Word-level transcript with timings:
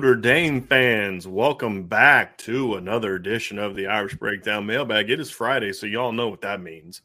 Notre 0.00 0.16
Dame 0.16 0.62
fans, 0.62 1.28
welcome 1.28 1.82
back 1.82 2.38
to 2.38 2.76
another 2.76 3.16
edition 3.16 3.58
of 3.58 3.76
the 3.76 3.86
Irish 3.86 4.14
Breakdown 4.14 4.64
Mailbag. 4.64 5.10
It 5.10 5.20
is 5.20 5.30
Friday, 5.30 5.74
so 5.74 5.84
y'all 5.84 6.10
know 6.10 6.28
what 6.28 6.40
that 6.40 6.62
means. 6.62 7.02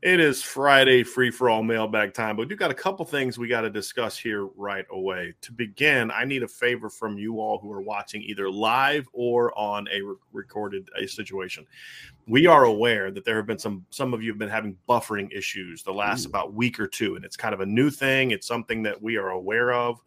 It 0.00 0.18
is 0.18 0.42
Friday 0.42 1.02
free 1.02 1.30
for 1.30 1.50
all 1.50 1.62
mailbag 1.62 2.14
time, 2.14 2.36
but 2.36 2.48
we've 2.48 2.58
got 2.58 2.70
a 2.70 2.74
couple 2.74 3.04
things 3.04 3.36
we 3.36 3.48
got 3.48 3.60
to 3.60 3.70
discuss 3.70 4.16
here 4.16 4.46
right 4.56 4.86
away. 4.90 5.34
To 5.42 5.52
begin, 5.52 6.10
I 6.10 6.24
need 6.24 6.42
a 6.42 6.48
favor 6.48 6.88
from 6.88 7.18
you 7.18 7.38
all 7.38 7.58
who 7.58 7.70
are 7.70 7.82
watching 7.82 8.22
either 8.22 8.50
live 8.50 9.06
or 9.12 9.52
on 9.58 9.86
a 9.92 10.00
re- 10.00 10.16
recorded 10.32 10.88
a 10.98 11.06
situation. 11.06 11.66
We 12.26 12.46
are 12.46 12.64
aware 12.64 13.10
that 13.10 13.26
there 13.26 13.36
have 13.36 13.46
been 13.46 13.58
some 13.58 13.84
some 13.90 14.14
of 14.14 14.22
you 14.22 14.30
have 14.30 14.38
been 14.38 14.48
having 14.48 14.78
buffering 14.88 15.30
issues 15.36 15.82
the 15.82 15.92
last 15.92 16.24
Ooh. 16.24 16.30
about 16.30 16.54
week 16.54 16.80
or 16.80 16.86
two, 16.86 17.14
and 17.16 17.26
it's 17.26 17.36
kind 17.36 17.52
of 17.52 17.60
a 17.60 17.66
new 17.66 17.90
thing. 17.90 18.30
It's 18.30 18.46
something 18.46 18.84
that 18.84 19.02
we 19.02 19.18
are 19.18 19.28
aware 19.28 19.74
of 19.74 20.00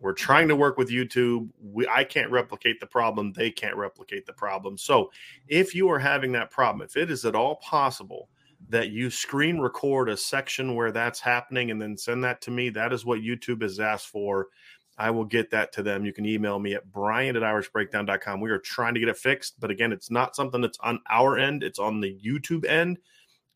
we're 0.00 0.12
trying 0.12 0.48
to 0.48 0.56
work 0.56 0.78
with 0.78 0.90
YouTube. 0.90 1.48
We, 1.60 1.86
I 1.88 2.04
can't 2.04 2.30
replicate 2.30 2.80
the 2.80 2.86
problem. 2.86 3.32
They 3.32 3.50
can't 3.50 3.76
replicate 3.76 4.26
the 4.26 4.32
problem. 4.32 4.78
So, 4.78 5.10
if 5.48 5.74
you 5.74 5.90
are 5.90 5.98
having 5.98 6.32
that 6.32 6.50
problem, 6.50 6.86
if 6.86 6.96
it 6.96 7.10
is 7.10 7.24
at 7.24 7.34
all 7.34 7.56
possible 7.56 8.28
that 8.68 8.90
you 8.90 9.10
screen 9.10 9.58
record 9.58 10.08
a 10.08 10.16
section 10.16 10.74
where 10.74 10.92
that's 10.92 11.20
happening 11.20 11.70
and 11.70 11.80
then 11.80 11.96
send 11.96 12.24
that 12.24 12.40
to 12.42 12.50
me, 12.50 12.70
that 12.70 12.92
is 12.92 13.04
what 13.04 13.20
YouTube 13.20 13.62
has 13.62 13.80
asked 13.80 14.08
for. 14.08 14.48
I 14.98 15.10
will 15.10 15.24
get 15.24 15.50
that 15.52 15.72
to 15.74 15.82
them. 15.82 16.04
You 16.04 16.12
can 16.12 16.26
email 16.26 16.58
me 16.58 16.74
at 16.74 16.90
brian 16.90 17.36
at 17.36 17.42
irishbreakdown.com. 17.42 18.40
We 18.40 18.50
are 18.50 18.58
trying 18.58 18.94
to 18.94 19.00
get 19.00 19.08
it 19.08 19.16
fixed, 19.16 19.60
but 19.60 19.70
again, 19.70 19.92
it's 19.92 20.10
not 20.10 20.34
something 20.34 20.60
that's 20.60 20.78
on 20.80 21.00
our 21.08 21.38
end, 21.38 21.62
it's 21.62 21.78
on 21.78 22.00
the 22.00 22.18
YouTube 22.24 22.64
end 22.66 22.98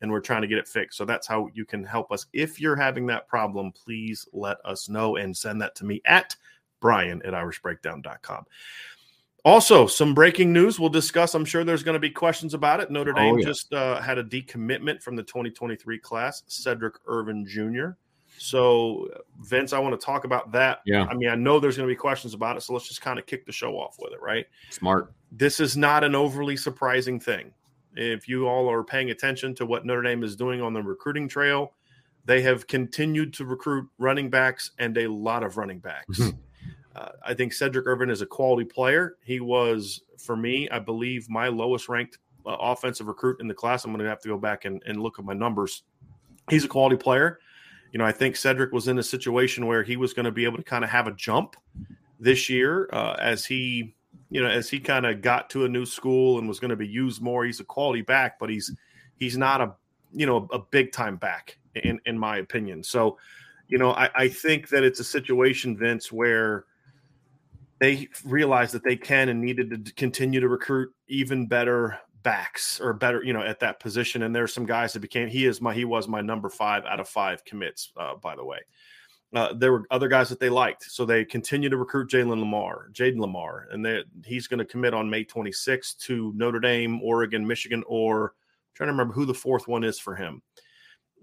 and 0.03 0.11
we're 0.11 0.19
trying 0.19 0.41
to 0.41 0.47
get 0.47 0.57
it 0.57 0.67
fixed. 0.67 0.97
So 0.97 1.05
that's 1.05 1.25
how 1.25 1.49
you 1.53 1.65
can 1.65 1.83
help 1.83 2.11
us. 2.11 2.27
If 2.33 2.59
you're 2.59 2.75
having 2.75 3.07
that 3.07 3.27
problem, 3.27 3.71
please 3.71 4.27
let 4.33 4.57
us 4.65 4.89
know 4.89 5.15
and 5.15 5.35
send 5.35 5.61
that 5.61 5.75
to 5.75 5.85
me 5.85 6.01
at 6.05 6.35
brian 6.81 7.21
at 7.23 7.33
irishbreakdown.com. 7.33 8.45
Also, 9.45 9.87
some 9.87 10.13
breaking 10.13 10.51
news 10.53 10.79
we'll 10.79 10.89
discuss. 10.89 11.33
I'm 11.33 11.45
sure 11.45 11.63
there's 11.63 11.83
going 11.83 11.95
to 11.95 11.99
be 11.99 12.09
questions 12.09 12.53
about 12.53 12.81
it. 12.81 12.91
Notre 12.91 13.13
oh, 13.13 13.15
Dame 13.15 13.35
oh, 13.35 13.37
yeah. 13.37 13.45
just 13.45 13.73
uh, 13.73 14.01
had 14.01 14.17
a 14.17 14.23
decommitment 14.23 15.01
from 15.01 15.15
the 15.15 15.23
2023 15.23 15.97
class, 15.99 16.43
Sedrick 16.49 16.95
Irvin 17.07 17.45
Jr. 17.45 17.91
So, 18.37 19.09
Vince, 19.41 19.71
I 19.71 19.79
want 19.79 19.99
to 19.99 20.05
talk 20.05 20.25
about 20.25 20.51
that. 20.51 20.79
Yeah. 20.85 21.05
I 21.05 21.13
mean, 21.13 21.29
I 21.29 21.35
know 21.35 21.59
there's 21.59 21.77
going 21.77 21.87
to 21.87 21.91
be 21.91 21.97
questions 21.97 22.33
about 22.33 22.57
it. 22.57 22.61
So 22.61 22.73
let's 22.73 22.87
just 22.87 23.01
kind 23.01 23.19
of 23.19 23.25
kick 23.25 23.45
the 23.45 23.51
show 23.53 23.75
off 23.75 23.95
with 23.99 24.11
it, 24.11 24.21
right? 24.21 24.45
Smart. 24.69 25.13
This 25.31 25.61
is 25.61 25.77
not 25.77 26.03
an 26.03 26.15
overly 26.15 26.57
surprising 26.57 27.19
thing. 27.19 27.53
If 27.95 28.27
you 28.27 28.47
all 28.47 28.69
are 28.69 28.83
paying 28.83 29.11
attention 29.11 29.53
to 29.55 29.65
what 29.65 29.85
Notre 29.85 30.01
Dame 30.01 30.23
is 30.23 30.35
doing 30.35 30.61
on 30.61 30.73
the 30.73 30.81
recruiting 30.81 31.27
trail, 31.27 31.73
they 32.25 32.41
have 32.41 32.67
continued 32.67 33.33
to 33.33 33.45
recruit 33.45 33.87
running 33.97 34.29
backs 34.29 34.71
and 34.79 34.97
a 34.97 35.07
lot 35.07 35.43
of 35.43 35.57
running 35.57 35.79
backs. 35.79 36.19
Mm-hmm. 36.19 36.37
Uh, 36.95 37.09
I 37.25 37.33
think 37.33 37.53
Sedrick 37.53 37.85
Irvin 37.85 38.09
is 38.09 38.21
a 38.21 38.25
quality 38.25 38.65
player. 38.65 39.17
He 39.23 39.39
was, 39.39 40.01
for 40.17 40.35
me, 40.35 40.69
I 40.69 40.79
believe, 40.79 41.29
my 41.29 41.47
lowest 41.47 41.89
ranked 41.89 42.19
uh, 42.45 42.55
offensive 42.59 43.07
recruit 43.07 43.41
in 43.41 43.47
the 43.47 43.53
class. 43.53 43.83
I'm 43.83 43.91
going 43.91 44.03
to 44.03 44.09
have 44.09 44.21
to 44.21 44.29
go 44.29 44.37
back 44.37 44.65
and, 44.65 44.81
and 44.85 45.01
look 45.01 45.17
at 45.17 45.25
my 45.25 45.33
numbers. 45.33 45.83
He's 46.49 46.65
a 46.65 46.67
quality 46.67 46.97
player. 46.97 47.39
You 47.91 47.99
know, 47.99 48.05
I 48.05 48.11
think 48.11 48.35
Sedrick 48.35 48.71
was 48.71 48.87
in 48.87 48.99
a 48.99 49.03
situation 49.03 49.65
where 49.65 49.83
he 49.83 49.97
was 49.97 50.13
going 50.13 50.25
to 50.25 50.31
be 50.31 50.45
able 50.45 50.57
to 50.57 50.63
kind 50.63 50.83
of 50.83 50.89
have 50.89 51.07
a 51.07 51.11
jump 51.11 51.55
this 52.19 52.49
year 52.49 52.89
uh, 52.93 53.15
as 53.19 53.45
he 53.45 53.95
you 54.33 54.41
know, 54.41 54.49
as 54.49 54.67
he 54.67 54.79
kind 54.79 55.05
of 55.05 55.21
got 55.21 55.47
to 55.51 55.63
a 55.63 55.69
new 55.69 55.85
school 55.85 56.39
and 56.39 56.47
was 56.47 56.59
going 56.59 56.71
to 56.71 56.75
be 56.75 56.87
used 56.87 57.21
more. 57.21 57.45
He's 57.45 57.59
a 57.59 57.63
quality 57.63 58.01
back, 58.01 58.39
but 58.39 58.49
he's 58.49 58.75
he's 59.15 59.37
not 59.37 59.61
a 59.61 59.75
you 60.11 60.25
know 60.25 60.47
a, 60.51 60.57
big 60.57 60.91
time 60.91 61.17
back 61.17 61.59
in 61.75 61.99
in 62.07 62.17
my 62.17 62.37
opinion. 62.37 62.83
So, 62.83 63.19
you 63.67 63.77
know, 63.77 63.91
I, 63.91 64.09
I 64.15 64.27
think 64.27 64.69
that 64.69 64.83
it's 64.83 64.99
a 64.99 65.03
situation, 65.03 65.77
Vince, 65.77 66.11
where 66.11 66.65
they 67.77 68.09
realize 68.25 68.71
that 68.71 68.83
they 68.83 68.95
can 68.95 69.29
and 69.29 69.39
needed 69.39 69.85
to 69.85 69.93
continue 69.93 70.39
to 70.39 70.49
recruit 70.49 70.91
even 71.07 71.45
better 71.45 71.99
backs 72.23 72.81
or 72.81 72.93
better, 72.93 73.23
you 73.23 73.33
know, 73.33 73.43
at 73.43 73.59
that 73.59 73.79
position. 73.79 74.23
And 74.23 74.35
there's 74.35 74.51
some 74.51 74.65
guys 74.65 74.93
that 74.93 75.01
became 75.01 75.27
he 75.27 75.45
is 75.45 75.61
my 75.61 75.75
he 75.75 75.85
was 75.85 76.07
my 76.07 76.21
number 76.21 76.49
five 76.49 76.85
out 76.85 76.99
of 76.99 77.07
five 77.07 77.45
commits, 77.45 77.91
uh, 77.97 78.15
by 78.15 78.35
the 78.35 78.43
way. 78.43 78.61
Uh, 79.33 79.51
there 79.53 79.71
were 79.71 79.83
other 79.89 80.07
guys 80.07 80.29
that 80.29 80.39
they 80.39 80.49
liked, 80.49 80.83
so 80.83 81.05
they 81.05 81.25
continue 81.25 81.67
to 81.67 81.77
recruit 81.77 82.09
Jalen 82.09 82.39
Lamar, 82.39 82.89
Jayden 82.93 83.17
Limar, 83.17 83.65
and 83.71 84.05
he's 84.23 84.45
going 84.45 84.59
to 84.59 84.65
commit 84.65 84.93
on 84.93 85.09
May 85.09 85.25
26th 85.25 85.97
to 86.01 86.31
Notre 86.35 86.59
Dame, 86.59 87.01
Oregon, 87.01 87.45
Michigan, 87.45 87.83
or 87.87 88.25
I'm 88.25 88.75
trying 88.75 88.87
to 88.87 88.93
remember 88.93 89.13
who 89.15 89.25
the 89.25 89.33
fourth 89.33 89.67
one 89.67 89.83
is 89.83 89.97
for 89.97 90.15
him. 90.15 90.43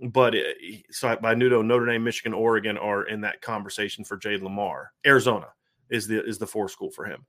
But 0.03 0.35
it, 0.35 0.87
so 0.91 1.09
I, 1.09 1.29
I 1.31 1.35
knew 1.35 1.51
Notre 1.63 1.87
Dame, 1.87 2.03
Michigan, 2.03 2.35
Oregon 2.35 2.77
are 2.79 3.05
in 3.05 3.21
that 3.21 3.43
conversation 3.43 4.03
for 4.03 4.19
Jayden 4.19 4.43
Limar. 4.43 4.87
Arizona 5.07 5.47
is 5.89 6.09
the 6.09 6.25
is 6.25 6.39
the 6.39 6.47
fourth 6.47 6.73
school 6.73 6.91
for 6.91 7.05
him, 7.05 7.25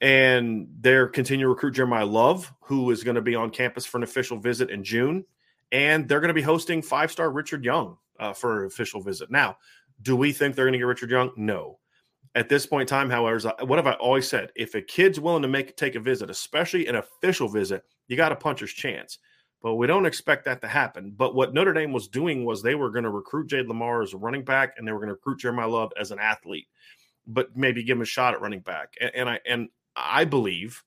and 0.00 0.66
they're 0.80 1.06
continuing 1.06 1.44
to 1.44 1.48
recruit 1.50 1.74
Jeremiyah 1.74 2.10
Love, 2.10 2.52
who 2.60 2.90
is 2.90 3.04
going 3.04 3.14
to 3.14 3.22
be 3.22 3.36
on 3.36 3.50
campus 3.50 3.86
for 3.86 3.98
an 3.98 4.02
official 4.02 4.38
visit 4.38 4.70
in 4.70 4.82
June, 4.82 5.24
and 5.70 6.08
they're 6.08 6.20
going 6.20 6.28
to 6.28 6.34
be 6.34 6.42
hosting 6.42 6.82
five 6.82 7.12
star 7.12 7.30
Richard 7.30 7.64
Young 7.64 7.98
uh, 8.18 8.32
for 8.32 8.62
an 8.62 8.66
official 8.66 9.00
visit. 9.00 9.30
Now, 9.30 9.58
do 10.02 10.16
we 10.16 10.32
think 10.32 10.54
they're 10.54 10.64
going 10.64 10.72
to 10.72 10.78
get 10.78 10.84
Richard 10.84 11.10
Young? 11.10 11.32
No. 11.36 11.78
At 12.34 12.48
this 12.48 12.66
point 12.66 12.82
in 12.82 12.86
time, 12.86 13.10
however, 13.10 13.52
what 13.64 13.78
have 13.78 13.86
I 13.86 13.94
always 13.94 14.28
said? 14.28 14.52
If 14.54 14.74
a 14.74 14.82
kid's 14.82 15.18
willing 15.18 15.42
to 15.42 15.48
make 15.48 15.76
take 15.76 15.94
a 15.94 16.00
visit, 16.00 16.30
especially 16.30 16.86
an 16.86 16.96
official 16.96 17.48
visit, 17.48 17.82
you 18.06 18.16
got 18.16 18.32
a 18.32 18.36
puncher's 18.36 18.72
chance. 18.72 19.18
But 19.60 19.74
we 19.74 19.88
don't 19.88 20.06
expect 20.06 20.44
that 20.44 20.60
to 20.60 20.68
happen. 20.68 21.14
But 21.16 21.34
what 21.34 21.52
Notre 21.52 21.72
Dame 21.72 21.92
was 21.92 22.06
doing 22.06 22.44
was 22.44 22.62
they 22.62 22.76
were 22.76 22.90
going 22.90 23.04
to 23.04 23.10
recruit 23.10 23.48
Jade 23.48 23.66
Lamar 23.66 24.02
as 24.02 24.14
a 24.14 24.18
running 24.18 24.44
back, 24.44 24.74
and 24.76 24.86
they 24.86 24.92
were 24.92 25.00
going 25.00 25.08
to 25.08 25.14
recruit 25.14 25.40
Jeremiyah 25.40 25.70
Love 25.70 25.92
as 25.98 26.12
an 26.12 26.20
athlete, 26.20 26.68
but 27.26 27.56
maybe 27.56 27.82
give 27.82 27.96
him 27.96 28.02
a 28.02 28.06
shot 28.06 28.34
at 28.34 28.40
running 28.40 28.60
back. 28.60 28.92
And, 29.00 29.10
and 29.14 29.28
I 29.28 29.40
and 29.46 29.68
I 29.96 30.24
believe 30.24 30.84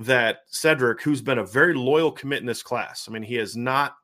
that 0.00 0.38
Sedrick, 0.52 1.02
who's 1.02 1.22
been 1.22 1.38
a 1.38 1.46
very 1.46 1.74
loyal 1.74 2.10
commit 2.10 2.40
in 2.40 2.46
this 2.46 2.64
class, 2.64 3.06
I 3.08 3.12
mean, 3.12 3.22
he 3.22 3.36
has 3.36 3.56
not 3.56 3.94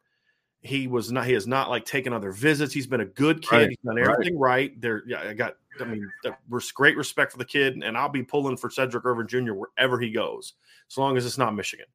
he 0.62 0.86
was 0.86 1.10
not. 1.10 1.26
He 1.26 1.32
has 1.32 1.46
not 1.46 1.70
like 1.70 1.84
taken 1.84 2.12
other 2.12 2.32
visits. 2.32 2.72
He's 2.72 2.86
been 2.86 3.00
a 3.00 3.06
good 3.06 3.42
kid. 3.42 3.56
Right, 3.56 3.68
He's 3.70 3.78
done 3.84 3.98
everything 3.98 4.38
right. 4.38 4.50
right. 4.50 4.80
There, 4.80 5.02
yeah, 5.06 5.20
I 5.20 5.34
got. 5.34 5.56
I 5.80 5.84
mean, 5.84 6.10
we're 6.48 6.60
great 6.74 6.96
respect 6.96 7.32
for 7.32 7.38
the 7.38 7.44
kid, 7.44 7.82
and 7.82 7.96
I'll 7.96 8.10
be 8.10 8.22
pulling 8.22 8.58
for 8.58 8.68
Sedrick 8.68 9.04
Irvin 9.04 9.26
Jr. 9.26 9.54
wherever 9.54 9.98
he 9.98 10.10
goes, 10.10 10.54
as 10.90 10.98
long 10.98 11.16
as 11.16 11.24
it's 11.24 11.38
not 11.38 11.54
Michigan. 11.54 11.86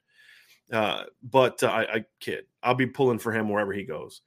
Uh, 0.71 1.03
but 1.21 1.61
uh, 1.61 1.67
I, 1.67 1.81
I 1.81 2.05
kid, 2.19 2.45
I'll 2.63 2.73
be 2.73 2.87
pulling 2.87 3.19
for 3.19 3.31
him 3.31 3.49
wherever 3.49 3.71
he 3.71 3.83
goes. 3.83 4.21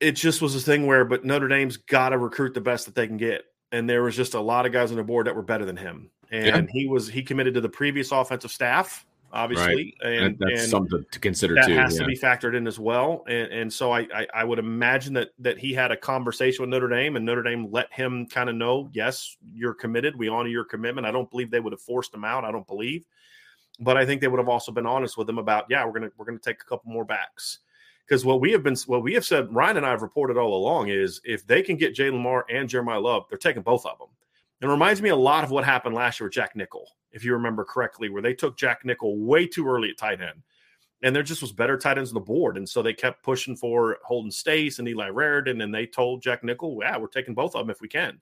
it 0.00 0.12
just 0.12 0.42
was 0.42 0.56
a 0.56 0.60
thing 0.60 0.86
where, 0.86 1.04
but 1.04 1.24
Notre 1.24 1.46
Dame's 1.46 1.76
got 1.76 2.08
to 2.08 2.18
recruit 2.18 2.54
the 2.54 2.60
best 2.60 2.86
that 2.86 2.96
they 2.96 3.06
can 3.06 3.18
get, 3.18 3.44
and 3.70 3.88
there 3.88 4.02
was 4.02 4.16
just 4.16 4.34
a 4.34 4.40
lot 4.40 4.66
of 4.66 4.72
guys 4.72 4.90
on 4.90 4.96
the 4.96 5.04
board 5.04 5.28
that 5.28 5.36
were 5.36 5.42
better 5.42 5.64
than 5.64 5.76
him, 5.76 6.10
and 6.32 6.46
yeah. 6.46 6.62
he 6.72 6.88
was 6.88 7.06
he 7.06 7.22
committed 7.22 7.54
to 7.54 7.60
the 7.60 7.68
previous 7.68 8.10
offensive 8.10 8.50
staff, 8.50 9.06
obviously, 9.32 9.94
right. 10.02 10.12
and 10.12 10.38
that's 10.38 10.62
and 10.62 10.70
something 10.70 11.04
to 11.10 11.18
consider 11.18 11.54
that 11.54 11.66
too. 11.66 11.74
has 11.74 11.94
yeah. 11.94 12.02
to 12.02 12.06
be 12.06 12.16
factored 12.16 12.56
in 12.56 12.66
as 12.66 12.78
well, 12.78 13.24
and 13.26 13.52
and 13.52 13.72
so 13.72 13.92
I, 13.92 14.00
I 14.14 14.26
I 14.34 14.44
would 14.44 14.58
imagine 14.58 15.14
that 15.14 15.30
that 15.38 15.58
he 15.58 15.72
had 15.72 15.90
a 15.90 15.96
conversation 15.96 16.62
with 16.62 16.70
Notre 16.70 16.88
Dame, 16.88 17.16
and 17.16 17.24
Notre 17.24 17.42
Dame 17.42 17.70
let 17.70 17.92
him 17.92 18.26
kind 18.26 18.48
of 18.48 18.56
know, 18.56 18.90
yes, 18.92 19.36
you're 19.52 19.74
committed, 19.74 20.16
we 20.16 20.28
honor 20.28 20.48
your 20.48 20.64
commitment. 20.64 21.06
I 21.06 21.10
don't 21.10 21.30
believe 21.30 21.50
they 21.50 21.60
would 21.60 21.72
have 21.72 21.82
forced 21.82 22.14
him 22.14 22.24
out. 22.24 22.44
I 22.44 22.52
don't 22.52 22.66
believe, 22.66 23.04
but 23.80 23.96
I 23.96 24.06
think 24.06 24.20
they 24.20 24.28
would 24.28 24.40
have 24.40 24.48
also 24.48 24.72
been 24.72 24.86
honest 24.86 25.16
with 25.16 25.28
him 25.28 25.38
about, 25.38 25.66
yeah, 25.68 25.84
we're 25.84 25.92
gonna 25.92 26.10
we're 26.16 26.26
gonna 26.26 26.38
take 26.38 26.60
a 26.60 26.66
couple 26.66 26.92
more 26.92 27.04
backs 27.04 27.60
because 28.06 28.24
what 28.24 28.40
we 28.40 28.52
have 28.52 28.62
been 28.62 28.76
what 28.86 29.02
we 29.02 29.14
have 29.14 29.24
said 29.24 29.54
ryan 29.54 29.76
and 29.76 29.86
i 29.86 29.90
have 29.90 30.02
reported 30.02 30.36
all 30.36 30.56
along 30.56 30.88
is 30.88 31.20
if 31.24 31.46
they 31.46 31.62
can 31.62 31.76
get 31.76 31.94
jay 31.94 32.10
lamar 32.10 32.44
and 32.50 32.68
jeremiyah 32.68 33.00
love 33.00 33.24
they're 33.28 33.38
taking 33.38 33.62
both 33.62 33.86
of 33.86 33.96
them 33.98 34.08
it 34.62 34.66
reminds 34.66 35.02
me 35.02 35.10
a 35.10 35.16
lot 35.16 35.44
of 35.44 35.50
what 35.50 35.64
happened 35.64 35.94
last 35.94 36.20
year 36.20 36.26
with 36.26 36.34
jack 36.34 36.54
nickel 36.56 36.86
if 37.12 37.24
you 37.24 37.32
remember 37.32 37.64
correctly 37.64 38.08
where 38.08 38.22
they 38.22 38.34
took 38.34 38.56
jack 38.56 38.84
nickel 38.84 39.18
way 39.18 39.46
too 39.46 39.66
early 39.66 39.90
at 39.90 39.98
tight 39.98 40.20
end 40.20 40.42
and 41.02 41.14
there 41.14 41.22
just 41.22 41.42
was 41.42 41.52
better 41.52 41.76
tight 41.76 41.98
ends 41.98 42.10
on 42.10 42.14
the 42.14 42.20
board 42.20 42.56
and 42.56 42.68
so 42.68 42.82
they 42.82 42.94
kept 42.94 43.22
pushing 43.22 43.56
for 43.56 43.98
holden 44.04 44.30
Staes 44.30 44.78
and 44.78 44.88
eli 44.88 45.10
raridon 45.10 45.62
and 45.62 45.74
they 45.74 45.86
told 45.86 46.22
jack 46.22 46.42
nickel 46.44 46.78
yeah 46.80 46.96
we're 46.96 47.06
taking 47.06 47.34
both 47.34 47.54
of 47.54 47.66
them 47.66 47.70
if 47.70 47.80
we 47.80 47.88
can 47.88 48.20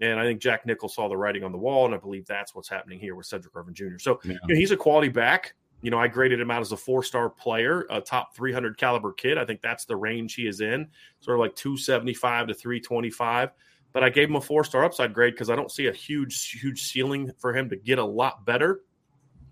and 0.00 0.20
I 0.20 0.22
think 0.22 0.40
Jack 0.40 0.64
Nickel 0.64 0.88
saw 0.88 1.08
the 1.08 1.16
writing 1.16 1.42
on 1.42 1.50
the 1.50 1.58
wall, 1.58 1.84
and 1.84 1.92
I 1.92 1.98
believe 1.98 2.24
that's 2.24 2.54
what's 2.54 2.68
happening 2.68 3.00
here 3.00 3.16
with 3.16 3.26
Sedrick 3.26 3.56
Irvin 3.56 3.74
Jr. 3.74 3.98
So 3.98 4.20
yeah. 4.22 4.34
you 4.46 4.54
know, 4.54 4.54
he's 4.54 4.70
a 4.70 4.76
quality 4.76 5.08
back 5.08 5.56
you 5.80 5.90
know, 5.90 5.98
I 5.98 6.08
graded 6.08 6.40
him 6.40 6.50
out 6.50 6.60
as 6.60 6.72
a 6.72 6.76
four 6.76 7.02
star 7.02 7.30
player, 7.30 7.86
a 7.90 8.00
top 8.00 8.34
300 8.34 8.76
caliber 8.76 9.12
kid. 9.12 9.38
I 9.38 9.44
think 9.44 9.60
that's 9.60 9.84
the 9.84 9.96
range 9.96 10.34
he 10.34 10.46
is 10.46 10.60
in, 10.60 10.88
sort 11.20 11.36
of 11.36 11.40
like 11.40 11.54
275 11.54 12.48
to 12.48 12.54
325. 12.54 13.50
But 13.92 14.04
I 14.04 14.10
gave 14.10 14.28
him 14.28 14.36
a 14.36 14.40
four 14.40 14.64
star 14.64 14.84
upside 14.84 15.14
grade 15.14 15.34
because 15.34 15.50
I 15.50 15.56
don't 15.56 15.70
see 15.70 15.86
a 15.86 15.92
huge, 15.92 16.50
huge 16.50 16.82
ceiling 16.82 17.32
for 17.38 17.54
him 17.56 17.68
to 17.70 17.76
get 17.76 17.98
a 17.98 18.04
lot 18.04 18.44
better. 18.44 18.82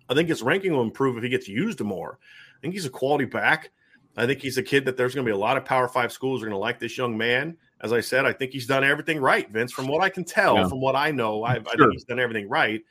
I 0.08 0.14
think 0.14 0.28
his 0.28 0.42
ranking 0.42 0.72
will 0.72 0.82
improve 0.82 1.16
if 1.16 1.22
he 1.22 1.28
gets 1.28 1.48
used 1.48 1.80
more. 1.80 2.18
I 2.56 2.60
think 2.60 2.74
he's 2.74 2.86
a 2.86 2.90
quality 2.90 3.24
back. 3.24 3.70
I 4.16 4.26
think 4.26 4.40
he's 4.40 4.56
a 4.56 4.62
kid 4.62 4.86
that 4.86 4.96
there's 4.96 5.14
going 5.14 5.26
to 5.26 5.28
be 5.30 5.34
a 5.34 5.38
lot 5.38 5.56
of 5.56 5.64
Power 5.64 5.88
Five 5.88 6.10
schools 6.10 6.42
are 6.42 6.46
going 6.46 6.54
to 6.54 6.58
like 6.58 6.78
this 6.78 6.96
young 6.96 7.16
man. 7.16 7.56
As 7.82 7.92
I 7.92 8.00
said, 8.00 8.24
I 8.24 8.32
think 8.32 8.52
he's 8.52 8.66
done 8.66 8.82
everything 8.82 9.20
right, 9.20 9.50
Vince. 9.50 9.72
From 9.72 9.86
what 9.86 10.02
I 10.02 10.08
can 10.08 10.24
tell, 10.24 10.56
yeah. 10.56 10.68
from 10.68 10.80
what 10.80 10.96
I 10.96 11.10
know, 11.10 11.44
sure. 11.46 11.56
I 11.56 11.58
think 11.58 11.92
he's 11.92 12.04
done 12.04 12.18
everything 12.18 12.48
right. 12.48 12.82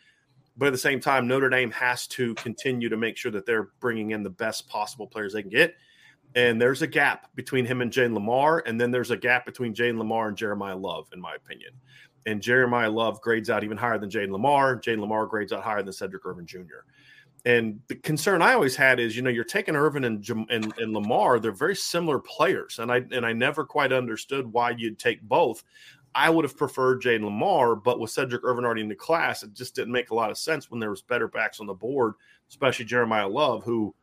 But 0.58 0.68
at 0.68 0.72
the 0.72 0.78
same 0.78 1.00
time, 1.00 1.28
Notre 1.28 1.50
Dame 1.50 1.72
has 1.72 2.08
to 2.08 2.34
continue 2.36 2.90
to 2.90 2.98
make 2.98 3.18
sure 3.18 3.32
that 3.32 3.46
they're 3.46 3.70
bringing 3.80 4.12
in 4.12 4.24
the 4.24 4.30
best 4.30 4.70
possible 4.70 5.08
players 5.08 5.34
they 5.34 5.42
can 5.42 5.52
get. 5.52 5.76
And 6.36 6.62
there's 6.62 6.82
a 6.82 6.88
gap 6.88 7.34
between 7.36 7.66
him 7.66 7.82
and 7.82 7.92
Jane 7.92 8.14
Lamar, 8.14 8.62
and 8.66 8.80
then 8.80 8.92
there's 8.92 9.12
a 9.12 9.18
gap 9.18 9.46
between 9.46 9.74
Jane 9.74 9.98
Lamar 9.98 10.28
and 10.28 10.38
Jeremiyah 10.38 10.82
Love, 10.82 11.08
in 11.14 11.22
my 11.22 11.34
opinion. 11.36 11.72
And 12.26 12.42
Jeremiyah 12.42 12.94
Love 12.94 13.22
grades 13.22 13.50
out 13.50 13.64
even 13.64 13.78
higher 13.78 13.98
than 13.98 14.10
Jane 14.10 14.32
Lamar. 14.32 14.76
Jane 14.76 15.00
Lamar 15.00 15.28
grades 15.28 15.54
out 15.54 15.64
higher 15.64 15.82
than 15.82 15.94
Sedrick 15.94 16.26
Irvin 16.26 16.46
Jr. 16.46 16.84
And 17.46 17.80
the 17.88 17.96
concern 17.96 18.42
I 18.42 18.54
always 18.54 18.76
had 18.76 19.00
is, 19.00 19.16
you 19.16 19.22
know, 19.22 19.30
you're 19.30 19.44
taking 19.44 19.76
Irvin 19.76 20.04
and, 20.04 20.28
and, 20.50 20.74
and 20.78 20.94
Lamar; 20.94 21.40
they're 21.40 21.52
very 21.52 21.76
similar 21.76 22.20
players, 22.20 22.80
and 22.80 22.92
I 22.92 23.04
and 23.12 23.24
I 23.26 23.34
never 23.34 23.64
quite 23.64 23.94
understood 23.94 24.52
why 24.52 24.72
you'd 24.72 24.98
take 24.98 25.22
both. 25.22 25.64
I 26.16 26.30
would 26.30 26.44
have 26.44 26.58
preferred 26.58 27.02
Jane 27.02 27.24
Lamar, 27.24 27.76
but 27.76 28.00
with 28.00 28.10
Sedrick 28.10 28.44
Irvin 28.44 28.66
already 28.66 28.82
in 28.82 28.90
the 28.90 28.96
class, 28.96 29.44
it 29.44 29.54
just 29.54 29.76
didn't 29.76 29.94
make 29.94 30.10
a 30.10 30.16
lot 30.16 30.32
of 30.32 30.38
sense 30.38 30.72
when 30.72 30.80
there 30.80 30.90
was 30.90 31.02
better 31.02 31.28
backs 31.28 31.60
on 31.60 31.68
the 31.68 31.74
board, 31.74 32.14
especially 32.50 32.86
Jeremiyah 32.86 33.32
Love, 33.32 33.64
who 33.64 33.94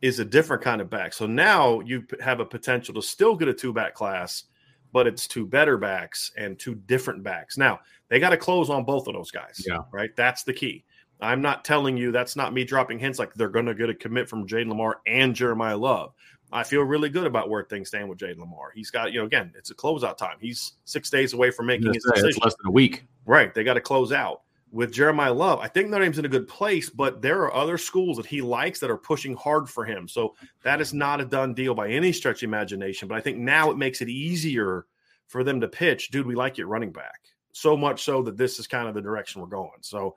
is 0.00 0.18
a 0.18 0.24
different 0.24 0.62
kind 0.62 0.80
of 0.80 0.88
back. 0.88 1.12
So 1.12 1.26
now 1.26 1.80
you 1.80 2.04
have 2.20 2.40
a 2.40 2.44
potential 2.44 2.94
to 2.94 3.02
still 3.02 3.34
get 3.36 3.48
a 3.48 3.54
two 3.54 3.72
back 3.72 3.94
class, 3.94 4.44
but 4.92 5.06
it's 5.06 5.26
two 5.26 5.46
better 5.46 5.76
backs 5.76 6.32
and 6.36 6.58
two 6.58 6.74
different 6.74 7.22
backs. 7.22 7.58
Now 7.58 7.80
they 8.08 8.18
got 8.18 8.30
to 8.30 8.36
close 8.36 8.70
on 8.70 8.84
both 8.84 9.06
of 9.06 9.14
those 9.14 9.30
guys. 9.30 9.64
Yeah. 9.66 9.80
Right. 9.92 10.14
That's 10.16 10.44
the 10.44 10.52
key. 10.52 10.84
I'm 11.20 11.42
not 11.42 11.64
telling 11.64 11.96
you 11.96 12.12
that's 12.12 12.36
not 12.36 12.54
me 12.54 12.64
dropping 12.64 13.00
hints 13.00 13.18
like 13.18 13.34
they're 13.34 13.48
going 13.48 13.66
to 13.66 13.74
get 13.74 13.90
a 13.90 13.94
commit 13.94 14.28
from 14.28 14.46
Jane 14.46 14.68
Lamar 14.68 15.00
and 15.06 15.34
Jeremiyah 15.34 15.80
Love. 15.80 16.12
I 16.52 16.62
feel 16.62 16.82
really 16.82 17.10
good 17.10 17.26
about 17.26 17.50
where 17.50 17.62
things 17.64 17.88
stand 17.88 18.08
with 18.08 18.18
Jayden 18.18 18.38
Limar. 18.38 18.68
He's 18.74 18.90
got, 18.90 19.12
you 19.12 19.20
know, 19.20 19.26
again, 19.26 19.52
it's 19.56 19.70
a 19.70 19.74
closeout 19.74 20.16
time. 20.16 20.36
He's 20.40 20.74
six 20.84 21.10
days 21.10 21.34
away 21.34 21.50
from 21.50 21.66
making 21.66 21.92
his 21.92 22.02
decision. 22.02 22.28
It's 22.30 22.38
less 22.38 22.54
than 22.62 22.68
a 22.68 22.72
week. 22.72 23.04
Right. 23.26 23.52
They 23.52 23.64
got 23.64 23.74
to 23.74 23.80
close 23.80 24.12
out. 24.12 24.42
With 24.70 24.92
Jeremiyah 24.92 25.34
Love, 25.34 25.60
I 25.60 25.68
think 25.68 25.88
Notre 25.88 26.04
Dame's 26.04 26.18
in 26.18 26.24
a 26.26 26.28
good 26.28 26.46
place, 26.46 26.90
but 26.90 27.22
there 27.22 27.40
are 27.42 27.54
other 27.54 27.78
schools 27.78 28.18
that 28.18 28.26
he 28.26 28.42
likes 28.42 28.78
that 28.80 28.90
are 28.90 28.98
pushing 28.98 29.34
hard 29.34 29.68
for 29.68 29.84
him. 29.84 30.06
So 30.06 30.34
that 30.62 30.80
is 30.80 30.92
not 30.92 31.20
a 31.20 31.24
done 31.24 31.54
deal 31.54 31.74
by 31.74 31.88
any 31.88 32.12
stretch 32.12 32.42
of 32.42 32.48
imagination. 32.48 33.08
But 33.08 33.16
I 33.16 33.20
think 33.20 33.38
now 33.38 33.70
it 33.70 33.78
makes 33.78 34.02
it 34.02 34.08
easier 34.08 34.86
for 35.26 35.44
them 35.44 35.60
to 35.60 35.68
pitch, 35.68 36.10
dude, 36.10 36.26
we 36.26 36.34
like 36.34 36.58
you 36.58 36.66
running 36.66 36.92
back. 36.92 37.20
So 37.52 37.76
much 37.76 38.02
so 38.02 38.22
that 38.22 38.36
this 38.36 38.58
is 38.58 38.66
kind 38.66 38.88
of 38.88 38.94
the 38.94 39.00
direction 39.00 39.40
we're 39.40 39.48
going. 39.48 39.80
So 39.80 40.16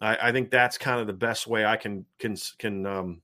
I, 0.00 0.28
I 0.28 0.32
think 0.32 0.50
that's 0.50 0.78
kind 0.78 1.00
of 1.00 1.06
the 1.06 1.12
best 1.12 1.46
way 1.46 1.64
I 1.64 1.76
can 1.76 2.04
can 2.18 2.36
can 2.58 2.86
um, 2.86 3.22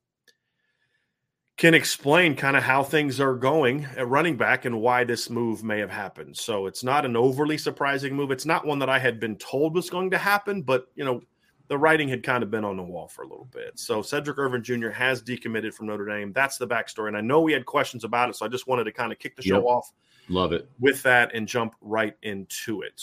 can 1.56 1.72
explain 1.72 2.36
kind 2.36 2.56
of 2.56 2.62
how 2.62 2.82
things 2.82 3.18
are 3.18 3.34
going 3.34 3.86
at 3.96 4.06
running 4.08 4.36
back 4.36 4.66
and 4.66 4.80
why 4.80 5.04
this 5.04 5.30
move 5.30 5.64
may 5.64 5.78
have 5.78 5.90
happened. 5.90 6.36
So 6.36 6.66
it's 6.66 6.84
not 6.84 7.06
an 7.06 7.16
overly 7.16 7.56
surprising 7.56 8.14
move. 8.14 8.30
It's 8.30 8.44
not 8.44 8.66
one 8.66 8.78
that 8.80 8.90
I 8.90 8.98
had 8.98 9.18
been 9.18 9.36
told 9.36 9.74
was 9.74 9.88
going 9.88 10.10
to 10.10 10.18
happen, 10.18 10.62
but 10.62 10.88
you 10.96 11.04
know, 11.04 11.22
the 11.68 11.78
writing 11.78 12.08
had 12.08 12.22
kind 12.22 12.42
of 12.42 12.50
been 12.50 12.64
on 12.64 12.76
the 12.76 12.82
wall 12.82 13.08
for 13.08 13.22
a 13.22 13.26
little 13.26 13.48
bit. 13.50 13.78
So 13.78 14.00
Sedrick 14.00 14.38
Irvin 14.38 14.62
Jr. 14.62 14.90
has 14.90 15.22
decommitted 15.22 15.74
from 15.74 15.86
Notre 15.86 16.06
Dame. 16.06 16.32
That's 16.32 16.58
the 16.58 16.66
backstory. 16.66 17.08
And 17.08 17.16
I 17.16 17.22
know 17.22 17.40
we 17.40 17.52
had 17.52 17.66
questions 17.66 18.04
about 18.04 18.28
it. 18.28 18.36
So 18.36 18.44
I 18.44 18.48
just 18.48 18.68
wanted 18.68 18.84
to 18.84 18.92
kind 18.92 19.10
of 19.10 19.18
kick 19.18 19.34
the 19.34 19.42
show 19.42 19.66
off. 19.66 19.92
Love 20.28 20.52
it. 20.52 20.68
With 20.78 21.02
that 21.02 21.34
and 21.34 21.48
jump 21.48 21.74
right 21.80 22.16
into 22.22 22.82
it. 22.82 23.02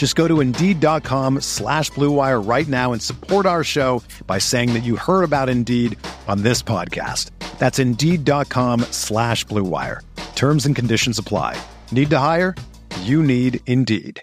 Just 0.00 0.16
go 0.16 0.26
to 0.26 0.40
Indeed.com 0.40 1.42
slash 1.42 1.90
BlueWire 1.90 2.40
right 2.48 2.66
now 2.66 2.94
and 2.94 3.02
support 3.02 3.44
our 3.44 3.62
show 3.62 4.02
by 4.26 4.38
saying 4.38 4.72
that 4.72 4.82
you 4.82 4.96
heard 4.96 5.24
about 5.24 5.50
Indeed 5.50 5.98
on 6.26 6.40
this 6.40 6.62
podcast. 6.62 7.30
That's 7.58 7.78
Indeed.com 7.78 8.80
slash 8.92 9.44
BlueWire. 9.44 10.00
Terms 10.36 10.64
and 10.64 10.74
conditions 10.74 11.18
apply. 11.18 11.60
Need 11.92 12.08
to 12.08 12.18
hire? 12.18 12.54
You 13.02 13.22
need 13.22 13.60
Indeed. 13.66 14.22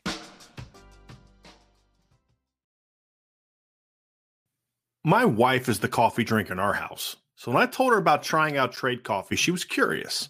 My 5.04 5.26
wife 5.26 5.70
is 5.70 5.82
the 5.82 5.88
coffee 5.88 6.24
drinker 6.24 6.54
in 6.54 6.60
our 6.60 6.74
house. 6.74 7.18
So 7.36 7.52
when 7.52 7.62
I 7.62 7.68
told 7.68 7.92
her 7.92 8.00
about 8.00 8.24
trying 8.24 8.58
out 8.58 8.72
trade 8.72 9.04
coffee, 9.04 9.36
she 9.36 9.52
was 9.52 9.64
curious. 9.64 10.30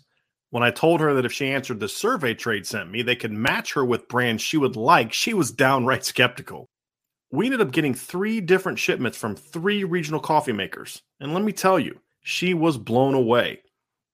When 0.50 0.64
I 0.64 0.72
told 0.72 1.02
her 1.02 1.14
that 1.14 1.26
if 1.26 1.34
she 1.34 1.52
answered 1.52 1.80
the 1.80 1.90
survey 1.90 2.34
trade 2.34 2.66
sent 2.66 2.90
me, 2.90 3.02
they 3.02 3.16
could 3.16 3.34
match 3.34 3.74
her 3.74 3.84
with 3.84 4.08
brands 4.08 4.42
she 4.42 4.58
would 4.58 4.76
like, 4.76 5.12
she 5.12 5.34
was 5.34 5.52
downright 5.52 6.06
skeptical. 6.06 6.70
We 7.32 7.46
ended 7.46 7.60
up 7.60 7.72
getting 7.72 7.94
three 7.94 8.40
different 8.40 8.80
shipments 8.80 9.18
from 9.18 9.36
three 9.36 9.84
regional 9.84 10.22
coffee 10.22 10.54
makers. 10.54 11.02
And 11.20 11.34
let 11.34 11.44
me 11.44 11.52
tell 11.52 11.78
you, 11.78 12.00
she 12.22 12.54
was 12.54 12.78
blown 12.78 13.14
away. 13.14 13.60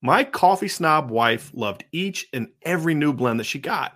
My 0.01 0.23
coffee 0.23 0.67
snob 0.67 1.11
wife 1.11 1.51
loved 1.53 1.85
each 1.91 2.27
and 2.33 2.49
every 2.63 2.95
new 2.95 3.13
blend 3.13 3.39
that 3.39 3.45
she 3.45 3.59
got. 3.59 3.93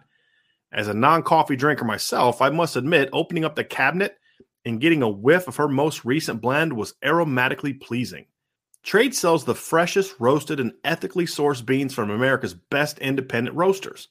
As 0.71 0.87
a 0.87 0.93
non 0.93 1.23
coffee 1.23 1.55
drinker 1.55 1.85
myself, 1.85 2.41
I 2.41 2.49
must 2.49 2.75
admit, 2.75 3.09
opening 3.13 3.45
up 3.45 3.55
the 3.55 3.63
cabinet 3.63 4.15
and 4.63 4.79
getting 4.79 5.01
a 5.01 5.09
whiff 5.09 5.47
of 5.47 5.55
her 5.55 5.67
most 5.67 6.05
recent 6.05 6.41
blend 6.41 6.73
was 6.73 6.93
aromatically 7.03 7.79
pleasing. 7.81 8.25
Trade 8.87 9.13
sells 9.13 9.43
the 9.43 9.53
freshest 9.53 10.15
roasted 10.17 10.61
and 10.61 10.71
ethically 10.85 11.25
sourced 11.25 11.65
beans 11.65 11.93
from 11.93 12.09
America's 12.09 12.53
best 12.53 12.97
independent 12.99 13.53
roasters. 13.57 14.07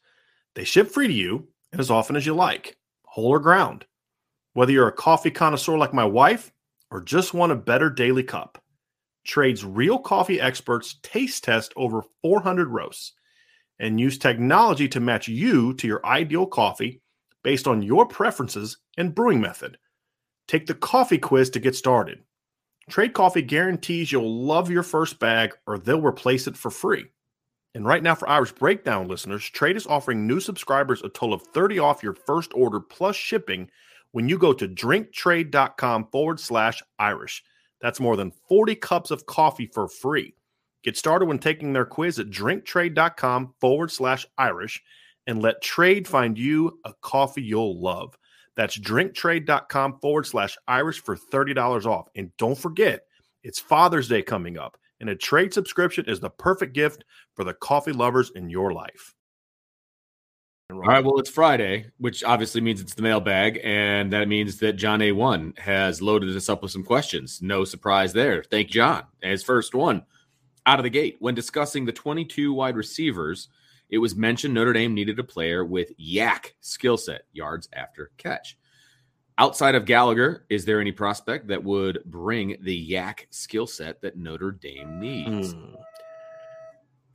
They 0.55 0.65
ship 0.65 0.91
free 0.91 1.07
to 1.07 1.15
you 1.15 1.49
and 1.73 1.81
as 1.81 1.91
often 1.91 2.15
as 2.15 2.27
you 2.27 2.35
like, 2.35 2.77
whole 3.07 3.31
or 3.31 3.41
ground. 3.41 3.87
Whether 4.53 4.73
you're 4.73 4.87
a 4.87 4.93
coffee 4.93 5.31
connoisseur 5.31 5.79
like 5.79 5.95
my 5.95 6.05
wife 6.05 6.53
or 6.91 7.01
just 7.01 7.33
want 7.33 7.53
a 7.53 7.57
better 7.57 7.89
daily 7.89 8.23
cup, 8.23 8.63
Trade's 9.25 9.65
real 9.65 9.99
coffee 9.99 10.43
experts 10.43 10.97
taste 11.03 11.43
test 11.43 11.73
over 11.75 12.03
400 12.21 12.69
roasts 12.69 13.15
and 13.79 13.99
use 13.99 14.19
technology 14.19 14.89
to 14.89 15.01
match 15.01 15.27
you 15.27 15.73
to 15.73 15.87
your 15.87 16.05
ideal 16.05 16.45
coffee 16.45 17.01
based 17.43 17.67
on 17.67 17.81
your 17.81 18.05
preferences 18.05 18.77
and 18.99 19.15
brewing 19.15 19.41
method. 19.41 19.79
Take 20.47 20.67
the 20.67 20.75
coffee 20.75 21.17
quiz 21.17 21.49
to 21.49 21.61
get 21.61 21.75
started. 21.75 22.26
Trade 22.89 23.15
Coffee 23.15 23.43
guarantees 23.43 24.13
you'll 24.13 24.45
love 24.45 24.71
your 24.71 24.85
first 24.85 25.19
bag 25.19 25.55
or 25.67 25.79
they'll 25.79 26.01
replace 26.01 26.47
it 26.47 26.57
for 26.57 26.71
free. 26.71 27.07
And 27.75 27.85
right 27.85 28.03
now, 28.03 28.15
for 28.15 28.29
Irish 28.29 28.53
Breakdown 28.53 29.09
listeners, 29.09 29.45
Trade 29.51 29.77
is 29.77 29.87
offering 29.87 30.27
new 30.27 30.41
subscribers 30.41 31.03
a 31.03 31.09
total 31.09 31.35
of 31.35 31.43
30 31.43 31.79
off 31.79 32.03
your 32.03 32.15
first 32.15 32.53
order 32.55 32.81
plus 32.81 33.17
shipping 33.17 33.69
when 34.13 34.29
you 34.29 34.39
go 34.39 34.53
to 34.53 34.69
drinktrade.com 34.69 36.07
forward 36.11 36.41
slash 36.41 36.83
Irish. 36.99 37.43
That's 37.83 38.01
more 38.01 38.17
than 38.17 38.33
40 38.49 38.77
cups 38.77 39.11
of 39.11 39.27
coffee 39.27 39.67
for 39.67 39.89
free. 39.89 40.35
Get 40.85 40.97
started 40.97 41.27
when 41.27 41.39
taking 41.41 41.73
their 41.73 41.85
quiz 41.85 42.19
at 42.19 42.31
drinktrade.com 42.31 43.55
forward 43.61 43.91
slash 43.91 44.25
Irish 44.39 44.83
and 45.27 45.43
let 45.43 45.61
trade 45.61 46.07
find 46.07 46.39
you 46.39 46.79
a 46.85 46.95
coffee 47.03 47.43
you'll 47.43 47.81
love. 47.81 48.17
That's 48.57 48.79
drinktrade.com 48.79 50.01
forward 50.01 50.27
slash 50.27 50.57
Irish 50.67 51.03
for 51.03 51.17
$30 51.17 51.87
off. 51.87 52.09
And 52.17 52.31
don't 52.39 52.59
forget, 52.59 53.03
it's 53.43 53.61
Father's 53.61 54.09
Day 54.09 54.23
coming 54.23 54.59
up, 54.59 54.77
and 55.01 55.11
a 55.11 55.15
trade 55.15 55.53
subscription 55.53 56.07
is 56.09 56.21
the 56.21 56.31
perfect 56.31 56.73
gift 56.73 57.05
for 57.35 57.45
the 57.45 57.55
coffee 57.55 57.93
lovers 57.93 58.31
in 58.35 58.49
your 58.51 58.73
life. 58.73 59.15
All 60.73 60.81
right. 60.81 61.05
Well, 61.05 61.21
it's 61.21 61.31
Friday, 61.31 61.87
which 61.99 62.25
obviously 62.25 62.61
means 62.61 62.81
it's 62.81 62.95
the 62.95 63.03
mailbag, 63.03 63.61
and 63.63 64.13
that 64.13 64.27
means 64.27 64.59
that 64.59 64.73
John 64.73 64.99
A1 64.99 65.57
has 65.61 66.03
loaded 66.03 66.35
us 66.37 66.49
up 66.49 66.63
with 66.63 66.73
some 66.73 66.83
questions. 66.83 67.41
No 67.41 67.65
surprise 67.65 68.13
there. 68.13 68.43
Thank 68.43 68.71
John. 68.71 69.05
His 69.23 69.45
first 69.45 69.77
one 69.77 70.05
out 70.67 70.81
of 70.81 70.83
the 70.83 70.91
gate 70.91 71.17
when 71.21 71.37
discussing 71.37 71.85
the 71.85 71.93
22 71.93 72.53
wide 72.53 72.75
receivers 72.75 73.49
it 73.89 73.99
was 73.99 74.17
mentioned 74.17 74.55
Notre 74.55 74.73
Dame 74.73 74.95
needed 74.95 75.19
a 75.19 75.25
player 75.25 75.65
with 75.65 75.97
YAC 75.99 76.53
skill 76.61 76.97
set, 76.97 77.23
yards 77.33 77.69
after 77.73 78.11
catch. 78.17 78.57
Outside 79.39 79.75
of 79.75 79.85
Gallagher, 79.85 80.47
is 80.49 80.65
there 80.65 80.81
any 80.81 80.93
prospect 80.93 81.49
that 81.49 81.63
would 81.63 82.03
bring 82.07 82.57
the 82.61 82.91
YAC 82.91 83.27
skill 83.31 83.67
set 83.67 84.01
that 84.01 84.17
Notre 84.17 84.51
Dame 84.51 84.99
needs? 84.99 85.53
Hmm. 85.53 85.75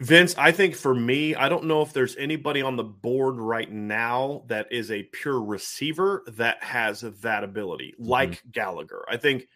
Vince, 0.02 0.36
I 0.36 0.52
think 0.52 0.76
for 0.76 0.96
me, 0.96 1.36
I 1.36 1.48
don't 1.48 1.66
know 1.66 1.84
if 1.84 1.94
there's 1.94 2.16
anybody 2.16 2.64
on 2.64 2.76
the 2.76 2.84
board 2.84 3.38
right 3.38 3.72
now 3.72 4.44
that 4.48 4.72
is 4.72 4.90
a 4.90 5.04
pure 5.04 5.40
receiver 5.40 6.24
that 6.28 6.64
has 6.64 7.02
that 7.02 7.44
ability, 7.44 7.94
mm-hmm. 7.94 8.10
like 8.10 8.42
Gallagher. 8.52 9.06
I 9.08 9.18
think 9.18 9.48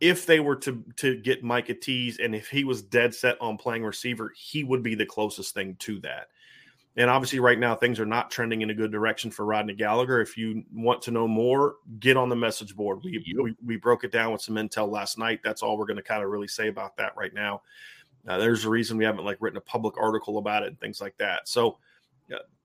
if 0.00 0.26
they 0.26 0.40
were 0.40 0.56
to 0.56 0.84
to 0.96 1.16
get 1.16 1.42
Micah 1.42 1.74
Tease 1.74 2.18
and 2.18 2.34
if 2.34 2.48
he 2.48 2.64
was 2.64 2.82
dead 2.82 3.14
set 3.14 3.40
on 3.40 3.56
playing 3.56 3.84
receiver, 3.84 4.32
he 4.36 4.64
would 4.64 4.82
be 4.82 4.94
the 4.94 5.06
closest 5.06 5.54
thing 5.54 5.76
to 5.80 5.98
that. 6.00 6.28
And 6.98 7.10
obviously, 7.10 7.40
right 7.40 7.58
now, 7.58 7.74
things 7.74 8.00
are 8.00 8.06
not 8.06 8.30
trending 8.30 8.62
in 8.62 8.70
a 8.70 8.74
good 8.74 8.90
direction 8.90 9.30
for 9.30 9.44
Rodney 9.44 9.74
Gallagher. 9.74 10.20
If 10.20 10.38
you 10.38 10.64
want 10.74 11.02
to 11.02 11.10
know 11.10 11.28
more, 11.28 11.74
get 12.00 12.16
on 12.16 12.30
the 12.30 12.36
message 12.36 12.74
board. 12.74 13.00
We, 13.04 13.34
we, 13.38 13.54
we, 13.64 13.76
broke 13.76 14.04
it 14.04 14.12
down 14.12 14.32
with 14.32 14.40
some 14.40 14.54
intel 14.54 14.90
last 14.90 15.18
night. 15.18 15.40
That's 15.44 15.62
all 15.62 15.76
we're 15.76 15.84
going 15.84 15.98
to 15.98 16.02
kind 16.02 16.22
of 16.22 16.30
really 16.30 16.48
say 16.48 16.68
about 16.68 16.96
that 16.96 17.14
right 17.14 17.34
now. 17.34 17.60
Uh, 18.26 18.38
there's 18.38 18.64
a 18.64 18.70
reason 18.70 18.96
we 18.96 19.04
haven't 19.04 19.26
like 19.26 19.36
written 19.40 19.58
a 19.58 19.62
public 19.62 19.98
article 19.98 20.38
about 20.38 20.62
it 20.62 20.68
and 20.68 20.80
things 20.80 21.00
like 21.00 21.16
that. 21.18 21.46
So 21.46 21.78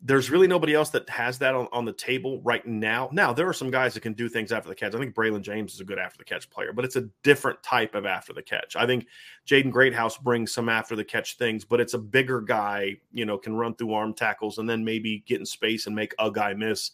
there's 0.04 0.32
really 0.32 0.48
nobody 0.48 0.74
else 0.74 0.90
that 0.90 1.08
has 1.10 1.38
that 1.38 1.54
on, 1.54 1.68
on 1.72 1.86
the 1.86 1.94
table 1.94 2.42
right 2.44 2.66
now. 2.66 3.08
Now, 3.12 3.34
there 3.34 3.48
are 3.48 3.54
some 3.54 3.70
guys 3.70 3.94
that 3.94 4.00
can 4.00 4.14
do 4.14 4.28
things 4.28 4.52
after 4.52 4.68
the 4.68 4.76
catch. 4.76 4.96
I 4.96 4.98
think 4.98 5.14
Braylon 5.14 5.42
James 5.42 5.76
is 5.76 5.80
a 5.80 5.86
good 5.86 6.00
after 6.00 6.18
the 6.18 6.24
catch 6.24 6.50
player, 6.50 6.74
but 6.74 6.86
it's 6.86 6.96
a 6.96 7.08
different 7.22 7.62
type 7.62 7.94
of 7.94 8.06
after 8.06 8.34
the 8.34 8.42
catch. 8.42 8.76
I 8.76 8.88
think 8.88 9.06
Jaden 9.48 9.72
Greathouse 9.72 10.18
brings 10.18 10.52
some 10.52 10.70
after 10.70 10.96
the 10.96 11.04
catch 11.04 11.38
things, 11.38 11.64
but 11.64 11.80
it's 11.80 11.94
a 11.94 12.00
bigger 12.00 12.42
guy, 12.42 12.98
you 13.12 13.26
know, 13.26 13.38
can 13.38 13.56
run 13.56 13.76
through 13.76 13.94
arm 13.94 14.16
tackles 14.16 14.58
and 14.58 14.68
then 14.68 14.84
maybe 14.84 15.24
get 15.28 15.40
in 15.40 15.46
space 15.46 15.86
and 15.86 15.96
make 15.96 16.16
a 16.18 16.32
guy 16.32 16.54
miss. 16.56 16.92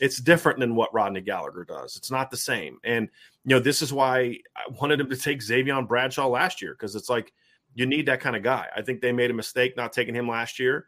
It's 0.00 0.18
different 0.18 0.58
than 0.58 0.74
what 0.74 0.92
Rodney 0.92 1.20
Gallagher 1.20 1.64
does. 1.64 1.96
It's 1.96 2.10
not 2.10 2.30
the 2.30 2.36
same. 2.36 2.78
And, 2.82 3.08
you 3.44 3.54
know, 3.54 3.60
this 3.60 3.82
is 3.82 3.92
why 3.92 4.38
I 4.56 4.62
wanted 4.80 5.00
him 5.00 5.10
to 5.10 5.16
take 5.16 5.42
Xavier 5.42 5.80
Bradshaw 5.82 6.26
last 6.26 6.60
year 6.60 6.72
because 6.72 6.96
it's 6.96 7.08
like 7.08 7.32
you 7.74 7.86
need 7.86 8.06
that 8.06 8.20
kind 8.20 8.34
of 8.34 8.42
guy. 8.42 8.66
I 8.74 8.82
think 8.82 9.00
they 9.00 9.12
made 9.12 9.30
a 9.30 9.34
mistake 9.34 9.76
not 9.76 9.92
taking 9.92 10.14
him 10.14 10.28
last 10.28 10.58
year 10.58 10.86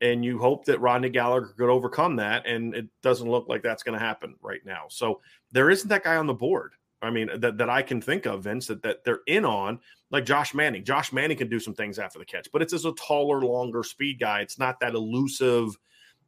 and 0.00 0.24
you 0.24 0.38
hope 0.38 0.64
that 0.66 0.80
Rodney 0.80 1.08
Gallagher 1.08 1.54
could 1.56 1.70
overcome 1.70 2.16
that. 2.16 2.46
And 2.46 2.74
it 2.74 2.86
doesn't 3.02 3.30
look 3.30 3.48
like 3.48 3.62
that's 3.62 3.82
going 3.82 3.98
to 3.98 4.04
happen 4.04 4.34
right 4.42 4.60
now. 4.64 4.84
So 4.88 5.20
there 5.52 5.70
isn't 5.70 5.88
that 5.88 6.04
guy 6.04 6.16
on 6.16 6.26
the 6.26 6.34
board. 6.34 6.72
I 7.02 7.10
mean, 7.10 7.30
that, 7.36 7.58
that 7.58 7.70
I 7.70 7.82
can 7.82 8.00
think 8.00 8.26
of, 8.26 8.44
Vince, 8.44 8.66
that, 8.66 8.82
that 8.82 9.04
they're 9.04 9.20
in 9.26 9.44
on, 9.44 9.80
like 10.10 10.24
Josh 10.24 10.54
Manning. 10.54 10.84
Josh 10.84 11.12
Manning 11.12 11.36
can 11.36 11.48
do 11.48 11.60
some 11.60 11.74
things 11.74 11.98
after 11.98 12.18
the 12.18 12.24
catch, 12.24 12.50
but 12.52 12.62
it's 12.62 12.72
as 12.72 12.84
a 12.84 12.92
taller, 12.92 13.40
longer 13.42 13.82
speed 13.82 14.18
guy. 14.18 14.40
It's 14.40 14.58
not 14.58 14.80
that 14.80 14.94
elusive, 14.94 15.76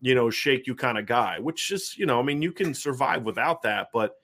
you 0.01 0.15
know, 0.15 0.31
shake 0.31 0.67
you 0.67 0.75
kind 0.75 0.99
of 0.99 1.07
guy, 1.07 1.39
which 1.39 1.71
is, 1.71 1.97
you 1.97 2.07
know, 2.07 2.21
I 2.21 2.23
mean, 2.23 2.43
you 2.43 2.53
can 2.53 2.75
survive 2.75 3.23
without 3.23 3.63
that, 3.63 3.89
but– 3.93 4.15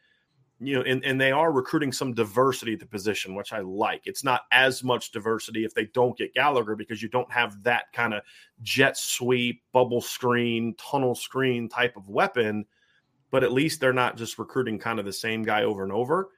you 0.61 0.77
know, 0.77 0.83
and, 0.83 1.05
and 1.05 1.21
they 1.21 1.33
are 1.33 1.53
recruiting 1.53 1.93
some 1.93 2.15
diversity 2.15 2.75
at 2.75 2.81
the 2.81 2.87
position, 2.87 3.35
which 3.35 3.53
I 3.53 3.61
like. 3.61 4.03
It's 4.05 4.23
not 4.23 4.43
as 4.53 4.85
much 4.85 5.11
diversity 5.11 5.65
if 5.65 5.75
they 5.75 5.87
don't 5.87 6.17
get 6.17 6.35
Gallagher 6.35 6.77
because 6.77 7.03
you 7.03 7.09
don't 7.09 7.31
have 7.33 7.63
that 7.65 7.93
kind 7.93 8.15
of 8.15 8.23
jet 8.63 8.97
sweep, 8.97 9.63
bubble 9.73 10.01
screen, 10.01 10.75
tunnel 10.75 11.15
screen 11.15 11.69
type 11.69 11.97
of 11.97 12.09
weapon. 12.09 12.67
But 13.31 13.43
at 13.43 13.53
least 13.53 13.81
they're 13.81 13.93
not 13.93 14.17
just 14.17 14.39
recruiting 14.39 14.79
kind 14.79 15.01
of 15.01 15.05
the 15.05 15.13
same 15.13 15.43
guy 15.43 15.65
over 15.65 15.83
and 15.83 15.93
over. 15.93 16.29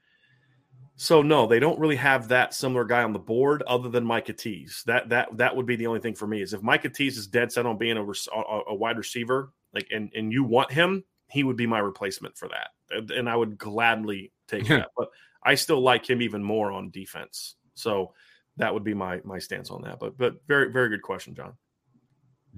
So 0.96 1.20
no, 1.20 1.46
they 1.46 1.60
don't 1.60 1.78
really 1.78 1.96
have 1.96 2.28
that 2.28 2.54
similar 2.54 2.84
guy 2.84 3.02
on 3.02 3.12
the 3.12 3.18
board 3.18 3.62
other 3.66 3.90
than 3.90 4.02
Micah 4.02 4.32
Tease. 4.32 4.82
That 4.86 5.10
that 5.10 5.36
that 5.36 5.54
would 5.54 5.66
be 5.66 5.76
the 5.76 5.86
only 5.86 6.00
thing 6.00 6.14
for 6.14 6.26
me 6.26 6.40
is 6.40 6.54
if 6.54 6.62
Micah 6.62 6.88
Tease 6.88 7.18
is 7.18 7.26
dead 7.26 7.52
set 7.52 7.66
on 7.66 7.76
being 7.76 7.98
a, 7.98 8.02
a, 8.02 8.60
a 8.68 8.74
wide 8.74 8.96
receiver, 8.96 9.52
like 9.74 9.86
and 9.90 10.10
and 10.16 10.32
you 10.32 10.42
want 10.42 10.72
him, 10.72 11.04
he 11.28 11.44
would 11.44 11.56
be 11.56 11.66
my 11.66 11.78
replacement 11.78 12.36
for 12.36 12.48
that, 12.48 13.10
and 13.10 13.28
I 13.28 13.36
would 13.36 13.58
gladly 13.58 14.32
take 14.48 14.68
that. 14.68 14.90
But 14.96 15.08
I 15.42 15.54
still 15.54 15.80
like 15.80 16.08
him 16.08 16.22
even 16.22 16.42
more 16.42 16.72
on 16.72 16.90
defense. 16.90 17.56
So 17.74 18.14
that 18.56 18.72
would 18.72 18.84
be 18.84 18.94
my 18.94 19.20
my 19.24 19.38
stance 19.38 19.70
on 19.70 19.82
that. 19.82 19.98
But 19.98 20.16
but 20.16 20.36
very 20.46 20.70
very 20.72 20.88
good 20.88 21.02
question, 21.02 21.34
John. 21.34 21.54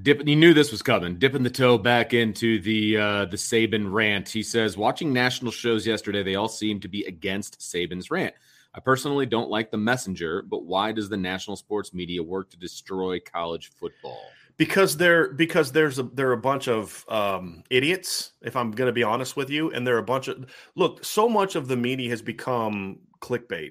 Dip, 0.00 0.24
he 0.26 0.36
knew 0.36 0.54
this 0.54 0.70
was 0.70 0.82
coming. 0.82 1.18
Dipping 1.18 1.42
the 1.42 1.50
toe 1.50 1.76
back 1.76 2.14
into 2.14 2.60
the 2.60 2.96
uh, 2.96 3.24
the 3.24 3.36
Saban 3.36 3.92
rant. 3.92 4.28
He 4.28 4.42
says, 4.42 4.76
watching 4.76 5.12
national 5.12 5.50
shows 5.50 5.86
yesterday, 5.86 6.22
they 6.22 6.36
all 6.36 6.48
seem 6.48 6.80
to 6.80 6.88
be 6.88 7.04
against 7.04 7.58
Saban's 7.58 8.10
rant. 8.10 8.34
I 8.74 8.80
personally 8.80 9.26
don't 9.26 9.50
like 9.50 9.70
the 9.70 9.78
messenger, 9.78 10.42
but 10.42 10.64
why 10.64 10.92
does 10.92 11.08
the 11.08 11.16
national 11.16 11.56
sports 11.56 11.92
media 11.92 12.22
work 12.22 12.50
to 12.50 12.56
destroy 12.56 13.18
college 13.18 13.72
football? 13.72 14.22
Because 14.58 14.96
they're 14.96 15.32
because 15.32 15.72
there's 15.72 15.98
a 15.98 16.02
there 16.02 16.28
are 16.28 16.32
a 16.32 16.36
bunch 16.38 16.68
of 16.68 17.04
um, 17.08 17.62
idiots 17.70 18.32
if 18.42 18.56
i'm 18.56 18.72
going 18.72 18.88
to 18.88 18.92
be 18.92 19.04
honest 19.04 19.36
with 19.36 19.50
you 19.50 19.70
and 19.70 19.86
they're 19.86 19.98
a 19.98 20.02
bunch 20.02 20.26
of 20.26 20.44
look 20.74 21.04
so 21.04 21.28
much 21.28 21.54
of 21.54 21.68
the 21.68 21.76
media 21.76 22.10
has 22.10 22.20
become 22.20 22.98
clickbait 23.20 23.70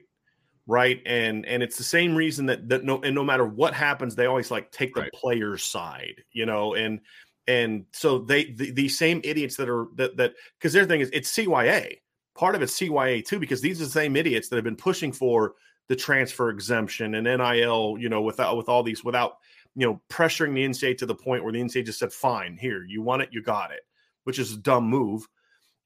right? 0.68 1.02
And 1.06 1.46
and 1.46 1.64
it's 1.64 1.78
the 1.78 1.84
same 1.84 2.14
reason 2.14 2.46
that 2.48 2.70
that 2.70 2.84
no 2.84 3.02
and 3.02 3.16
no 3.16 3.24
matter 3.24 3.46
what 3.46 3.74
happens 3.74 4.16
they 4.16 4.26
always 4.26 4.52
like 4.52 4.72
take 4.72 4.94
the 4.94 5.02
right. 5.02 5.12
player's 5.14 5.64
side 5.64 6.24
you 6.32 6.46
know? 6.46 6.76
And 6.76 7.00
and 7.48 7.86
so 7.94 8.20
they 8.20 8.52
the, 8.52 8.72
these 8.72 8.98
same 8.98 9.22
idiots 9.24 9.56
that 9.56 9.70
are 9.70 9.88
that 9.96 10.18
that 10.18 10.34
because 10.60 10.74
their 10.74 10.86
thing 10.86 11.00
is 11.00 11.10
it's 11.14 11.32
cya 11.32 11.98
part 12.36 12.54
of 12.54 12.62
it's 12.62 12.78
cya 12.78 13.26
too 13.26 13.40
because 13.40 13.62
these 13.62 13.82
are 13.82 13.86
the 13.86 13.90
same 13.90 14.16
idiots 14.16 14.50
that 14.50 14.58
have 14.58 14.66
been 14.66 14.76
pushing 14.76 15.12
for 15.12 15.56
the 15.88 15.96
transfer 15.96 16.50
exemption 16.50 17.16
and 17.16 17.26
NIL 17.26 17.98
you 17.98 18.10
know 18.10 18.22
without 18.22 18.58
with 18.58 18.68
all 18.68 18.84
these 18.84 19.04
without 19.04 19.38
you 19.78 19.86
know, 19.86 20.02
pressuring 20.10 20.56
the 20.56 20.66
NCAA 20.66 20.98
to 20.98 21.06
the 21.06 21.14
point 21.14 21.44
where 21.44 21.54
the 21.54 21.62
NCAA 21.62 21.86
just 21.86 22.00
said, 22.00 22.12
fine, 22.12 22.58
here, 22.58 22.84
you 22.84 23.04
want 23.04 23.22
it, 23.22 23.30
you 23.32 23.44
got 23.44 23.72
it, 23.72 23.82
which 24.24 24.40
is 24.40 24.52
a 24.52 24.58
dumb 24.58 24.90
move. 24.90 25.28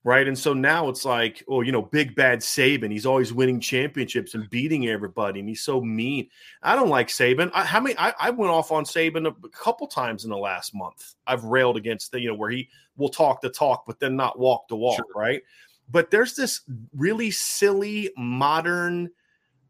Right. 0.04 0.28
And 0.28 0.40
so 0.40 0.54
now 0.54 0.90
it's 0.90 1.06
like, 1.06 1.44
oh, 1.48 1.62
you 1.62 1.72
know, 1.72 1.84
big 1.84 2.16
bad 2.16 2.40
Saban. 2.40 2.92
He's 2.92 3.06
always 3.06 3.32
winning 3.32 3.60
championships 3.60 4.34
and 4.34 4.50
beating 4.50 4.88
everybody. 4.88 5.42
And 5.42 5.48
he's 5.48 5.62
so 5.62 5.80
mean. 5.80 6.28
I 6.64 6.76
don't 6.76 6.90
like 6.90 7.10
Saban. 7.10 7.52
I, 7.54 7.66
how 7.66 7.80
many? 7.82 7.96
I, 8.00 8.12
I 8.20 8.32
went 8.32 8.50
off 8.50 8.72
on 8.72 8.84
Saban 8.84 9.28
a 9.28 9.50
couple 9.50 9.86
times 9.86 10.24
in 10.24 10.32
the 10.32 10.38
last 10.38 10.74
month. 10.74 11.14
I've 11.28 11.44
railed 11.44 11.78
against 11.78 12.12
the, 12.12 12.20
you 12.20 12.30
know, 12.30 12.36
where 12.36 12.50
he 12.50 12.68
will 12.98 13.10
talk 13.10 13.42
the 13.42 13.50
talk, 13.52 13.84
but 13.86 14.00
then 14.00 14.16
not 14.16 14.40
walk 14.40 14.68
the 14.70 14.76
walk. 14.76 14.96
Sure. 14.96 15.06
Right. 15.16 15.44
But 15.88 16.10
there's 16.10 16.34
this 16.34 16.62
really 16.96 17.30
silly 17.30 18.10
modern 18.18 19.12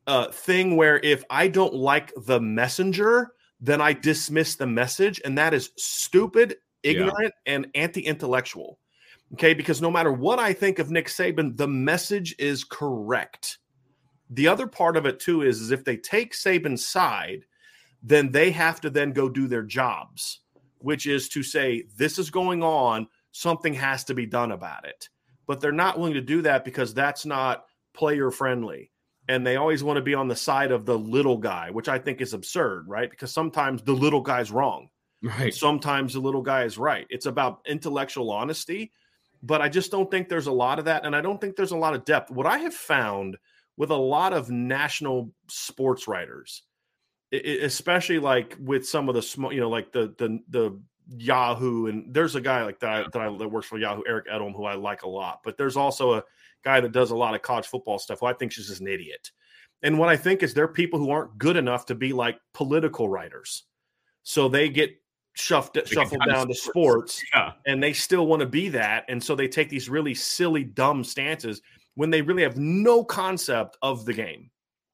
uh, 0.07 0.27
thing 0.31 0.77
where 0.77 0.97
if 0.99 1.25
I 1.29 1.49
don't 1.49 1.73
like 1.73 2.13
the 2.15 2.39
messenger, 2.39 3.33
then 3.61 3.79
I 3.79 3.93
dismiss 3.93 4.55
the 4.55 4.67
message. 4.67 5.21
And 5.23 5.37
that 5.37 5.53
is 5.53 5.69
stupid, 5.77 6.57
ignorant, 6.83 7.33
yeah. 7.45 7.53
and 7.53 7.67
anti 7.75 8.01
intellectual. 8.01 8.79
Okay. 9.33 9.53
Because 9.53 9.81
no 9.81 9.91
matter 9.91 10.11
what 10.11 10.39
I 10.39 10.51
think 10.51 10.79
of 10.79 10.91
Nick 10.91 11.07
Saban, 11.07 11.55
the 11.55 11.67
message 11.67 12.35
is 12.37 12.63
correct. 12.63 13.59
The 14.29 14.47
other 14.47 14.67
part 14.67 14.97
of 14.97 15.05
it, 15.05 15.19
too, 15.19 15.41
is, 15.41 15.61
is 15.61 15.71
if 15.71 15.83
they 15.85 15.97
take 15.97 16.33
Saban's 16.33 16.85
side, 16.85 17.45
then 18.01 18.31
they 18.31 18.51
have 18.51 18.81
to 18.81 18.89
then 18.89 19.11
go 19.11 19.29
do 19.29 19.47
their 19.47 19.63
jobs, 19.63 20.39
which 20.79 21.05
is 21.05 21.29
to 21.29 21.43
say, 21.43 21.83
this 21.97 22.17
is 22.17 22.29
going 22.29 22.63
on, 22.63 23.07
something 23.31 23.73
has 23.73 24.03
to 24.05 24.13
be 24.13 24.25
done 24.25 24.51
about 24.51 24.85
it. 24.85 25.09
but 25.47 25.59
they're 25.59 25.71
not 25.71 25.97
willing 25.97 26.13
to 26.13 26.21
do 26.21 26.41
that 26.41 26.63
because 26.63 26.93
that's 26.93 27.25
not 27.25 27.65
player 27.93 28.31
friendly. 28.31 28.90
And 29.27 29.45
they 29.45 29.55
always 29.55 29.83
want 29.83 29.97
to 29.97 30.01
be 30.01 30.15
on 30.15 30.27
the 30.27 30.35
side 30.35 30.71
of 30.71 30.85
the 30.85 30.97
little 30.97 31.37
guy, 31.37 31.69
which 31.71 31.87
I 31.87 31.99
think 31.99 32.21
is 32.21 32.33
absurd, 32.33 32.87
right? 32.87 33.09
Because 33.09 33.31
sometimes 33.31 33.81
the 33.83 33.93
little 33.93 34.21
guy's 34.21 34.51
wrong. 34.51 34.89
Right. 35.21 35.53
Sometimes 35.53 36.13
the 36.13 36.19
little 36.19 36.41
guy 36.41 36.63
is 36.63 36.77
right. 36.77 37.05
It's 37.09 37.27
about 37.27 37.61
intellectual 37.67 38.31
honesty, 38.31 38.91
but 39.43 39.61
I 39.61 39.69
just 39.69 39.91
don't 39.91 40.09
think 40.09 40.27
there's 40.27 40.47
a 40.47 40.51
lot 40.51 40.79
of 40.79 40.85
that. 40.85 41.05
And 41.05 41.15
I 41.15 41.21
don't 41.21 41.39
think 41.39 41.55
there's 41.55 41.71
a 41.71 41.77
lot 41.77 41.93
of 41.93 42.05
depth. 42.05 42.31
What 42.31 42.47
I 42.47 42.57
have 42.59 42.73
found 42.73 43.37
with 43.77 43.91
a 43.91 43.95
lot 43.95 44.33
of 44.33 44.49
national 44.49 45.31
sports 45.47 46.07
writers, 46.07 46.63
especially 47.31 48.19
like 48.19 48.57
with 48.59 48.87
some 48.87 49.07
of 49.07 49.15
the 49.15 49.21
small, 49.21 49.53
you 49.53 49.61
know, 49.61 49.69
like 49.69 49.91
the, 49.91 50.13
the, 50.17 50.39
the, 50.49 50.81
Yahoo 51.17 51.87
and 51.87 52.13
there's 52.13 52.35
a 52.35 52.41
guy 52.41 52.63
like 52.63 52.79
that 52.79 53.11
that, 53.11 53.21
I, 53.21 53.37
that 53.37 53.47
works 53.47 53.67
for 53.67 53.77
Yahoo, 53.77 54.03
Eric 54.07 54.27
Edholm, 54.27 54.55
who 54.55 54.65
I 54.65 54.75
like 54.75 55.03
a 55.03 55.09
lot. 55.09 55.41
But 55.43 55.57
there's 55.57 55.77
also 55.77 56.13
a 56.13 56.23
guy 56.63 56.79
that 56.79 56.91
does 56.91 57.11
a 57.11 57.15
lot 57.15 57.35
of 57.35 57.41
college 57.41 57.67
football 57.67 57.99
stuff 57.99 58.19
who 58.19 58.27
I 58.27 58.33
think 58.33 58.57
is 58.57 58.67
just 58.67 58.81
an 58.81 58.87
idiot. 58.87 59.31
And 59.83 59.97
what 59.97 60.09
I 60.09 60.17
think 60.17 60.43
is 60.43 60.53
there 60.53 60.65
are 60.65 60.73
people 60.73 60.99
who 60.99 61.09
aren't 61.09 61.37
good 61.37 61.57
enough 61.57 61.85
to 61.87 61.95
be 61.95 62.13
like 62.13 62.39
political 62.53 63.09
writers, 63.09 63.63
so 64.23 64.47
they 64.47 64.69
get 64.69 64.91
shuffled 65.33 65.87
shuffled 65.87 66.21
down 66.27 66.47
to 66.47 66.53
sports, 66.53 67.21
yeah. 67.33 67.53
and 67.65 67.81
they 67.81 67.93
still 67.93 68.27
want 68.27 68.41
to 68.41 68.45
be 68.45 68.69
that, 68.69 69.05
and 69.09 69.23
so 69.23 69.35
they 69.35 69.47
take 69.47 69.69
these 69.69 69.89
really 69.89 70.13
silly, 70.13 70.63
dumb 70.63 71.03
stances 71.03 71.61
when 71.95 72.09
they 72.09 72.21
really 72.21 72.43
have 72.43 72.57
no 72.57 73.03
concept 73.03 73.77
of 73.81 74.05
the 74.05 74.13
game. 74.13 74.51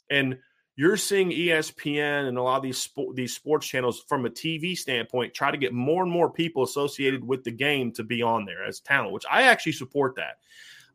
And 0.10 0.40
you're 0.78 0.96
seeing 0.96 1.32
ESPN 1.32 2.28
and 2.28 2.38
a 2.38 2.42
lot 2.42 2.58
of 2.58 2.64
these 2.64 2.88
spo- 2.88 3.14
these 3.16 3.34
sports 3.34 3.68
channels 3.68 4.04
from 4.08 4.26
a 4.26 4.30
TV 4.30 4.78
standpoint 4.78 5.34
try 5.34 5.50
to 5.50 5.58
get 5.58 5.74
more 5.74 6.04
and 6.04 6.12
more 6.12 6.32
people 6.32 6.64
associated 6.64 7.28
with 7.28 7.44
the 7.44 7.52
game 7.52 7.92
to 7.94 8.04
be 8.04 8.22
on 8.22 8.46
there 8.46 8.64
as 8.64 8.80
talent, 8.80 9.12
which 9.12 9.26
I 9.30 9.44
actually 9.44 9.72
support 9.72 10.16
that. 10.16 10.38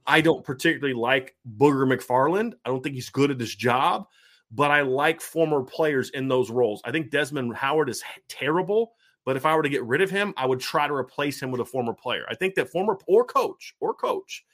I 0.06 0.20
don't 0.20 0.44
particularly 0.44 0.94
like 0.94 1.34
Booger 1.58 1.84
McFarland. 1.86 2.54
I 2.64 2.70
don't 2.70 2.82
think 2.82 2.94
he's 2.94 3.10
good 3.10 3.32
at 3.32 3.40
his 3.40 3.54
job, 3.54 4.06
but 4.52 4.70
I 4.70 4.82
like 4.82 5.20
former 5.20 5.62
players 5.62 6.10
in 6.10 6.28
those 6.28 6.50
roles. 6.50 6.80
I 6.84 6.92
think 6.92 7.10
Desmond 7.10 7.54
Howard 7.56 7.88
is 7.88 8.04
terrible, 8.28 8.94
but 9.24 9.36
if 9.36 9.44
I 9.44 9.56
were 9.56 9.62
to 9.64 9.68
get 9.68 9.84
rid 9.84 10.00
of 10.00 10.10
him, 10.10 10.32
I 10.36 10.46
would 10.46 10.60
try 10.60 10.86
to 10.86 10.94
replace 10.94 11.42
him 11.42 11.50
with 11.50 11.60
a 11.60 11.64
former 11.64 11.92
player. 11.92 12.24
I 12.28 12.36
think 12.36 12.54
that 12.54 12.70
former 12.70 12.98
or 13.08 13.24
coach 13.24 13.74
or 13.80 13.94
coach 13.94 14.44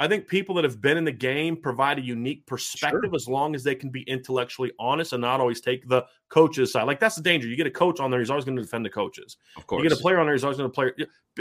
I 0.00 0.08
think 0.08 0.28
people 0.28 0.54
that 0.54 0.64
have 0.64 0.80
been 0.80 0.96
in 0.96 1.04
the 1.04 1.12
game 1.12 1.58
provide 1.58 1.98
a 1.98 2.02
unique 2.02 2.46
perspective 2.46 3.10
sure. 3.10 3.14
as 3.14 3.28
long 3.28 3.54
as 3.54 3.62
they 3.62 3.74
can 3.74 3.90
be 3.90 4.00
intellectually 4.04 4.72
honest 4.78 5.12
and 5.12 5.20
not 5.20 5.40
always 5.40 5.60
take 5.60 5.86
the 5.86 6.06
coach's 6.30 6.72
side. 6.72 6.84
Like 6.84 6.98
that's 6.98 7.16
the 7.16 7.22
danger. 7.22 7.46
You 7.46 7.54
get 7.54 7.66
a 7.66 7.70
coach 7.70 8.00
on 8.00 8.10
there, 8.10 8.18
he's 8.18 8.30
always 8.30 8.46
going 8.46 8.56
to 8.56 8.62
defend 8.62 8.86
the 8.86 8.90
coaches. 8.90 9.36
Of 9.58 9.66
course. 9.66 9.82
You 9.82 9.90
get 9.90 9.98
a 9.98 10.00
player 10.00 10.18
on 10.18 10.24
there, 10.24 10.34
he's 10.34 10.42
always 10.42 10.56
going 10.56 10.70
to 10.70 10.74
play. 10.74 10.92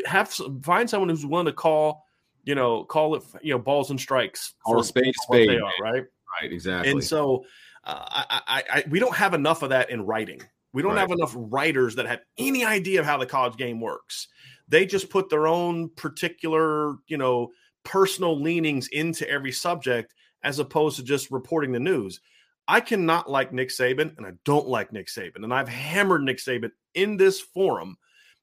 Have 0.05 0.37
find 0.61 0.89
someone 0.89 1.07
who's 1.07 1.25
willing 1.25 1.45
to 1.45 1.53
call, 1.53 2.03
you 2.43 2.53
know, 2.53 2.83
call 2.83 3.15
it, 3.15 3.23
you 3.41 3.53
know, 3.53 3.59
balls 3.59 3.91
and 3.91 3.99
strikes. 3.99 4.55
Call 4.65 4.81
a 4.81 4.83
spade, 4.83 5.15
spade. 5.21 5.49
Are 5.51 5.71
right. 5.81 6.03
Right. 6.41 6.51
Exactly. 6.51 6.91
And 6.91 7.01
so, 7.01 7.45
uh, 7.85 8.03
I, 8.09 8.41
I, 8.45 8.63
I, 8.73 8.83
we 8.89 8.99
don't 8.99 9.15
have 9.15 9.33
enough 9.33 9.63
of 9.63 9.69
that 9.69 9.89
in 9.89 10.05
writing. 10.05 10.41
We 10.73 10.81
don't 10.81 10.95
right. 10.95 10.99
have 10.99 11.11
enough 11.11 11.33
writers 11.33 11.95
that 11.95 12.07
have 12.07 12.19
any 12.37 12.65
idea 12.65 12.99
of 12.99 13.05
how 13.05 13.17
the 13.17 13.25
college 13.25 13.55
game 13.55 13.79
works. 13.79 14.27
They 14.67 14.85
just 14.85 15.09
put 15.09 15.29
their 15.29 15.47
own 15.47 15.91
particular, 15.95 16.95
you 17.07 17.17
know 17.17 17.51
personal 17.89 18.39
leanings 18.39 18.87
into 18.89 19.27
every 19.27 19.51
subject 19.51 20.13
as 20.43 20.59
opposed 20.59 20.95
to 20.95 21.03
just 21.03 21.31
reporting 21.31 21.71
the 21.71 21.79
news. 21.79 22.21
I 22.67 22.81
cannot 22.81 23.29
like 23.29 23.51
Nick 23.51 23.69
Saban, 23.69 24.15
and 24.15 24.27
I 24.27 24.33
don't 24.45 24.67
like 24.67 24.93
Nick 24.93 25.07
Saban, 25.07 25.43
and 25.43 25.51
I've 25.51 25.67
hammered 25.67 26.21
Nick 26.21 26.37
Saban 26.37 26.69
in 26.93 27.17
this 27.17 27.41
forum, 27.41 27.97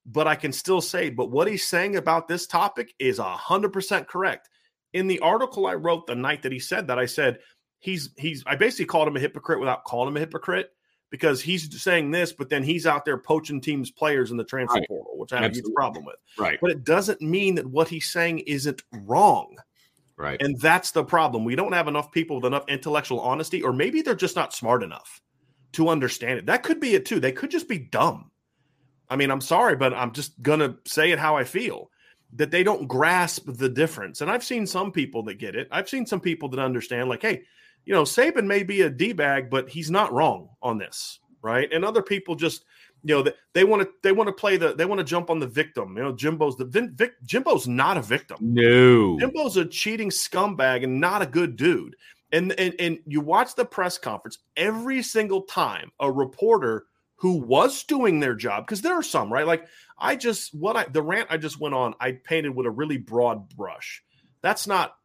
but 0.05 0.27
I 0.27 0.35
can 0.35 0.53
still 0.53 0.81
say, 0.81 1.11
but 1.11 1.31
what 1.31 1.47
he's 1.47 1.69
saying 1.69 1.95
about 1.95 2.27
this 2.27 2.49
topic 2.49 2.93
is 2.99 3.19
hundred 3.19 3.73
percent 3.73 4.09
correct. 4.09 4.49
In 4.93 5.07
the 5.07 5.21
article 5.21 5.67
I 5.67 5.75
wrote 5.75 6.07
the 6.07 6.17
night 6.17 6.43
that 6.43 6.53
he 6.53 6.59
said 6.59 6.89
that, 6.89 6.99
I 6.99 7.07
said 7.07 7.39
he's 7.79 8.11
he's 8.19 8.43
I 8.47 8.57
basically 8.57 8.87
called 8.87 9.07
him 9.07 9.17
a 9.17 9.21
hypocrite 9.21 9.61
without 9.61 9.85
calling 9.85 10.09
him 10.09 10.17
a 10.17 10.21
hypocrite 10.21 10.71
because 11.11 11.41
he's 11.41 11.81
saying 11.81 12.11
this, 12.11 12.33
but 12.33 12.49
then 12.49 12.63
he's 12.63 12.87
out 12.87 13.05
there 13.05 13.19
poaching 13.19 13.61
teams' 13.61 13.91
players 13.91 14.31
in 14.31 14.37
the 14.37 14.45
transfer 14.45 14.79
right. 14.79 14.89
portal, 14.89 15.17
which 15.17 15.33
I 15.33 15.41
have 15.41 15.53
a 15.53 15.55
huge 15.55 15.73
problem 15.75 16.05
with. 16.05 16.17
Right. 16.39 16.59
But 16.61 16.71
it 16.71 16.85
doesn't 16.85 17.21
mean 17.23 17.55
that 17.57 17.67
what 17.67 17.89
he's 17.89 18.11
saying 18.11 18.41
isn't 18.41 18.83
wrong. 18.93 19.57
Right. 20.17 20.41
And 20.41 20.59
that's 20.61 20.93
the 20.93 21.05
problem. 21.05 21.45
We 21.45 21.57
don't 21.57 21.73
have 21.73 21.89
enough 21.89 22.11
people 22.11 22.37
with 22.37 22.47
enough 22.47 22.65
intellectual 22.69 23.21
honesty, 23.21 23.63
or 23.63 23.73
maybe 23.73 24.03
they're 24.03 24.15
just 24.15 24.37
not 24.37 24.55
smart 24.55 24.83
enough 24.83 25.21
to 25.73 25.89
understand 25.89 26.39
it. 26.39 26.47
That 26.47 26.63
could 26.63 26.81
be 26.81 26.95
it 26.95 27.05
too. 27.05 27.21
They 27.21 27.33
could 27.33 27.51
just 27.51 27.69
be 27.69 27.79
dumb. 27.79 28.31
I 29.09 29.17
mean, 29.17 29.31
I'm 29.31 29.41
sorry, 29.41 29.77
but 29.77 29.93
I'm 29.95 30.13
just 30.13 30.41
going 30.43 30.61
to 30.61 30.77
say 30.87 31.13
it 31.13 31.19
how 31.19 31.37
I 31.37 31.45
feel 31.45 31.91
that 32.33 32.51
they 32.51 32.65
don't 32.65 32.89
grasp 32.89 33.45
the 33.47 33.69
difference. 33.69 34.21
And 34.21 34.31
I've 34.31 34.43
seen 34.43 34.67
some 34.67 34.91
people 34.91 35.23
that 35.25 35.35
get 35.35 35.55
it. 35.55 35.69
I've 35.71 35.89
seen 35.89 36.07
some 36.07 36.21
people 36.21 36.49
that 36.49 36.61
understand, 36.61 37.09
like, 37.09 37.23
hey, 37.23 37.45
you 37.87 37.95
know, 37.95 38.03
Saban 38.03 38.47
may 38.47 38.65
be 38.65 38.83
a 38.83 38.91
D 38.91 39.13
bag, 39.13 39.49
but 39.49 39.71
he's 39.71 39.91
not 39.91 40.13
wrong 40.13 40.51
on 40.61 40.77
this, 40.77 41.21
right? 41.41 41.73
And 41.73 41.85
other 41.85 42.03
people 42.03 42.35
just, 42.35 42.65
you 43.05 43.15
know, 43.15 43.31
they 43.55 43.65
want 43.65 43.83
to 43.83 43.91
they 44.03 44.13
want 44.13 44.27
to 44.27 44.33
play 44.33 44.57
the 44.57 44.75
they 44.75 44.85
want 44.85 44.99
to 44.99 45.05
jump 45.05 45.31
on 45.31 45.39
the 45.39 45.47
victim. 45.47 45.97
You 45.97 46.03
know, 46.03 46.13
Jimbo's 46.13 46.57
the 46.57 46.65
Vic, 46.65 47.13
Jimbo's 47.25 47.69
not 47.69 47.97
a 47.97 48.03
victim. 48.03 48.39
No, 48.41 49.17
Jimbo's 49.19 49.57
a 49.57 49.65
cheating 49.65 50.11
scumbag 50.11 50.83
and 50.83 51.01
not 51.01 51.23
a 51.23 51.27
good 51.27 51.57
dude. 51.57 51.97
And 52.33 52.53
and 52.59 52.75
and 52.81 52.99
you 53.07 53.21
watch 53.21 53.55
the 53.55 53.65
press 53.65 53.99
conference 53.99 54.39
every 54.57 55.01
single 55.03 55.43
time 55.43 55.93
a 56.01 56.11
reporter 56.11 56.87
who 57.19 57.39
was 57.39 57.85
doing 57.85 58.19
their 58.19 58.35
job 58.35 58.67
because 58.67 58.83
there 58.83 58.95
are 58.95 59.03
some 59.03 59.33
right 59.33 59.47
like 59.47 59.67
I 59.97 60.17
just 60.17 60.53
what 60.53 60.77
I 60.77 60.85
the 60.87 61.03
rant 61.03 61.29
I 61.31 61.37
just 61.37 61.61
went 61.61 61.75
on 61.75 61.95
I 62.01 62.13
painted 62.13 62.55
with 62.55 62.67
a 62.67 62.71
really 62.71 62.99
broad 62.99 63.49
brush. 63.57 64.03
That's 64.43 64.67
not 64.67 64.97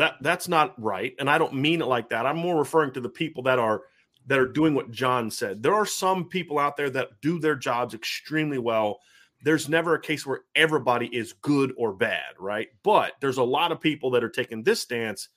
that 0.00 0.16
that's 0.22 0.48
not 0.48 0.82
right, 0.82 1.14
and 1.18 1.28
I 1.28 1.36
don't 1.36 1.52
mean 1.52 1.82
it 1.82 1.86
like 1.86 2.08
that. 2.08 2.24
I'm 2.24 2.38
more 2.38 2.56
referring 2.56 2.94
to 2.94 3.02
the 3.02 3.10
people 3.10 3.42
that 3.42 3.58
are 3.58 3.82
that 4.28 4.38
are 4.38 4.46
doing 4.46 4.74
what 4.74 4.90
John 4.90 5.30
said. 5.30 5.62
There 5.62 5.74
are 5.74 5.84
some 5.84 6.30
people 6.30 6.58
out 6.58 6.78
there 6.78 6.88
that 6.88 7.20
do 7.20 7.38
their 7.38 7.54
jobs 7.54 7.92
extremely 7.92 8.56
well. 8.56 9.00
There's 9.44 9.68
never 9.68 9.94
a 9.94 10.00
case 10.00 10.24
where 10.24 10.40
everybody 10.54 11.06
is 11.06 11.34
good 11.34 11.74
or 11.76 11.92
bad, 11.92 12.32
right? 12.38 12.68
But 12.82 13.12
there's 13.20 13.36
a 13.36 13.42
lot 13.42 13.72
of 13.72 13.80
people 13.82 14.12
that 14.12 14.24
are 14.24 14.30
taking 14.30 14.62
this 14.62 14.80
stance 14.80 15.28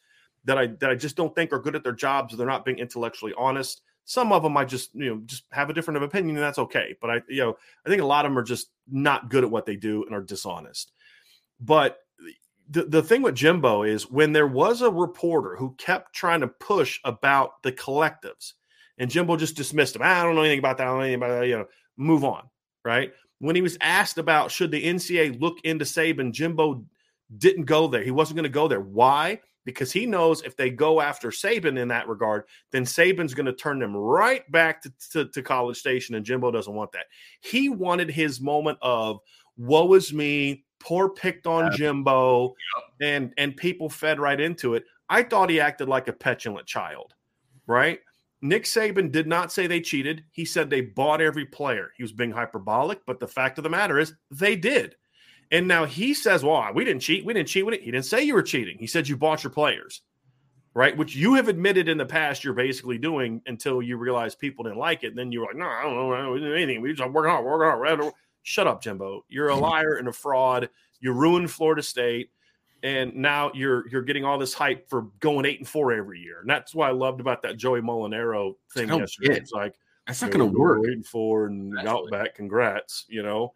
that 0.45 0.57
I 0.57 0.67
that 0.79 0.89
I 0.89 0.95
just 0.95 1.17
don't 1.17 1.35
think 1.35 1.51
are 1.51 1.59
good 1.59 1.75
at 1.75 1.83
their 1.83 1.91
jobs. 1.91 2.37
They're 2.37 2.47
not 2.47 2.63
being 2.63 2.79
intellectually 2.79 3.33
honest. 3.37 3.81
Some 4.05 4.31
of 4.31 4.43
them 4.43 4.55
I 4.55 4.63
just 4.63 4.95
you 4.95 5.09
know 5.09 5.21
just 5.25 5.43
have 5.51 5.71
a 5.71 5.73
different 5.73 6.01
opinion, 6.01 6.37
and 6.37 6.43
that's 6.43 6.59
okay. 6.59 6.95
But 7.01 7.09
I 7.09 7.21
you 7.27 7.41
know 7.41 7.57
I 7.85 7.89
think 7.89 8.01
a 8.01 8.05
lot 8.05 8.23
of 8.23 8.31
them 8.31 8.37
are 8.37 8.43
just 8.43 8.69
not 8.89 9.29
good 9.29 9.43
at 9.43 9.51
what 9.51 9.65
they 9.65 9.75
do 9.75 10.05
and 10.05 10.15
are 10.15 10.23
dishonest. 10.23 10.93
But 11.59 11.97
the, 12.73 12.85
the 12.85 13.03
thing 13.03 13.21
with 13.21 13.35
Jimbo 13.35 13.83
is 13.83 14.09
when 14.09 14.33
there 14.33 14.47
was 14.47 14.81
a 14.81 14.89
reporter 14.89 15.55
who 15.55 15.75
kept 15.77 16.13
trying 16.13 16.41
to 16.41 16.47
push 16.47 16.99
about 17.05 17.61
the 17.61 17.71
collectives, 17.71 18.53
and 18.97 19.11
Jimbo 19.11 19.37
just 19.37 19.55
dismissed 19.55 19.95
him. 19.95 20.01
I 20.01 20.23
don't 20.23 20.35
know 20.35 20.41
anything 20.41 20.59
about 20.59 20.77
that. 20.79 20.87
I 20.87 20.89
don't 20.89 20.97
know 20.97 21.03
anything 21.03 21.23
about 21.23 21.39
that. 21.39 21.47
You 21.47 21.57
know, 21.59 21.65
move 21.97 22.23
on. 22.23 22.49
Right. 22.83 23.13
When 23.39 23.55
he 23.55 23.61
was 23.61 23.77
asked 23.79 24.17
about 24.17 24.51
should 24.51 24.71
the 24.71 24.83
NCAA 24.83 25.39
look 25.39 25.59
into 25.63 25.85
Saban, 25.85 26.31
Jimbo 26.31 26.83
didn't 27.37 27.65
go 27.65 27.87
there. 27.87 28.03
He 28.03 28.11
wasn't 28.11 28.37
going 28.37 28.43
to 28.43 28.49
go 28.49 28.67
there. 28.67 28.81
Why? 28.81 29.39
Because 29.65 29.91
he 29.91 30.05
knows 30.05 30.41
if 30.41 30.57
they 30.57 30.69
go 30.69 30.99
after 30.99 31.29
Saban 31.29 31.77
in 31.77 31.87
that 31.89 32.07
regard, 32.07 32.43
then 32.71 32.85
Saban's 32.85 33.33
going 33.33 33.45
to 33.45 33.53
turn 33.53 33.79
them 33.79 33.95
right 33.95 34.49
back 34.51 34.81
to, 34.81 34.93
to, 35.11 35.25
to 35.25 35.41
College 35.41 35.77
Station, 35.77 36.15
and 36.15 36.25
Jimbo 36.25 36.51
doesn't 36.51 36.73
want 36.73 36.91
that. 36.93 37.05
He 37.39 37.69
wanted 37.69 38.09
his 38.09 38.41
moment 38.41 38.79
of 38.81 39.19
woe 39.57 39.93
is 39.93 40.11
me 40.11 40.65
poor 40.83 41.09
picked 41.09 41.47
on 41.47 41.71
Jimbo, 41.71 42.53
yep. 42.75 42.83
and 43.01 43.33
and 43.37 43.55
people 43.55 43.89
fed 43.89 44.19
right 44.19 44.39
into 44.39 44.75
it. 44.75 44.83
I 45.09 45.23
thought 45.23 45.49
he 45.49 45.59
acted 45.59 45.87
like 45.87 46.07
a 46.07 46.13
petulant 46.13 46.67
child, 46.67 47.13
right? 47.67 47.99
Nick 48.41 48.65
Saban 48.65 49.11
did 49.11 49.25
not 49.25 49.53
say 49.53 49.67
they 49.67 49.79
cheated. 49.79 50.25
He 50.31 50.43
said 50.43 50.69
they 50.69 50.81
bought 50.81 51.21
every 51.21 51.45
player. 51.45 51.91
He 51.95 52.03
was 52.03 52.11
being 52.11 52.31
hyperbolic, 52.31 52.99
but 53.05 53.19
the 53.19 53.27
fact 53.27 53.57
of 53.57 53.63
the 53.63 53.69
matter 53.69 53.99
is 53.99 54.13
they 54.31 54.57
did. 54.57 54.95
And 55.51 55.67
now 55.67 55.85
he 55.85 56.13
says, 56.13 56.43
"Well, 56.43 56.71
we 56.73 56.83
didn't 56.83 57.01
cheat. 57.01 57.25
We 57.25 57.33
didn't 57.33 57.47
cheat 57.47 57.65
with 57.65 57.75
it." 57.75 57.83
He 57.83 57.91
didn't 57.91 58.05
say 58.05 58.23
you 58.23 58.33
were 58.33 58.43
cheating. 58.43 58.77
He 58.79 58.87
said 58.87 59.07
you 59.07 59.15
bought 59.15 59.43
your 59.43 59.51
players, 59.51 60.01
right? 60.73 60.97
Which 60.97 61.15
you 61.15 61.35
have 61.35 61.47
admitted 61.47 61.87
in 61.87 61.97
the 61.97 62.05
past 62.05 62.43
you're 62.43 62.53
basically 62.53 62.97
doing 62.97 63.41
until 63.45 63.81
you 63.81 63.97
realize 63.97 64.35
people 64.35 64.63
didn't 64.63 64.79
like 64.79 65.03
it. 65.03 65.09
And 65.09 65.17
then 65.17 65.31
you're 65.31 65.45
like, 65.45 65.55
"No, 65.55 65.67
I 65.67 65.83
don't 65.83 65.95
know. 65.95 66.13
I 66.13 66.21
don't 66.23 66.39
do 66.39 66.53
anything. 66.53 66.81
We 66.81 66.93
just 66.93 67.09
working 67.11 67.31
hard, 67.31 67.45
working 67.45 68.01
hard." 68.01 68.13
Shut 68.43 68.67
up, 68.67 68.81
Jimbo. 68.81 69.25
You're 69.29 69.49
a 69.49 69.55
liar 69.55 69.95
and 69.95 70.07
a 70.07 70.13
fraud. 70.13 70.69
You 70.99 71.13
ruined 71.13 71.49
Florida 71.49 71.81
State, 71.81 72.29
and 72.83 73.15
now 73.15 73.51
you're 73.53 73.87
you're 73.89 74.01
getting 74.01 74.25
all 74.25 74.37
this 74.37 74.53
hype 74.53 74.89
for 74.89 75.03
going 75.19 75.45
eight 75.45 75.59
and 75.59 75.67
four 75.67 75.93
every 75.93 76.19
year. 76.19 76.41
And 76.41 76.49
that's 76.49 76.75
what 76.75 76.89
I 76.89 76.91
loved 76.91 77.19
about 77.19 77.41
that 77.43 77.57
Joey 77.57 77.81
Molinaro 77.81 78.55
thing 78.73 78.89
yesterday. 78.89 79.37
It's 79.37 79.51
like 79.51 79.75
that's 80.05 80.21
not 80.21 80.31
going 80.31 80.51
to 80.51 80.57
work. 80.57 80.83
And 80.85 81.05
four 81.05 81.47
and 81.47 81.77
Outback. 81.79 82.35
Congrats, 82.35 83.05
you 83.07 83.23
know. 83.23 83.53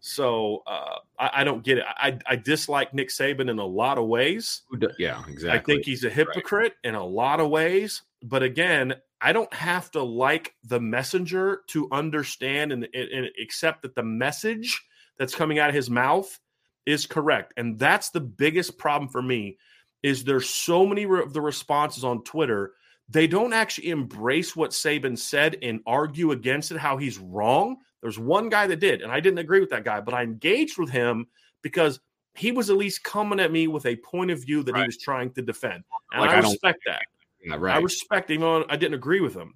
So 0.00 0.62
uh, 0.66 0.96
I, 1.18 1.30
I, 1.34 1.44
don't 1.44 1.62
get 1.62 1.76
it. 1.76 1.84
I, 1.86 2.18
I 2.26 2.34
dislike 2.34 2.94
Nick 2.94 3.10
Saban 3.10 3.50
in 3.50 3.58
a 3.58 3.64
lot 3.64 3.98
of 3.98 4.06
ways. 4.06 4.62
Yeah, 4.98 5.22
exactly. 5.28 5.50
I 5.50 5.58
think 5.58 5.84
he's 5.84 6.04
a 6.04 6.10
hypocrite 6.10 6.72
right. 6.82 6.88
in 6.88 6.94
a 6.94 7.04
lot 7.04 7.38
of 7.38 7.50
ways. 7.50 8.02
But 8.22 8.42
again, 8.42 8.94
I 9.20 9.32
don't 9.32 9.52
have 9.52 9.90
to 9.92 10.02
like 10.02 10.54
the 10.64 10.80
messenger 10.80 11.62
to 11.68 11.88
understand 11.92 12.72
and, 12.72 12.88
and, 12.94 13.28
accept 13.40 13.82
that 13.82 13.94
the 13.94 14.02
message 14.02 14.80
that's 15.18 15.34
coming 15.34 15.58
out 15.58 15.68
of 15.68 15.74
his 15.74 15.90
mouth 15.90 16.38
is 16.86 17.06
correct. 17.06 17.52
And 17.56 17.78
that's 17.78 18.10
the 18.10 18.20
biggest 18.20 18.78
problem 18.78 19.10
for 19.10 19.20
me. 19.20 19.58
is 20.02 20.24
there's 20.24 20.48
so 20.48 20.86
many 20.86 21.04
of 21.04 21.34
the 21.34 21.40
responses 21.40 22.04
on 22.04 22.24
Twitter 22.24 22.72
they 23.10 23.26
don't 23.26 23.52
actually 23.52 23.90
embrace 23.90 24.54
what 24.54 24.70
Saban 24.70 25.18
said 25.18 25.58
and 25.62 25.80
argue 25.84 26.30
against 26.30 26.70
it 26.70 26.78
how 26.78 26.96
he's 26.96 27.18
wrong. 27.18 27.78
There's 28.00 28.18
one 28.18 28.48
guy 28.48 28.68
that 28.68 28.78
did, 28.78 29.02
and 29.02 29.10
I 29.10 29.18
didn't 29.18 29.40
agree 29.40 29.60
with 29.60 29.70
that 29.70 29.84
guy, 29.84 30.00
but 30.00 30.14
I 30.14 30.22
engaged 30.22 30.78
with 30.78 30.90
him 30.90 31.26
because 31.60 31.98
he 32.36 32.52
was 32.52 32.70
at 32.70 32.76
least 32.76 33.02
coming 33.02 33.40
at 33.40 33.50
me 33.50 33.66
with 33.66 33.84
a 33.84 33.96
point 33.96 34.30
of 34.30 34.40
view 34.40 34.62
that 34.62 34.72
right. 34.72 34.82
he 34.82 34.86
was 34.86 34.96
trying 34.96 35.32
to 35.32 35.42
defend. 35.42 35.82
And 36.12 36.20
like, 36.20 36.30
I, 36.30 36.34
I 36.34 36.38
respect 36.38 36.82
that. 36.86 37.02
Yeah, 37.42 37.56
right. 37.58 37.76
I 37.76 37.78
respect 37.78 38.30
even 38.30 38.42
though 38.42 38.64
I 38.68 38.76
didn't 38.76 38.94
agree 38.94 39.20
with 39.20 39.34
him. 39.34 39.54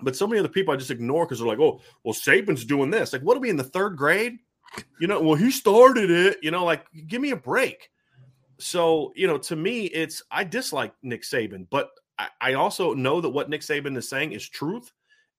But 0.00 0.16
so 0.16 0.26
many 0.26 0.40
other 0.40 0.48
people 0.48 0.74
I 0.74 0.76
just 0.76 0.90
ignore 0.90 1.24
because 1.24 1.38
they're 1.38 1.48
like, 1.48 1.60
oh, 1.60 1.80
well, 2.02 2.14
Saban's 2.14 2.64
doing 2.64 2.90
this. 2.90 3.12
Like, 3.12 3.22
what 3.22 3.36
are 3.36 3.40
we 3.40 3.50
in 3.50 3.56
the 3.56 3.64
third 3.64 3.96
grade? 3.96 4.38
You 5.00 5.06
know, 5.06 5.20
well, 5.20 5.34
he 5.36 5.50
started 5.50 6.10
it. 6.10 6.38
You 6.42 6.50
know, 6.50 6.64
like, 6.64 6.84
give 7.06 7.20
me 7.20 7.30
a 7.30 7.36
break. 7.36 7.90
So, 8.58 9.12
you 9.14 9.26
know, 9.26 9.38
to 9.38 9.56
me, 9.56 9.86
it's 9.86 10.22
I 10.30 10.44
dislike 10.44 10.92
Nick 11.02 11.22
Saban, 11.22 11.66
but 11.70 11.90
I, 12.18 12.28
I 12.40 12.52
also 12.54 12.94
know 12.94 13.20
that 13.20 13.30
what 13.30 13.48
Nick 13.48 13.60
Saban 13.60 13.96
is 13.96 14.08
saying 14.08 14.32
is 14.32 14.48
truth 14.48 14.90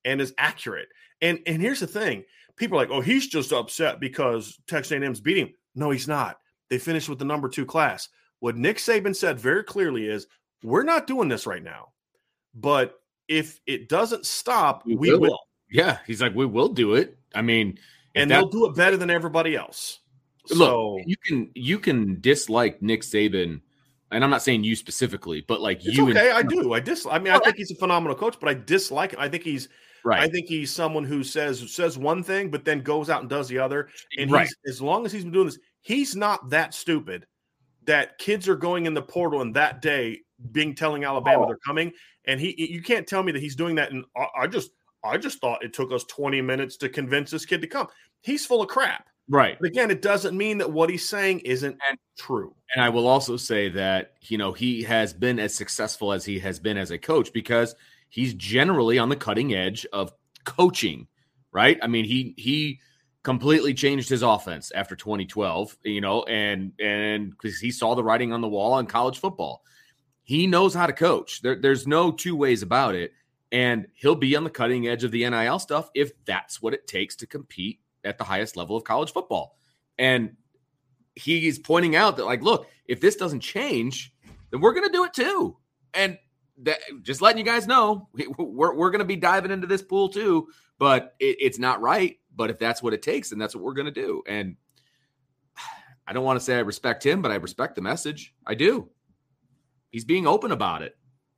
and 0.06 0.22
is 0.22 0.34
accurate. 0.38 0.90
And 1.22 1.40
and 1.46 1.62
here's 1.62 1.80
the 1.80 1.88
thing: 1.88 2.24
people 2.56 2.78
are 2.78 2.82
like, 2.82 2.92
oh, 2.92 3.02
he's 3.02 3.28
just 3.28 3.54
upset 3.54 4.00
because 4.00 4.60
Texas 4.68 4.92
A&M's 4.92 5.22
beating 5.22 5.48
him. 5.48 5.54
No, 5.76 5.90
he's 5.90 6.08
not. 6.08 6.38
They 6.70 6.78
finished 6.78 7.10
with 7.10 7.20
the 7.20 7.26
number 7.26 7.50
two 7.50 7.66
class. 7.66 8.10
What 8.40 8.58
Nick 8.58 8.78
Saban 8.78 9.16
said 9.16 9.40
very 9.40 9.64
clearly 9.64 10.08
is, 10.08 10.28
we're 10.64 10.84
not 10.84 11.08
doing 11.08 11.28
this 11.28 11.46
right 11.46 11.64
now, 11.64 11.90
but 12.56 13.00
if 13.28 13.60
it 13.66 13.90
doesn't 13.90 14.26
stop, 14.26 14.86
we, 14.86 14.96
we 14.96 15.12
will. 15.12 15.20
will. 15.22 15.40
Yeah, 15.70 16.00
he's 16.06 16.22
like, 16.22 16.36
we 16.36 16.46
will 16.46 16.70
do 16.70 16.96
it. 16.96 17.18
I 17.34 17.42
mean, 17.42 17.80
and 18.16 18.30
that, 18.30 18.38
they'll 18.38 18.50
do 18.50 18.66
it 18.68 18.76
better 18.76 18.98
than 18.98 19.10
everybody 19.10 19.56
else. 19.56 20.00
Look, 20.50 20.58
so 20.58 21.00
you 21.06 21.16
can 21.26 21.50
you 21.56 21.80
can 21.80 22.20
dislike 22.22 22.82
Nick 22.82 23.02
Saban, 23.02 23.62
and 24.12 24.24
I'm 24.24 24.30
not 24.30 24.44
saying 24.44 24.64
you 24.64 24.76
specifically, 24.76 25.42
but 25.42 25.62
like 25.62 25.78
it's 25.86 25.98
you. 25.98 26.10
Okay, 26.10 26.30
and, 26.30 26.38
I 26.38 26.44
do. 26.44 26.74
I 26.74 26.80
dis. 26.80 27.08
I 27.10 27.18
mean, 27.18 27.34
I 27.34 27.40
think 27.40 27.56
he's 27.56 27.72
a 27.72 27.76
phenomenal 27.76 28.16
coach, 28.16 28.36
but 28.40 28.50
I 28.50 28.54
dislike 28.54 29.14
him. 29.14 29.20
I 29.20 29.30
think 29.30 29.44
he's 29.44 29.70
right. 30.04 30.22
I 30.22 30.28
think 30.28 30.48
he's 30.48 30.70
someone 30.70 31.06
who 31.06 31.24
says 31.24 31.72
says 31.72 31.98
one 31.98 32.24
thing, 32.24 32.52
but 32.52 32.66
then 32.66 32.82
goes 32.82 33.10
out 33.10 33.22
and 33.22 33.30
does 33.30 33.48
the 33.48 33.58
other. 33.58 33.90
And 34.18 34.32
right. 34.32 34.50
as 34.68 34.82
long 34.82 35.06
as 35.06 35.12
he's 35.12 35.24
been 35.24 35.34
doing 35.34 35.48
this, 35.48 35.60
he's 35.82 36.16
not 36.16 36.50
that 36.50 36.74
stupid 36.74 37.26
that 37.86 38.18
kids 38.18 38.48
are 38.48 38.56
going 38.56 38.86
in 38.86 38.94
the 38.94 39.02
portal 39.02 39.42
and 39.42 39.56
that 39.56 39.82
day 39.82 40.20
being 40.52 40.76
telling 40.76 41.04
Alabama 41.04 41.44
oh. 41.44 41.48
they're 41.48 41.58
coming, 41.58 41.92
and 42.26 42.40
he 42.40 42.72
you 42.72 42.82
can't 42.82 43.08
tell 43.08 43.24
me 43.24 43.32
that 43.32 43.42
he's 43.42 43.56
doing 43.56 43.76
that. 43.76 43.92
And 43.92 44.06
I 44.38 44.48
just 44.48 44.72
I 45.04 45.18
just 45.18 45.40
thought 45.40 45.64
it 45.64 45.74
took 45.74 45.92
us 45.92 46.04
20 46.06 46.42
minutes 46.42 46.78
to 46.78 46.90
convince 46.90 47.32
this 47.32 47.46
kid 47.46 47.62
to 47.62 47.68
come. 47.68 47.88
He's 48.22 48.46
full 48.46 48.62
of 48.62 48.70
crap. 48.70 49.08
Right. 49.30 49.58
But 49.60 49.70
again, 49.70 49.90
it 49.90 50.02
doesn't 50.02 50.36
mean 50.36 50.58
that 50.58 50.72
what 50.72 50.90
he's 50.90 51.08
saying 51.08 51.40
isn't 51.42 51.78
and, 51.90 51.98
true. 52.18 52.56
And 52.74 52.84
I 52.84 52.90
will 52.90 53.08
also 53.08 53.38
say 53.38 53.70
that, 53.70 54.14
you 54.22 54.38
know, 54.38 54.52
he 54.52 54.84
has 54.84 55.14
been 55.14 55.40
as 55.40 55.56
successful 55.56 56.12
as 56.12 56.26
he 56.26 56.40
has 56.40 56.60
been 56.60 56.78
as 56.78 56.92
a 56.92 56.98
coach 56.98 57.32
because 57.32 57.76
he's 58.10 58.34
generally 58.34 59.00
on 59.00 59.10
the 59.10 59.16
cutting 59.16 59.54
edge 59.54 59.86
of 59.94 60.14
coaching, 60.44 61.08
right? 61.52 61.80
I 61.82 61.88
mean, 61.88 62.06
he 62.06 62.34
he 62.38 62.80
completely 63.24 63.74
changed 63.74 64.10
his 64.10 64.24
offense 64.24 64.72
after 64.76 64.96
2012, 64.96 65.78
you 65.84 66.02
know, 66.02 66.24
and 66.24 66.74
and 66.80 67.32
because 67.32 67.60
he 67.60 67.72
saw 67.72 67.96
the 67.96 68.04
writing 68.04 68.34
on 68.34 68.42
the 68.42 68.50
wall 68.50 68.78
in 68.80 68.86
college 68.86 69.20
football. 69.20 69.64
He 70.24 70.48
knows 70.48 70.74
how 70.74 70.88
to 70.88 70.94
coach. 70.94 71.42
There, 71.42 71.56
there's 71.56 71.86
no 71.86 72.12
two 72.12 72.36
ways 72.36 72.62
about 72.62 72.96
it. 72.96 73.12
And 73.52 73.88
he'll 73.94 74.16
be 74.16 74.36
on 74.36 74.44
the 74.44 74.50
cutting 74.50 74.88
edge 74.88 75.04
of 75.04 75.12
the 75.12 75.30
NIL 75.30 75.60
stuff 75.60 75.90
if 75.94 76.12
that's 76.26 76.62
what 76.62 76.74
it 76.74 76.88
takes 76.88 77.16
to 77.18 77.28
compete 77.28 77.80
at 78.04 78.18
the 78.18 78.24
highest 78.24 78.58
level 78.58 78.76
of 78.76 78.84
college 78.84 79.14
football. 79.14 79.58
And 80.00 80.36
he's 81.16 81.60
pointing 81.60 81.96
out 81.96 82.18
that, 82.18 82.26
like, 82.26 82.42
look, 82.42 82.68
if 82.86 83.00
this 83.00 83.16
doesn't 83.16 83.42
change, 83.42 84.14
then 84.50 84.62
we're 84.62 84.74
going 84.74 84.88
to 84.88 84.92
do 84.92 85.04
it 85.04 85.14
too. 85.14 85.58
And 85.94 86.18
that, 86.64 86.80
just 87.02 87.22
letting 87.22 87.38
you 87.38 87.44
guys 87.44 87.68
know, 87.68 88.10
we're, 88.38 88.74
we're 88.74 88.92
going 88.92 89.00
to 89.00 89.06
be 89.06 89.16
diving 89.16 89.52
into 89.52 89.68
this 89.68 89.82
pool 89.82 90.10
too, 90.10 90.48
but 90.80 91.16
it, 91.20 91.38
it's 91.40 91.60
not 91.60 91.82
right. 91.82 92.18
But 92.36 92.50
if 92.50 92.58
that's 92.58 92.82
what 92.82 92.94
it 92.94 93.04
takes, 93.04 93.30
then 93.30 93.38
that's 93.40 93.54
what 93.54 93.64
we're 93.64 93.74
going 93.74 93.86
to 93.86 93.92
do. 93.92 94.24
And 94.28 94.56
I 96.08 96.14
don't 96.14 96.24
want 96.24 96.40
to 96.40 96.44
say 96.44 96.56
I 96.56 96.62
respect 96.62 97.06
him, 97.06 97.22
but 97.22 97.32
I 97.32 97.36
respect 97.36 97.76
the 97.76 97.82
message. 97.82 98.34
I 98.46 98.56
do. 98.56 98.90
He's 99.94 100.04
being 100.04 100.28
open 100.28 100.52
about 100.52 100.82
it. 100.82 100.98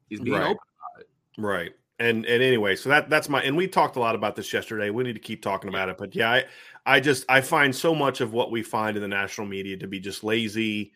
He's 0.10 0.22
being 0.22 0.38
right. 0.38 0.46
open 0.46 0.58
about 0.80 1.02
it. 1.02 1.08
Right. 1.38 1.72
And 2.00 2.26
and 2.26 2.42
anyway, 2.42 2.76
so 2.76 2.90
that 2.90 3.10
that's 3.10 3.30
my 3.30 3.44
and 3.44 3.56
we 3.56 3.68
talked 3.68 3.98
a 3.98 4.00
lot 4.00 4.16
about 4.16 4.36
this 4.36 4.52
yesterday. 4.52 4.90
We 4.90 5.04
need 5.04 5.14
to 5.14 5.20
keep 5.20 5.42
talking 5.42 5.70
about 5.70 5.90
it. 5.90 5.98
But 5.98 6.16
yeah, 6.16 6.32
I 6.32 6.46
I 6.86 7.00
just 7.00 7.26
I 7.30 7.42
find 7.42 7.76
so 7.76 7.94
much 7.94 8.22
of 8.22 8.34
what 8.34 8.50
we 8.50 8.64
find 8.64 8.98
in 8.98 9.02
the 9.02 9.10
national 9.10 9.48
media 9.48 9.78
to 9.78 9.88
be 9.88 10.00
just 10.00 10.24
lazy 10.24 10.94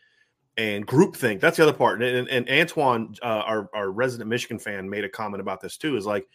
and 0.58 0.88
groupthink. 0.88 1.40
That's 1.40 1.58
the 1.58 1.64
other 1.64 1.74
part. 1.74 2.02
And, 2.02 2.28
and, 2.28 2.30
and 2.30 2.50
Antoine, 2.50 3.16
uh, 3.22 3.44
our 3.46 3.70
our 3.74 3.92
resident 3.92 4.30
Michigan 4.30 4.60
fan, 4.60 4.90
made 4.90 5.04
a 5.04 5.10
comment 5.10 5.42
about 5.42 5.62
this 5.62 5.78
too. 5.78 5.98
Is 5.98 6.06
like, 6.06 6.28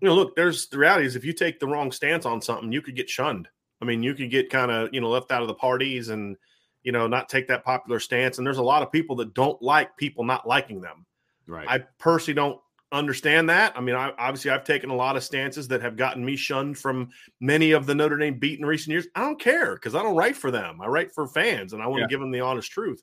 you 0.00 0.08
know, 0.08 0.14
look, 0.14 0.36
there's 0.36 0.68
the 0.68 0.78
reality 0.78 1.06
is 1.06 1.16
if 1.16 1.24
you 1.24 1.32
take 1.32 1.58
the 1.58 1.68
wrong 1.68 1.90
stance 1.90 2.26
on 2.26 2.40
something, 2.40 2.72
you 2.72 2.82
could 2.82 2.96
get 2.96 3.10
shunned. 3.10 3.48
I 3.82 3.84
mean, 3.84 4.02
you 4.02 4.14
could 4.14 4.30
get 4.30 4.50
kind 4.50 4.70
of 4.70 4.88
you 4.92 5.00
know 5.00 5.08
left 5.08 5.32
out 5.32 5.42
of 5.42 5.48
the 5.48 5.54
parties 5.54 6.08
and 6.10 6.36
you 6.82 6.92
know 6.92 7.06
not 7.06 7.28
take 7.28 7.48
that 7.48 7.64
popular 7.64 8.00
stance. 8.00 8.38
And 8.38 8.46
there's 8.46 8.58
a 8.58 8.62
lot 8.62 8.82
of 8.82 8.92
people 8.92 9.16
that 9.16 9.34
don't 9.34 9.60
like 9.62 9.96
people 9.96 10.24
not 10.24 10.46
liking 10.46 10.80
them. 10.80 11.06
Right. 11.46 11.66
I 11.68 11.78
personally 11.98 12.34
don't 12.34 12.60
understand 12.92 13.48
that. 13.48 13.72
I 13.76 13.80
mean, 13.80 13.94
I, 13.94 14.12
obviously, 14.18 14.50
I've 14.50 14.64
taken 14.64 14.90
a 14.90 14.96
lot 14.96 15.16
of 15.16 15.22
stances 15.22 15.68
that 15.68 15.82
have 15.82 15.96
gotten 15.96 16.24
me 16.24 16.36
shunned 16.36 16.78
from 16.78 17.10
many 17.40 17.72
of 17.72 17.86
the 17.86 17.94
Notre 17.94 18.16
Dame 18.16 18.38
beat 18.38 18.58
in 18.58 18.66
recent 18.66 18.92
years. 18.92 19.06
I 19.14 19.20
don't 19.20 19.40
care 19.40 19.74
because 19.74 19.94
I 19.94 20.02
don't 20.02 20.16
write 20.16 20.36
for 20.36 20.50
them. 20.50 20.80
I 20.80 20.86
write 20.86 21.12
for 21.12 21.26
fans, 21.26 21.72
and 21.72 21.82
I 21.82 21.86
want 21.86 22.00
yeah. 22.00 22.06
to 22.06 22.10
give 22.10 22.20
them 22.20 22.30
the 22.30 22.40
honest 22.40 22.70
truth. 22.70 23.02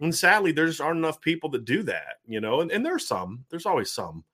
And 0.00 0.14
sadly, 0.14 0.52
there 0.52 0.66
just 0.66 0.80
aren't 0.80 0.98
enough 0.98 1.20
people 1.20 1.48
that 1.50 1.64
do 1.64 1.82
that, 1.84 2.16
you 2.26 2.40
know. 2.40 2.60
And, 2.60 2.70
and 2.70 2.84
there's 2.84 3.08
some, 3.08 3.44
there's 3.50 3.66
always 3.66 3.90
some, 3.90 4.24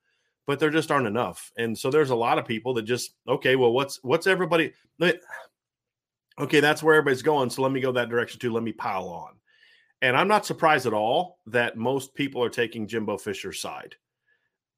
but 0.45 0.59
there 0.59 0.69
just 0.69 0.91
aren't 0.91 1.07
enough. 1.07 1.51
And 1.57 1.77
so 1.77 1.89
there's 1.89 2.09
a 2.09 2.15
lot 2.15 2.37
of 2.37 2.45
people 2.45 2.73
that 2.73 2.83
just 2.83 3.15
okay, 3.27 3.55
well, 3.55 3.71
what's 3.71 3.99
what's 4.03 4.27
everybody? 4.27 4.73
Okay, 6.39 6.59
that's 6.59 6.81
where 6.81 6.95
everybody's 6.95 7.21
going. 7.21 7.49
So 7.49 7.61
let 7.61 7.71
me 7.71 7.81
go 7.81 7.91
that 7.91 8.09
direction 8.09 8.39
too. 8.39 8.51
Let 8.51 8.63
me 8.63 8.73
pile 8.73 9.07
on. 9.07 9.33
And 10.01 10.17
I'm 10.17 10.27
not 10.27 10.45
surprised 10.45 10.85
at 10.85 10.93
all 10.93 11.39
that 11.47 11.77
most 11.77 12.13
people 12.15 12.43
are 12.43 12.49
taking 12.49 12.87
Jimbo 12.87 13.17
Fisher's 13.17 13.59
side 13.61 13.95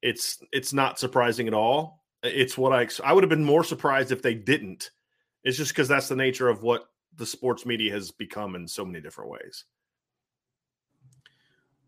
it's 0.02 0.38
it's 0.52 0.72
not 0.72 0.98
surprising 0.98 1.48
at 1.48 1.54
all. 1.54 2.04
It's 2.22 2.56
what 2.56 2.72
I 2.72 2.88
I 3.04 3.12
would 3.12 3.24
have 3.24 3.30
been 3.30 3.44
more 3.44 3.64
surprised 3.64 4.12
if 4.12 4.22
they 4.22 4.34
didn't. 4.34 4.90
It's 5.44 5.56
just 5.56 5.72
because 5.72 5.88
that's 5.88 6.08
the 6.08 6.16
nature 6.16 6.48
of 6.48 6.62
what 6.62 6.86
the 7.16 7.26
sports 7.26 7.64
media 7.66 7.92
has 7.92 8.10
become 8.10 8.54
in 8.54 8.68
so 8.68 8.84
many 8.84 9.00
different 9.00 9.30
ways. 9.30 9.64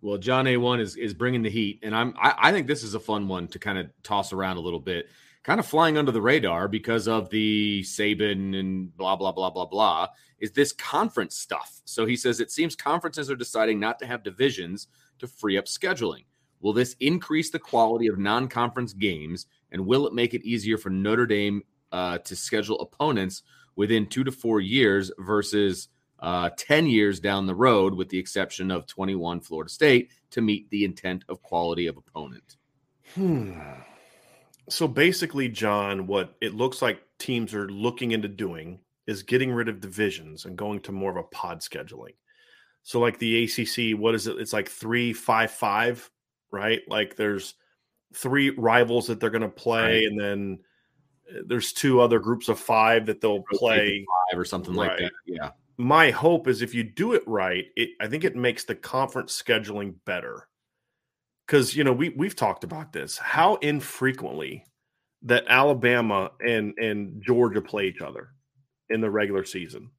Well, 0.01 0.19
John 0.19 0.47
A 0.47 0.57
one 0.57 0.81
is 0.81 0.97
is 0.97 1.15
bringing 1.15 1.43
the 1.43 1.51
heat, 1.51 1.81
and 1.83 1.95
I'm 1.95 2.15
I, 2.21 2.35
I 2.39 2.53
think 2.53 2.67
this 2.67 2.83
is 2.83 2.95
a 2.95 3.01
fun 3.01 3.29
one 3.29 3.49
to 3.49 3.59
kind 3.59 3.79
of 3.79 3.91
toss 4.03 4.33
around 4.33 4.57
a 4.57 4.61
little 4.61 4.81
bit, 4.81 5.09
kind 5.49 5.61
of 5.61 5.65
flying 5.65 5.97
under 5.97 6.13
the 6.13 6.21
radar 6.21 6.69
because 6.69 7.09
of 7.09 7.31
the 7.31 7.81
Saban 7.83 8.55
and 8.55 8.95
blah 8.99 9.17
blah 9.17 9.33
blah 9.33 9.49
blah 9.49 9.65
blah. 9.65 10.09
Is 10.41 10.53
this 10.53 10.75
conference 10.75 11.37
stuff? 11.37 11.81
So 11.87 12.05
he 12.05 12.17
says 12.17 12.39
it 12.39 12.51
seems 12.51 12.77
conferences 12.77 13.31
are 13.31 13.35
deciding 13.35 13.81
not 13.81 13.99
to 14.01 14.07
have 14.07 14.23
divisions 14.23 14.89
to 15.21 15.27
free 15.27 15.57
up 15.57 15.65
scheduling. 15.65 16.27
Will 16.61 16.75
this 16.75 16.97
increase 17.01 17.49
the 17.49 17.59
quality 17.59 18.09
of 18.09 18.19
non 18.19 18.49
conference 18.49 18.93
games? 18.93 19.47
And 19.73 19.87
will 19.87 20.07
it 20.07 20.13
make 20.13 20.35
it 20.35 20.45
easier 20.45 20.77
for 20.77 20.91
Notre 20.91 21.25
Dame 21.25 21.63
uh, 21.93 22.19
to 22.19 22.37
schedule 22.37 22.81
opponents 22.81 23.43
within 23.75 24.07
two 24.07 24.25
to 24.25 24.33
four 24.33 24.61
years 24.61 25.11
versus 25.19 25.89
uh, 26.19 26.51
10 26.59 26.89
years 26.89 27.21
down 27.21 27.47
the 27.47 27.55
road, 27.55 27.95
with 27.95 28.11
the 28.11 28.19
exception 28.19 28.71
of 28.71 28.87
21 28.87 29.41
Florida 29.41 29.71
State, 29.71 30.11
to 30.33 30.43
meet 30.43 30.69
the 30.69 30.85
intent 30.85 31.25
of 31.27 31.41
quality 31.41 31.87
of 31.87 31.97
opponent? 31.97 32.59
Hmm. 33.15 33.53
So 34.69 34.87
basically, 34.89 35.49
John, 35.49 36.07
what 36.07 36.37
it 36.41 36.55
looks 36.55 36.83
like 36.83 37.01
teams 37.19 37.55
are 37.55 37.69
looking 37.69 38.13
into 38.13 38.29
doing 38.29 38.81
is 39.07 39.23
getting 39.23 39.53
rid 39.53 39.69
of 39.69 39.81
divisions 39.81 40.45
and 40.45 40.57
going 40.57 40.81
to 40.81 40.93
more 40.93 41.11
of 41.11 41.17
a 41.17 41.23
pod 41.23 41.61
scheduling. 41.61 42.15
So, 42.83 43.01
like 43.01 43.19
the 43.19 43.45
ACC, 43.45 43.99
what 43.99 44.15
is 44.15 44.27
it? 44.27 44.39
It's 44.39 44.53
like 44.53 44.69
three, 44.69 45.13
five, 45.13 45.51
five 45.51 46.11
right? 46.51 46.81
Like 46.89 47.17
there's 47.17 47.55
three 48.15 48.51
rivals 48.51 49.07
that 49.09 49.21
they're 49.21 49.31
going 49.31 49.43
to 49.43 49.49
play, 49.49 49.83
right. 49.83 50.05
and 50.05 50.21
then 50.21 50.59
uh, 51.31 51.41
there's 51.47 51.73
two 51.73 52.01
other 52.01 52.19
groups 52.19 52.49
of 52.49 52.59
five 52.59 53.07
that 53.07 53.21
they'll 53.21 53.45
play 53.53 54.05
five 54.31 54.39
or 54.39 54.45
something 54.45 54.75
right. 54.75 54.91
like 54.91 54.99
that. 55.01 55.13
Yeah. 55.27 55.51
My 55.77 56.11
hope 56.11 56.49
is 56.49 56.61
if 56.61 56.75
you 56.75 56.83
do 56.83 57.13
it 57.13 57.23
right, 57.27 57.67
it 57.77 57.91
I 58.01 58.09
think 58.09 58.25
it 58.25 58.35
makes 58.35 58.65
the 58.65 58.75
conference 58.75 59.41
scheduling 59.41 59.95
better. 60.05 60.49
Because 61.49 61.75
you 61.75 61.83
know 61.83 61.93
we 61.93 62.11
we've 62.11 62.37
talked 62.37 62.63
about 62.63 62.93
this 62.93 63.17
how 63.17 63.57
infrequently 63.57 64.65
that 65.23 65.45
Alabama 65.49 66.31
and 66.45 66.79
and 66.79 67.23
Georgia 67.23 67.63
play 67.63 67.87
each 67.87 68.03
other 68.03 68.29
in 68.91 69.01
the 69.01 69.11
regular 69.11 69.45
season, 69.45 69.91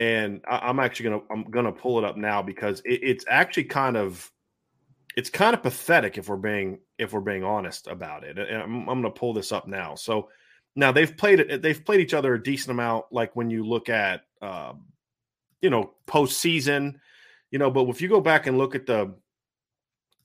and 0.00 0.40
I, 0.48 0.70
am 0.70 0.80
actually 0.80 1.10
gonna 1.10 1.22
I'm 1.30 1.44
gonna 1.44 1.72
pull 1.72 1.98
it 1.98 2.04
up 2.04 2.16
now 2.16 2.42
because 2.42 2.80
it, 2.80 3.00
it's 3.02 3.24
actually 3.28 3.64
kind 3.64 3.96
of 3.96 4.32
it's 5.16 5.30
kind 5.30 5.54
of 5.54 5.62
pathetic 5.62 6.18
if 6.18 6.28
we're 6.28 6.36
being 6.36 6.78
if 6.98 7.12
we're 7.12 7.20
being 7.20 7.44
honest 7.44 7.86
about 7.86 8.24
it. 8.24 8.38
And 8.38 8.62
I'm, 8.62 8.88
I'm 8.88 9.02
to 9.02 9.10
pull 9.10 9.32
this 9.32 9.52
up 9.52 9.66
now. 9.66 9.94
So 9.94 10.28
now 10.76 10.92
they've 10.92 11.16
played. 11.16 11.62
They've 11.62 11.84
played 11.84 12.00
each 12.00 12.14
other 12.14 12.34
a 12.34 12.42
decent 12.42 12.70
amount. 12.70 13.06
Like 13.10 13.34
when 13.34 13.50
you 13.50 13.66
look 13.66 13.88
at, 13.88 14.22
um, 14.42 14.84
you 15.62 15.70
know, 15.70 15.94
postseason, 16.06 16.96
you 17.50 17.58
know. 17.58 17.70
But 17.70 17.88
if 17.88 18.02
you 18.02 18.08
go 18.08 18.20
back 18.20 18.46
and 18.46 18.58
look 18.58 18.74
at 18.74 18.86
the 18.86 19.14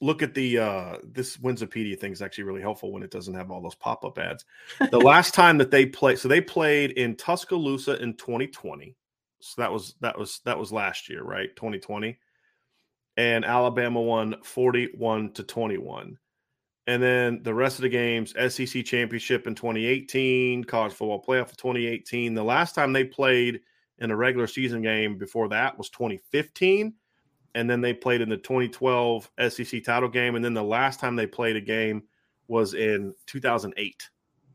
look 0.01 0.23
at 0.23 0.33
the 0.33 0.57
uh 0.57 0.97
this 1.03 1.37
Winsipedia 1.37 1.97
thing 1.97 2.11
is 2.11 2.21
actually 2.21 2.43
really 2.43 2.61
helpful 2.61 2.91
when 2.91 3.03
it 3.03 3.11
doesn't 3.11 3.35
have 3.35 3.51
all 3.51 3.61
those 3.61 3.75
pop-up 3.75 4.17
ads. 4.17 4.45
The 4.89 4.97
last 4.99 5.33
time 5.33 5.57
that 5.59 5.71
they 5.71 5.85
played, 5.85 6.19
so 6.19 6.27
they 6.27 6.41
played 6.41 6.91
in 6.91 7.15
Tuscaloosa 7.15 8.01
in 8.01 8.15
2020. 8.17 8.95
So 9.39 9.61
that 9.61 9.71
was 9.71 9.95
that 10.01 10.17
was 10.17 10.41
that 10.45 10.57
was 10.57 10.71
last 10.71 11.09
year, 11.09 11.23
right? 11.23 11.55
2020. 11.55 12.17
And 13.17 13.45
Alabama 13.45 14.01
won 14.01 14.35
41 14.43 15.33
to 15.33 15.43
21. 15.43 16.17
And 16.87 17.03
then 17.03 17.43
the 17.43 17.53
rest 17.53 17.77
of 17.77 17.83
the 17.83 17.89
games, 17.89 18.33
SEC 18.49 18.83
championship 18.83 19.45
in 19.45 19.53
2018, 19.53 20.63
college 20.63 20.93
football 20.93 21.23
playoff 21.23 21.51
of 21.51 21.57
2018. 21.57 22.33
The 22.33 22.43
last 22.43 22.73
time 22.73 22.91
they 22.91 23.03
played 23.03 23.61
in 23.99 24.09
a 24.09 24.15
regular 24.15 24.47
season 24.47 24.81
game 24.81 25.17
before 25.17 25.49
that 25.49 25.77
was 25.77 25.89
2015 25.89 26.93
and 27.55 27.69
then 27.69 27.81
they 27.81 27.93
played 27.93 28.21
in 28.21 28.29
the 28.29 28.37
2012 28.37 29.29
SEC 29.49 29.83
title 29.83 30.09
game, 30.09 30.35
and 30.35 30.43
then 30.43 30.53
the 30.53 30.63
last 30.63 30.99
time 30.99 31.15
they 31.15 31.27
played 31.27 31.55
a 31.55 31.61
game 31.61 32.03
was 32.47 32.73
in 32.73 33.13
2008. 33.27 34.09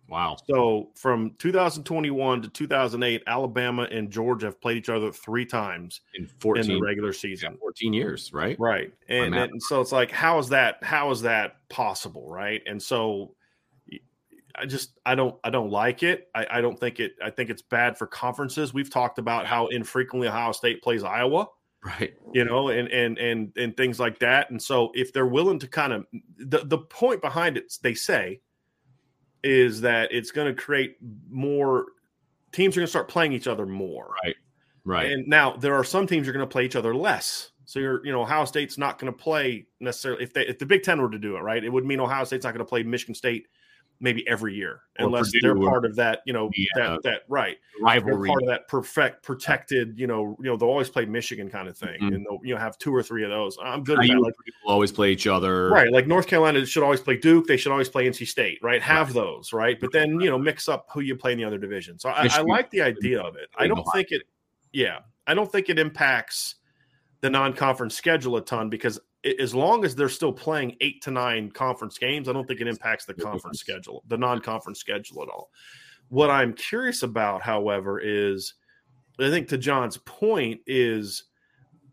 Wow! 0.09 0.37
So 0.49 0.91
from 0.95 1.33
2021 1.39 2.43
to 2.43 2.49
2008, 2.49 3.23
Alabama 3.27 3.89
and 3.91 4.09
Georgia 4.09 4.47
have 4.47 4.61
played 4.61 4.77
each 4.77 4.89
other 4.89 5.11
three 5.11 5.45
times 5.45 6.01
in 6.15 6.29
14 6.39 6.63
in 6.63 6.77
the 6.77 6.81
regular 6.81 7.13
season. 7.13 7.53
Yeah, 7.53 7.59
14 7.59 7.93
years, 7.93 8.33
right? 8.33 8.57
Right, 8.61 8.93
and, 9.09 9.35
and 9.35 9.61
so 9.61 9.81
it's 9.81 9.91
like, 9.91 10.13
how 10.13 10.39
is 10.39 10.49
that? 10.51 10.83
How 10.85 11.11
is 11.11 11.23
that 11.23 11.57
possible? 11.69 12.31
Right, 12.31 12.63
and 12.67 12.81
so 12.81 13.35
I 14.55 14.67
just 14.67 14.93
I 15.05 15.15
don't 15.15 15.35
I 15.45 15.51
don't 15.51 15.71
like 15.71 16.03
it. 16.03 16.29
I, 16.35 16.47
I 16.51 16.61
don't 16.61 16.79
think 16.79 17.01
it. 17.01 17.17
I 17.23 17.31
think 17.31 17.51
it's 17.51 17.63
bad 17.63 17.99
for 17.99 18.07
conferences. 18.07 18.73
We've 18.73 18.91
talked 18.91 19.19
about 19.19 19.47
how 19.47 19.67
infrequently 19.67 20.29
Ohio 20.29 20.53
State 20.53 20.83
plays 20.83 21.03
Iowa 21.03 21.49
right. 21.85 22.15
you 22.33 22.45
know 22.45 22.69
and 22.69 22.89
and 22.89 23.19
and 23.19 23.53
and 23.57 23.77
things 23.77 24.01
like 24.01 24.19
that 24.19 24.51
and 24.51 24.61
so 24.61 24.91
if 24.95 25.13
they're 25.13 25.27
willing 25.27 25.59
to 25.59 25.69
kind 25.69 25.93
of 25.93 26.07
the, 26.39 26.65
the 26.65 26.79
point 26.79 27.21
behind 27.21 27.57
it 27.57 27.73
they 27.83 27.95
say 27.95 28.41
is 29.43 29.81
that 29.83 30.13
it's 30.13 30.33
going 30.33 30.49
to 30.49 30.61
create 30.61 30.97
more 31.31 31.87
teams 32.53 32.77
are 32.77 32.81
going 32.81 32.87
to 32.87 32.91
start 32.91 33.09
playing 33.09 33.33
each 33.33 33.47
other 33.47 33.67
more. 33.67 34.15
Right. 34.25 34.37
Right. 34.85 35.13
And 35.13 35.27
now 35.27 35.57
there 35.57 35.75
are 35.75 35.85
some 35.85 36.07
teams 36.07 36.29
are 36.29 36.33
going 36.33 36.47
to 36.47 36.51
play 36.51 36.65
each 36.65 36.77
other 36.77 36.95
less. 36.95 37.51
So 37.65 37.81
you're 37.81 38.05
you 38.07 38.13
know 38.13 38.23
ohio 38.23 38.45
state's 38.45 38.79
not 38.79 38.99
going 38.99 39.13
to 39.13 39.19
play 39.19 39.67
necessarily 39.81 40.23
if 40.23 40.33
they 40.33 40.47
if 40.47 40.59
the 40.61 40.67
big 40.67 40.85
ten 40.85 41.03
were 41.03 41.11
to 41.11 41.19
do 41.19 41.37
it 41.37 41.41
right 41.41 41.65
it 41.65 41.69
would 41.69 41.85
mean 41.85 41.99
ohio 41.99 42.23
state's 42.23 42.45
not 42.45 42.53
going 42.55 42.65
to 42.65 42.69
play 42.69 42.85
michigan 42.85 43.13
state 43.13 43.49
maybe 44.01 44.27
every 44.29 44.55
year, 44.55 44.83
or 44.99 45.07
unless 45.07 45.31
Purdue 45.31 45.41
they're 45.41 45.69
part 45.69 45.85
of 45.85 45.97
that, 45.97 46.21
you 46.27 46.33
know, 46.33 46.51
yeah, 46.55 46.67
that 46.77 47.03
that 47.03 47.23
right 47.29 47.57
rivalry, 47.81 48.29
part 48.29 48.43
of 48.43 48.49
that 48.49 48.69
perfect 48.69 49.23
protected, 49.23 49.99
you 49.99 50.07
know, 50.07 50.37
you 50.41 50.47
know, 50.47 50.57
they'll 50.57 50.69
always 50.69 50.89
play 50.89 51.05
Michigan 51.05 51.49
kind 51.51 51.69
of 51.69 51.77
thing, 51.77 52.01
mm-hmm. 52.01 52.15
and 52.15 52.27
they'll 52.27 52.41
you 52.43 52.55
know 52.55 52.61
have 52.61 52.79
two 52.79 52.95
or 52.95 53.03
three 53.03 53.25
of 53.25 53.31
those. 53.31 53.57
I'm 53.63 53.85
good. 53.85 53.99
About, 54.05 54.23
like, 54.23 54.35
will 54.65 54.73
always 54.73 54.93
play 54.93 55.11
each 55.11 55.27
other, 55.27 55.71
right? 55.71 55.91
Like 55.91 56.07
North 56.07 56.27
Carolina 56.27 56.65
should 56.67 56.83
always 56.83 57.01
play 57.01 57.17
Duke. 57.17 57.47
They 57.47 57.57
should 57.57 57.73
always 57.73 57.89
play 57.89 58.09
NC 58.09 58.27
State, 58.27 58.59
right? 58.63 58.83
Have 58.83 59.09
right. 59.09 59.15
those, 59.15 59.53
right? 59.53 59.79
But 59.81 59.93
then 59.93 60.21
you 60.21 60.31
know, 60.31 60.39
mix 60.39 60.69
up 60.69 60.87
who 60.93 61.01
you 61.01 61.17
play 61.17 61.33
in 61.33 61.39
the 61.39 61.45
other 61.45 61.59
division. 61.59 61.99
So 61.99 62.11
I, 62.11 62.29
I 62.31 62.43
like 62.43 62.71
the 62.71 62.83
idea 62.83 63.21
of 63.21 63.37
it. 63.37 63.49
I 63.57 63.67
don't 63.67 63.87
think 63.93 64.11
it, 64.11 64.23
yeah, 64.73 65.01
I 65.27 65.35
don't 65.35 65.51
think 65.51 65.69
it 65.69 65.79
impacts 65.79 66.57
the 67.21 67.31
non-conference 67.31 67.95
schedule 67.95 68.37
a 68.37 68.41
ton 68.45 68.69
because 68.69 69.01
as 69.39 69.55
long 69.55 69.85
as 69.85 69.95
they're 69.95 70.09
still 70.09 70.33
playing 70.33 70.77
eight 70.81 71.03
to 71.03 71.11
nine 71.11 71.51
conference 71.51 71.99
games, 71.99 72.29
I 72.29 72.33
don't 72.33 72.47
think 72.47 72.61
it 72.61 72.69
impacts 72.69 73.05
the 73.05 73.15
conference 73.15 73.59
schedule, 73.59 74.05
the 74.07 74.17
non-conference 74.17 74.79
schedule 74.79 75.23
at 75.23 75.29
all. 75.29 75.51
What 76.09 76.31
I'm 76.31 76.53
curious 76.53 77.03
about, 77.03 77.43
however, 77.43 77.99
is 77.99 78.55
I 79.19 79.31
think 79.31 79.49
to 79.49 79.59
John's 79.59 79.97
point 79.99 80.61
is 80.67 81.25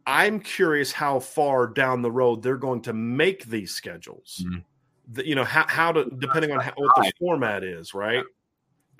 I'm 0.06 0.40
curious 0.40 0.92
how 0.92 1.20
far 1.20 1.68
down 1.68 2.02
the 2.02 2.12
road 2.12 2.44
they're 2.44 2.58
going 2.58 2.82
to 2.84 2.94
make 2.94 3.46
these 3.46 3.74
schedules. 3.74 4.44
Mm-hmm. 4.46 4.60
The, 5.14 5.28
you 5.28 5.36
know 5.36 5.44
how 5.44 5.66
how 5.68 5.92
to 5.92 6.06
depending 6.06 6.52
on 6.52 6.60
how, 6.60 6.72
what 6.76 6.96
the 6.96 7.12
format 7.20 7.64
is, 7.64 7.94
right? 7.94 8.24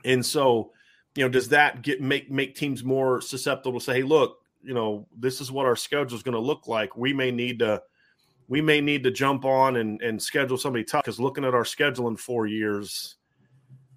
And 0.04 0.26
so, 0.26 0.72
you 1.16 1.24
know, 1.24 1.30
does 1.30 1.50
that 1.50 1.82
get 1.82 2.02
make 2.02 2.30
make 2.30 2.56
teams 2.56 2.84
more 2.84 3.22
susceptible 3.22 3.80
to 3.80 3.86
say, 3.86 3.94
"Hey, 3.96 4.04
look, 4.04 4.40
you 4.64 4.74
know, 4.74 5.08
this 5.18 5.40
is 5.40 5.52
what 5.52 5.66
our 5.66 5.76
schedule 5.76 6.18
is 6.18 6.24
going 6.24 6.34
to 6.34 6.42
look 6.42 6.68
like. 6.68 6.98
We 6.98 7.14
may 7.14 7.32
need 7.32 7.60
to 7.60 7.82
we 8.48 8.62
may 8.62 8.82
need 8.82 9.04
to 9.04 9.12
jump 9.12 9.46
on 9.46 9.78
and, 9.78 10.02
and 10.02 10.22
schedule 10.22 10.58
somebody 10.58 10.84
tough 10.84 11.04
because 11.04 11.20
looking 11.20 11.46
at 11.46 11.54
our 11.54 11.66
schedule 11.66 12.08
in 12.08 12.16
four 12.16 12.46
years, 12.46 13.16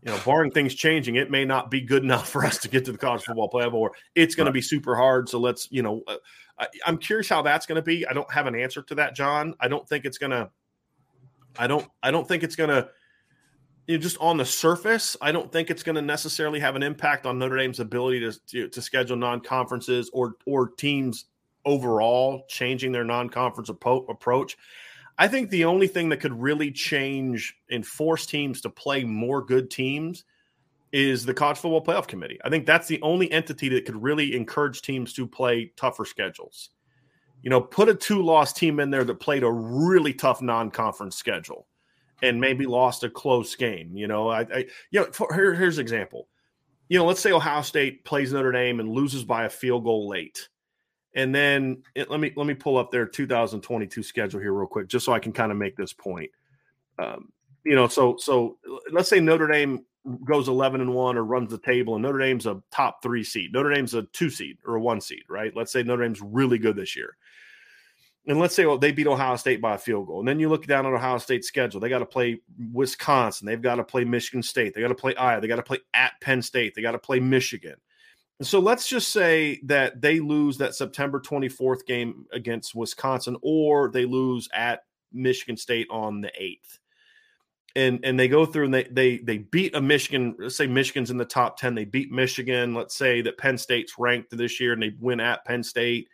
you 0.03 0.13
know, 0.13 0.21
barring 0.25 0.51
things 0.51 0.75
changing, 0.75 1.17
it 1.17 1.31
may 1.31 1.45
not 1.45 1.71
be 1.71 1.81
good 1.81 2.03
enough 2.03 2.29
for 2.33 2.45
us 2.45 2.59
to 2.59 2.69
get 2.69 2.85
to 2.85 2.93
the 2.93 2.99
college 2.99 3.23
football 3.23 3.51
playoff, 3.51 3.75
or 3.75 3.93
it's 4.15 4.35
going 4.35 4.47
right. 4.47 4.51
to 4.51 4.55
be 4.55 4.63
super 4.63 4.95
hard. 4.95 5.29
So 5.29 5.39
let's, 5.39 5.69
you 5.71 5.83
know, 5.83 6.03
uh, 6.07 6.17
I, 6.59 6.69
I'm 6.87 6.99
curious 6.99 7.29
how 7.29 7.43
that's 7.43 7.67
going 7.67 7.77
to 7.77 7.83
be. 7.83 8.07
I 8.07 8.13
don't 8.13 8.31
have 8.33 8.47
an 8.47 8.55
answer 8.55 8.83
to 8.83 8.95
that, 8.97 9.15
John. 9.15 9.55
I 9.61 9.69
don't 9.69 9.89
think 9.89 10.05
it's 10.05 10.19
going 10.19 10.31
to. 10.31 10.51
I 11.59 11.67
don't. 11.67 11.87
I 12.03 12.11
don't 12.11 12.27
think 12.27 12.43
it's 12.43 12.57
going 12.57 12.71
to. 12.71 12.89
You 13.87 13.97
know, 13.97 14.03
just 14.03 14.19
on 14.19 14.37
the 14.37 14.45
surface, 14.45 15.17
I 15.21 15.31
don't 15.31 15.53
think 15.53 15.71
it's 15.71 15.83
going 15.83 15.95
to 15.95 16.03
necessarily 16.03 16.59
have 16.59 16.75
an 16.75 16.83
impact 16.83 17.25
on 17.25 17.39
Notre 17.39 17.57
Dame's 17.57 17.79
ability 17.79 18.21
to, 18.21 18.33
to, 18.47 18.69
to 18.69 18.83
schedule 18.83 19.17
non 19.17 19.41
conferences 19.41 20.11
or 20.13 20.35
or 20.47 20.69
teams 20.71 21.27
overall 21.67 22.45
changing 22.49 22.93
their 22.93 23.05
non-conference 23.05 23.69
approach. 23.69 24.57
I 25.19 25.29
think 25.29 25.51
the 25.51 25.65
only 25.65 25.89
thing 25.89 26.09
that 26.11 26.19
could 26.19 26.41
really 26.41 26.71
change 26.71 27.55
and 27.71 27.87
force 27.87 28.25
teams 28.25 28.61
to 28.63 28.71
play 28.71 29.05
more 29.05 29.45
good 29.45 29.71
teams 29.71 30.25
is 30.93 31.27
the 31.27 31.35
college 31.35 31.59
football 31.59 31.85
playoff 31.85 32.07
committee. 32.07 32.39
I 32.45 32.49
think 32.49 32.65
that's 32.65 32.87
the 32.87 33.03
only 33.03 33.31
entity 33.33 33.69
that 33.71 33.85
could 33.85 34.03
really 34.03 34.37
encourage 34.37 34.83
teams 34.83 35.13
to 35.15 35.27
play 35.27 35.73
tougher 35.77 36.05
schedules. 36.05 36.71
You 37.43 37.51
know, 37.51 37.61
put 37.61 37.89
a 37.89 37.95
two-loss 37.95 38.53
team 38.53 38.81
in 38.81 38.91
there 38.91 39.05
that 39.05 39.21
played 39.21 39.43
a 39.43 39.51
really 39.51 40.15
tough 40.15 40.41
non-conference 40.41 41.17
schedule 41.17 41.67
and 42.23 42.41
maybe 42.41 42.67
lost 42.67 43.05
a 43.05 43.11
close 43.11 43.55
game. 43.57 43.97
You 43.97 44.07
know, 44.07 44.29
I, 44.29 44.41
I 44.41 44.65
you 44.91 45.01
know, 45.01 45.07
for, 45.13 45.33
here, 45.35 45.55
here's 45.55 45.79
an 45.79 45.83
example. 45.83 46.29
You 46.89 46.99
know, 46.99 47.05
let's 47.05 47.21
say 47.21 47.33
Ohio 47.33 47.63
State 47.63 48.05
plays 48.05 48.33
Notre 48.33 48.53
Dame 48.53 48.81
and 48.81 48.89
loses 48.91 49.25
by 49.25 49.45
a 49.45 49.51
field 49.51 49.85
goal 49.85 50.09
late 50.09 50.49
and 51.17 51.35
then 51.35 51.83
it, 51.95 52.11
let 52.11 52.21
me 52.21 52.33
let 52.37 52.47
me 52.47 52.55
pull 52.55 52.77
up 52.77 52.91
their 52.91 53.07
2022 53.07 54.03
schedule 54.03 54.39
here 54.39 54.53
real 54.53 54.69
quick, 54.69 54.87
just 54.87 55.07
so 55.07 55.13
I 55.13 55.19
can 55.19 55.33
kind 55.33 55.51
of 55.51 55.57
make 55.59 55.75
this 55.75 55.95
point. 55.95 56.31
Um, 56.99 57.33
you 57.65 57.75
know, 57.75 57.89
so 57.89 58.17
so 58.19 58.59
let's 58.93 59.09
say 59.09 59.19
Notre 59.19 59.49
Dame 59.49 59.85
goes 60.25 60.47
11 60.47 60.81
and 60.81 60.95
one 60.95 61.17
or 61.17 61.25
runs 61.25 61.51
the 61.51 61.59
table, 61.59 61.95
and 61.95 62.03
Notre 62.03 62.19
Dame's 62.19 62.45
a 62.45 62.63
top 62.71 63.03
three 63.03 63.25
seed. 63.25 63.53
Notre 63.53 63.73
Dame's 63.75 63.95
a 63.95 64.03
two 64.13 64.29
seed 64.29 64.59
or 64.65 64.77
a 64.77 64.81
one 64.81 65.01
seed, 65.01 65.25
right? 65.29 65.57
Let's 65.57 65.73
say 65.73 65.83
Notre 65.83 66.05
Dame's 66.05 66.21
really 66.21 66.59
good 66.59 66.77
this 66.77 66.95
year. 66.95 67.17
And 68.29 68.39
let's 68.39 68.55
say 68.55 68.67
well, 68.67 68.77
they 68.77 68.93
beat 68.93 69.07
Ohio 69.07 69.37
State 69.37 69.63
by 69.63 69.77
a 69.77 69.79
field 69.79 70.09
goal. 70.09 70.19
And 70.19 70.29
then 70.29 70.39
you 70.39 70.51
look 70.51 70.67
down 70.67 70.85
at 70.85 70.93
Ohio 70.93 71.17
State's 71.17 71.49
schedule. 71.49 71.81
They 71.81 71.89
got 71.89 72.01
to 72.01 72.07
play 72.07 72.41
Wisconsin. 72.73 73.47
They've 73.47 73.63
got 73.63 73.77
to 73.77 73.85
play 73.85 74.05
Michigan 74.05 74.43
State. 74.43 74.75
They 74.75 74.83
got 74.83 74.89
to 74.89 74.95
play 74.95 75.15
Iowa. 75.15 75.41
They 75.41 75.49
got 75.49 75.57
to 75.57 75.63
play 75.63 75.79
at 75.95 76.13
Penn 76.21 76.43
State. 76.43 76.75
They 76.75 76.83
got 76.83 76.93
to 76.93 76.99
play 76.99 77.21
Michigan. 77.21 77.77
So 78.43 78.59
let's 78.59 78.87
just 78.87 79.13
say 79.13 79.61
that 79.65 80.03
they 80.03 80.21
lose 80.21 80.59
that 80.59 80.75
September 80.75 81.21
24th 81.21 81.87
game 81.87 82.27
against 82.33 82.75
Wisconsin, 82.75 83.37
or 83.41 83.91
they 83.91 84.05
lose 84.05 84.49
at 84.53 84.85
Michigan 85.13 85.57
State 85.57 85.87
on 85.91 86.21
the 86.21 86.31
8th. 86.39 86.79
And, 87.77 88.01
and 88.05 88.19
they 88.19 88.29
go 88.29 88.47
through 88.47 88.67
and 88.67 88.75
they, 88.75 88.85
they 88.85 89.19
they 89.19 89.39
beat 89.39 89.75
a 89.75 89.81
Michigan. 89.83 90.35
Let's 90.39 90.57
say 90.57 90.67
Michigan's 90.67 91.11
in 91.11 91.19
the 91.19 91.27
top 91.27 91.59
10. 91.59 91.75
They 91.75 91.85
beat 91.85 92.11
Michigan. 92.11 92.75
Let's 92.75 92.95
say 92.95 93.21
that 93.23 93.37
Penn 93.37 93.59
State's 93.59 93.99
ranked 93.99 94.35
this 94.35 94.59
year 94.61 94.73
and 94.73 94.83
they 94.83 94.95
win 94.99 95.21
at 95.21 95.45
Penn 95.45 95.63
State. 95.63 96.09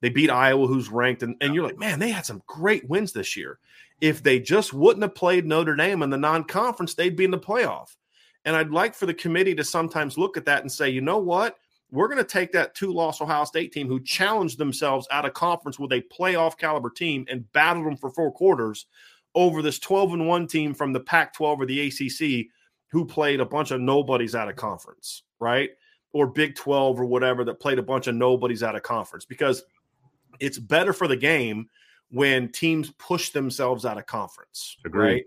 They 0.00 0.10
beat 0.10 0.30
Iowa, 0.30 0.68
who's 0.68 0.88
ranked. 0.90 1.24
And, 1.24 1.34
and 1.40 1.54
you're 1.54 1.66
like, 1.66 1.78
man, 1.78 1.98
they 1.98 2.10
had 2.10 2.24
some 2.24 2.42
great 2.46 2.88
wins 2.88 3.12
this 3.12 3.36
year. 3.36 3.58
If 4.00 4.22
they 4.22 4.38
just 4.38 4.72
wouldn't 4.72 5.02
have 5.02 5.16
played 5.16 5.44
Notre 5.44 5.74
Dame 5.74 6.02
in 6.02 6.10
the 6.10 6.16
non 6.16 6.44
conference, 6.44 6.94
they'd 6.94 7.16
be 7.16 7.24
in 7.24 7.32
the 7.32 7.38
playoff. 7.38 7.96
And 8.44 8.54
I'd 8.54 8.70
like 8.70 8.94
for 8.94 9.06
the 9.06 9.14
committee 9.14 9.56
to 9.56 9.64
sometimes 9.64 10.16
look 10.16 10.36
at 10.36 10.44
that 10.44 10.62
and 10.62 10.70
say, 10.70 10.88
you 10.88 11.00
know 11.00 11.18
what? 11.18 11.56
We're 11.90 12.08
going 12.08 12.18
to 12.18 12.24
take 12.24 12.52
that 12.52 12.74
two 12.74 12.92
loss 12.92 13.20
Ohio 13.20 13.44
State 13.44 13.72
team 13.72 13.88
who 13.88 14.00
challenged 14.00 14.58
themselves 14.58 15.06
out 15.10 15.24
of 15.24 15.32
conference 15.32 15.78
with 15.78 15.92
a 15.92 16.02
playoff 16.02 16.58
caliber 16.58 16.90
team 16.90 17.24
and 17.28 17.50
battled 17.52 17.86
them 17.86 17.96
for 17.96 18.10
four 18.10 18.30
quarters 18.30 18.86
over 19.34 19.62
this 19.62 19.78
12 19.78 20.14
and 20.14 20.28
1 20.28 20.46
team 20.46 20.74
from 20.74 20.92
the 20.92 21.00
Pac 21.00 21.32
12 21.34 21.60
or 21.60 21.66
the 21.66 21.86
ACC 21.86 22.46
who 22.90 23.04
played 23.04 23.40
a 23.40 23.44
bunch 23.44 23.70
of 23.70 23.80
nobodies 23.80 24.34
out 24.34 24.48
of 24.48 24.56
conference, 24.56 25.22
right? 25.40 25.70
Or 26.12 26.26
Big 26.26 26.54
12 26.56 27.00
or 27.00 27.04
whatever 27.04 27.44
that 27.44 27.60
played 27.60 27.78
a 27.78 27.82
bunch 27.82 28.06
of 28.06 28.14
nobodies 28.14 28.62
out 28.62 28.74
of 28.76 28.82
conference 28.82 29.24
because 29.24 29.62
it's 30.40 30.58
better 30.58 30.92
for 30.92 31.06
the 31.06 31.16
game 31.16 31.68
when 32.10 32.50
teams 32.50 32.90
push 32.98 33.30
themselves 33.30 33.84
out 33.84 33.98
of 33.98 34.06
conference, 34.06 34.76
Agreed. 34.84 35.04
right? 35.04 35.24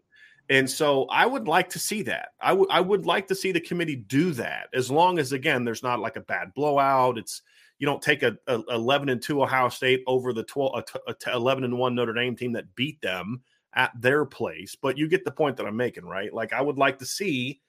And 0.51 0.69
so 0.69 1.05
I 1.05 1.25
would 1.25 1.47
like 1.47 1.69
to 1.69 1.79
see 1.79 2.01
that. 2.03 2.33
I 2.41 2.51
would 2.51 2.69
I 2.69 2.81
would 2.81 3.05
like 3.05 3.25
to 3.29 3.35
see 3.35 3.53
the 3.53 3.61
committee 3.61 3.95
do 3.95 4.31
that 4.33 4.67
as 4.73 4.91
long 4.91 5.17
as 5.17 5.31
again 5.31 5.63
there's 5.63 5.81
not 5.81 6.01
like 6.01 6.17
a 6.17 6.21
bad 6.21 6.53
blowout. 6.53 7.17
It's 7.17 7.41
you 7.79 7.87
don't 7.87 8.01
take 8.01 8.21
a, 8.21 8.37
a 8.47 8.61
11 8.69 9.07
and 9.07 9.21
2 9.21 9.41
Ohio 9.41 9.69
State 9.69 10.03
over 10.07 10.33
the 10.33 10.43
12 10.43 10.83
a, 11.07 11.15
a 11.31 11.35
11 11.35 11.63
and 11.63 11.79
1 11.79 11.95
Notre 11.95 12.13
Dame 12.13 12.35
team 12.35 12.51
that 12.51 12.75
beat 12.75 13.01
them 13.01 13.41
at 13.73 13.93
their 13.99 14.25
place, 14.25 14.75
but 14.75 14.97
you 14.97 15.07
get 15.07 15.23
the 15.23 15.31
point 15.31 15.55
that 15.55 15.65
I'm 15.65 15.77
making, 15.77 16.03
right? 16.03 16.33
Like 16.33 16.51
I 16.51 16.61
would 16.61 16.77
like 16.77 16.99
to 16.99 17.05
see 17.05 17.61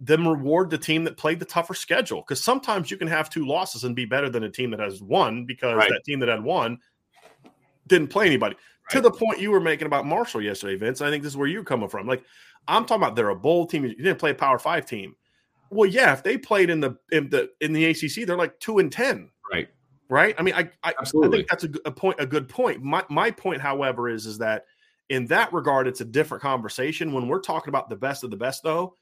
them 0.00 0.26
reward 0.26 0.68
the 0.68 0.78
team 0.78 1.04
that 1.04 1.16
played 1.16 1.38
the 1.38 1.44
tougher 1.44 1.74
schedule 1.74 2.22
because 2.22 2.42
sometimes 2.42 2.90
you 2.90 2.96
can 2.96 3.06
have 3.06 3.30
two 3.30 3.46
losses 3.46 3.84
and 3.84 3.94
be 3.94 4.04
better 4.04 4.28
than 4.28 4.42
a 4.42 4.50
team 4.50 4.72
that 4.72 4.80
has 4.80 5.00
one 5.00 5.44
because 5.44 5.76
right. 5.76 5.88
that 5.90 6.02
team 6.04 6.18
that 6.18 6.28
had 6.28 6.42
one 6.42 6.78
didn't 7.86 8.08
play 8.08 8.26
anybody. 8.26 8.56
To 8.90 9.00
the 9.00 9.10
point 9.10 9.40
you 9.40 9.50
were 9.50 9.60
making 9.60 9.86
about 9.86 10.06
Marshall 10.06 10.42
yesterday, 10.42 10.76
Vince. 10.76 11.00
I 11.00 11.10
think 11.10 11.22
this 11.22 11.32
is 11.32 11.36
where 11.36 11.48
you're 11.48 11.64
coming 11.64 11.88
from. 11.88 12.06
Like 12.06 12.24
I'm 12.68 12.84
talking 12.84 13.02
about, 13.02 13.16
they're 13.16 13.30
a 13.30 13.36
bowl 13.36 13.66
team. 13.66 13.84
You 13.84 13.94
didn't 13.94 14.18
play 14.18 14.30
a 14.30 14.34
Power 14.34 14.58
Five 14.58 14.86
team. 14.86 15.14
Well, 15.70 15.88
yeah, 15.88 16.12
if 16.12 16.22
they 16.22 16.36
played 16.36 16.70
in 16.70 16.80
the 16.80 16.96
in 17.12 17.30
the 17.30 17.50
in 17.60 17.72
the 17.72 17.86
ACC, 17.86 18.26
they're 18.26 18.36
like 18.36 18.58
two 18.60 18.78
and 18.78 18.90
ten. 18.90 19.30
Right. 19.50 19.68
Right. 20.08 20.34
I 20.38 20.42
mean, 20.42 20.54
I 20.54 20.68
I, 20.82 20.94
I 21.00 21.04
think 21.04 21.48
that's 21.48 21.64
a, 21.64 21.70
a 21.84 21.92
point. 21.92 22.20
A 22.20 22.26
good 22.26 22.48
point. 22.48 22.82
My 22.82 23.04
my 23.08 23.30
point, 23.30 23.60
however, 23.60 24.08
is 24.08 24.26
is 24.26 24.38
that 24.38 24.64
in 25.08 25.26
that 25.26 25.52
regard, 25.52 25.86
it's 25.86 26.00
a 26.00 26.04
different 26.04 26.42
conversation. 26.42 27.12
When 27.12 27.28
we're 27.28 27.40
talking 27.40 27.68
about 27.68 27.88
the 27.88 27.96
best 27.96 28.24
of 28.24 28.30
the 28.30 28.36
best, 28.36 28.62
though, 28.64 28.94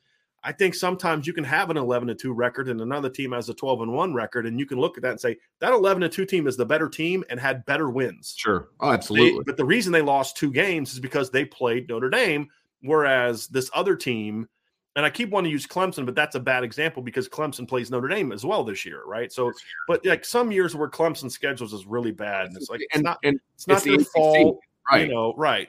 I 0.44 0.53
think 0.53 0.74
sometimes 0.74 1.27
you 1.27 1.33
can 1.33 1.44
have 1.44 1.68
an 1.70 1.77
11 1.77 2.09
to 2.09 2.14
2 2.14 2.33
record 2.33 2.68
and 2.68 2.81
another 2.81 3.11
team 3.11 3.33
has 3.33 3.48
a 3.48 3.55
12 3.55 3.83
and 3.83 3.92
1 3.92 4.14
record, 4.14 4.46
and 4.46 4.59
you 4.59 4.66
can 4.66 4.79
look 4.79 4.96
at 4.96 5.03
that 5.03 5.11
and 5.11 5.20
say 5.20 5.37
that 5.61 5.72
11 5.72 6.03
to 6.03 6.09
2 6.09 6.24
team 6.24 6.46
is 6.46 6.57
the 6.57 6.64
better 6.64 6.88
team 6.88 7.24
and 7.29 7.40
had 7.40 7.64
better 7.66 7.90
wins. 7.90 8.35
Sure. 8.37 8.68
Oh, 8.81 8.92
absolutely. 8.92 9.38
They, 9.38 9.44
but 9.44 9.57
the 9.57 9.64
reason 9.64 9.92
they 9.92 10.03
lost 10.03 10.37
two 10.37 10.53
games 10.53 10.92
is 10.92 11.01
because 11.01 11.31
they 11.31 11.44
played 11.44 11.88
Notre 11.88 12.09
Dame, 12.09 12.48
whereas 12.83 13.48
this 13.48 13.68
other 13.74 13.96
team, 13.96 14.48
and 14.96 15.05
I 15.05 15.11
keep 15.11 15.31
wanting 15.31 15.51
to 15.51 15.53
use 15.53 15.66
Clemson, 15.66 16.07
but 16.07 16.14
that's 16.14 16.35
a 16.35 16.40
bad 16.40 16.64
example 16.64 17.03
because 17.03 17.29
Clemson 17.29 17.68
plays 17.68 17.90
Notre 17.90 18.09
Dame 18.09 18.33
as 18.33 18.44
well 18.44 18.64
this 18.64 18.85
year, 18.85 19.03
right? 19.05 19.33
So, 19.33 19.53
but 19.87 20.05
like 20.05 20.24
some 20.24 20.51
years 20.51 20.74
where 20.74 20.88
Clemson 20.88 21.31
schedules 21.31 21.72
is 21.72 21.87
really 21.87 22.11
bad, 22.12 22.46
and 22.46 22.57
it's 22.57 22.70
like 22.70 22.81
it's 22.81 23.03
not, 23.03 23.18
and 23.22 23.38
it's 23.55 23.68
not 23.68 23.77
it's 23.77 23.85
their 23.87 23.98
fault, 23.98 24.61
right? 24.90 25.07
You 25.07 25.14
know, 25.14 25.35
right? 25.37 25.68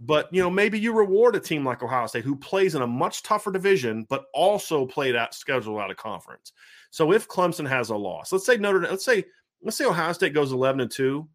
But 0.00 0.28
you 0.32 0.40
know, 0.42 0.50
maybe 0.50 0.78
you 0.78 0.92
reward 0.92 1.36
a 1.36 1.40
team 1.40 1.64
like 1.64 1.82
Ohio 1.82 2.06
State 2.06 2.24
who 2.24 2.36
plays 2.36 2.74
in 2.74 2.82
a 2.82 2.86
much 2.86 3.22
tougher 3.22 3.52
division, 3.52 4.06
but 4.08 4.26
also 4.34 4.86
played 4.86 5.16
out 5.16 5.34
scheduled 5.34 5.80
out 5.80 5.90
of 5.90 5.96
conference. 5.96 6.52
So 6.90 7.12
if 7.12 7.28
Clemson 7.28 7.68
has 7.68 7.90
a 7.90 7.96
loss, 7.96 8.32
let's 8.32 8.46
say 8.46 8.56
Notre 8.56 8.80
let's 8.80 9.04
say 9.04 9.24
let's 9.62 9.76
say 9.76 9.84
Ohio 9.84 10.12
State 10.12 10.34
goes 10.34 10.52
eleven 10.52 10.80
and 10.80 10.90
two, 10.90 11.28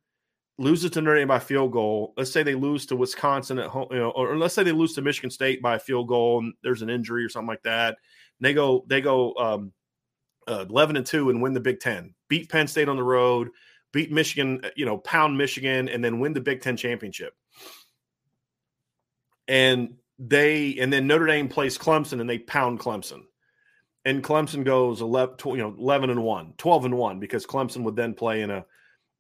loses 0.57 0.91
to 0.91 1.01
Notre 1.01 1.17
Dame 1.17 1.27
by 1.27 1.39
field 1.39 1.71
goal. 1.71 2.13
Let's 2.17 2.31
say 2.31 2.43
they 2.43 2.55
lose 2.55 2.85
to 2.87 2.95
Wisconsin 2.95 3.59
at 3.59 3.67
home, 3.67 3.87
you 3.91 3.97
know, 3.97 4.11
or 4.11 4.37
let's 4.37 4.53
say 4.53 4.63
they 4.63 4.71
lose 4.71 4.93
to 4.93 5.01
Michigan 5.01 5.29
State 5.29 5.61
by 5.61 5.75
a 5.75 5.79
field 5.79 6.07
goal 6.07 6.39
and 6.39 6.53
there's 6.63 6.81
an 6.81 6.89
injury 6.89 7.23
or 7.23 7.29
something 7.29 7.47
like 7.47 7.63
that. 7.63 7.97
they 8.39 8.53
go 8.53 8.85
they 8.87 9.01
go 9.01 9.33
um, 9.35 9.73
uh, 10.47 10.65
eleven 10.69 10.97
and 10.97 11.05
two 11.05 11.29
and 11.29 11.41
win 11.41 11.53
the 11.53 11.59
Big 11.59 11.79
Ten, 11.79 12.13
beat 12.29 12.49
Penn 12.49 12.67
State 12.67 12.89
on 12.89 12.97
the 12.97 13.03
road, 13.03 13.49
beat 13.91 14.11
Michigan, 14.11 14.61
you 14.75 14.85
know, 14.85 14.97
pound 14.99 15.37
Michigan, 15.37 15.89
and 15.89 16.03
then 16.03 16.19
win 16.19 16.33
the 16.33 16.41
Big 16.41 16.61
Ten 16.61 16.77
championship 16.77 17.33
and 19.47 19.95
they 20.19 20.77
and 20.79 20.91
then 20.91 21.07
Notre 21.07 21.27
Dame 21.27 21.47
plays 21.47 21.77
Clemson 21.77 22.21
and 22.21 22.29
they 22.29 22.39
pound 22.39 22.79
Clemson. 22.79 23.23
And 24.05 24.23
Clemson 24.23 24.63
goes 24.63 25.01
11 25.01 25.37
you 25.45 25.57
know 25.57 25.75
11 25.77 26.09
and 26.09 26.23
1, 26.23 26.53
12 26.57 26.85
and 26.85 26.97
1 26.97 27.19
because 27.19 27.45
Clemson 27.45 27.83
would 27.83 27.95
then 27.95 28.13
play 28.13 28.41
in 28.41 28.51
a 28.51 28.65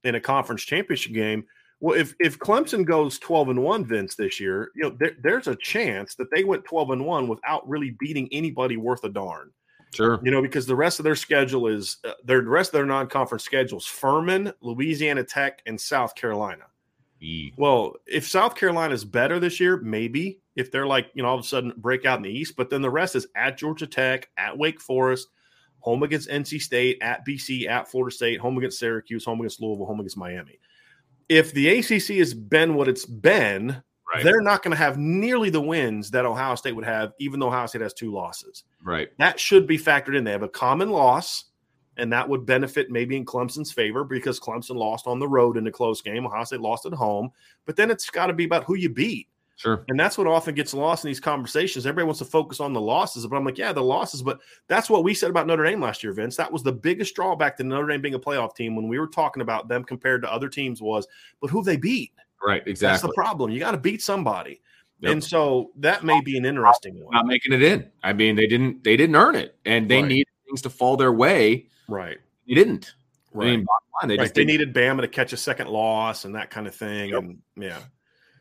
in 0.03 0.15
a 0.15 0.21
conference 0.21 0.63
championship 0.63 1.13
game. 1.13 1.45
Well, 1.81 1.99
if 1.99 2.15
if 2.19 2.39
Clemson 2.39 2.85
goes 2.85 3.19
12 3.19 3.49
and 3.49 3.63
1 3.63 3.85
Vince 3.85 4.15
this 4.15 4.39
year, 4.39 4.71
you 4.75 4.83
know 4.83 4.95
there, 4.99 5.15
there's 5.21 5.47
a 5.47 5.55
chance 5.55 6.15
that 6.15 6.31
they 6.31 6.43
went 6.43 6.65
12 6.65 6.91
and 6.91 7.05
1 7.05 7.27
without 7.27 7.67
really 7.67 7.95
beating 7.99 8.29
anybody 8.31 8.77
worth 8.77 9.03
a 9.03 9.09
darn. 9.09 9.51
Sure. 9.93 10.19
You 10.23 10.31
know, 10.31 10.41
because 10.41 10.65
the 10.65 10.75
rest 10.75 10.99
of 10.99 11.03
their 11.03 11.15
schedule 11.15 11.67
is 11.67 11.97
uh, 12.03 12.11
their 12.23 12.41
the 12.41 12.49
rest 12.49 12.69
of 12.69 12.73
their 12.73 12.85
non-conference 12.85 13.43
schedules 13.43 13.85
Furman, 13.85 14.53
Louisiana 14.61 15.23
Tech 15.23 15.61
and 15.65 15.79
South 15.79 16.15
Carolina. 16.15 16.65
Well, 17.57 17.95
if 18.05 18.27
South 18.27 18.55
Carolina 18.55 18.93
is 18.93 19.05
better 19.05 19.39
this 19.39 19.59
year, 19.59 19.77
maybe 19.77 20.39
if 20.55 20.71
they're 20.71 20.87
like, 20.87 21.09
you 21.13 21.23
know, 21.23 21.29
all 21.29 21.35
of 21.35 21.41
a 21.41 21.47
sudden 21.47 21.73
break 21.77 22.05
out 22.05 22.17
in 22.17 22.23
the 22.23 22.29
East, 22.29 22.55
but 22.55 22.69
then 22.69 22.81
the 22.81 22.89
rest 22.89 23.15
is 23.15 23.27
at 23.35 23.57
Georgia 23.57 23.87
Tech, 23.87 24.29
at 24.37 24.57
Wake 24.57 24.79
Forest, 24.79 25.27
home 25.79 26.03
against 26.03 26.29
NC 26.29 26.61
State, 26.61 26.97
at 27.01 27.25
BC, 27.25 27.67
at 27.67 27.87
Florida 27.87 28.15
State, 28.15 28.39
home 28.39 28.57
against 28.57 28.79
Syracuse, 28.79 29.25
home 29.25 29.39
against 29.39 29.61
Louisville, 29.61 29.85
home 29.85 29.99
against 29.99 30.17
Miami. 30.17 30.59
If 31.29 31.53
the 31.53 31.69
ACC 31.69 32.17
has 32.17 32.33
been 32.33 32.75
what 32.75 32.87
it's 32.87 33.05
been, 33.05 33.81
right. 34.13 34.23
they're 34.23 34.41
not 34.41 34.63
going 34.63 34.71
to 34.71 34.77
have 34.77 34.97
nearly 34.97 35.49
the 35.49 35.61
wins 35.61 36.11
that 36.11 36.25
Ohio 36.25 36.55
State 36.55 36.75
would 36.75 36.85
have, 36.85 37.13
even 37.19 37.39
though 37.39 37.47
Ohio 37.47 37.65
State 37.65 37.81
has 37.81 37.93
two 37.93 38.11
losses. 38.11 38.63
Right. 38.83 39.09
That 39.17 39.39
should 39.39 39.67
be 39.67 39.77
factored 39.77 40.15
in. 40.15 40.23
They 40.23 40.31
have 40.31 40.43
a 40.43 40.49
common 40.49 40.89
loss 40.89 41.45
and 41.97 42.11
that 42.11 42.27
would 42.27 42.45
benefit 42.45 42.89
maybe 42.89 43.15
in 43.15 43.25
Clemson's 43.25 43.71
favor 43.71 44.03
because 44.03 44.39
Clemson 44.39 44.75
lost 44.75 45.07
on 45.07 45.19
the 45.19 45.27
road 45.27 45.57
in 45.57 45.67
a 45.67 45.71
close 45.71 46.01
game. 46.01 46.25
Ohio 46.25 46.43
State 46.43 46.61
lost 46.61 46.85
at 46.85 46.93
home, 46.93 47.31
but 47.65 47.75
then 47.75 47.91
it's 47.91 48.09
got 48.09 48.27
to 48.27 48.33
be 48.33 48.45
about 48.45 48.63
who 48.63 48.75
you 48.75 48.89
beat. 48.89 49.27
Sure. 49.57 49.85
And 49.87 49.97
that's 49.97 50.17
what 50.17 50.27
often 50.27 50.53
gets 50.53 50.73
lost 50.73 51.05
in 51.05 51.09
these 51.09 51.21
conversations. 51.21 51.85
Everybody 51.85 52.05
wants 52.05 52.19
to 52.19 52.25
focus 52.25 52.59
on 52.59 52.73
the 52.73 52.81
losses, 52.81 53.25
but 53.25 53.37
I'm 53.37 53.45
like, 53.45 53.57
yeah, 53.57 53.71
the 53.71 53.81
losses, 53.81 54.21
but 54.21 54.39
that's 54.67 54.89
what 54.89 55.05
we 55.05 55.13
said 55.13 55.29
about 55.29 55.47
Notre 55.47 55.63
Dame 55.63 55.79
last 55.79 56.03
year, 56.03 56.11
Vince. 56.11 56.35
That 56.35 56.51
was 56.51 56.61
the 56.61 56.73
biggest 56.73 57.15
drawback 57.15 57.55
to 57.57 57.63
Notre 57.63 57.87
Dame 57.87 58.01
being 58.01 58.15
a 58.15 58.19
playoff 58.19 58.53
team 58.53 58.75
when 58.75 58.89
we 58.89 58.99
were 58.99 59.07
talking 59.07 59.41
about 59.41 59.69
them 59.69 59.85
compared 59.85 60.21
to 60.23 60.31
other 60.31 60.49
teams 60.49 60.81
was, 60.81 61.07
but 61.39 61.49
who 61.49 61.63
they 61.63 61.77
beat. 61.77 62.11
Right, 62.45 62.63
exactly. 62.67 62.93
That's 62.93 63.01
the 63.03 63.13
problem. 63.13 63.49
You 63.49 63.59
got 63.59 63.71
to 63.71 63.77
beat 63.77 64.01
somebody. 64.01 64.61
Yep. 64.99 65.11
And 65.11 65.23
so 65.23 65.71
that 65.77 66.03
may 66.03 66.19
be 66.21 66.37
an 66.37 66.45
interesting 66.45 67.03
one. 67.03 67.13
Not 67.13 67.25
making 67.25 67.53
it 67.53 67.61
in. 67.61 67.89
I 68.03 68.13
mean, 68.13 68.35
they 68.35 68.47
didn't 68.47 68.83
they 68.83 68.95
didn't 68.95 69.15
earn 69.15 69.35
it. 69.35 69.57
And 69.65 69.89
they 69.89 70.01
right. 70.01 70.07
need 70.07 70.27
things 70.47 70.61
to 70.63 70.69
fall 70.69 70.95
their 70.95 71.11
way. 71.11 71.67
Right. 71.87 72.17
They 72.47 72.55
didn't. 72.55 72.93
Right. 73.33 73.47
I 73.47 73.51
mean, 73.51 73.65
line, 74.01 74.09
they, 74.09 74.17
right. 74.17 74.33
they 74.33 74.45
needed 74.45 74.73
Bama 74.73 75.01
to 75.01 75.07
catch 75.07 75.33
a 75.33 75.37
second 75.37 75.67
loss 75.67 76.25
and 76.25 76.35
that 76.35 76.49
kind 76.49 76.67
of 76.67 76.75
thing. 76.75 77.09
Yep. 77.09 77.19
And 77.19 77.37
yeah, 77.57 77.79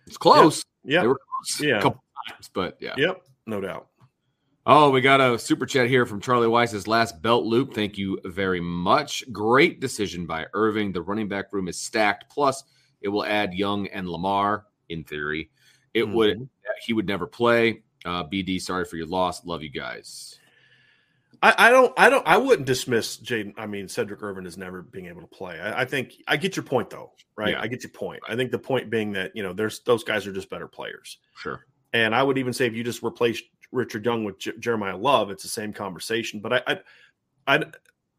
it's 0.06 0.16
close. 0.16 0.64
Yeah, 0.84 1.00
they 1.00 1.08
were 1.08 1.18
close 1.18 1.68
yeah. 1.68 1.78
a 1.78 1.82
couple 1.82 2.04
times, 2.28 2.50
but 2.52 2.76
yeah. 2.80 2.94
Yep, 2.96 3.22
no 3.46 3.60
doubt. 3.60 3.88
Oh, 4.66 4.90
we 4.90 5.02
got 5.02 5.20
a 5.20 5.38
super 5.38 5.66
chat 5.66 5.88
here 5.88 6.06
from 6.06 6.20
Charlie 6.20 6.48
Weiss's 6.48 6.86
last 6.86 7.20
belt 7.20 7.44
loop. 7.44 7.74
Thank 7.74 7.98
you 7.98 8.18
very 8.24 8.60
much. 8.60 9.22
Great 9.30 9.78
decision 9.78 10.26
by 10.26 10.46
Irvin. 10.54 10.90
The 10.90 11.02
running 11.02 11.28
back 11.28 11.52
room 11.52 11.68
is 11.68 11.78
stacked. 11.78 12.30
Plus, 12.30 12.64
it 13.02 13.08
will 13.08 13.26
add 13.26 13.52
Young 13.52 13.86
and 13.88 14.06
Limar. 14.06 14.62
In 14.90 15.02
theory, 15.04 15.50
it 15.92 16.04
mm-hmm. 16.04 16.14
would. 16.14 16.48
He 16.86 16.92
would 16.92 17.06
never 17.06 17.26
play. 17.26 17.82
Uh, 18.04 18.24
BD, 18.24 18.60
sorry 18.60 18.84
for 18.84 18.96
your 18.96 19.06
loss. 19.06 19.44
Love 19.44 19.62
you 19.62 19.70
guys. 19.70 20.38
I, 21.44 21.68
I, 21.68 21.70
don't, 21.70 21.92
I 21.98 22.08
don't, 22.08 22.26
I 22.26 22.38
wouldn't 22.38 22.66
dismiss 22.66 23.18
Jaden. 23.18 23.52
I 23.58 23.66
mean, 23.66 23.84
Sedrick 23.84 24.22
Irvin 24.22 24.46
as 24.46 24.56
never 24.56 24.80
being 24.80 25.06
able 25.06 25.20
to 25.20 25.26
play. 25.26 25.60
I, 25.60 25.82
I 25.82 25.84
think 25.84 26.14
I 26.26 26.38
get 26.38 26.56
your 26.56 26.62
point 26.62 26.88
though, 26.88 27.12
right? 27.36 27.50
Yeah. 27.50 27.60
I 27.60 27.66
get 27.66 27.82
your 27.82 27.90
point. 27.90 28.22
I 28.26 28.34
think 28.34 28.50
the 28.50 28.58
point 28.58 28.88
being 28.88 29.12
that 29.12 29.36
you 29.36 29.42
know, 29.42 29.52
there's 29.52 29.80
those 29.80 30.02
guys 30.04 30.26
are 30.26 30.32
just 30.32 30.48
better 30.48 30.66
players. 30.66 31.18
Sure. 31.36 31.66
And 31.92 32.14
I 32.14 32.22
would 32.22 32.38
even 32.38 32.54
say 32.54 32.66
if 32.66 32.72
you 32.72 32.82
just 32.82 33.02
replace 33.02 33.42
Richard 33.72 34.06
Young 34.06 34.24
with 34.24 34.38
J- 34.38 34.52
Jeremiyah 34.52 35.00
Love, 35.00 35.30
it's 35.30 35.42
the 35.42 35.50
same 35.50 35.74
conversation. 35.74 36.40
But 36.40 36.54
I, 36.54 36.62
I, 36.66 36.80
I, 37.46 37.64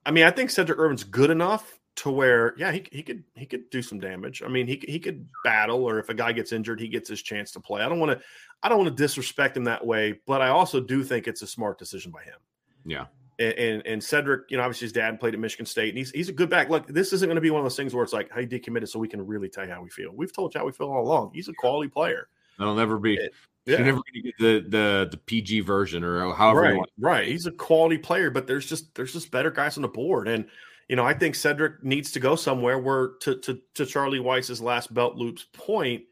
I 0.05 0.11
mean, 0.11 0.25
I 0.25 0.31
think 0.31 0.51
Sedrick 0.51 0.77
Irvin's 0.77 1.03
good 1.03 1.31
enough 1.31 1.79
to 1.95 2.11
where, 2.11 2.53
yeah, 2.57 2.71
he, 2.71 2.85
he 2.91 3.01
could 3.01 3.23
he 3.33 3.47
could 3.47 3.71
do 3.71 3.81
some 3.81 3.99
damage. 3.99 4.43
I 4.45 4.49
mean, 4.49 4.67
he 4.67 4.83
he 4.87 4.99
could 4.99 5.27
battle, 5.43 5.83
or 5.83 5.97
if 5.97 6.09
a 6.09 6.13
guy 6.13 6.31
gets 6.31 6.51
injured, 6.51 6.79
he 6.79 6.89
gets 6.89 7.09
his 7.09 7.23
chance 7.23 7.51
to 7.53 7.59
play. 7.59 7.81
I 7.81 7.89
don't 7.89 7.99
want 7.99 8.11
to 8.11 8.23
I 8.61 8.69
don't 8.69 8.77
want 8.77 8.95
to 8.95 9.03
disrespect 9.03 9.57
him 9.57 9.63
that 9.63 9.83
way, 9.83 10.19
but 10.27 10.43
I 10.43 10.49
also 10.49 10.79
do 10.79 11.03
think 11.03 11.27
it's 11.27 11.41
a 11.41 11.47
smart 11.47 11.79
decision 11.79 12.11
by 12.11 12.21
him. 12.21 12.37
Yeah. 12.85 13.05
And, 13.37 13.53
and, 13.53 13.87
and 13.87 14.01
Sedrick, 14.01 14.43
you 14.49 14.57
know, 14.57 14.63
obviously 14.63 14.85
his 14.85 14.93
dad 14.93 15.19
played 15.19 15.33
at 15.33 15.39
Michigan 15.39 15.65
State, 15.65 15.89
and 15.89 15.97
he's 15.97 16.11
he's 16.11 16.29
a 16.29 16.33
good 16.33 16.49
back. 16.49 16.69
Look, 16.69 16.87
this 16.87 17.11
isn't 17.11 17.27
going 17.27 17.35
to 17.35 17.41
be 17.41 17.49
one 17.49 17.59
of 17.59 17.65
those 17.65 17.75
things 17.75 17.93
where 17.93 18.01
it's 18.01 18.13
like, 18.13 18.31
"Hey, 18.31 18.45
decommitted," 18.45 18.87
so 18.87 18.97
we 18.97 19.09
can 19.09 19.25
really 19.25 19.49
tell 19.49 19.65
you 19.65 19.73
how 19.73 19.81
we 19.81 19.89
feel. 19.89 20.11
We've 20.13 20.31
told 20.31 20.53
you 20.53 20.59
how 20.59 20.65
we 20.65 20.71
feel 20.71 20.87
all 20.87 21.03
along. 21.03 21.31
He's 21.33 21.49
a 21.49 21.53
quality 21.53 21.89
player. 21.89 22.29
That'll 22.57 22.75
never 22.75 22.97
be. 22.97 23.15
It, 23.15 23.33
yeah. 23.65 23.77
You're 23.77 23.85
never 23.85 23.97
going 23.97 24.13
to 24.13 24.21
get 24.21 24.37
the, 24.37 24.69
the 24.69 25.07
the 25.11 25.17
PG 25.17 25.61
version 25.61 26.03
or 26.03 26.33
however. 26.33 26.61
Right, 26.61 26.79
right. 26.99 27.27
He's 27.27 27.47
a 27.47 27.51
quality 27.51 27.97
player, 27.97 28.29
but 28.29 28.45
there's 28.47 28.65
just 28.65 28.93
there's 28.95 29.11
just 29.11 29.31
better 29.31 29.49
guys 29.49 29.77
on 29.77 29.81
the 29.81 29.87
board, 29.87 30.27
and 30.27 30.45
you 30.87 30.95
know 30.95 31.05
I 31.05 31.13
think 31.13 31.35
Sedrick 31.35 31.83
needs 31.83 32.11
to 32.11 32.19
go 32.19 32.35
somewhere 32.35 32.77
where 32.77 33.13
to 33.21 33.37
to 33.39 33.59
to 33.73 33.85
Charlie 33.85 34.19
Weiss's 34.19 34.61
last 34.61 34.93
belt 34.93 35.15
loops 35.15 35.47
point, 35.51 36.03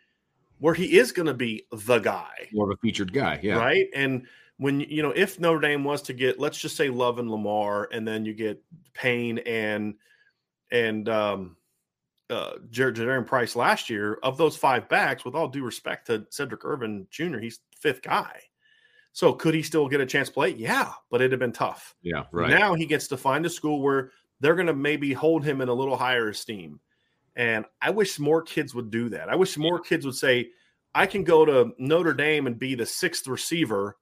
where 0.58 0.74
he 0.74 0.98
is 0.98 1.12
going 1.12 1.28
to 1.28 1.34
be 1.34 1.68
the 1.72 2.00
guy, 2.00 2.50
more 2.54 2.72
of 2.72 2.76
a 2.76 2.82
featured 2.82 3.14
guy, 3.14 3.40
yeah, 3.44 3.58
right, 3.58 3.86
and 3.96 4.26
when 4.58 4.80
you 4.82 5.02
know 5.02 5.12
if 5.12 5.40
Notre 5.40 5.60
Dame 5.60 5.84
was 5.84 6.02
to 6.04 6.14
get 6.14 6.40
let's 6.40 6.58
just 6.58 6.76
say 6.76 6.90
Love 6.90 7.20
and 7.20 7.30
Limar, 7.30 7.88
and 7.92 8.08
then 8.08 8.26
you 8.26 8.34
get 8.34 8.62
Payne 8.94 9.40
and 9.40 9.96
and 10.72 11.08
um, 11.10 11.58
uh, 12.30 12.54
Jared 12.70 13.28
Price 13.28 13.56
last 13.56 13.90
year 13.90 14.20
of 14.24 14.38
those 14.38 14.58
five 14.58 14.90
backs, 14.90 15.26
with 15.26 15.36
all 15.36 15.48
due 15.48 15.64
respect 15.64 16.08
to 16.08 16.20
Sedrick 16.32 16.64
Irvin 16.64 17.08
Jr., 17.12 17.40
he's 17.40 17.60
fifth 17.80 18.02
guy. 18.02 18.42
So 19.12 19.34
could 19.34 19.54
he 19.54 19.62
still 19.62 19.88
get 19.88 20.02
a 20.02 20.06
chance 20.06 20.30
to 20.30 20.34
play? 20.34 20.50
Yeah, 20.50 20.92
but 21.12 21.22
it'd 21.22 21.32
have 21.32 21.40
been 21.40 21.52
tough. 21.52 21.96
Yeah, 22.02 22.24
right. 22.32 22.50
Now 22.50 22.74
he 22.74 22.86
gets 22.88 23.08
to 23.10 23.18
find 23.18 23.46
a 23.46 23.50
school 23.50 23.82
where 23.82 24.12
they're 24.40 24.56
going 24.56 24.68
to 24.68 24.74
maybe 24.74 25.14
hold 25.14 25.46
him 25.46 25.62
in 25.62 25.70
a 25.70 25.74
little 25.74 25.96
higher 25.96 26.30
esteem. 26.30 26.80
And 27.36 27.66
I 27.82 27.92
wish 27.92 28.20
more 28.20 28.42
kids 28.42 28.74
would 28.74 28.90
do 28.90 29.10
that. 29.10 29.30
I 29.30 29.36
wish 29.36 29.58
more 29.58 29.80
kids 29.80 30.06
would 30.06 30.16
say, 30.16 30.50
I 30.96 31.06
can 31.06 31.24
go 31.24 31.46
to 31.46 31.72
Notre 31.78 32.14
Dame 32.14 32.48
and 32.48 32.60
be 32.60 32.76
the 32.76 32.86
sixth 32.86 33.28
receiver 33.28 33.98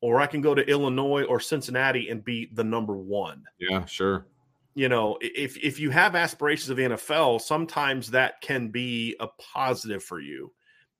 or 0.00 0.20
I 0.20 0.26
can 0.26 0.40
go 0.40 0.54
to 0.54 0.68
Illinois 0.68 1.24
or 1.24 1.40
Cincinnati 1.40 2.08
and 2.08 2.24
be 2.24 2.50
the 2.52 2.64
number 2.64 2.96
one. 2.96 3.44
Yeah, 3.58 3.84
sure. 3.84 4.26
You 4.74 4.88
know, 4.88 5.16
if 5.20 5.56
if 5.56 5.80
you 5.80 5.90
have 5.90 6.14
aspirations 6.14 6.70
of 6.70 6.76
the 6.76 6.82
NFL, 6.84 7.40
sometimes 7.40 8.10
that 8.10 8.40
can 8.42 8.68
be 8.68 9.16
a 9.20 9.28
positive 9.38 10.04
for 10.04 10.20
you. 10.20 10.52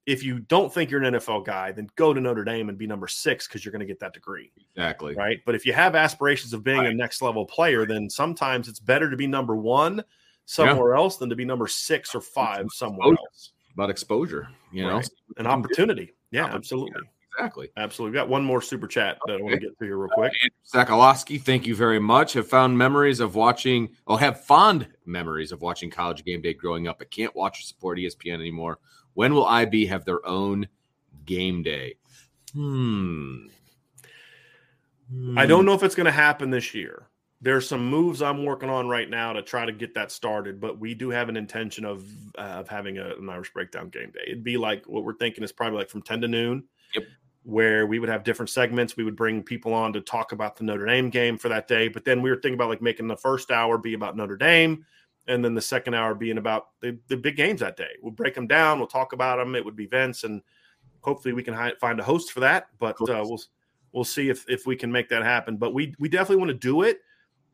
If 0.06 0.22
you 0.22 0.38
don't 0.38 0.72
think 0.72 0.90
you're 0.90 1.02
an 1.02 1.14
NFL 1.14 1.44
guy, 1.44 1.72
then 1.72 1.88
go 1.96 2.14
to 2.14 2.20
Notre 2.20 2.44
Dame 2.44 2.68
and 2.68 2.78
be 2.78 2.86
number 2.86 3.08
six 3.08 3.46
because 3.46 3.64
you're 3.64 3.72
going 3.72 3.80
to 3.80 3.86
get 3.86 3.98
that 4.00 4.14
degree. 4.14 4.52
Exactly. 4.76 5.14
Right. 5.14 5.40
But 5.44 5.56
if 5.56 5.66
you 5.66 5.72
have 5.72 5.96
aspirations 5.96 6.52
of 6.52 6.62
being 6.62 6.78
right. 6.78 6.92
a 6.92 6.94
next 6.94 7.22
level 7.22 7.44
player, 7.44 7.84
then 7.84 8.08
sometimes 8.08 8.68
it's 8.68 8.78
better 8.78 9.10
to 9.10 9.16
be 9.16 9.26
number 9.26 9.56
one 9.56 10.02
somewhere 10.46 10.94
yeah. 10.94 11.00
else 11.00 11.16
than 11.16 11.28
to 11.28 11.36
be 11.36 11.44
number 11.44 11.66
six 11.66 12.14
or 12.14 12.20
five 12.20 12.68
somewhere 12.70 13.08
else. 13.08 13.50
about 13.74 13.90
exposure, 13.90 14.48
you 14.72 14.86
right. 14.86 15.02
know, 15.02 15.02
an 15.38 15.46
opportunity. 15.48 16.14
Yeah, 16.30 16.46
absolutely. 16.46 17.02
Exactly. 17.36 17.68
Absolutely. 17.76 18.12
We've 18.12 18.22
got 18.22 18.28
one 18.28 18.44
more 18.44 18.62
super 18.62 18.86
chat 18.86 19.18
that 19.26 19.34
I 19.34 19.42
want 19.42 19.54
to 19.54 19.60
get 19.60 19.78
to 19.78 19.84
here 19.84 19.98
real 19.98 20.08
quick. 20.12 20.32
Sakalowski, 20.72 21.40
thank 21.40 21.66
you 21.66 21.74
very 21.74 21.98
much. 21.98 22.32
Have 22.32 22.48
found 22.48 22.76
memories 22.76 23.20
of 23.20 23.34
watching, 23.34 23.90
oh, 24.06 24.16
have 24.16 24.44
fond 24.44 24.88
memories 25.04 25.52
of 25.52 25.60
watching 25.60 25.90
college 25.90 26.24
game 26.24 26.40
day 26.40 26.54
growing 26.54 26.88
up. 26.88 26.98
I 27.00 27.04
can't 27.04 27.34
watch 27.36 27.60
or 27.60 27.62
support 27.62 27.98
ESPN 27.98 28.34
anymore. 28.34 28.78
When 29.14 29.34
will 29.34 29.46
IB 29.46 29.86
have 29.86 30.04
their 30.04 30.26
own 30.26 30.68
game 31.24 31.62
day? 31.62 31.96
Hmm. 32.52 33.46
I 35.36 35.46
don't 35.46 35.66
know 35.66 35.74
if 35.74 35.82
it's 35.82 35.94
going 35.94 36.06
to 36.06 36.12
happen 36.12 36.50
this 36.50 36.74
year 36.74 37.06
there's 37.40 37.68
some 37.68 37.88
moves 37.88 38.22
I'm 38.22 38.44
working 38.44 38.70
on 38.70 38.88
right 38.88 39.08
now 39.08 39.32
to 39.32 39.42
try 39.42 39.66
to 39.66 39.72
get 39.72 39.94
that 39.94 40.10
started, 40.10 40.60
but 40.60 40.78
we 40.78 40.94
do 40.94 41.10
have 41.10 41.28
an 41.28 41.36
intention 41.36 41.84
of 41.84 42.06
uh, 42.38 42.40
of 42.40 42.68
having 42.68 42.98
a, 42.98 43.14
an 43.16 43.28
Irish 43.28 43.52
breakdown 43.52 43.88
game 43.88 44.10
day. 44.10 44.22
It'd 44.26 44.44
be 44.44 44.56
like 44.56 44.86
what 44.86 45.04
we're 45.04 45.16
thinking 45.16 45.44
is 45.44 45.52
probably 45.52 45.78
like 45.78 45.90
from 45.90 46.02
10 46.02 46.22
to 46.22 46.28
noon. 46.28 46.64
Yep. 46.94 47.04
Where 47.46 47.86
we 47.86 47.98
would 47.98 48.08
have 48.08 48.24
different 48.24 48.50
segments. 48.50 48.96
We 48.96 49.04
would 49.04 49.16
bring 49.16 49.42
people 49.42 49.72
on 49.72 49.92
to 49.92 50.00
talk 50.00 50.32
about 50.32 50.56
the 50.56 50.64
Notre 50.64 50.86
Dame 50.86 51.10
game 51.10 51.38
for 51.38 51.48
that 51.48 51.68
day. 51.68 51.88
But 51.88 52.04
then 52.04 52.20
we 52.20 52.28
were 52.28 52.36
thinking 52.36 52.54
about 52.54 52.68
like 52.68 52.82
making 52.82 53.06
the 53.06 53.16
first 53.16 53.52
hour 53.52 53.78
be 53.78 53.94
about 53.94 54.16
Notre 54.16 54.36
Dame 54.36 54.84
and 55.28 55.44
then 55.44 55.54
the 55.54 55.62
second 55.62 55.94
hour 55.94 56.14
being 56.14 56.38
about 56.38 56.68
the, 56.80 56.98
the 57.08 57.16
big 57.16 57.36
games 57.36 57.60
that 57.60 57.76
day. 57.76 57.90
We'll 58.02 58.12
break 58.12 58.34
them 58.34 58.48
down. 58.48 58.78
We'll 58.78 58.88
talk 58.88 59.12
about 59.12 59.38
them. 59.38 59.54
It 59.54 59.64
would 59.64 59.76
be 59.76 59.86
Vince, 59.86 60.24
and 60.24 60.42
hopefully 61.02 61.34
we 61.34 61.44
can 61.44 61.54
hi- 61.54 61.74
find 61.80 62.00
a 62.00 62.04
host 62.04 62.32
for 62.32 62.40
that. 62.40 62.66
But 62.80 63.00
uh, 63.02 63.24
we'll 63.24 63.42
we'll 63.92 64.04
see 64.04 64.28
if 64.28 64.44
if 64.48 64.66
we 64.66 64.74
can 64.74 64.90
make 64.90 65.08
that 65.10 65.22
happen. 65.22 65.56
But 65.56 65.72
we 65.72 65.94
we 66.00 66.08
definitely 66.08 66.36
want 66.36 66.50
to 66.50 66.58
do 66.58 66.82
it 66.82 67.00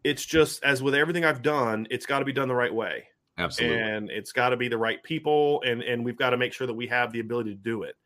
it's 0.05 0.25
just 0.25 0.63
as 0.65 0.83
with 0.83 0.95
everything 0.95 1.25
I've 1.25 1.43
done, 1.43 1.87
it's 1.91 2.07
got 2.07 2.21
to 2.21 2.25
be 2.25 2.33
done 2.33 2.49
the 2.49 2.55
right 2.55 2.75
way. 2.75 3.09
Absolutely. 3.39 3.79
And 3.79 4.11
it's 4.11 4.33
got 4.33 4.51
to 4.51 4.57
be 4.57 4.69
the 4.69 4.79
right 4.79 5.03
people 5.03 5.63
and 5.63 5.83
and 5.83 6.05
we've 6.05 6.19
got 6.19 6.31
to 6.31 6.37
make 6.37 6.53
sure 6.53 6.67
that 6.67 6.75
we 6.75 6.87
have 6.89 7.13
the 7.13 7.21
ability 7.21 7.51
to 7.51 7.57
do 7.57 7.83
it. 7.83 7.97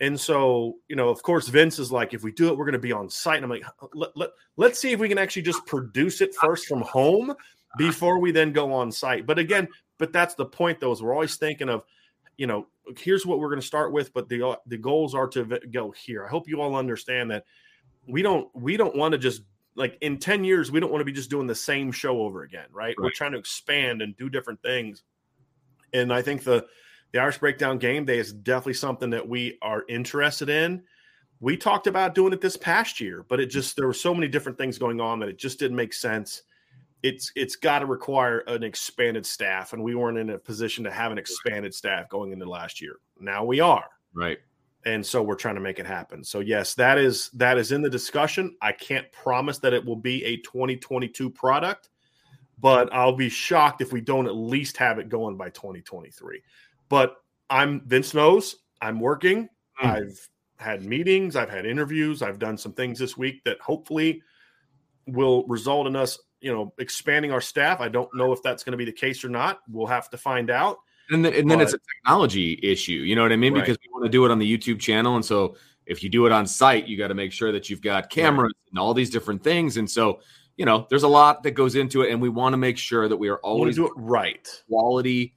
And 0.00 0.18
so, 0.18 0.76
you 0.88 0.96
know, 0.96 1.08
of 1.08 1.22
course, 1.22 1.48
Vince 1.48 1.78
is 1.78 1.90
like, 1.90 2.12
if 2.12 2.22
we 2.22 2.32
do 2.32 2.48
it, 2.48 2.58
we're 2.58 2.66
going 2.66 2.74
to 2.74 2.78
be 2.78 2.92
on 2.92 3.08
site. 3.08 3.36
And 3.36 3.44
I'm 3.44 3.50
like, 3.50 3.64
let, 3.94 4.10
let, 4.14 4.30
let's 4.56 4.78
see 4.78 4.92
if 4.92 5.00
we 5.00 5.08
can 5.08 5.18
actually 5.18 5.42
just 5.42 5.64
produce 5.64 6.20
it 6.20 6.34
first 6.34 6.66
from 6.66 6.82
home 6.82 7.34
before 7.78 8.18
we 8.18 8.30
then 8.30 8.52
go 8.52 8.72
on 8.72 8.92
site. 8.92 9.26
But 9.26 9.38
again, 9.38 9.68
but 9.98 10.12
that's 10.12 10.34
the 10.34 10.44
point, 10.44 10.80
though, 10.80 10.92
is 10.92 11.02
we're 11.02 11.14
always 11.14 11.36
thinking 11.36 11.70
of, 11.70 11.82
you 12.36 12.46
know, 12.46 12.66
here's 12.98 13.24
what 13.24 13.38
we're 13.38 13.48
going 13.48 13.60
to 13.60 13.66
start 13.66 13.92
with, 13.92 14.12
but 14.12 14.28
the 14.28 14.46
uh, 14.46 14.56
the 14.66 14.76
goals 14.76 15.14
are 15.14 15.26
to 15.28 15.58
go 15.72 15.90
here. 15.90 16.26
I 16.26 16.28
hope 16.28 16.46
you 16.46 16.60
all 16.60 16.76
understand 16.76 17.30
that 17.30 17.44
we 18.06 18.22
don't 18.22 18.48
we 18.54 18.76
don't 18.76 18.94
want 18.94 19.12
to 19.12 19.18
just 19.18 19.42
like 19.74 19.98
in 20.00 20.18
10 20.18 20.44
years 20.44 20.70
we 20.70 20.80
don't 20.80 20.90
want 20.90 21.00
to 21.00 21.04
be 21.04 21.12
just 21.12 21.30
doing 21.30 21.46
the 21.46 21.54
same 21.54 21.92
show 21.92 22.22
over 22.22 22.42
again 22.42 22.66
right? 22.72 22.86
right, 22.88 22.96
we're 22.98 23.10
trying 23.10 23.32
to 23.32 23.38
expand 23.38 24.02
and 24.02 24.16
do 24.16 24.28
different 24.28 24.60
things 24.62 25.02
and 25.92 26.12
i 26.12 26.22
think 26.22 26.44
the 26.44 26.64
the 27.16 27.22
irish 27.22 27.38
breakdown 27.38 27.78
game 27.78 28.04
day 28.04 28.18
is 28.18 28.30
definitely 28.30 28.74
something 28.74 29.08
that 29.08 29.26
we 29.26 29.56
are 29.62 29.84
interested 29.88 30.50
in 30.50 30.82
we 31.40 31.56
talked 31.56 31.86
about 31.86 32.14
doing 32.14 32.30
it 32.30 32.42
this 32.42 32.58
past 32.58 33.00
year 33.00 33.24
but 33.26 33.40
it 33.40 33.46
just 33.46 33.74
there 33.74 33.86
were 33.86 33.94
so 33.94 34.12
many 34.12 34.28
different 34.28 34.58
things 34.58 34.76
going 34.76 35.00
on 35.00 35.18
that 35.18 35.30
it 35.30 35.38
just 35.38 35.58
didn't 35.58 35.76
make 35.76 35.94
sense 35.94 36.42
it's 37.02 37.32
it's 37.34 37.56
got 37.56 37.78
to 37.78 37.86
require 37.86 38.40
an 38.48 38.62
expanded 38.62 39.24
staff 39.24 39.72
and 39.72 39.82
we 39.82 39.94
weren't 39.94 40.18
in 40.18 40.28
a 40.28 40.38
position 40.38 40.84
to 40.84 40.90
have 40.90 41.10
an 41.10 41.16
expanded 41.16 41.72
staff 41.72 42.06
going 42.10 42.32
into 42.32 42.44
last 42.44 42.82
year 42.82 42.96
now 43.18 43.42
we 43.42 43.60
are 43.60 43.86
right 44.12 44.38
and 44.84 45.04
so 45.04 45.22
we're 45.22 45.34
trying 45.34 45.56
to 45.56 45.60
make 45.60 45.80
it 45.80 45.86
happen. 45.86 46.22
So 46.22 46.38
yes, 46.38 46.74
that 46.74 46.96
is 46.96 47.28
that 47.30 47.58
is 47.58 47.72
in 47.72 47.82
the 47.82 47.90
discussion. 47.90 48.56
I 48.62 48.70
can't 48.70 49.10
promise 49.10 49.58
that 49.58 49.74
it 49.74 49.84
will 49.84 49.96
be 49.96 50.24
a 50.24 50.36
2022 50.36 51.28
product, 51.28 51.88
but 52.60 52.92
I'll 52.92 53.16
be 53.16 53.28
shocked 53.28 53.80
if 53.80 53.92
we 53.92 54.00
don't 54.00 54.28
at 54.28 54.36
least 54.36 54.76
have 54.76 55.00
it 55.00 55.08
going 55.08 55.36
by 55.36 55.50
2023. 55.50 56.40
But 56.88 57.16
I'm 57.50 57.82
Vince 57.86 58.14
knows 58.14 58.56
I'm 58.80 59.00
working. 59.00 59.48
Mm. 59.82 59.90
I've 59.90 60.28
had 60.58 60.84
meetings, 60.84 61.36
I've 61.36 61.50
had 61.50 61.66
interviews, 61.66 62.22
I've 62.22 62.38
done 62.38 62.56
some 62.56 62.72
things 62.72 62.98
this 62.98 63.16
week 63.16 63.44
that 63.44 63.60
hopefully 63.60 64.22
will 65.06 65.44
result 65.46 65.86
in 65.86 65.94
us, 65.96 66.18
you 66.40 66.52
know, 66.52 66.72
expanding 66.78 67.32
our 67.32 67.40
staff. 67.40 67.80
I 67.80 67.88
don't 67.88 68.08
know 68.14 68.32
if 68.32 68.42
that's 68.42 68.64
going 68.64 68.72
to 68.72 68.78
be 68.78 68.84
the 68.84 68.92
case 68.92 69.24
or 69.24 69.28
not. 69.28 69.60
We'll 69.68 69.86
have 69.86 70.08
to 70.10 70.16
find 70.16 70.50
out. 70.50 70.78
And, 71.10 71.24
the, 71.24 71.28
and 71.28 71.48
then 71.48 71.58
but, 71.58 71.64
it's 71.64 71.74
a 71.74 71.78
technology 71.78 72.58
issue. 72.62 72.92
You 72.92 73.14
know 73.14 73.22
what 73.22 73.32
I 73.32 73.36
mean? 73.36 73.54
Right. 73.54 73.60
Because 73.60 73.78
we 73.82 73.92
want 73.92 74.04
to 74.04 74.10
do 74.10 74.24
it 74.24 74.30
on 74.30 74.38
the 74.38 74.58
YouTube 74.58 74.80
channel. 74.80 75.14
And 75.14 75.24
so 75.24 75.56
if 75.86 76.02
you 76.02 76.08
do 76.08 76.26
it 76.26 76.32
on 76.32 76.46
site, 76.46 76.88
you 76.88 76.96
got 76.96 77.08
to 77.08 77.14
make 77.14 77.32
sure 77.32 77.52
that 77.52 77.70
you've 77.70 77.82
got 77.82 78.10
cameras 78.10 78.52
right. 78.56 78.70
and 78.70 78.78
all 78.78 78.92
these 78.92 79.10
different 79.10 79.44
things. 79.44 79.76
And 79.76 79.88
so, 79.88 80.20
you 80.56 80.64
know, 80.64 80.86
there's 80.90 81.04
a 81.04 81.08
lot 81.08 81.44
that 81.44 81.52
goes 81.52 81.76
into 81.76 82.02
it. 82.02 82.10
And 82.10 82.20
we 82.20 82.28
want 82.28 82.54
to 82.54 82.56
make 82.56 82.76
sure 82.76 83.08
that 83.08 83.16
we 83.16 83.28
are 83.28 83.38
always 83.38 83.76
do 83.76 83.86
it 83.86 83.92
right. 83.94 84.48
Quality, 84.68 85.36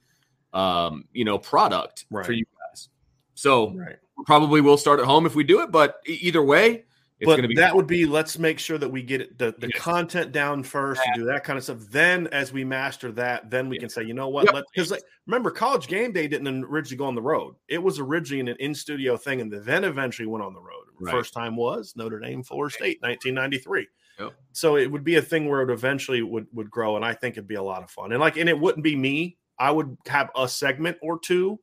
um, 0.52 1.04
you 1.12 1.24
know, 1.24 1.38
product 1.38 2.06
right. 2.10 2.24
for 2.24 2.32
you 2.32 2.44
guys. 2.44 2.88
So 3.34 3.74
right. 3.74 3.96
probably 4.26 4.60
will 4.60 4.76
start 4.76 5.00
at 5.00 5.06
home 5.06 5.26
if 5.26 5.34
we 5.34 5.44
do 5.44 5.60
it. 5.60 5.70
But 5.70 6.00
either 6.06 6.42
way, 6.42 6.84
it's 7.20 7.26
but 7.26 7.46
be 7.46 7.54
that 7.56 7.76
would 7.76 7.86
be 7.86 8.06
let's 8.06 8.38
make 8.38 8.58
sure 8.58 8.78
that 8.78 8.88
we 8.88 9.02
get 9.02 9.36
the, 9.36 9.54
the 9.58 9.70
content 9.72 10.32
down 10.32 10.62
first 10.62 11.02
and 11.04 11.14
do 11.14 11.26
that 11.26 11.44
kind 11.44 11.58
of 11.58 11.64
stuff. 11.64 11.78
Then, 11.90 12.26
as 12.28 12.50
we 12.50 12.64
master 12.64 13.12
that, 13.12 13.50
then 13.50 13.68
we 13.68 13.78
can 13.78 13.90
say, 13.90 14.04
you 14.04 14.14
know 14.14 14.28
what? 14.28 14.50
Because 14.72 14.90
like, 14.90 15.02
remember, 15.26 15.50
College 15.50 15.86
Game 15.86 16.12
Day 16.12 16.26
didn't 16.28 16.64
originally 16.64 16.96
go 16.96 17.04
on 17.04 17.14
the 17.14 17.20
road. 17.20 17.56
It 17.68 17.82
was 17.82 17.98
originally 17.98 18.40
an 18.40 18.56
in 18.58 18.74
studio 18.74 19.18
thing, 19.18 19.42
and 19.42 19.52
then 19.52 19.84
eventually 19.84 20.26
went 20.26 20.42
on 20.42 20.54
the 20.54 20.60
road. 20.60 20.84
Right. 20.98 21.12
First 21.12 21.34
time 21.34 21.56
was 21.56 21.92
Notre 21.94 22.20
Dame, 22.20 22.42
Florida 22.42 22.74
State, 22.74 23.02
1993. 23.02 23.86
Yep. 24.18 24.32
So 24.52 24.76
it 24.76 24.90
would 24.90 25.04
be 25.04 25.16
a 25.16 25.22
thing 25.22 25.46
where 25.46 25.60
it 25.60 25.70
eventually 25.70 26.22
would 26.22 26.46
would 26.54 26.70
grow, 26.70 26.96
and 26.96 27.04
I 27.04 27.12
think 27.12 27.34
it'd 27.34 27.46
be 27.46 27.54
a 27.56 27.62
lot 27.62 27.82
of 27.82 27.90
fun. 27.90 28.12
And 28.12 28.20
like, 28.20 28.38
and 28.38 28.48
it 28.48 28.58
wouldn't 28.58 28.84
be 28.84 28.96
me. 28.96 29.36
I 29.60 29.70
would 29.70 29.96
have 30.06 30.30
a 30.34 30.48
segment 30.48 30.96
or 31.00 31.20
two 31.20 31.60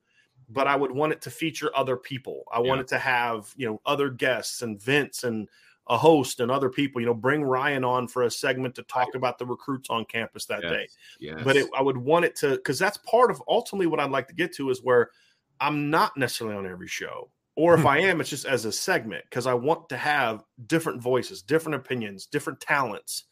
but 0.49 0.67
I 0.67 0.75
would 0.75 0.91
want 0.91 1.13
it 1.13 1.21
to 1.21 1.29
feature 1.29 1.71
other 1.75 1.97
people. 1.97 2.43
I 2.51 2.61
yeah. 2.61 2.67
want 2.67 2.81
it 2.81 2.87
to 2.89 2.97
have, 2.97 3.53
you 3.57 3.67
know, 3.67 3.81
other 3.85 4.09
guests 4.09 4.61
and 4.61 4.81
Vince 4.81 5.23
and 5.23 5.47
a 5.89 5.97
host 5.97 6.39
and 6.39 6.51
other 6.51 6.69
people, 6.69 7.01
you 7.01 7.07
know, 7.07 7.13
bring 7.13 7.43
Ryan 7.43 7.83
on 7.83 8.07
for 8.07 8.23
a 8.23 8.31
segment 8.31 8.75
to 8.75 8.83
talk 8.83 9.15
about 9.15 9.37
the 9.37 9.45
recruits 9.45 9.89
on 9.89 10.05
campus 10.05 10.45
that 10.45 10.61
yes. 10.63 10.71
day. 10.71 10.87
Yes. 11.19 11.41
But 11.43 11.55
it, 11.55 11.69
I 11.77 11.81
would 11.81 11.97
want 11.97 12.25
it 12.25 12.35
to, 12.37 12.51
because 12.51 12.77
that's 12.79 12.97
part 12.97 13.31
of 13.31 13.41
ultimately 13.47 13.87
what 13.87 13.99
I'd 13.99 14.11
like 14.11 14.27
to 14.27 14.33
get 14.33 14.53
to 14.55 14.69
is 14.69 14.81
where 14.81 15.11
I'm 15.59 15.89
not 15.89 16.15
necessarily 16.17 16.57
on 16.57 16.67
every 16.67 16.87
show. 16.87 17.29
Or 17.55 17.73
if 17.73 17.81
hmm. 17.81 17.87
I 17.87 17.99
am, 17.99 18.21
it's 18.21 18.29
just 18.29 18.45
as 18.45 18.65
a 18.65 18.71
segment 18.71 19.23
because 19.29 19.47
I 19.47 19.53
want 19.53 19.89
to 19.89 19.97
have 19.97 20.43
different 20.67 21.01
voices, 21.01 21.41
different 21.41 21.75
opinions, 21.75 22.25
different 22.27 22.59
talents 22.59 23.23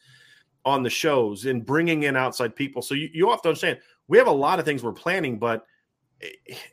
on 0.65 0.81
the 0.81 0.89
shows 0.89 1.45
and 1.45 1.65
bringing 1.65 2.03
in 2.03 2.17
outside 2.17 2.55
people. 2.55 2.81
So 2.81 2.95
you, 2.95 3.09
you 3.13 3.29
have 3.29 3.41
to 3.43 3.49
understand 3.49 3.79
we 4.07 4.17
have 4.17 4.27
a 4.27 4.31
lot 4.31 4.59
of 4.59 4.65
things 4.65 4.83
we're 4.83 4.93
planning, 4.93 5.39
but 5.39 5.65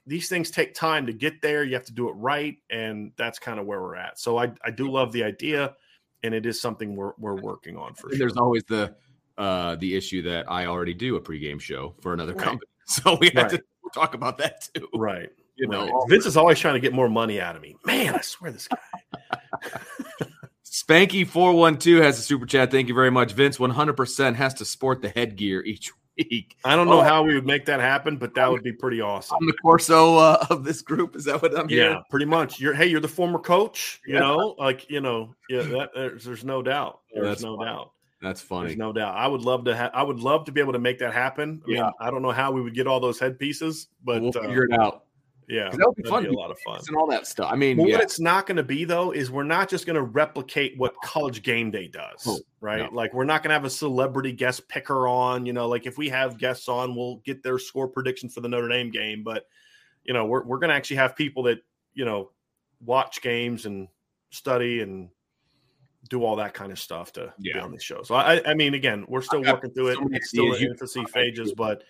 these 0.07 0.29
things 0.29 0.51
take 0.51 0.75
time 0.75 1.07
to 1.07 1.13
get 1.13 1.43
there. 1.43 1.65
You 1.65 1.75
have 1.75 1.85
to 1.87 1.93
do 1.93 2.09
it 2.09 2.13
right, 2.13 2.57
and 2.71 3.13
that's 3.17 3.39
kind 3.39 3.59
of 3.59 3.67
where 3.67 3.81
we're 3.81 3.97
at. 3.97 4.19
So 4.19 4.39
I, 4.39 4.53
I 4.65 4.71
do 4.71 4.91
love 4.91 5.13
the 5.13 5.25
idea, 5.25 5.75
and 6.23 6.35
it 6.35 6.47
is 6.47 6.61
something 6.61 6.95
we're 6.97 7.13
we're 7.19 7.41
working 7.41 7.77
on 7.77 7.95
for 7.95 8.11
sure. 8.11 8.19
There's 8.19 8.37
always 8.37 8.63
the 8.65 8.95
uh 9.39 9.77
the 9.77 9.97
issue 9.97 10.23
that 10.23 10.51
I 10.51 10.67
already 10.67 10.95
do 10.95 11.17
a 11.17 11.21
pregame 11.21 11.61
show 11.61 11.95
for 12.01 12.13
another 12.13 12.35
right. 12.35 12.45
company, 12.45 12.71
so 12.87 13.17
we 13.21 13.31
have 13.35 13.51
right. 13.51 13.51
to 13.53 13.63
talk 13.95 14.15
about 14.15 14.39
that 14.39 14.69
too. 14.75 14.89
Right. 14.95 15.31
You 15.57 15.69
know, 15.69 15.87
right. 15.87 16.09
Vince 16.09 16.27
is 16.27 16.37
always 16.37 16.59
trying 16.59 16.75
to 16.75 16.81
get 16.81 16.93
more 16.93 17.09
money 17.09 17.41
out 17.41 17.57
of 17.57 17.63
me. 17.63 17.77
Man, 17.85 18.15
I 18.15 18.21
swear 18.23 18.51
this 18.51 18.69
guy. 18.69 18.79
Spanky 20.65 21.27
four 21.27 21.53
one 21.53 21.79
two 21.79 22.01
has 22.01 22.19
a 22.19 22.23
super 22.23 22.47
chat. 22.47 22.71
Thank 22.71 22.89
you 22.89 22.95
very 22.95 23.11
much, 23.11 23.33
Vince. 23.33 23.61
One 23.61 23.71
hundred 23.71 23.95
percent 23.95 24.37
has 24.37 24.55
to 24.55 24.65
sport 24.65 25.03
the 25.03 25.11
headgear 25.11 25.63
each 25.63 25.93
week. 26.17 26.57
I 26.65 26.77
don't 26.77 26.87
know 26.87 27.01
oh. 27.01 27.05
how 27.05 27.23
we 27.23 27.35
would 27.35 27.47
make 27.47 27.67
that 27.67 27.81
happen, 27.81 28.17
but 28.17 28.35
that 28.35 28.51
would 28.51 28.63
be 28.63 28.73
pretty 28.73 29.01
awesome. 29.01 29.39
I'm 29.41 29.47
the 29.47 29.55
Corso 29.55 30.17
uh, 30.17 30.47
of 30.51 30.65
this 30.65 30.83
group. 30.83 31.17
Is 31.17 31.25
that 31.25 31.41
what 31.43 31.59
I'm 31.59 31.69
hearing? 31.69 31.93
Yeah, 31.93 32.03
pretty 32.11 32.27
much. 32.27 32.61
You're 32.61 32.75
hey, 32.75 32.87
you're 32.87 33.01
the 33.01 33.09
former 33.09 33.39
coach. 33.39 34.01
You 34.07 34.15
yeah. 34.15 34.21
know, 34.21 34.55
like 34.59 34.91
you 34.91 35.01
know, 35.01 35.35
yeah. 35.49 35.63
That, 35.63 35.91
there's, 35.95 36.25
there's 36.25 36.45
no 36.45 36.63
doubt. 36.63 37.01
There's 37.13 37.27
That's 37.27 37.43
no 37.43 37.57
funny. 37.57 37.71
doubt. 37.71 37.93
That's 38.21 38.41
funny. 38.41 38.69
There's 38.69 38.79
no 38.79 38.93
doubt. 38.93 39.17
I 39.17 39.27
would 39.27 39.43
love 39.43 39.65
to 39.65 39.75
have. 39.75 39.91
I 39.95 40.03
would 40.03 40.21
love 40.21 40.45
to 40.47 40.53
be 40.53 40.61
able 40.61 40.73
to 40.75 40.79
make 40.79 40.99
that 41.01 41.13
happen. 41.13 41.63
I 41.67 41.71
yeah. 41.71 41.83
mean, 41.83 41.93
I 42.01 42.11
don't 42.11 42.23
know 42.23 42.31
how 42.31 42.53
we 42.53 42.63
would 42.63 42.75
get 42.75 42.87
all 42.87 43.01
those 43.01 43.19
headpieces, 43.19 43.89
but 44.05 44.23
we'll 44.23 44.33
figure 44.33 44.69
uh, 44.71 44.75
it 44.75 44.81
out. 44.81 45.05
Yeah, 45.49 45.71
that 45.71 45.87
would 45.87 45.97
be 45.97 46.09
fun. 46.09 46.23
Be 46.23 46.29
a 46.29 46.33
lot 46.33 46.51
of 46.51 46.59
fun 46.61 46.81
and 46.87 46.97
all 46.97 47.07
that 47.09 47.27
stuff. 47.27 47.51
I 47.53 47.57
mean, 47.57 47.77
well, 47.77 47.89
yeah. 47.89 47.97
what 47.97 48.05
it's 48.05 48.21
not 48.21 48.47
going 48.47 48.57
to 48.57 48.63
be 48.63 48.85
though 48.85 49.11
is 49.11 49.31
we're 49.31 49.43
not 49.43 49.69
just 49.69 49.87
going 49.87 49.97
to 49.97 50.03
replicate 50.03 50.79
what 50.79 50.95
College 51.05 51.43
Game 51.43 51.71
Day 51.71 51.89
does, 51.89 52.25
oh, 52.27 52.39
right? 52.61 52.91
No. 52.91 52.97
Like 52.97 53.13
we're 53.13 53.25
not 53.25 53.43
going 53.43 53.51
to 53.51 53.55
have 53.55 53.65
a 53.65 53.71
celebrity 53.71 54.33
guest 54.33 54.69
picker 54.69 55.09
on. 55.09 55.45
You 55.45 55.53
know, 55.53 55.69
like 55.69 55.87
if 55.87 55.99
we 55.99 56.09
have 56.11 56.39
guests 56.39 56.69
on, 56.69 56.95
we'll 56.95 57.17
get 57.25 57.43
their 57.43 57.59
score 57.59 57.89
prediction 57.89 58.29
for 58.29 58.41
the 58.41 58.49
Notre 58.49 58.69
Dame 58.69 58.91
game. 58.91 59.23
But 59.25 59.47
you 60.05 60.15
know, 60.15 60.27
we're 60.27 60.45
we're 60.45 60.59
going 60.59 60.71
to 60.71 60.77
actually 60.77 60.97
have 60.97 61.17
people 61.17 61.43
that 61.45 61.59
you 61.93 62.05
know 62.05 62.31
watch 62.81 63.21
games 63.21 63.67
and 63.67 63.89
study 64.31 64.81
and 64.81 65.11
do 66.09 66.25
all 66.25 66.37
that 66.37 66.55
kind 66.55 66.73
of 66.73 66.79
stuff 66.79 67.13
to 67.13 67.33
yeah. 67.39 67.55
be 67.55 67.61
on 67.61 67.73
the 67.73 67.81
show. 67.81 68.03
So 68.03 68.15
I, 68.15 68.43
I 68.49 68.55
mean, 68.55 68.75
again, 68.75 69.05
we're 69.09 69.23
still 69.23 69.43
working 69.43 69.71
through 69.71 69.89
it. 69.89 69.99
it's 70.11 70.29
still 70.29 70.53
in 70.55 70.63
infancy 70.63 71.05
phases, 71.13 71.53
but 71.53 71.85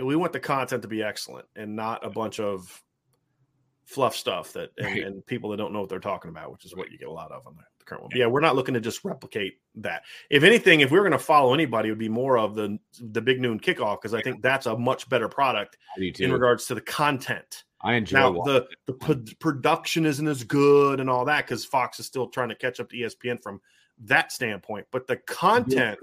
we 0.00 0.16
want 0.16 0.32
the 0.32 0.40
content 0.40 0.82
to 0.82 0.88
be 0.88 1.02
excellent 1.02 1.46
and 1.56 1.74
not 1.74 2.04
a 2.04 2.10
bunch 2.10 2.38
of 2.38 2.82
fluff 3.86 4.16
stuff 4.16 4.52
that 4.52 4.70
and, 4.78 4.86
right. 4.86 5.04
and, 5.04 5.24
people 5.26 5.50
that 5.50 5.56
don't 5.56 5.72
know 5.72 5.80
what 5.80 5.88
they're 5.88 6.00
talking 6.00 6.28
about, 6.28 6.52
which 6.52 6.64
is 6.64 6.74
what 6.74 6.90
you 6.90 6.98
get 6.98 7.08
a 7.08 7.12
lot 7.12 7.30
of 7.30 7.46
on 7.46 7.54
the, 7.54 7.62
the 7.78 7.84
current 7.84 8.02
one. 8.02 8.10
But 8.10 8.18
yeah, 8.18 8.26
we're 8.26 8.40
not 8.40 8.56
looking 8.56 8.74
to 8.74 8.80
just 8.80 9.04
replicate 9.04 9.54
that. 9.76 10.02
If 10.28 10.42
anything, 10.42 10.80
if 10.80 10.90
we 10.90 10.98
are 10.98 11.02
going 11.02 11.12
to 11.12 11.18
follow 11.18 11.54
anybody, 11.54 11.88
it 11.88 11.92
would 11.92 11.98
be 11.98 12.08
more 12.08 12.36
of 12.36 12.54
the 12.54 12.78
the 13.00 13.22
big 13.22 13.40
noon 13.40 13.60
kickoff 13.60 14.02
because 14.02 14.12
I 14.12 14.20
think 14.20 14.42
that's 14.42 14.66
a 14.66 14.76
much 14.76 15.08
better 15.08 15.28
product 15.28 15.78
in 15.96 16.32
regards 16.32 16.66
to 16.66 16.74
the 16.74 16.80
content. 16.80 17.64
I 17.80 17.94
enjoy 17.94 18.18
now 18.18 18.32
the 18.42 18.66
the 18.86 18.94
p- 18.94 19.34
production 19.38 20.04
isn't 20.04 20.26
as 20.26 20.42
good 20.42 20.98
and 20.98 21.08
all 21.08 21.24
that 21.26 21.46
because 21.46 21.64
Fox 21.64 22.00
is 22.00 22.06
still 22.06 22.28
trying 22.28 22.48
to 22.48 22.56
catch 22.56 22.80
up 22.80 22.90
to 22.90 22.96
ESPN 22.96 23.40
from 23.40 23.60
that 24.04 24.32
standpoint. 24.32 24.86
But 24.90 25.06
the 25.06 25.16
content 25.16 25.98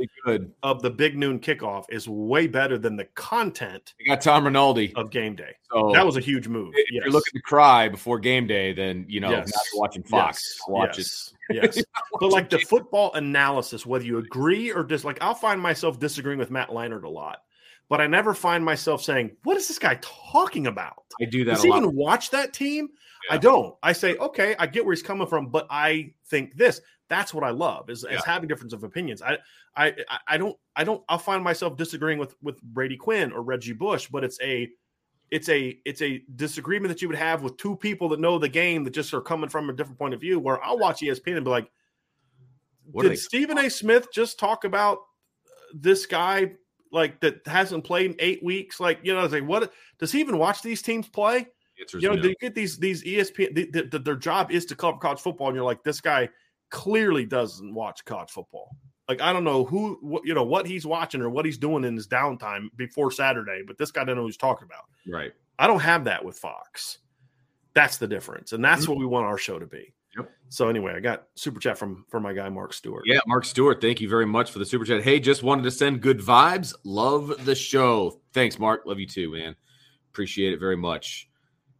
of 0.63 0.81
the 0.81 0.89
big 0.89 1.17
noon 1.17 1.39
kickoff 1.39 1.85
is 1.89 2.07
way 2.07 2.47
better 2.47 2.77
than 2.77 2.95
the 2.95 3.05
content. 3.15 3.93
You 3.99 4.07
got 4.07 4.21
Tom 4.21 4.45
Rinaldi 4.45 4.93
of 4.95 5.11
game 5.11 5.35
day. 5.35 5.55
So 5.71 5.91
that 5.93 6.05
was 6.05 6.17
a 6.17 6.21
huge 6.21 6.47
move. 6.47 6.73
If 6.75 6.91
yes. 6.91 7.03
you're 7.03 7.13
looking 7.13 7.33
to 7.33 7.41
cry 7.41 7.89
before 7.89 8.19
game 8.19 8.47
day, 8.47 8.73
then 8.73 9.05
you 9.07 9.19
know 9.19 9.31
yes. 9.31 9.51
not 9.53 9.63
watching 9.79 10.03
Fox. 10.03 10.57
Yes. 10.69 10.97
Yes. 10.97 11.29
Yes. 11.49 11.83
but 12.21 12.31
like 12.31 12.49
the 12.49 12.59
football 12.59 13.13
analysis, 13.15 13.85
whether 13.85 14.05
you 14.05 14.17
agree 14.17 14.71
or 14.71 14.81
dislike, 14.81 15.17
I'll 15.19 15.35
find 15.35 15.59
myself 15.59 15.99
disagreeing 15.99 16.39
with 16.39 16.49
Matt 16.49 16.69
Leinart 16.69 17.03
a 17.03 17.09
lot. 17.09 17.39
But 17.89 17.99
I 17.99 18.07
never 18.07 18.33
find 18.33 18.63
myself 18.63 19.03
saying, 19.03 19.35
"What 19.43 19.57
is 19.57 19.67
this 19.67 19.77
guy 19.77 19.99
talking 20.01 20.67
about?" 20.67 21.03
I 21.21 21.25
do 21.25 21.43
that. 21.43 21.55
Does 21.55 21.63
he 21.63 21.69
even 21.69 21.95
watch 21.95 22.29
that 22.29 22.53
team? 22.53 22.89
Yeah. 23.27 23.35
I 23.35 23.37
don't. 23.37 23.75
I 23.83 23.91
say, 23.91 24.15
"Okay, 24.15 24.55
I 24.57 24.67
get 24.67 24.85
where 24.85 24.93
he's 24.93 25.03
coming 25.03 25.27
from," 25.27 25.47
but 25.47 25.67
I 25.69 26.13
think 26.27 26.55
this. 26.55 26.81
That's 27.09 27.33
what 27.33 27.43
I 27.43 27.49
love 27.49 27.89
is, 27.89 28.05
yeah. 28.09 28.17
is 28.17 28.25
having 28.25 28.47
difference 28.47 28.73
of 28.73 28.83
opinions. 28.83 29.21
I, 29.21 29.37
I, 29.75 29.93
I 30.27 30.37
don't, 30.37 30.55
I 30.75 30.83
don't. 30.83 31.03
I'll 31.09 31.17
find 31.17 31.43
myself 31.43 31.77
disagreeing 31.77 32.19
with 32.19 32.35
with 32.41 32.61
Brady 32.61 32.97
Quinn 32.97 33.31
or 33.31 33.41
Reggie 33.41 33.73
Bush, 33.73 34.07
but 34.11 34.23
it's 34.23 34.39
a, 34.41 34.69
it's 35.29 35.49
a, 35.49 35.77
it's 35.85 36.01
a 36.01 36.23
disagreement 36.35 36.93
that 36.93 37.01
you 37.01 37.07
would 37.07 37.17
have 37.17 37.43
with 37.43 37.57
two 37.57 37.75
people 37.75 38.09
that 38.09 38.19
know 38.19 38.37
the 38.37 38.49
game 38.49 38.83
that 38.83 38.93
just 38.93 39.13
are 39.13 39.21
coming 39.21 39.49
from 39.49 39.69
a 39.69 39.73
different 39.73 39.99
point 39.99 40.13
of 40.13 40.21
view. 40.21 40.39
Where 40.39 40.63
I'll 40.63 40.79
watch 40.79 41.01
ESPN 41.01 41.35
and 41.35 41.45
be 41.45 41.51
like, 41.51 41.69
what 42.91 43.03
"Did 43.03 43.19
Stephen 43.19 43.57
A. 43.57 43.69
Smith 43.69 44.07
just 44.13 44.39
talk 44.39 44.63
about 44.63 44.99
this 45.73 46.05
guy 46.05 46.53
like 46.91 47.19
that 47.21 47.45
hasn't 47.45 47.83
played 47.83 48.11
in 48.11 48.17
eight 48.19 48.43
weeks? 48.43 48.79
Like, 48.79 48.99
you 49.03 49.13
know, 49.13 49.25
like 49.25 49.45
what 49.45 49.73
does 49.99 50.11
he 50.11 50.19
even 50.19 50.37
watch 50.37 50.61
these 50.61 50.81
teams 50.81 51.09
play?" 51.09 51.47
you 51.93 52.07
know, 52.07 52.15
no. 52.15 52.21
do 52.21 52.29
you 52.29 52.35
get 52.39 52.55
these 52.55 52.77
these 52.77 53.03
ESPN? 53.03 53.55
The, 53.55 53.69
the, 53.71 53.83
the, 53.83 53.99
their 53.99 54.15
job 54.15 54.51
is 54.51 54.65
to 54.65 54.75
cover 54.75 54.97
college 54.97 55.19
football, 55.19 55.47
and 55.47 55.55
you're 55.55 55.65
like, 55.65 55.83
this 55.83 56.01
guy 56.01 56.29
clearly 56.73 57.23
doesn't 57.23 57.71
watch 57.71 58.03
college 58.03 58.31
football. 58.31 58.75
Like 59.07 59.21
I 59.21 59.31
don't 59.31 59.43
know 59.43 59.63
who 59.63 59.99
what, 60.01 60.25
you 60.25 60.33
know 60.33 60.43
what 60.43 60.65
he's 60.65 60.87
watching 60.87 61.21
or 61.21 61.29
what 61.29 61.45
he's 61.45 61.57
doing 61.57 61.83
in 61.83 61.95
his 61.95 62.07
downtime 62.07 62.69
before 62.75 63.11
Saturday, 63.11 63.61
but 63.65 63.77
this 63.77 63.91
guy 63.91 64.01
doesn't 64.01 64.15
know 64.15 64.23
what 64.23 64.29
he's 64.29 64.37
talking 64.37 64.65
about. 64.65 64.85
Right. 65.07 65.31
I 65.59 65.67
don't 65.67 65.81
have 65.81 66.05
that 66.05 66.25
with 66.25 66.37
Fox. 66.37 66.97
That's 67.75 67.97
the 67.97 68.07
difference, 68.07 68.53
and 68.53 68.65
that's 68.65 68.83
mm-hmm. 68.83 68.91
what 68.91 68.99
we 68.99 69.05
want 69.05 69.27
our 69.27 69.37
show 69.37 69.59
to 69.59 69.67
be. 69.67 69.93
Yep. 70.17 70.31
So 70.49 70.67
anyway, 70.67 70.93
I 70.95 70.99
got 70.99 71.27
super 71.35 71.59
chat 71.59 71.77
from 71.77 72.05
from 72.09 72.23
my 72.23 72.33
guy 72.33 72.49
Mark 72.49 72.73
Stewart. 72.73 73.03
Yeah, 73.05 73.19
Mark 73.27 73.45
Stewart, 73.45 73.79
thank 73.79 74.01
you 74.01 74.09
very 74.09 74.25
much 74.25 74.49
for 74.49 74.57
the 74.57 74.65
super 74.65 74.83
chat. 74.83 75.03
Hey, 75.03 75.19
just 75.19 75.43
wanted 75.43 75.63
to 75.63 75.71
send 75.71 76.01
good 76.01 76.19
vibes. 76.19 76.73
Love 76.83 77.45
the 77.45 77.55
show. 77.55 78.19
Thanks, 78.33 78.57
Mark. 78.57 78.81
Love 78.85 78.99
you 78.99 79.07
too, 79.07 79.31
man. 79.31 79.55
Appreciate 80.11 80.53
it 80.53 80.59
very 80.59 80.77
much. 80.77 81.29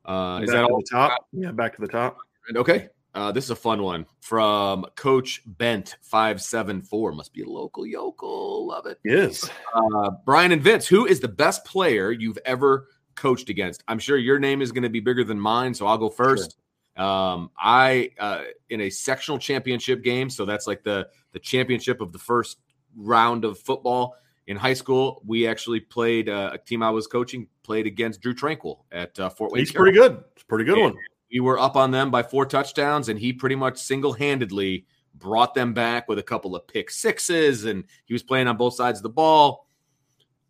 Uh, 0.05 0.41
is 0.43 0.51
that 0.51 0.63
all? 0.65 0.77
The 0.77 0.87
top? 0.91 1.27
Yeah, 1.31 1.51
back 1.51 1.75
to 1.75 1.81
the 1.81 1.87
top. 1.87 2.17
Okay. 2.55 2.89
Uh, 3.15 3.31
this 3.31 3.43
is 3.43 3.51
a 3.51 3.55
fun 3.55 3.83
one 3.83 4.05
from 4.21 4.85
Coach 4.95 5.41
Bent 5.45 5.97
five 6.01 6.41
seven 6.41 6.81
four. 6.81 7.11
Must 7.11 7.31
be 7.31 7.43
a 7.43 7.47
local 7.47 7.85
yokel. 7.85 8.67
Love 8.67 8.87
it. 8.87 8.99
Yes. 9.05 9.49
Uh, 9.73 10.11
Brian 10.25 10.51
and 10.51 10.61
Vince, 10.61 10.87
who 10.87 11.05
is 11.05 11.19
the 11.19 11.27
best 11.27 11.63
player 11.65 12.11
you've 12.11 12.39
ever 12.45 12.87
coached 13.15 13.49
against? 13.49 13.83
I'm 13.87 13.99
sure 13.99 14.17
your 14.17 14.39
name 14.39 14.61
is 14.61 14.71
going 14.71 14.83
to 14.83 14.89
be 14.89 14.99
bigger 14.99 15.23
than 15.23 15.39
mine, 15.39 15.73
so 15.73 15.85
I'll 15.85 15.97
go 15.97 16.09
first. 16.09 16.55
Sure. 16.97 17.05
Um, 17.05 17.51
I 17.57 18.11
uh, 18.19 18.43
in 18.69 18.81
a 18.81 18.89
sectional 18.89 19.37
championship 19.37 20.03
game, 20.03 20.29
so 20.29 20.45
that's 20.45 20.65
like 20.65 20.83
the 20.83 21.07
the 21.33 21.39
championship 21.39 22.01
of 22.01 22.13
the 22.13 22.19
first 22.19 22.57
round 22.95 23.45
of 23.45 23.59
football 23.59 24.15
in 24.47 24.57
high 24.57 24.73
school. 24.73 25.21
We 25.25 25.47
actually 25.47 25.81
played 25.81 26.29
uh, 26.29 26.51
a 26.53 26.57
team 26.57 26.81
I 26.81 26.89
was 26.89 27.05
coaching 27.05 27.47
played 27.61 27.85
against 27.87 28.21
Drue 28.21 28.35
Tranquill 28.35 28.79
at 28.91 29.19
uh, 29.19 29.29
Fort 29.29 29.51
Wayne. 29.51 29.61
He's 29.61 29.71
pretty 29.71 29.97
good. 29.97 30.23
It's 30.35 30.43
pretty 30.43 30.65
good 30.65 30.77
and, 30.77 30.93
one 30.93 30.97
we 31.33 31.39
were 31.39 31.59
up 31.59 31.75
on 31.75 31.91
them 31.91 32.11
by 32.11 32.21
four 32.23 32.45
touchdowns, 32.45 33.09
and 33.09 33.19
he 33.19 33.33
pretty 33.33 33.55
much 33.55 33.77
single 33.77 34.13
handedly 34.13 34.85
brought 35.15 35.53
them 35.55 35.73
back 35.73 36.07
with 36.07 36.19
a 36.19 36.23
couple 36.23 36.55
of 36.55 36.67
pick 36.67 36.91
sixes, 36.91 37.65
and 37.65 37.85
he 38.05 38.13
was 38.13 38.23
playing 38.23 38.47
on 38.47 38.57
both 38.57 38.75
sides 38.75 38.99
of 38.99 39.03
the 39.03 39.09
ball. 39.09 39.67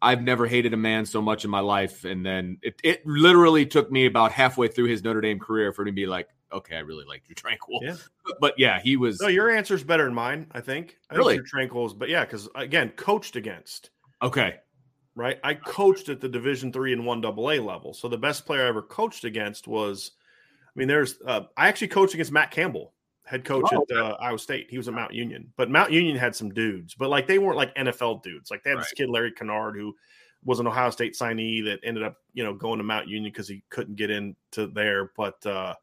I've 0.01 0.21
never 0.21 0.45
hated 0.45 0.73
a 0.73 0.77
man 0.77 1.05
so 1.05 1.21
much 1.21 1.45
in 1.45 1.49
my 1.49 1.61
life. 1.61 2.03
And 2.03 2.25
then 2.25 2.57
it, 2.61 2.75
it 2.83 3.07
literally 3.07 3.65
took 3.65 3.89
me 3.89 4.05
about 4.05 4.33
halfway 4.33 4.67
through 4.67 4.87
his 4.87 5.01
Notre 5.01 5.21
Dame 5.21 5.39
career 5.39 5.71
for 5.71 5.83
him 5.83 5.85
to 5.87 5.91
be 5.93 6.05
like, 6.05 6.27
okay, 6.51 6.75
I 6.75 6.79
really 6.81 7.05
like 7.05 7.23
Drue 7.23 7.35
Tranquill. 7.35 7.79
Yeah. 7.81 7.95
But, 8.25 8.35
but, 8.41 8.53
yeah, 8.57 8.81
he 8.81 8.97
was. 8.97 9.21
No, 9.21 9.29
your 9.29 9.49
answer 9.49 9.75
is 9.75 9.83
better 9.85 10.03
than 10.03 10.13
mine, 10.13 10.47
I 10.51 10.59
think. 10.59 10.97
I 11.09 11.15
really? 11.15 11.35
Think 11.35 11.47
Drue 11.47 11.69
Tranquill's, 11.69 11.93
but 11.93 12.09
yeah, 12.09 12.25
because 12.25 12.49
again, 12.55 12.89
coached 12.97 13.37
against. 13.37 13.91
Okay. 14.21 14.55
Right. 15.15 15.39
I 15.43 15.53
coached 15.53 16.09
at 16.09 16.19
the 16.19 16.27
Division 16.27 16.73
three 16.73 16.91
and 16.91 17.05
one 17.05 17.21
double 17.21 17.49
A 17.51 17.59
level. 17.59 17.93
So 17.93 18.09
the 18.09 18.17
best 18.17 18.45
player 18.45 18.65
I 18.65 18.67
ever 18.67 18.81
coached 18.81 19.23
against 19.23 19.69
was 19.69 20.11
I 20.75 20.79
mean, 20.79 20.87
there's 20.87 21.19
uh, 21.25 21.41
I 21.55 21.67
actually 21.67 21.89
coached 21.89 22.13
against 22.13 22.31
Matt 22.31 22.51
Campbell, 22.51 22.93
head 23.25 23.45
coach 23.45 23.65
oh, 23.73 23.85
at 23.89 23.97
uh, 23.97 24.17
Iowa 24.19 24.39
State. 24.39 24.67
He 24.69 24.77
was 24.77 24.87
at 24.87 24.93
Mount 24.93 25.13
Union, 25.13 25.51
but 25.55 25.69
Mount 25.69 25.91
Union 25.91 26.15
had 26.17 26.35
some 26.35 26.49
dudes, 26.49 26.95
but 26.95 27.09
like 27.09 27.27
they 27.27 27.39
weren't 27.39 27.57
like 27.57 27.75
NFL 27.75 28.23
dudes. 28.23 28.49
Like 28.49 28.63
they 28.63 28.71
had 28.71 28.77
right. 28.77 28.83
this 28.83 28.93
kid 28.93 29.09
Larry 29.09 29.31
Kennard 29.31 29.75
who 29.75 29.95
was 30.45 30.59
an 30.59 30.67
Ohio 30.67 30.89
State 30.89 31.15
signee 31.15 31.63
that 31.65 31.79
ended 31.83 32.03
up 32.03 32.17
you 32.33 32.43
know 32.43 32.53
going 32.53 32.79
to 32.79 32.83
Mount 32.83 33.07
Union 33.07 33.31
because 33.31 33.47
he 33.47 33.63
couldn't 33.69 33.95
get 33.95 34.09
into 34.09 34.67
there. 34.73 35.11
But 35.15 35.45
uh, 35.45 35.75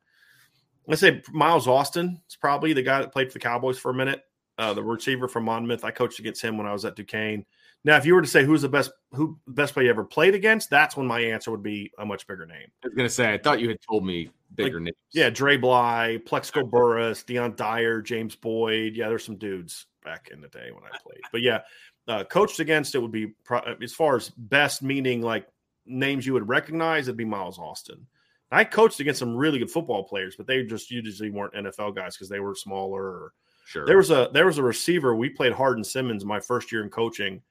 let's 0.86 1.00
say 1.00 1.22
Miles 1.32 1.68
Austin 1.68 2.20
is 2.28 2.36
probably 2.36 2.72
the 2.72 2.82
guy 2.82 3.00
that 3.00 3.12
played 3.12 3.28
for 3.28 3.34
the 3.34 3.42
Cowboys 3.42 3.78
for 3.78 3.90
a 3.90 3.94
minute. 3.94 4.24
Uh, 4.58 4.74
the 4.74 4.82
receiver 4.82 5.26
from 5.26 5.44
Monmouth. 5.44 5.84
I 5.84 5.90
coached 5.90 6.18
against 6.18 6.42
him 6.42 6.58
when 6.58 6.66
I 6.66 6.72
was 6.72 6.84
at 6.84 6.94
Duquesne. 6.94 7.46
Now, 7.82 7.96
if 7.96 8.04
you 8.04 8.14
were 8.14 8.20
to 8.20 8.28
say 8.28 8.44
who's 8.44 8.60
the 8.60 8.68
best 8.68 8.90
who 9.12 9.38
best 9.46 9.72
player 9.72 9.86
you 9.86 9.90
ever 9.90 10.04
played 10.04 10.34
against, 10.34 10.68
that's 10.68 10.98
when 10.98 11.06
my 11.06 11.20
answer 11.20 11.50
would 11.50 11.62
be 11.62 11.90
a 11.98 12.04
much 12.04 12.26
bigger 12.26 12.44
name. 12.44 12.66
I 12.84 12.88
was 12.88 12.94
gonna 12.94 13.08
say 13.08 13.32
I 13.32 13.38
thought 13.38 13.60
you 13.60 13.68
had 13.68 13.78
told 13.80 14.04
me 14.04 14.30
bigger 14.54 14.78
like, 14.78 14.84
names. 14.84 14.96
Yeah, 15.12 15.30
Dre 15.30 15.56
Bly, 15.56 16.20
Plaxico 16.24 16.64
Burress, 16.70 17.22
Dion 17.22 17.54
Dyer, 17.56 18.00
James 18.00 18.34
Boyd. 18.34 18.94
Yeah, 18.96 19.08
there's 19.08 19.24
some 19.24 19.36
dudes 19.36 19.86
back 20.04 20.30
in 20.32 20.40
the 20.40 20.48
day 20.48 20.70
when 20.72 20.84
I 20.84 20.96
played. 20.98 21.20
But 21.32 21.42
yeah, 21.42 21.60
uh, 22.08 22.24
coached 22.24 22.60
against 22.60 22.94
it 22.94 22.98
would 22.98 23.12
be 23.12 23.28
pro- 23.44 23.76
as 23.82 23.92
far 23.92 24.16
as 24.16 24.30
best 24.30 24.82
meaning 24.82 25.22
like 25.22 25.46
names 25.86 26.26
you 26.26 26.32
would 26.32 26.48
recognize. 26.48 27.08
It'd 27.08 27.16
be 27.16 27.24
Miles 27.24 27.58
Austin. 27.58 28.06
I 28.52 28.64
coached 28.64 28.98
against 28.98 29.20
some 29.20 29.36
really 29.36 29.60
good 29.60 29.70
football 29.70 30.02
players, 30.02 30.34
but 30.34 30.46
they 30.46 30.64
just 30.64 30.90
usually 30.90 31.30
weren't 31.30 31.54
NFL 31.54 31.94
guys 31.94 32.16
because 32.16 32.28
they 32.28 32.40
were 32.40 32.56
smaller. 32.56 33.02
Or, 33.02 33.32
sure. 33.64 33.86
There 33.86 33.96
was 33.96 34.10
a 34.10 34.28
there 34.32 34.46
was 34.46 34.58
a 34.58 34.62
receiver 34.62 35.14
we 35.14 35.28
played 35.28 35.52
Hardin 35.52 35.84
Simmons 35.84 36.24
my 36.24 36.40
first 36.40 36.72
year 36.72 36.82
in 36.82 36.90
coaching 36.90 37.42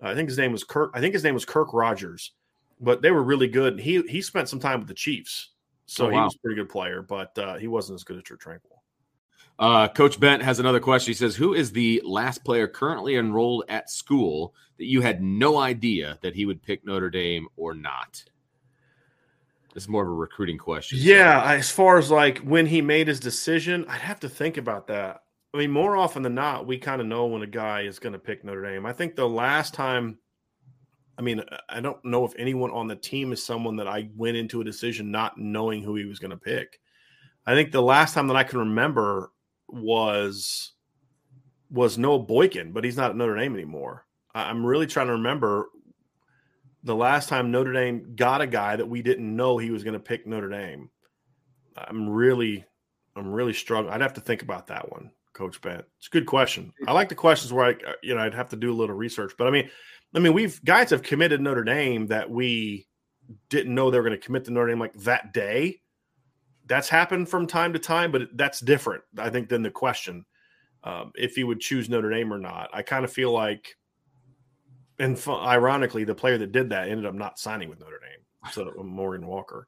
I 0.00 0.14
think 0.14 0.28
his 0.28 0.38
name 0.38 0.52
was 0.52 0.64
Kirk. 0.64 0.90
I 0.94 1.00
think 1.00 1.14
his 1.14 1.24
name 1.24 1.34
was 1.34 1.44
Kirk 1.44 1.72
Rogers, 1.72 2.32
but 2.80 3.02
they 3.02 3.10
were 3.10 3.22
really 3.22 3.48
good. 3.48 3.74
And 3.74 3.82
He 3.82 4.02
he 4.02 4.22
spent 4.22 4.48
some 4.48 4.60
time 4.60 4.78
with 4.78 4.88
the 4.88 4.94
Chiefs, 4.94 5.50
so 5.88 6.06
oh, 6.06 6.10
wow. 6.10 6.14
he 6.14 6.24
was 6.24 6.34
a 6.34 6.38
pretty 6.40 6.56
good 6.56 6.68
player, 6.68 7.00
but 7.00 7.36
uh, 7.38 7.56
he 7.56 7.66
wasn't 7.66 7.96
as 7.96 8.04
good 8.04 8.18
as 8.18 8.22
Drue 8.22 8.36
Tranquill. 8.36 8.76
Uh, 9.58 9.88
Coach 9.88 10.20
Bent 10.20 10.42
has 10.42 10.60
another 10.60 10.80
question. 10.80 11.10
He 11.10 11.16
says, 11.16 11.34
"Who 11.34 11.54
is 11.54 11.72
the 11.72 12.02
last 12.04 12.44
player 12.44 12.68
currently 12.68 13.16
enrolled 13.16 13.64
at 13.68 13.90
school 13.90 14.54
that 14.76 14.84
you 14.84 15.00
had 15.00 15.22
no 15.22 15.56
idea 15.56 16.18
that 16.20 16.34
he 16.34 16.44
would 16.44 16.62
pick 16.62 16.84
Notre 16.84 17.08
Dame 17.08 17.48
or 17.56 17.74
not?" 17.74 18.22
This 19.72 19.84
is 19.84 19.88
more 19.88 20.02
of 20.02 20.08
a 20.08 20.12
recruiting 20.12 20.58
question. 20.58 20.98
Yeah, 21.00 21.42
so. 21.42 21.56
as 21.56 21.70
far 21.70 21.98
as 21.98 22.10
like 22.10 22.38
when 22.38 22.66
he 22.66 22.82
made 22.82 23.08
his 23.08 23.18
decision, 23.18 23.86
I'd 23.88 24.02
have 24.02 24.20
to 24.20 24.28
think 24.28 24.58
about 24.58 24.88
that. 24.88 25.22
I 25.54 25.58
mean, 25.58 25.70
more 25.70 25.96
often 25.96 26.22
than 26.22 26.34
not, 26.34 26.66
we 26.66 26.76
kind 26.76 27.00
of 27.00 27.06
know 27.06 27.26
when 27.26 27.42
a 27.42 27.46
guy 27.46 27.82
is 27.82 27.98
going 27.98 28.12
to 28.12 28.18
pick 28.18 28.44
Notre 28.44 28.62
Dame. 28.62 28.84
I 28.84 28.92
think 28.92 29.16
the 29.16 29.28
last 29.28 29.72
time, 29.72 30.18
I 31.18 31.22
mean, 31.22 31.42
I 31.68 31.80
don't 31.80 32.02
know 32.04 32.24
if 32.24 32.32
anyone 32.38 32.70
on 32.70 32.86
the 32.86 32.94
team 32.94 33.32
is 33.32 33.42
someone 33.42 33.74
that 33.76 33.88
I 33.88 34.08
went 34.16 34.36
into 34.36 34.60
a 34.60 34.64
decision 34.64 35.10
not 35.10 35.36
knowing 35.36 35.82
who 35.82 35.96
he 35.96 36.04
was 36.04 36.20
going 36.20 36.30
to 36.30 36.36
pick. 36.36 36.78
I 37.44 37.54
think 37.54 37.72
the 37.72 37.82
last 37.82 38.14
time 38.14 38.28
that 38.28 38.36
I 38.36 38.44
can 38.44 38.60
remember 38.60 39.32
was 39.66 40.72
was 41.70 41.98
Noah 41.98 42.20
Boykin, 42.20 42.72
but 42.72 42.84
he's 42.84 42.96
not 42.96 43.10
at 43.10 43.16
Notre 43.16 43.36
Dame 43.36 43.54
anymore. 43.54 44.06
I'm 44.34 44.64
really 44.64 44.86
trying 44.86 45.08
to 45.08 45.14
remember 45.14 45.68
the 46.84 46.94
last 46.94 47.28
time 47.28 47.50
Notre 47.50 47.72
Dame 47.72 48.14
got 48.14 48.40
a 48.40 48.46
guy 48.46 48.76
that 48.76 48.88
we 48.88 49.02
didn't 49.02 49.34
know 49.34 49.58
he 49.58 49.70
was 49.70 49.84
going 49.84 49.94
to 49.94 50.00
pick 50.00 50.26
Notre 50.26 50.48
Dame. 50.48 50.88
I'm 51.76 52.08
really, 52.08 52.64
I'm 53.16 53.30
really 53.30 53.52
struggling. 53.52 53.92
I'd 53.92 54.00
have 54.00 54.14
to 54.14 54.20
think 54.20 54.42
about 54.42 54.68
that 54.68 54.90
one. 54.90 55.10
Coach 55.34 55.60
Bent? 55.60 55.84
It's 55.98 56.08
a 56.08 56.10
good 56.10 56.26
question. 56.26 56.72
I 56.86 56.92
like 56.92 57.08
the 57.08 57.14
questions 57.14 57.52
where 57.52 57.66
I, 57.66 57.70
uh, 57.70 57.92
you 58.02 58.14
know, 58.14 58.20
I'd 58.20 58.34
have 58.34 58.48
to 58.50 58.56
do 58.56 58.72
a 58.72 58.74
little 58.74 58.96
research. 58.96 59.34
But 59.38 59.46
I 59.46 59.50
mean, 59.50 59.70
I 60.14 60.20
mean, 60.20 60.32
we've 60.32 60.62
guys 60.64 60.90
have 60.90 61.02
committed 61.02 61.40
Notre 61.40 61.64
Dame 61.64 62.06
that 62.08 62.30
we 62.30 62.86
didn't 63.50 63.74
know 63.74 63.90
they 63.90 63.98
were 63.98 64.04
going 64.04 64.18
to 64.18 64.24
commit 64.24 64.44
to 64.46 64.50
Notre 64.50 64.68
Dame 64.68 64.80
like 64.80 64.94
that 64.94 65.32
day. 65.32 65.80
That's 66.66 66.88
happened 66.88 67.28
from 67.28 67.46
time 67.46 67.72
to 67.72 67.78
time, 67.78 68.12
but 68.12 68.28
that's 68.34 68.60
different, 68.60 69.02
I 69.18 69.30
think, 69.30 69.48
than 69.48 69.62
the 69.62 69.70
question 69.70 70.24
um, 70.84 71.12
if 71.14 71.34
he 71.34 71.44
would 71.44 71.60
choose 71.60 71.88
Notre 71.88 72.10
Dame 72.10 72.32
or 72.32 72.38
not. 72.38 72.70
I 72.72 72.82
kind 72.82 73.04
of 73.04 73.12
feel 73.12 73.32
like, 73.32 73.76
and 74.98 75.22
ironically, 75.28 76.04
the 76.04 76.14
player 76.14 76.38
that 76.38 76.52
did 76.52 76.70
that 76.70 76.88
ended 76.88 77.06
up 77.06 77.14
not 77.14 77.38
signing 77.38 77.68
with 77.68 77.80
Notre 77.80 78.00
Dame, 78.00 78.52
so 78.52 78.72
Morgan 78.82 79.26
Walker. 79.26 79.66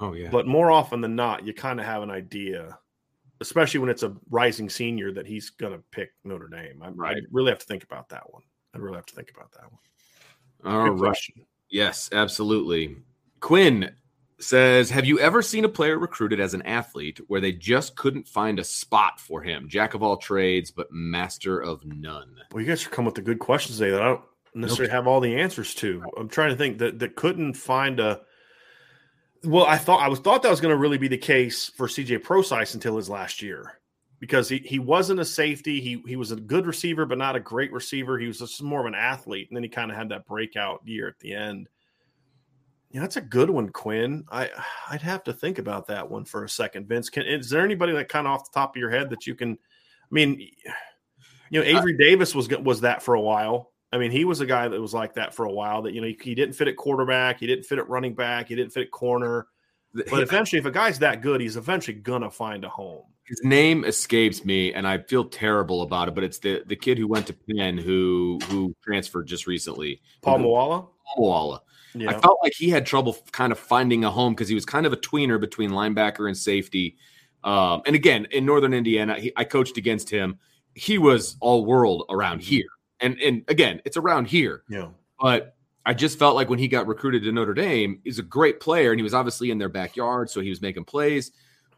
Oh 0.00 0.14
yeah. 0.14 0.30
But 0.30 0.46
more 0.46 0.70
often 0.70 1.00
than 1.00 1.16
not, 1.16 1.46
you 1.46 1.52
kind 1.52 1.80
of 1.80 1.86
have 1.86 2.02
an 2.02 2.10
idea 2.10 2.78
especially 3.40 3.80
when 3.80 3.90
it's 3.90 4.02
a 4.02 4.16
rising 4.30 4.68
senior 4.68 5.12
that 5.12 5.26
he's 5.26 5.50
going 5.50 5.72
to 5.72 5.82
pick 5.90 6.10
Notre 6.24 6.48
Dame. 6.48 6.82
I, 6.82 6.88
right. 6.88 7.16
I, 7.16 7.20
really 7.30 7.50
have 7.50 7.60
to 7.60 7.66
think 7.66 7.84
about 7.84 8.08
that 8.08 8.32
one. 8.32 8.42
I 8.78 8.82
really 8.82 8.96
have 8.96 9.06
to 9.06 9.14
think 9.14 9.30
about 9.30 9.52
that 9.52 9.64
one. 9.70 10.72
All 10.72 10.84
Good 10.84 11.00
right. 11.00 11.08
Question. 11.08 11.46
Yes, 11.70 12.08
absolutely. 12.12 12.96
Quinn, 13.40 13.92
says, 14.38 14.90
Have 14.90 15.04
you 15.04 15.18
ever 15.18 15.42
seen 15.42 15.64
a 15.64 15.68
player 15.68 15.98
recruited 15.98 16.40
as 16.40 16.54
an 16.54 16.62
athlete 16.62 17.20
where 17.28 17.40
they 17.40 17.52
just 17.52 17.96
couldn't 17.96 18.28
find 18.28 18.58
a 18.58 18.64
spot 18.64 19.20
for 19.20 19.42
him? 19.42 19.68
Jack 19.68 19.94
of 19.94 20.02
all 20.02 20.16
trades, 20.16 20.70
but 20.70 20.90
master 20.90 21.60
of 21.60 21.84
none. 21.84 22.36
Well, 22.52 22.62
you 22.62 22.68
guys 22.68 22.86
are 22.86 22.90
coming 22.90 23.06
with 23.06 23.14
the 23.16 23.22
good 23.22 23.38
questions 23.38 23.78
today 23.78 23.90
that 23.90 24.02
I 24.02 24.06
don't 24.06 24.22
necessarily 24.54 24.92
have 24.92 25.06
all 25.06 25.20
the 25.20 25.36
answers 25.36 25.74
to. 25.76 26.02
I'm 26.16 26.28
trying 26.28 26.50
to 26.50 26.56
think 26.56 26.78
that 26.78 26.98
that 26.98 27.16
couldn't 27.16 27.54
find 27.54 28.00
a. 28.00 28.22
Well, 29.44 29.66
I 29.66 29.78
thought 29.78 30.00
I 30.00 30.08
was 30.08 30.18
thought 30.18 30.42
that 30.42 30.50
was 30.50 30.60
going 30.60 30.74
to 30.74 30.80
really 30.80 30.98
be 30.98 31.08
the 31.08 31.18
case 31.18 31.68
for 31.68 31.86
CJ 31.86 32.22
Prosise 32.24 32.74
until 32.74 32.96
his 32.96 33.08
last 33.08 33.40
year, 33.40 33.80
because 34.20 34.48
he, 34.48 34.58
he 34.58 34.78
wasn't 34.78 35.20
a 35.20 35.24
safety. 35.24 35.80
He 35.80 36.02
he 36.06 36.16
was 36.16 36.32
a 36.32 36.36
good 36.36 36.66
receiver, 36.66 37.06
but 37.06 37.18
not 37.18 37.36
a 37.36 37.40
great 37.40 37.72
receiver. 37.72 38.18
He 38.18 38.26
was 38.26 38.38
just 38.38 38.62
more 38.62 38.80
of 38.80 38.86
an 38.86 38.94
athlete, 38.94 39.48
and 39.48 39.56
then 39.56 39.62
he 39.62 39.68
kind 39.68 39.90
of 39.90 39.96
had 39.96 40.08
that 40.10 40.26
breakout 40.26 40.80
year 40.84 41.08
at 41.08 41.18
the 41.20 41.34
end. 41.34 41.68
Yeah, 42.90 43.02
that's 43.02 43.16
a 43.16 43.22
good 43.22 43.50
one, 43.50 43.68
Quinn. 43.68 44.24
I 44.30 44.50
I'd 44.90 45.02
have 45.02 45.22
to 45.24 45.32
think 45.32 45.58
about 45.58 45.86
that 45.88 46.10
one 46.10 46.24
for 46.24 46.44
a 46.44 46.48
second. 46.48 46.88
Vince, 46.88 47.10
can 47.10 47.24
is 47.24 47.50
there 47.50 47.62
anybody 47.62 47.92
that 47.92 48.08
kind 48.08 48.26
of 48.26 48.32
off 48.32 48.50
the 48.50 48.58
top 48.58 48.74
of 48.74 48.80
your 48.80 48.90
head 48.90 49.10
that 49.10 49.26
you 49.26 49.34
can? 49.34 49.52
I 49.52 50.10
mean, 50.10 50.40
you 51.50 51.60
know, 51.60 51.66
Avery 51.66 51.94
uh, 51.94 51.98
Davis 51.98 52.34
was 52.34 52.48
was 52.48 52.80
that 52.80 53.02
for 53.02 53.14
a 53.14 53.20
while. 53.20 53.72
I 53.92 53.98
mean, 53.98 54.10
he 54.10 54.24
was 54.24 54.40
a 54.40 54.46
guy 54.46 54.68
that 54.68 54.80
was 54.80 54.92
like 54.92 55.14
that 55.14 55.34
for 55.34 55.44
a 55.44 55.52
while. 55.52 55.82
That 55.82 55.92
you 55.92 56.00
know, 56.00 56.08
he, 56.08 56.18
he 56.20 56.34
didn't 56.34 56.54
fit 56.54 56.68
at 56.68 56.76
quarterback, 56.76 57.40
he 57.40 57.46
didn't 57.46 57.64
fit 57.64 57.78
at 57.78 57.88
running 57.88 58.14
back, 58.14 58.48
he 58.48 58.56
didn't 58.56 58.72
fit 58.72 58.84
at 58.84 58.90
corner. 58.90 59.46
But 59.92 60.22
eventually, 60.22 60.58
if 60.58 60.66
a 60.66 60.70
guy's 60.70 60.98
that 61.00 61.20
good, 61.20 61.40
he's 61.40 61.56
eventually 61.56 61.98
gonna 61.98 62.30
find 62.30 62.64
a 62.64 62.68
home. 62.68 63.04
His 63.28 63.42
name 63.44 63.84
escapes 63.84 64.44
me, 64.44 64.72
and 64.72 64.88
I 64.88 64.98
feel 64.98 65.24
terrible 65.24 65.82
about 65.82 66.08
it. 66.08 66.14
But 66.14 66.24
it's 66.24 66.38
the 66.38 66.62
the 66.66 66.76
kid 66.76 66.96
who 66.96 67.06
went 67.06 67.26
to 67.26 67.34
Penn 67.34 67.76
who 67.76 68.38
who 68.44 68.74
transferred 68.82 69.26
just 69.26 69.46
recently. 69.46 70.00
Paul 70.22 70.38
Moala. 70.38 70.88
Paul 71.16 71.18
Moala. 71.18 71.60
Yeah. 71.94 72.10
I 72.10 72.20
felt 72.20 72.38
like 72.42 72.52
he 72.56 72.70
had 72.70 72.86
trouble 72.86 73.16
kind 73.32 73.52
of 73.52 73.58
finding 73.58 74.04
a 74.04 74.10
home 74.10 74.34
because 74.34 74.48
he 74.48 74.54
was 74.54 74.64
kind 74.64 74.86
of 74.86 74.92
a 74.92 74.96
tweener 74.96 75.40
between 75.40 75.70
linebacker 75.70 76.26
and 76.26 76.36
safety. 76.36 76.96
Um, 77.44 77.82
and 77.86 77.94
again, 77.94 78.26
in 78.30 78.44
Northern 78.44 78.74
Indiana, 78.74 79.18
he, 79.18 79.32
I 79.36 79.44
coached 79.44 79.76
against 79.76 80.10
him. 80.10 80.38
He 80.74 80.98
was 80.98 81.36
all 81.40 81.64
world 81.64 82.04
around 82.08 82.40
mm-hmm. 82.40 82.50
here, 82.50 82.68
and 83.00 83.18
and 83.20 83.44
again, 83.48 83.82
it's 83.84 83.96
around 83.96 84.26
here. 84.26 84.62
Yeah, 84.68 84.88
but 85.20 85.54
I 85.84 85.94
just 85.94 86.18
felt 86.18 86.34
like 86.34 86.48
when 86.48 86.58
he 86.58 86.68
got 86.68 86.86
recruited 86.86 87.24
to 87.24 87.32
Notre 87.32 87.54
Dame, 87.54 88.00
he's 88.04 88.18
a 88.18 88.22
great 88.22 88.60
player, 88.60 88.90
and 88.90 88.98
he 88.98 89.02
was 89.02 89.14
obviously 89.14 89.50
in 89.50 89.58
their 89.58 89.68
backyard, 89.68 90.30
so 90.30 90.40
he 90.40 90.50
was 90.50 90.62
making 90.62 90.84
plays. 90.84 91.32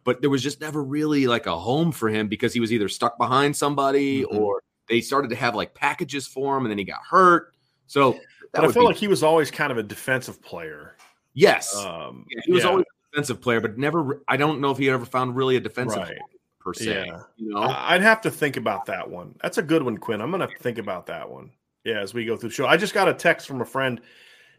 But 0.04 0.20
there 0.20 0.30
was 0.30 0.42
just 0.42 0.60
never 0.60 0.82
really 0.82 1.26
like 1.26 1.46
a 1.46 1.58
home 1.58 1.92
for 1.92 2.08
him 2.08 2.28
because 2.28 2.54
he 2.54 2.60
was 2.60 2.72
either 2.72 2.88
stuck 2.88 3.18
behind 3.18 3.54
somebody 3.54 4.22
mm-hmm. 4.22 4.38
or 4.38 4.62
they 4.88 5.00
started 5.00 5.28
to 5.30 5.36
have 5.36 5.54
like 5.54 5.74
packages 5.74 6.26
for 6.26 6.56
him, 6.56 6.64
and 6.64 6.70
then 6.70 6.78
he 6.78 6.84
got 6.84 7.00
hurt. 7.08 7.54
So 7.86 8.18
but 8.52 8.64
I 8.64 8.72
feel 8.72 8.82
be... 8.82 8.86
like 8.88 8.96
he 8.96 9.08
was 9.08 9.22
always 9.22 9.50
kind 9.50 9.70
of 9.70 9.78
a 9.78 9.82
defensive 9.82 10.42
player. 10.42 10.96
Yes, 11.34 11.74
um, 11.76 12.26
yeah, 12.30 12.42
he 12.44 12.52
was 12.52 12.64
yeah. 12.64 12.70
always 12.70 12.84
a 12.84 13.12
defensive 13.12 13.40
player, 13.40 13.60
but 13.60 13.78
never. 13.78 14.22
I 14.26 14.36
don't 14.36 14.60
know 14.60 14.70
if 14.70 14.78
he 14.78 14.90
ever 14.90 15.06
found 15.06 15.36
really 15.36 15.56
a 15.56 15.60
defensive 15.60 16.02
right. 16.02 16.18
per 16.58 16.74
se. 16.74 17.06
Yeah. 17.06 17.22
You 17.36 17.50
know, 17.50 17.60
I'd 17.60 18.02
have 18.02 18.20
to 18.22 18.30
think 18.30 18.56
about 18.56 18.86
that 18.86 19.08
one. 19.08 19.36
That's 19.42 19.58
a 19.58 19.62
good 19.62 19.82
one, 19.82 19.98
Quinn. 19.98 20.20
I'm 20.20 20.30
going 20.30 20.46
to 20.46 20.58
think 20.58 20.78
about 20.78 21.06
that 21.06 21.30
one. 21.30 21.52
Yeah, 21.84 22.00
as 22.00 22.12
we 22.12 22.24
go 22.24 22.36
through 22.36 22.50
the 22.50 22.54
show, 22.54 22.66
I 22.66 22.76
just 22.76 22.94
got 22.94 23.08
a 23.08 23.14
text 23.14 23.46
from 23.46 23.60
a 23.60 23.64
friend. 23.64 24.00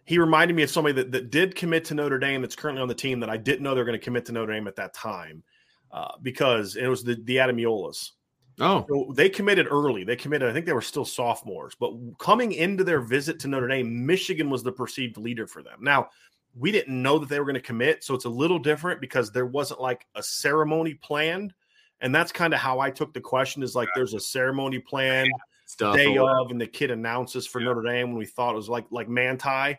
He 0.05 0.17
reminded 0.17 0.55
me 0.55 0.63
of 0.63 0.69
somebody 0.69 0.93
that, 0.95 1.11
that 1.11 1.29
did 1.29 1.55
commit 1.55 1.85
to 1.85 1.93
Notre 1.93 2.19
Dame 2.19 2.41
that's 2.41 2.55
currently 2.55 2.81
on 2.81 2.87
the 2.87 2.95
team 2.95 3.19
that 3.19 3.29
I 3.29 3.37
didn't 3.37 3.61
know 3.61 3.73
they 3.73 3.81
were 3.81 3.85
going 3.85 3.99
to 3.99 4.03
commit 4.03 4.25
to 4.25 4.31
Notre 4.31 4.53
Dame 4.53 4.67
at 4.67 4.75
that 4.75 4.93
time 4.93 5.43
uh, 5.91 6.13
because 6.21 6.75
it 6.75 6.87
was 6.87 7.03
the 7.03 7.15
the 7.23 7.37
Ademilolas. 7.37 8.11
Oh, 8.59 8.85
so 8.87 9.13
they 9.15 9.29
committed 9.29 9.67
early. 9.69 10.03
They 10.03 10.15
committed, 10.15 10.49
I 10.49 10.53
think 10.53 10.65
they 10.65 10.73
were 10.73 10.81
still 10.81 11.05
sophomores, 11.05 11.73
but 11.79 11.93
coming 12.19 12.51
into 12.51 12.83
their 12.83 13.01
visit 13.01 13.39
to 13.39 13.47
Notre 13.47 13.67
Dame, 13.67 14.05
Michigan 14.05 14.49
was 14.49 14.61
the 14.61 14.71
perceived 14.71 15.17
leader 15.17 15.47
for 15.47 15.63
them. 15.63 15.79
Now, 15.81 16.09
we 16.53 16.71
didn't 16.71 17.01
know 17.01 17.17
that 17.17 17.29
they 17.29 17.39
were 17.39 17.45
going 17.45 17.55
to 17.55 17.61
commit, 17.61 18.03
so 18.03 18.13
it's 18.13 18.25
a 18.25 18.29
little 18.29 18.59
different 18.59 19.01
because 19.01 19.31
there 19.31 19.45
wasn't 19.45 19.81
like 19.81 20.05
a 20.15 20.21
ceremony 20.21 20.93
planned. 20.95 21.53
And 22.01 22.13
that's 22.13 22.31
kind 22.31 22.53
of 22.53 22.59
how 22.59 22.79
I 22.79 22.91
took 22.91 23.13
the 23.13 23.21
question 23.21 23.63
is 23.63 23.75
like 23.75 23.87
there's 23.95 24.13
a 24.13 24.19
ceremony 24.19 24.79
planned 24.79 25.31
Stuff 25.65 25.95
day 25.95 26.17
of, 26.17 26.51
and 26.51 26.59
the 26.59 26.67
kid 26.67 26.91
announces 26.91 27.47
for 27.47 27.61
yeah. 27.61 27.67
Notre 27.67 27.83
Dame 27.83 28.09
when 28.09 28.17
we 28.17 28.25
thought 28.25 28.53
it 28.53 28.57
was 28.57 28.69
like 28.69 28.85
like 28.91 29.07
Manti. 29.07 29.77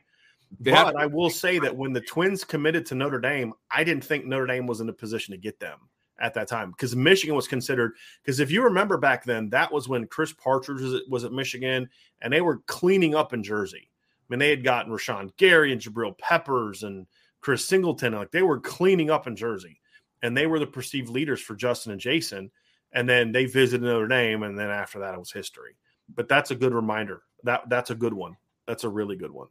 But 0.60 0.96
I 0.96 1.06
will 1.06 1.30
say 1.30 1.58
that 1.58 1.76
when 1.76 1.92
the 1.92 2.00
twins 2.00 2.44
committed 2.44 2.86
to 2.86 2.94
Notre 2.94 3.20
Dame, 3.20 3.54
I 3.70 3.84
didn't 3.84 4.04
think 4.04 4.26
Notre 4.26 4.46
Dame 4.46 4.66
was 4.66 4.80
in 4.80 4.88
a 4.88 4.92
position 4.92 5.32
to 5.32 5.38
get 5.38 5.58
them 5.58 5.78
at 6.20 6.34
that 6.34 6.48
time 6.48 6.70
because 6.70 6.94
Michigan 6.94 7.34
was 7.34 7.48
considered. 7.48 7.94
Because 8.22 8.40
if 8.40 8.50
you 8.50 8.62
remember 8.62 8.96
back 8.96 9.24
then, 9.24 9.50
that 9.50 9.72
was 9.72 9.88
when 9.88 10.06
Chris 10.06 10.32
Partridge 10.32 10.80
was 10.80 10.94
at, 10.94 11.02
was 11.08 11.24
at 11.24 11.32
Michigan 11.32 11.88
and 12.20 12.32
they 12.32 12.40
were 12.40 12.58
cleaning 12.66 13.14
up 13.14 13.32
in 13.32 13.42
Jersey. 13.42 13.88
I 13.88 14.24
mean, 14.28 14.38
they 14.38 14.50
had 14.50 14.64
gotten 14.64 14.92
Rashan 14.92 15.36
Gary 15.36 15.72
and 15.72 15.80
Jabril 15.80 16.16
Peppers 16.18 16.84
and 16.84 17.06
Chris 17.40 17.66
Singleton. 17.66 18.12
Like 18.12 18.30
they 18.30 18.42
were 18.42 18.60
cleaning 18.60 19.10
up 19.10 19.26
in 19.26 19.36
Jersey 19.36 19.80
and 20.22 20.36
they 20.36 20.46
were 20.46 20.58
the 20.58 20.66
perceived 20.66 21.08
leaders 21.08 21.40
for 21.40 21.54
Justin 21.54 21.92
and 21.92 22.00
Jason. 22.00 22.50
And 22.92 23.08
then 23.08 23.32
they 23.32 23.46
visited 23.46 23.82
Notre 23.82 24.06
Dame. 24.06 24.42
And 24.42 24.58
then 24.58 24.70
after 24.70 24.98
that, 25.00 25.14
it 25.14 25.18
was 25.18 25.32
history. 25.32 25.76
But 26.14 26.28
that's 26.28 26.50
a 26.50 26.54
good 26.54 26.74
reminder. 26.74 27.22
That 27.42 27.68
That's 27.68 27.90
a 27.90 27.94
good 27.94 28.14
one. 28.14 28.36
That's 28.66 28.84
a 28.84 28.88
really 28.88 29.16
good 29.16 29.32
one. 29.32 29.48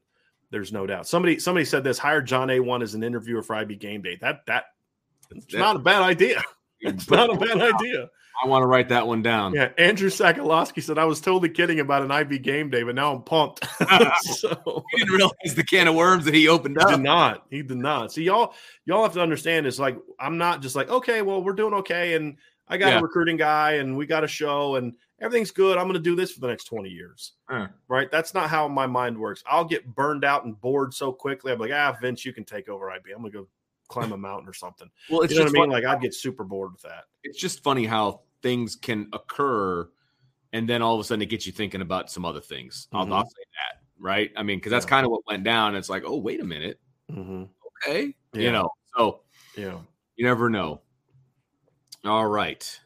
There's 0.52 0.72
no 0.72 0.86
doubt. 0.86 1.08
Somebody 1.08 1.40
somebody 1.40 1.66
said 1.66 1.84
this 1.84 1.98
Hire 1.98 2.22
John 2.22 2.50
A1 2.50 2.84
as 2.84 2.94
an 2.94 3.04
interviewer 3.04 3.42
for 3.42 3.56
IB 3.56 3.78
game 3.78 4.02
day. 4.02 4.18
That 4.22 4.46
that 4.48 4.66
it's 5.32 5.54
not 5.54 5.78
a 5.78 5.80
bad 5.80 6.02
idea. 6.02 6.42
It's 6.84 7.12
not 7.12 7.30
a 7.30 7.38
bad 7.38 7.62
idea. 7.62 8.10
I 8.44 8.48
want 8.48 8.64
to 8.64 8.68
write 8.68 8.90
that 8.90 9.06
one 9.06 9.22
down. 9.22 9.54
Yeah, 9.54 9.70
Andrew 9.78 10.10
Sakalowski 10.10 10.82
said 10.82 10.98
I 10.98 11.06
was 11.06 11.22
totally 11.22 11.50
kidding 11.50 11.80
about 11.80 12.02
an 12.02 12.10
IB 12.10 12.40
game 12.40 12.72
day, 12.72 12.82
but 12.82 12.96
now 12.96 13.14
I'm 13.14 13.22
pumped. 13.22 13.64
so 14.22 14.84
he 14.90 14.98
didn't 14.98 15.14
realize 15.14 15.54
the 15.56 15.64
can 15.64 15.88
of 15.88 15.94
worms 15.94 16.26
that 16.26 16.34
he 16.34 16.48
opened 16.48 16.80
up. 16.80 16.90
He 16.90 16.96
did 16.96 17.04
not. 17.04 17.46
He 17.52 17.62
did 17.62 17.78
not. 17.78 18.12
See, 18.12 18.24
y'all, 18.24 18.56
y'all 18.86 19.04
have 19.04 19.14
to 19.14 19.22
understand. 19.22 19.68
It's 19.68 19.78
like 19.78 19.96
I'm 20.20 20.40
not 20.40 20.64
just 20.64 20.76
like 20.76 20.90
okay, 20.90 21.22
well, 21.22 21.44
we're 21.44 21.54
doing 21.54 21.76
okay, 21.76 22.16
and 22.16 22.38
I 22.68 22.78
got 22.78 22.94
yeah. 22.94 23.00
a 23.00 23.04
recruiting 23.04 23.38
guy, 23.38 23.74
and 23.74 23.96
we 23.96 24.08
got 24.08 24.24
a 24.24 24.28
show, 24.28 24.76
and 24.76 24.96
everything's 25.22 25.52
good. 25.52 25.78
I'm 25.78 25.86
going 25.86 25.94
to 25.94 26.00
do 26.00 26.16
this 26.16 26.32
for 26.32 26.40
the 26.40 26.48
next 26.48 26.66
20 26.66 26.90
years. 26.90 27.34
Uh. 27.48 27.68
Right? 27.88 28.12
That's 28.12 28.34
not 28.34 28.50
how 28.50 28.68
my 28.68 28.88
mind 28.88 29.18
works. 29.18 29.44
I'll 29.46 29.64
get 29.66 29.96
burned 29.96 30.26
out 30.26 30.46
and 30.46 30.60
bored 30.60 30.94
so 30.94 31.14
quickly. 31.14 31.52
I'm 31.52 31.60
like, 31.60 31.72
ah, 31.72 31.96
Vince, 32.02 32.26
you 32.26 32.34
can 32.34 32.44
take 32.44 32.68
over 32.68 32.92
IB. 32.92 33.12
I'm 33.12 33.22
going 33.22 33.32
to 33.32 33.38
go 33.40 33.48
climb 33.88 34.12
a 34.12 34.18
mountain 34.18 34.50
or 34.50 34.54
something. 34.54 34.90
Well, 35.10 35.22
it's 35.22 35.34
you 35.34 35.40
know 35.40 35.46
what 35.46 35.58
I 35.58 35.62
mean. 35.62 35.70
Like 35.70 35.86
I'd 35.86 36.02
get 36.02 36.14
super 36.14 36.44
bored 36.44 36.74
with 36.74 36.82
that. 36.82 37.04
It's 37.24 37.40
just 37.40 37.64
funny 37.64 37.86
how 37.86 38.22
things 38.42 38.76
can 38.76 39.08
occur, 39.14 39.88
and 40.54 40.68
then 40.68 40.82
all 40.82 40.96
of 40.96 41.00
a 41.00 41.04
sudden 41.04 41.22
it 41.22 41.30
gets 41.30 41.46
you 41.46 41.52
thinking 41.52 41.82
about 41.82 42.10
some 42.10 42.26
other 42.26 42.42
things. 42.42 42.88
Mm-hmm. 42.88 43.12
I'll, 43.14 43.20
I'll, 43.20 43.26
say 43.26 43.44
that, 43.54 43.82
right? 44.00 44.32
I 44.36 44.44
mean, 44.44 44.58
because 44.58 44.72
that's 44.72 44.86
yeah. 44.86 44.90
kind 44.90 45.06
of 45.06 45.12
what 45.12 45.22
went 45.28 45.44
down. 45.44 45.76
It's 45.76 45.90
like, 45.90 46.04
oh, 46.06 46.18
wait 46.18 46.42
a 46.42 46.46
minute, 46.46 46.80
mm-hmm. 47.12 47.44
okay, 47.88 48.16
yeah. 48.34 48.42
you 48.42 48.52
know. 48.52 48.70
So 48.98 49.22
yeah, 49.56 49.78
you 50.16 50.26
never 50.26 50.50
know. 50.50 50.82
All 52.04 52.26
right. 52.26 52.80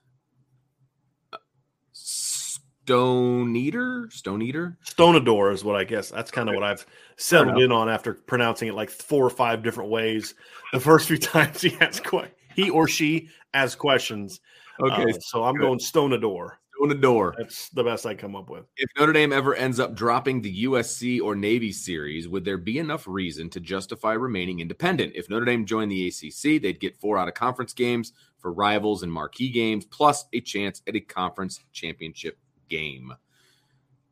Stone 2.86 3.56
Eater, 3.56 4.08
Stone 4.12 4.44
Eater, 4.44 4.78
Stonador 4.86 5.52
is 5.52 5.64
what 5.64 5.76
I 5.76 5.84
guess. 5.86 6.12
That's 6.12 6.30
kind 6.30 6.50
of 6.50 6.54
what 6.54 6.64
I've 6.64 6.86
settled 7.18 7.60
in 7.60 7.72
on 7.72 7.90
after 7.90 8.14
pronouncing 8.14 8.68
it 8.68 8.76
like 8.76 8.92
four 8.92 9.26
or 9.26 9.32
five 9.32 9.64
different 9.64 9.90
ways. 9.90 10.36
The 10.72 10.80
first 10.80 11.08
few 11.08 11.18
times 11.34 11.62
he 11.62 11.76
asks 11.82 12.08
he 12.54 12.70
or 12.70 12.88
she 12.88 13.30
asks 13.56 13.74
questions. 13.74 14.40
Okay, 14.80 15.02
uh, 15.02 15.20
so 15.20 15.44
I'm 15.44 15.56
going 15.56 15.80
Stonador. 15.80 16.52
Stonador. 16.80 17.34
That's 17.40 17.70
the 17.70 17.84
best 17.84 18.06
I 18.06 18.14
come 18.14 18.36
up 18.36 18.52
with. 18.52 18.66
If 18.78 18.88
Notre 19.00 19.14
Dame 19.14 19.34
ever 19.34 19.56
ends 19.56 19.80
up 19.80 19.96
dropping 19.96 20.44
the 20.44 20.66
USC 20.66 21.20
or 21.20 21.36
Navy 21.36 21.72
series, 21.72 22.28
would 22.28 22.46
there 22.46 22.60
be 22.60 22.78
enough 22.78 23.08
reason 23.08 23.50
to 23.50 23.60
justify 23.60 24.14
remaining 24.14 24.60
independent? 24.60 25.14
If 25.16 25.28
Notre 25.28 25.46
Dame 25.46 25.66
joined 25.66 25.92
the 25.92 26.08
ACC, 26.08 26.62
they'd 26.62 26.80
get 26.80 26.98
four 26.98 27.18
out 27.18 27.28
of 27.28 27.34
conference 27.34 27.74
games 27.74 28.14
for 28.38 28.54
rivals 28.54 29.02
and 29.02 29.12
marquee 29.12 29.50
games, 29.50 29.86
plus 29.86 30.26
a 30.34 30.40
chance 30.40 30.84
at 30.88 30.96
a 30.96 31.00
conference 31.00 31.62
championship 31.74 32.38
game. 32.70 33.14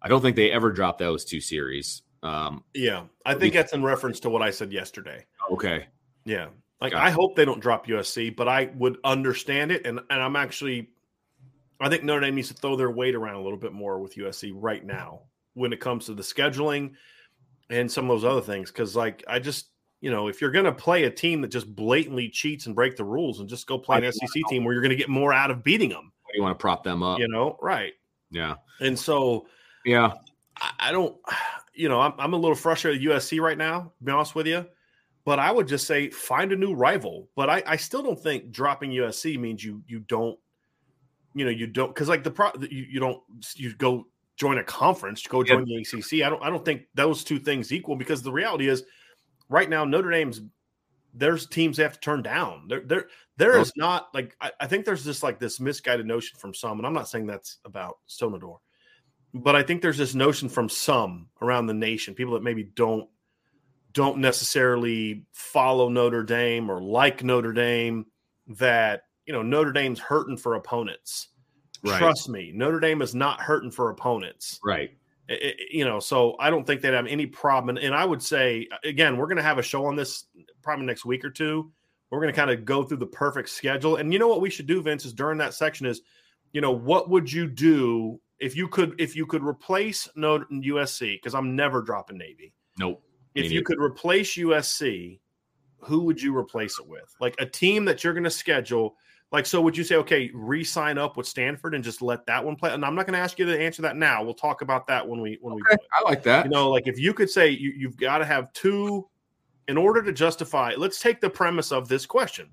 I 0.01 0.07
don't 0.07 0.21
think 0.21 0.35
they 0.35 0.51
ever 0.51 0.71
dropped 0.71 0.99
those 0.99 1.23
two 1.23 1.39
series. 1.39 2.01
Um, 2.23 2.63
yeah, 2.73 3.03
I 3.25 3.35
think 3.35 3.53
that's 3.53 3.73
in 3.73 3.83
reference 3.83 4.19
to 4.21 4.29
what 4.29 4.41
I 4.41 4.51
said 4.51 4.71
yesterday. 4.71 5.25
Okay. 5.51 5.87
Yeah. 6.25 6.47
Like 6.81 6.91
gotcha. 6.91 7.05
I 7.05 7.09
hope 7.11 7.35
they 7.35 7.45
don't 7.45 7.61
drop 7.61 7.87
USC, 7.87 8.35
but 8.35 8.47
I 8.47 8.69
would 8.75 8.97
understand 9.05 9.71
it, 9.71 9.85
and 9.85 10.01
and 10.09 10.21
I'm 10.21 10.35
actually, 10.35 10.89
I 11.79 11.87
think 11.87 12.03
Notre 12.03 12.21
Dame 12.21 12.35
needs 12.35 12.49
to 12.49 12.53
throw 12.53 12.75
their 12.75 12.91
weight 12.91 13.15
around 13.15 13.35
a 13.35 13.41
little 13.41 13.57
bit 13.57 13.71
more 13.71 13.99
with 13.99 14.15
USC 14.15 14.51
right 14.53 14.85
now 14.85 15.21
when 15.53 15.71
it 15.71 15.79
comes 15.79 16.07
to 16.07 16.13
the 16.13 16.23
scheduling 16.23 16.93
and 17.69 17.89
some 17.89 18.09
of 18.09 18.21
those 18.21 18.29
other 18.29 18.41
things. 18.41 18.69
Because 18.69 18.97
like 18.97 19.23
I 19.29 19.39
just, 19.39 19.67
you 20.01 20.11
know, 20.11 20.27
if 20.27 20.41
you're 20.41 20.51
going 20.51 20.65
to 20.65 20.73
play 20.73 21.05
a 21.05 21.09
team 21.09 21.39
that 21.41 21.51
just 21.51 21.73
blatantly 21.73 22.27
cheats 22.27 22.65
and 22.65 22.75
break 22.75 22.97
the 22.97 23.05
rules, 23.05 23.39
and 23.39 23.47
just 23.47 23.65
go 23.65 23.77
play 23.77 24.05
an 24.05 24.11
SEC 24.11 24.43
team 24.49 24.65
where 24.65 24.73
you're 24.73 24.83
going 24.83 24.89
to 24.89 24.97
get 24.97 25.09
more 25.09 25.31
out 25.31 25.51
of 25.51 25.63
beating 25.63 25.89
them, 25.89 26.11
you 26.33 26.41
want 26.41 26.57
to 26.57 26.61
prop 26.61 26.83
them 26.83 27.01
up, 27.01 27.19
you 27.19 27.29
know, 27.29 27.57
right? 27.61 27.93
Yeah. 28.33 28.55
And 28.81 28.97
so, 28.97 29.47
yeah, 29.85 30.11
I, 30.57 30.71
I 30.79 30.91
don't, 30.91 31.15
you 31.73 31.87
know, 31.87 32.01
I'm, 32.01 32.13
I'm 32.17 32.33
a 32.33 32.37
little 32.37 32.55
frustrated 32.55 33.05
with 33.05 33.17
USC 33.17 33.39
right 33.39 33.57
now, 33.57 33.93
to 33.97 34.03
be 34.03 34.11
honest 34.11 34.35
with 34.35 34.47
you. 34.47 34.65
But 35.25 35.39
I 35.39 35.51
would 35.51 35.67
just 35.67 35.87
say 35.87 36.09
find 36.09 36.51
a 36.51 36.55
new 36.55 36.73
rival. 36.73 37.29
But 37.35 37.49
I, 37.49 37.63
I 37.65 37.75
still 37.77 38.03
don't 38.03 38.19
think 38.19 38.51
dropping 38.51 38.91
USC 38.91 39.39
means 39.39 39.63
you 39.63 39.81
you 39.87 39.99
don't, 39.99 40.37
you 41.33 41.45
know, 41.45 41.51
you 41.51 41.65
don't 41.65 41.93
because 41.93 42.09
like 42.09 42.23
the 42.23 42.31
pro 42.31 42.51
you, 42.59 42.85
you 42.89 42.99
don't 42.99 43.21
you 43.55 43.73
go 43.75 44.05
join 44.35 44.57
a 44.57 44.63
conference, 44.65 45.25
go 45.25 45.41
join 45.41 45.65
yeah. 45.65 45.81
the 45.81 45.97
ACC. 45.97 46.25
I 46.25 46.29
don't 46.29 46.43
I 46.43 46.49
don't 46.49 46.65
think 46.65 46.83
those 46.93 47.23
two 47.23 47.39
things 47.39 47.71
equal 47.71 47.95
because 47.95 48.21
the 48.21 48.33
reality 48.33 48.67
is 48.67 48.83
right 49.47 49.69
now 49.69 49.85
Notre 49.85 50.11
Dame's 50.11 50.41
there's 51.13 51.47
teams 51.47 51.77
they 51.77 51.83
have 51.83 51.93
to 51.93 51.99
turn 51.99 52.23
down. 52.23 52.67
There, 52.67 52.81
there, 52.81 53.07
there 53.37 53.59
is 53.59 53.71
not 53.75 54.07
like 54.13 54.35
I, 54.41 54.51
I, 54.59 54.67
think 54.67 54.85
there's 54.85 55.03
just 55.03 55.23
like 55.23 55.39
this 55.39 55.59
misguided 55.59 56.05
notion 56.05 56.37
from 56.37 56.53
some, 56.53 56.79
and 56.79 56.87
I'm 56.87 56.93
not 56.93 57.07
saying 57.07 57.27
that's 57.27 57.59
about 57.65 57.97
Sonador, 58.07 58.57
but 59.33 59.55
I 59.55 59.63
think 59.63 59.81
there's 59.81 59.97
this 59.97 60.15
notion 60.15 60.49
from 60.49 60.69
some 60.69 61.27
around 61.41 61.67
the 61.67 61.73
nation, 61.73 62.15
people 62.15 62.33
that 62.33 62.43
maybe 62.43 62.63
don't 62.63 63.09
don't 63.91 64.17
necessarily 64.17 65.25
follow 65.33 65.87
Notre 65.89 66.23
Dame 66.23 66.69
or 66.69 66.81
like 66.81 67.23
Notre 67.23 67.53
Dame, 67.53 68.05
that 68.47 69.03
you 69.25 69.33
know 69.33 69.41
Notre 69.41 69.71
Dame's 69.71 69.99
hurting 69.99 70.37
for 70.37 70.55
opponents. 70.55 71.29
Right. 71.83 71.97
Trust 71.97 72.29
me, 72.29 72.51
Notre 72.53 72.79
Dame 72.79 73.01
is 73.01 73.13
not 73.13 73.41
hurting 73.41 73.71
for 73.71 73.89
opponents. 73.89 74.59
Right. 74.63 74.91
It, 75.27 75.55
you 75.71 75.85
know, 75.85 75.99
so 75.99 76.35
I 76.39 76.49
don't 76.49 76.65
think 76.67 76.81
they'd 76.81 76.93
have 76.93 77.07
any 77.07 77.25
problem. 77.25 77.77
And, 77.77 77.85
and 77.85 77.95
I 77.95 78.03
would 78.05 78.21
say, 78.21 78.67
again, 78.83 79.17
we're 79.17 79.27
going 79.27 79.37
to 79.37 79.43
have 79.43 79.57
a 79.57 79.63
show 79.63 79.85
on 79.85 79.95
this 79.95 80.25
probably 80.63 80.85
next 80.85 81.05
week 81.05 81.23
or 81.23 81.29
two. 81.29 81.71
We're 82.09 82.19
going 82.19 82.33
to 82.33 82.37
kind 82.39 82.51
of 82.51 82.65
go 82.65 82.83
through 82.83 82.97
the 82.97 83.07
perfect 83.07 83.49
schedule. 83.49 83.95
And 83.95 84.13
you 84.13 84.19
know 84.19 84.27
what 84.27 84.41
we 84.41 84.49
should 84.49 84.67
do, 84.67 84.81
Vince, 84.81 85.05
is 85.05 85.13
during 85.13 85.37
that 85.39 85.53
section 85.53 85.85
is, 85.85 86.01
you 86.51 86.61
know, 86.61 86.71
what 86.71 87.09
would 87.09 87.31
you 87.31 87.47
do 87.47 88.19
if 88.39 88.55
you 88.55 88.67
could 88.67 88.99
if 88.99 89.15
you 89.15 89.25
could 89.25 89.43
replace 89.43 90.07
Notre 90.15 90.45
USC? 90.51 91.15
Because 91.15 91.33
I'm 91.33 91.55
never 91.55 91.81
dropping 91.81 92.17
Navy. 92.17 92.53
Nope. 92.77 93.01
If 93.33 93.51
you 93.51 93.63
could 93.63 93.79
replace 93.79 94.37
USC, 94.37 95.19
who 95.79 96.01
would 96.01 96.21
you 96.21 96.37
replace 96.37 96.77
it 96.77 96.87
with? 96.87 97.15
Like 97.19 97.35
a 97.39 97.47
team 97.47 97.85
that 97.85 98.03
you're 98.03 98.13
going 98.13 98.23
to 98.25 98.29
schedule 98.29 98.95
like, 99.33 99.47
so 99.47 99.59
would 99.61 99.75
you 99.75 99.83
say, 99.83 99.95
okay, 99.95 100.29
re 100.31 100.63
sign 100.63 100.99
up 100.99 101.17
with 101.17 101.27
Stanford 101.27 101.73
and 101.73 101.83
just 101.83 102.03
let 102.03 102.23
that 102.27 102.45
one 102.45 102.55
play? 102.55 102.71
And 102.71 102.85
I'm 102.85 102.93
not 102.93 103.07
going 103.07 103.15
to 103.15 103.19
ask 103.19 103.39
you 103.39 103.47
to 103.47 103.59
answer 103.59 103.81
that 103.81 103.97
now. 103.97 104.23
We'll 104.23 104.35
talk 104.35 104.61
about 104.61 104.85
that 104.87 105.05
when 105.05 105.21
we, 105.21 105.39
when 105.41 105.55
okay, 105.55 105.61
we, 105.71 105.77
I 105.91 106.07
like 106.07 106.21
that. 106.23 106.45
You 106.45 106.51
know, 106.51 106.69
like 106.69 106.87
if 106.87 106.99
you 106.99 107.15
could 107.15 107.31
say 107.31 107.49
you, 107.49 107.73
you've 107.75 107.97
got 107.97 108.19
to 108.19 108.25
have 108.25 108.53
two 108.53 109.09
in 109.67 109.77
order 109.77 110.01
to 110.03 110.11
justify, 110.11 110.73
let's 110.77 110.99
take 110.99 111.21
the 111.21 111.29
premise 111.29 111.71
of 111.71 111.87
this 111.87 112.05
question 112.05 112.49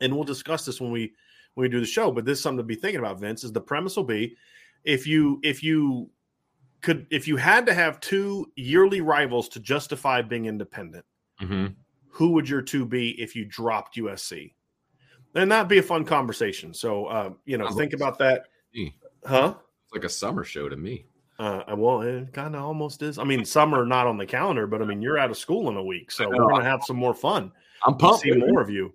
and 0.00 0.14
we'll 0.14 0.24
discuss 0.24 0.64
this 0.64 0.80
when 0.80 0.90
we, 0.90 1.12
when 1.54 1.64
we 1.64 1.68
do 1.68 1.80
the 1.80 1.86
show. 1.86 2.10
But 2.10 2.24
this 2.24 2.38
is 2.38 2.42
something 2.42 2.58
to 2.58 2.64
be 2.64 2.74
thinking 2.74 3.00
about, 3.00 3.20
Vince, 3.20 3.44
is 3.44 3.52
the 3.52 3.60
premise 3.60 3.96
will 3.96 4.04
be 4.04 4.36
if 4.84 5.06
you, 5.06 5.40
if 5.42 5.62
you, 5.62 6.10
could 6.80 7.06
if 7.10 7.28
you 7.28 7.36
had 7.36 7.64
to 7.66 7.74
have 7.74 8.00
two 8.00 8.50
yearly 8.56 9.00
rivals 9.00 9.48
to 9.50 9.60
justify 9.60 10.20
being 10.20 10.46
independent, 10.46 11.04
mm-hmm. 11.40 11.66
who 12.08 12.30
would 12.32 12.48
your 12.48 12.60
two 12.60 12.84
be 12.84 13.10
if 13.22 13.36
you 13.36 13.44
dropped 13.44 13.96
USC? 13.96 14.54
and 15.34 15.50
that'd 15.50 15.68
be 15.68 15.78
a 15.78 15.82
fun 15.82 16.04
conversation. 16.04 16.74
So, 16.74 17.06
uh, 17.06 17.30
you 17.44 17.58
know, 17.58 17.68
think 17.70 17.92
about 17.92 18.18
that. 18.18 18.46
Huh? 19.24 19.54
It's 19.84 19.94
like 19.94 20.04
a 20.04 20.08
summer 20.08 20.44
show 20.44 20.68
to 20.68 20.76
me. 20.76 21.06
Uh, 21.38 21.62
well, 21.76 22.02
it 22.02 22.32
kind 22.32 22.54
of 22.54 22.62
almost 22.62 23.02
is. 23.02 23.18
I 23.18 23.24
mean, 23.24 23.44
summer 23.44 23.84
not 23.84 24.06
on 24.06 24.16
the 24.16 24.26
calendar, 24.26 24.66
but 24.66 24.82
I 24.82 24.84
mean, 24.84 25.02
you're 25.02 25.18
out 25.18 25.30
of 25.30 25.36
school 25.36 25.68
in 25.68 25.76
a 25.76 25.82
week, 25.82 26.10
so 26.10 26.28
we're 26.28 26.48
gonna 26.48 26.64
have 26.64 26.84
some 26.84 26.96
more 26.96 27.14
fun. 27.14 27.50
I'm 27.84 27.96
pumped. 27.96 28.22
See 28.22 28.32
more 28.32 28.60
of 28.60 28.70
you. 28.70 28.94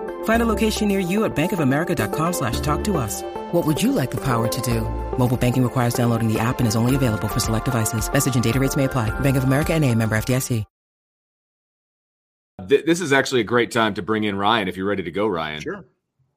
Find 0.23 0.41
a 0.41 0.47
location 0.47 0.87
near 0.87 0.99
you 0.99 1.25
at 1.25 1.35
bankofamerica.com 1.35 2.33
slash 2.33 2.59
talk 2.61 2.83
to 2.85 2.97
us. 2.97 3.21
What 3.51 3.67
would 3.67 3.83
you 3.83 3.91
like 3.91 4.09
the 4.09 4.23
power 4.23 4.47
to 4.47 4.61
do? 4.61 4.81
Mobile 5.19 5.37
banking 5.37 5.61
requires 5.61 5.93
downloading 5.93 6.27
the 6.27 6.39
app 6.39 6.57
and 6.57 6.67
is 6.67 6.75
only 6.75 6.95
available 6.95 7.27
for 7.27 7.39
select 7.39 7.65
devices. 7.65 8.11
Message 8.11 8.33
and 8.33 8.43
data 8.43 8.59
rates 8.59 8.75
may 8.75 8.85
apply. 8.85 9.11
Bank 9.19 9.37
of 9.37 9.43
America 9.43 9.73
and 9.73 9.85
a 9.85 9.93
member 9.93 10.17
FDIC. 10.17 10.65
This 12.67 13.01
is 13.01 13.11
actually 13.11 13.41
a 13.41 13.45
great 13.45 13.71
time 13.71 13.95
to 13.95 14.01
bring 14.01 14.23
in 14.23 14.35
Ryan 14.35 14.67
if 14.67 14.77
you're 14.77 14.87
ready 14.87 15.03
to 15.03 15.11
go, 15.11 15.27
Ryan. 15.27 15.61
Sure. 15.61 15.85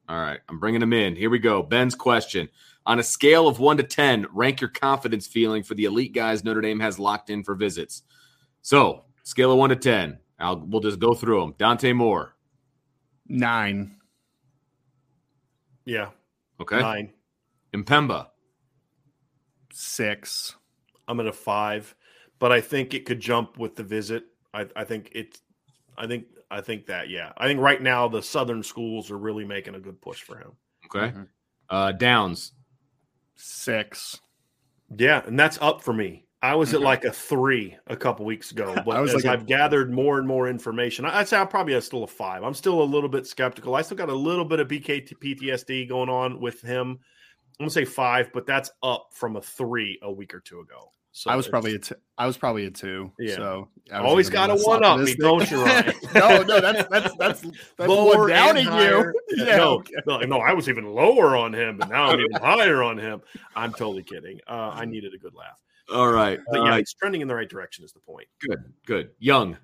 All 0.09 0.19
right. 0.19 0.39
I'm 0.49 0.59
bringing 0.59 0.81
him 0.81 0.93
in. 0.93 1.15
Here 1.15 1.29
we 1.29 1.39
go. 1.39 1.61
Ben's 1.63 1.95
question. 1.95 2.49
On 2.85 2.99
a 2.99 3.03
scale 3.03 3.47
of 3.47 3.59
one 3.59 3.77
to 3.77 3.83
10, 3.83 4.27
rank 4.33 4.61
your 4.61 4.69
confidence 4.69 5.27
feeling 5.27 5.63
for 5.63 5.73
the 5.73 5.85
elite 5.85 6.13
guys 6.13 6.43
Notre 6.43 6.61
Dame 6.61 6.79
has 6.79 6.99
locked 6.99 7.29
in 7.29 7.43
for 7.43 7.55
visits. 7.55 8.03
So, 8.61 9.05
scale 9.23 9.51
of 9.51 9.57
one 9.57 9.69
to 9.69 9.75
10. 9.75 10.19
I'll, 10.39 10.59
we'll 10.59 10.81
just 10.81 10.99
go 10.99 11.13
through 11.13 11.41
them. 11.41 11.55
Dante 11.57 11.93
Moore. 11.93 12.34
Nine. 13.27 13.97
Yeah. 15.85 16.09
Okay. 16.59 16.79
Nine. 16.79 17.13
Impemba. 17.73 18.27
Six. 19.71 20.55
I'm 21.07 21.19
at 21.19 21.27
a 21.27 21.33
five, 21.33 21.95
but 22.39 22.51
I 22.51 22.61
think 22.61 22.93
it 22.93 23.05
could 23.05 23.19
jump 23.19 23.57
with 23.57 23.75
the 23.75 23.83
visit. 23.83 24.25
I, 24.53 24.67
I 24.75 24.83
think 24.83 25.11
it 25.13 25.39
I 25.97 26.07
think 26.07 26.25
I 26.49 26.61
think 26.61 26.85
that 26.87 27.09
yeah. 27.09 27.33
I 27.37 27.47
think 27.47 27.59
right 27.59 27.81
now 27.81 28.07
the 28.07 28.21
southern 28.21 28.63
schools 28.63 29.11
are 29.11 29.17
really 29.17 29.45
making 29.45 29.75
a 29.75 29.79
good 29.79 30.01
push 30.01 30.21
for 30.21 30.37
him. 30.37 30.51
Okay. 30.85 31.11
Mm-hmm. 31.11 31.23
Uh 31.69 31.91
Downs. 31.91 32.53
Six. 33.35 34.19
Yeah, 34.95 35.23
and 35.25 35.37
that's 35.37 35.57
up 35.61 35.81
for 35.81 35.93
me. 35.93 36.24
I 36.45 36.53
was 36.53 36.75
at 36.75 36.81
like 36.81 37.05
a 37.05 37.11
three 37.11 37.75
a 37.87 37.97
couple 37.97 38.23
weeks 38.23 38.51
ago, 38.51 38.75
but 38.85 39.01
as 39.01 39.13
like 39.15 39.25
I've 39.25 39.41
a... 39.41 39.45
gathered 39.45 39.91
more 39.91 40.19
and 40.19 40.27
more 40.27 40.47
information, 40.47 41.03
I'd 41.05 41.27
say 41.27 41.37
I'm 41.37 41.47
probably 41.47 41.79
still 41.81 42.03
a 42.03 42.07
five. 42.07 42.43
I'm 42.43 42.53
still 42.53 42.81
a 42.81 42.83
little 42.83 43.09
bit 43.09 43.25
skeptical. 43.25 43.73
I 43.73 43.81
still 43.81 43.97
got 43.97 44.09
a 44.09 44.15
little 44.15 44.45
bit 44.45 44.59
of 44.59 44.67
BK 44.67 45.11
PTSD 45.17 45.89
going 45.89 46.09
on 46.09 46.39
with 46.39 46.61
him. 46.61 46.99
I'm 47.59 47.65
gonna 47.65 47.71
say 47.71 47.85
five, 47.85 48.31
but 48.31 48.45
that's 48.45 48.69
up 48.83 49.07
from 49.11 49.37
a 49.37 49.41
three 49.41 49.97
a 50.03 50.11
week 50.11 50.35
or 50.35 50.39
two 50.39 50.59
ago. 50.59 50.91
So 51.13 51.31
I 51.31 51.35
was 51.37 51.47
probably 51.47 51.75
a 51.75 51.79
t- 51.79 51.95
I 52.17 52.27
was 52.27 52.37
probably 52.37 52.65
a 52.65 52.71
two. 52.71 53.11
Yeah. 53.17 53.35
So 53.37 53.69
always 53.91 54.29
got 54.29 54.49
a 54.49 54.55
one 54.55 54.83
up 54.83 54.99
me, 54.99 55.15
don't 55.15 55.49
you, 55.49 55.63
Ryan? 55.63 55.93
no, 56.13 56.41
no, 56.43 56.59
that's 56.59 56.89
that's 56.89 57.15
that's 57.15 57.41
that's 57.77 57.89
lower 57.89 58.27
downing 58.27 58.65
you. 58.65 59.13
Yeah, 59.37 59.57
no, 59.57 59.83
no, 60.05 60.19
no, 60.19 60.37
I 60.37 60.53
was 60.53 60.69
even 60.69 60.85
lower 60.85 61.35
on 61.35 61.53
him, 61.53 61.77
but 61.77 61.89
now 61.89 62.05
I'm 62.05 62.19
even 62.19 62.41
higher 62.41 62.83
on 62.83 62.97
him. 62.97 63.21
I'm 63.55 63.71
totally 63.71 64.03
kidding. 64.03 64.39
Uh, 64.47 64.71
I 64.73 64.85
needed 64.85 65.13
a 65.13 65.17
good 65.17 65.33
laugh. 65.33 65.59
All 65.93 66.11
right, 66.11 66.39
but 66.51 66.63
yeah, 66.63 66.73
uh, 66.73 66.77
it's 66.77 66.93
trending 66.93 67.21
in 67.21 67.27
the 67.27 67.35
right 67.35 67.49
direction. 67.49 67.85
Is 67.85 67.91
the 67.91 67.99
point? 67.99 68.27
Good, 68.39 68.59
good. 68.85 69.09
Young, 69.19 69.57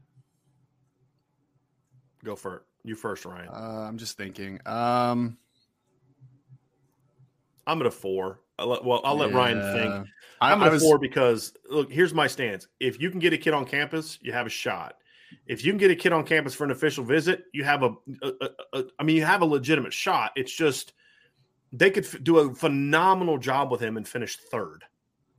go 2.23 2.35
for 2.35 2.57
it. 2.57 2.61
You 2.83 2.95
first, 2.95 3.25
Ryan. 3.25 3.49
Uh, 3.49 3.85
I'm 3.87 3.97
just 3.97 4.17
thinking. 4.17 4.59
Um, 4.65 5.37
I'm 7.67 7.79
at 7.81 7.87
a 7.87 7.91
four. 7.91 8.39
I'll 8.57 8.67
let, 8.67 8.85
well, 8.85 9.01
I'll 9.03 9.15
let 9.15 9.31
yeah. 9.31 9.37
Ryan 9.37 9.73
think. 9.73 10.07
I'm 10.41 10.61
at 10.63 10.71
was, 10.71 10.83
four 10.83 10.97
because 10.97 11.53
look, 11.69 11.91
here's 11.91 12.13
my 12.13 12.27
stance. 12.27 12.67
If 12.79 12.99
you 12.99 13.09
can 13.09 13.19
get 13.19 13.33
a 13.33 13.37
kid 13.37 13.53
on 13.53 13.65
campus, 13.65 14.19
you 14.21 14.31
have 14.31 14.45
a 14.45 14.49
shot. 14.49 14.95
If 15.47 15.63
you 15.63 15.71
can 15.71 15.77
get 15.77 15.91
a 15.91 15.95
kid 15.95 16.11
on 16.11 16.25
campus 16.25 16.53
for 16.53 16.65
an 16.65 16.71
official 16.71 17.03
visit, 17.03 17.45
you 17.53 17.63
have 17.63 17.83
a, 17.83 17.93
a, 18.21 18.31
a, 18.41 18.49
a 18.73 18.83
I 18.99 19.03
mean, 19.03 19.15
you 19.15 19.25
have 19.25 19.41
a 19.41 19.45
legitimate 19.45 19.93
shot. 19.93 20.31
It's 20.35 20.51
just 20.51 20.93
they 21.71 21.89
could 21.89 22.05
f- 22.05 22.21
do 22.21 22.39
a 22.39 22.53
phenomenal 22.53 23.37
job 23.37 23.71
with 23.71 23.81
him 23.81 23.97
and 23.97 24.07
finish 24.07 24.35
third. 24.35 24.83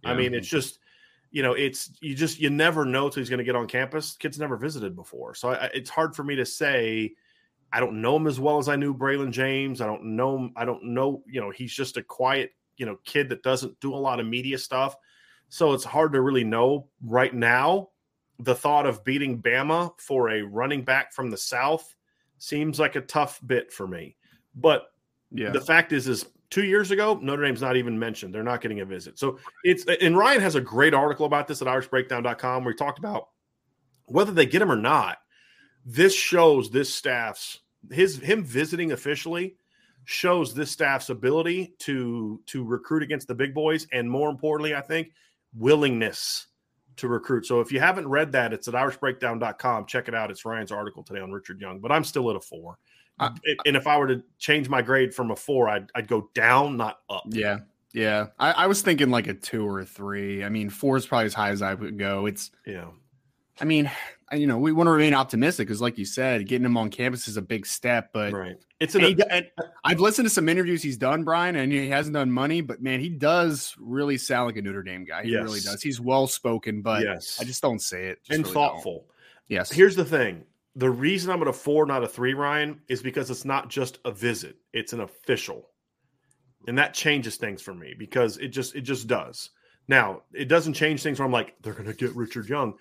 Yeah. 0.02 0.10
I 0.10 0.14
mean, 0.14 0.34
it's 0.34 0.48
just 0.48 0.78
you 1.30 1.42
know, 1.42 1.54
it's 1.54 1.90
you 2.00 2.14
just 2.14 2.38
you 2.38 2.50
never 2.50 2.84
know 2.84 3.08
till 3.08 3.20
he's 3.20 3.30
going 3.30 3.38
to 3.38 3.44
get 3.44 3.56
on 3.56 3.66
campus. 3.66 4.16
Kids 4.16 4.38
never 4.38 4.56
visited 4.56 4.94
before, 4.94 5.34
so 5.34 5.50
I, 5.50 5.70
it's 5.74 5.90
hard 5.90 6.14
for 6.14 6.24
me 6.24 6.36
to 6.36 6.46
say. 6.46 7.14
I 7.74 7.80
don't 7.80 8.02
know 8.02 8.16
him 8.16 8.26
as 8.26 8.38
well 8.38 8.58
as 8.58 8.68
I 8.68 8.76
knew 8.76 8.94
Braylon 8.94 9.30
James. 9.30 9.80
I 9.80 9.86
don't 9.86 10.14
know 10.14 10.36
him. 10.36 10.52
I 10.56 10.66
don't 10.66 10.84
know. 10.84 11.22
You 11.26 11.40
know, 11.40 11.48
he's 11.48 11.72
just 11.72 11.96
a 11.96 12.02
quiet 12.02 12.52
you 12.76 12.86
know 12.86 12.98
kid 13.04 13.30
that 13.30 13.42
doesn't 13.42 13.80
do 13.80 13.94
a 13.94 13.96
lot 13.96 14.20
of 14.20 14.26
media 14.26 14.58
stuff. 14.58 14.96
So 15.48 15.72
it's 15.72 15.84
hard 15.84 16.12
to 16.12 16.20
really 16.20 16.44
know 16.44 16.88
right 17.02 17.32
now. 17.34 17.88
The 18.38 18.54
thought 18.54 18.86
of 18.86 19.04
beating 19.04 19.40
Bama 19.40 19.92
for 19.98 20.30
a 20.30 20.42
running 20.42 20.82
back 20.82 21.12
from 21.12 21.30
the 21.30 21.36
South 21.36 21.94
seems 22.38 22.78
like 22.78 22.96
a 22.96 23.00
tough 23.00 23.40
bit 23.46 23.72
for 23.72 23.86
me. 23.86 24.16
But 24.54 24.86
yeah. 25.30 25.50
the 25.50 25.60
fact 25.60 25.92
is, 25.92 26.08
is 26.08 26.26
two 26.52 26.64
years 26.64 26.90
ago, 26.90 27.18
Notre 27.22 27.42
Dame's 27.44 27.62
not 27.62 27.76
even 27.76 27.98
mentioned. 27.98 28.32
They're 28.32 28.44
not 28.44 28.60
getting 28.60 28.80
a 28.80 28.84
visit. 28.84 29.18
So 29.18 29.38
it's 29.64 29.84
and 29.86 30.16
Ryan 30.16 30.42
has 30.42 30.54
a 30.54 30.60
great 30.60 30.94
article 30.94 31.26
about 31.26 31.48
this 31.48 31.62
at 31.62 31.68
irishbreakdown.com 31.68 32.62
where 32.62 32.72
he 32.72 32.76
talked 32.76 32.98
about 32.98 33.30
whether 34.04 34.30
they 34.30 34.46
get 34.46 34.62
him 34.62 34.70
or 34.70 34.76
not. 34.76 35.18
This 35.84 36.14
shows 36.14 36.70
this 36.70 36.94
staff's 36.94 37.60
his 37.90 38.18
him 38.18 38.44
visiting 38.44 38.92
officially 38.92 39.56
shows 40.04 40.54
this 40.54 40.70
staff's 40.70 41.10
ability 41.10 41.74
to 41.78 42.40
to 42.46 42.64
recruit 42.64 43.02
against 43.02 43.26
the 43.26 43.34
big 43.34 43.54
boys, 43.54 43.86
and 43.92 44.08
more 44.08 44.30
importantly, 44.30 44.74
I 44.74 44.82
think 44.82 45.08
willingness 45.56 46.46
to 46.96 47.08
recruit. 47.08 47.46
So 47.46 47.60
if 47.60 47.72
you 47.72 47.80
haven't 47.80 48.06
read 48.06 48.32
that, 48.32 48.52
it's 48.52 48.68
at 48.68 48.74
irishbreakdown.com. 48.74 49.86
Check 49.86 50.08
it 50.08 50.14
out. 50.14 50.30
It's 50.30 50.44
Ryan's 50.44 50.70
article 50.70 51.02
today 51.02 51.20
on 51.20 51.32
Richard 51.32 51.60
Young, 51.60 51.80
but 51.80 51.90
I'm 51.90 52.04
still 52.04 52.28
at 52.30 52.36
a 52.36 52.40
four. 52.40 52.78
Uh, 53.18 53.30
and 53.66 53.76
if 53.76 53.86
I 53.86 53.96
were 53.98 54.08
to 54.08 54.22
change 54.38 54.68
my 54.68 54.82
grade 54.82 55.14
from 55.14 55.30
a 55.30 55.36
four, 55.36 55.68
I'd, 55.68 55.90
I'd 55.94 56.08
go 56.08 56.30
down, 56.34 56.76
not 56.76 57.00
up. 57.08 57.24
Yeah. 57.28 57.58
Yeah. 57.92 58.28
I, 58.38 58.52
I 58.52 58.66
was 58.66 58.82
thinking 58.82 59.10
like 59.10 59.26
a 59.26 59.34
two 59.34 59.66
or 59.66 59.80
a 59.80 59.86
three. 59.86 60.44
I 60.44 60.48
mean, 60.48 60.70
four 60.70 60.96
is 60.96 61.06
probably 61.06 61.26
as 61.26 61.34
high 61.34 61.50
as 61.50 61.62
I 61.62 61.74
would 61.74 61.98
go. 61.98 62.26
It's, 62.26 62.50
yeah. 62.66 62.86
I 63.60 63.64
mean, 63.64 63.90
you 64.32 64.46
know, 64.46 64.56
we 64.56 64.72
want 64.72 64.86
to 64.86 64.92
remain 64.92 65.12
optimistic 65.12 65.68
because, 65.68 65.82
like 65.82 65.98
you 65.98 66.06
said, 66.06 66.48
getting 66.48 66.64
him 66.64 66.76
on 66.76 66.88
campus 66.88 67.28
is 67.28 67.36
a 67.36 67.42
big 67.42 67.66
step. 67.66 68.10
But 68.12 68.32
right, 68.32 68.56
it's 68.80 68.94
an, 68.94 69.02
he, 69.02 69.16
I've 69.84 70.00
listened 70.00 70.26
to 70.26 70.30
some 70.30 70.48
interviews 70.48 70.82
he's 70.82 70.96
done, 70.96 71.22
Brian, 71.22 71.54
and 71.54 71.70
he 71.70 71.88
hasn't 71.90 72.14
done 72.14 72.32
money, 72.32 72.62
but 72.62 72.82
man, 72.82 72.98
he 72.98 73.10
does 73.10 73.76
really 73.78 74.16
sound 74.16 74.46
like 74.46 74.56
a 74.56 74.62
Notre 74.62 74.82
Dame 74.82 75.04
guy. 75.04 75.24
He 75.24 75.32
yes. 75.32 75.42
really 75.42 75.60
does. 75.60 75.82
He's 75.82 76.00
well 76.00 76.26
spoken, 76.26 76.80
but 76.80 77.02
yes. 77.02 77.38
I 77.40 77.44
just 77.44 77.60
don't 77.60 77.80
say 77.80 78.06
it. 78.06 78.24
Just 78.24 78.34
and 78.34 78.44
really 78.44 78.54
thoughtful. 78.54 78.92
Don't. 78.92 79.06
Yes. 79.48 79.70
Here's 79.70 79.96
the 79.96 80.04
thing: 80.04 80.44
the 80.74 80.90
reason 80.90 81.30
I'm 81.30 81.42
at 81.42 81.48
a 81.48 81.52
four, 81.52 81.86
not 81.86 82.04
a 82.04 82.08
three, 82.08 82.34
Ryan, 82.34 82.80
is 82.88 83.02
because 83.02 83.30
it's 83.30 83.44
not 83.44 83.68
just 83.68 83.98
a 84.04 84.10
visit; 84.10 84.56
it's 84.72 84.92
an 84.92 85.00
official, 85.00 85.68
and 86.66 86.78
that 86.78 86.94
changes 86.94 87.36
things 87.36 87.62
for 87.62 87.74
me 87.74 87.94
because 87.98 88.38
it 88.38 88.48
just 88.48 88.74
it 88.74 88.82
just 88.82 89.06
does. 89.06 89.50
Now, 89.88 90.22
it 90.32 90.46
doesn't 90.46 90.74
change 90.74 91.02
things 91.02 91.18
where 91.18 91.26
I'm 91.26 91.32
like, 91.32 91.56
they're 91.60 91.74
going 91.74 91.86
to 91.86 91.94
get 91.94 92.14
Richard 92.14 92.48
Young 92.48 92.74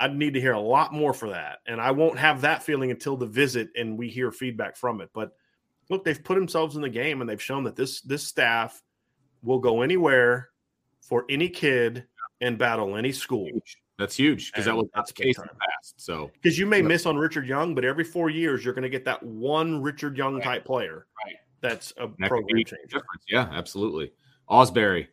I'd 0.00 0.14
need 0.14 0.34
to 0.34 0.40
hear 0.40 0.52
a 0.52 0.60
lot 0.60 0.92
more 0.92 1.12
for 1.12 1.30
that. 1.30 1.58
And 1.66 1.80
I 1.80 1.92
won't 1.92 2.18
have 2.18 2.40
that 2.40 2.62
feeling 2.62 2.90
until 2.90 3.16
the 3.16 3.26
visit 3.26 3.68
and 3.76 3.98
we 3.98 4.08
hear 4.08 4.30
feedback 4.32 4.76
from 4.76 5.00
it. 5.00 5.10
But 5.14 5.32
look, 5.88 6.04
they've 6.04 6.22
put 6.22 6.34
themselves 6.34 6.76
in 6.76 6.82
the 6.82 6.88
game 6.88 7.20
and 7.20 7.30
they've 7.30 7.40
shown 7.40 7.64
that 7.64 7.76
this 7.76 8.00
this 8.00 8.26
staff 8.26 8.82
will 9.42 9.60
go 9.60 9.82
anywhere 9.82 10.50
for 11.00 11.24
any 11.28 11.48
kid 11.48 12.04
and 12.40 12.58
battle 12.58 12.96
any 12.96 13.12
school. 13.12 13.48
That's 13.98 14.16
huge 14.16 14.50
because 14.50 14.64
that 14.64 14.76
was 14.76 14.88
that's 14.94 15.12
the 15.12 15.22
case 15.22 15.38
in 15.38 15.44
the 15.44 15.54
past. 15.54 15.94
So 15.96 16.30
because 16.34 16.58
you 16.58 16.66
may 16.66 16.82
miss 16.82 17.06
on 17.06 17.16
Richard 17.16 17.46
Young, 17.46 17.74
but 17.74 17.84
every 17.84 18.04
four 18.04 18.28
years 18.28 18.64
you're 18.64 18.74
going 18.74 18.82
to 18.82 18.88
get 18.88 19.04
that 19.04 19.22
one 19.22 19.80
Richard 19.80 20.16
Young 20.18 20.34
right. 20.36 20.44
type 20.44 20.64
player. 20.64 21.06
Right. 21.24 21.36
That's 21.60 21.92
a 21.96 22.08
that 22.18 22.28
program 22.28 22.64
changer. 22.64 23.04
Yeah, 23.28 23.48
absolutely. 23.52 24.12
Ausberry. 24.50 25.06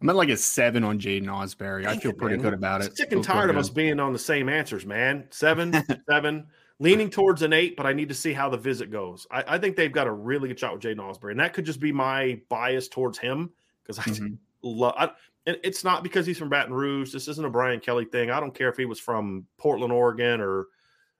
I'm 0.00 0.10
at 0.10 0.16
like 0.16 0.28
a 0.28 0.36
seven 0.36 0.84
on 0.84 0.98
Jaiden 0.98 1.26
Ausberry. 1.26 1.86
I 1.86 1.96
feel 1.96 2.12
pretty 2.12 2.36
man. 2.36 2.44
good 2.44 2.54
about 2.54 2.82
it. 2.82 2.96
Sick 2.96 3.12
and 3.12 3.24
tired 3.24 3.48
of 3.48 3.56
us 3.56 3.70
being 3.70 3.98
on 3.98 4.12
the 4.12 4.18
same 4.18 4.48
answers, 4.48 4.84
man. 4.84 5.26
Seven, 5.30 5.82
seven, 6.08 6.46
leaning 6.78 7.08
towards 7.08 7.40
an 7.40 7.54
eight, 7.54 7.76
but 7.76 7.86
I 7.86 7.94
need 7.94 8.10
to 8.10 8.14
see 8.14 8.34
how 8.34 8.50
the 8.50 8.58
visit 8.58 8.90
goes. 8.90 9.26
I, 9.30 9.44
I 9.48 9.58
think 9.58 9.74
they've 9.74 9.90
got 9.90 10.06
a 10.06 10.12
really 10.12 10.48
good 10.48 10.58
shot 10.58 10.74
with 10.74 10.82
Jaiden 10.82 10.98
Ausberry, 10.98 11.30
and 11.30 11.40
that 11.40 11.54
could 11.54 11.64
just 11.64 11.80
be 11.80 11.92
my 11.92 12.40
bias 12.50 12.88
towards 12.88 13.16
him 13.16 13.50
because 13.82 13.98
I 13.98 14.02
mm-hmm. 14.02 14.34
love. 14.62 15.12
And 15.46 15.58
it's 15.62 15.84
not 15.84 16.02
because 16.02 16.26
he's 16.26 16.38
from 16.38 16.48
Baton 16.48 16.74
Rouge. 16.74 17.12
This 17.12 17.28
isn't 17.28 17.44
a 17.44 17.50
Brian 17.50 17.80
Kelly 17.80 18.04
thing. 18.04 18.30
I 18.30 18.40
don't 18.40 18.54
care 18.54 18.68
if 18.68 18.76
he 18.76 18.84
was 18.84 18.98
from 18.98 19.46
Portland, 19.58 19.92
Oregon, 19.92 20.40
or 20.40 20.66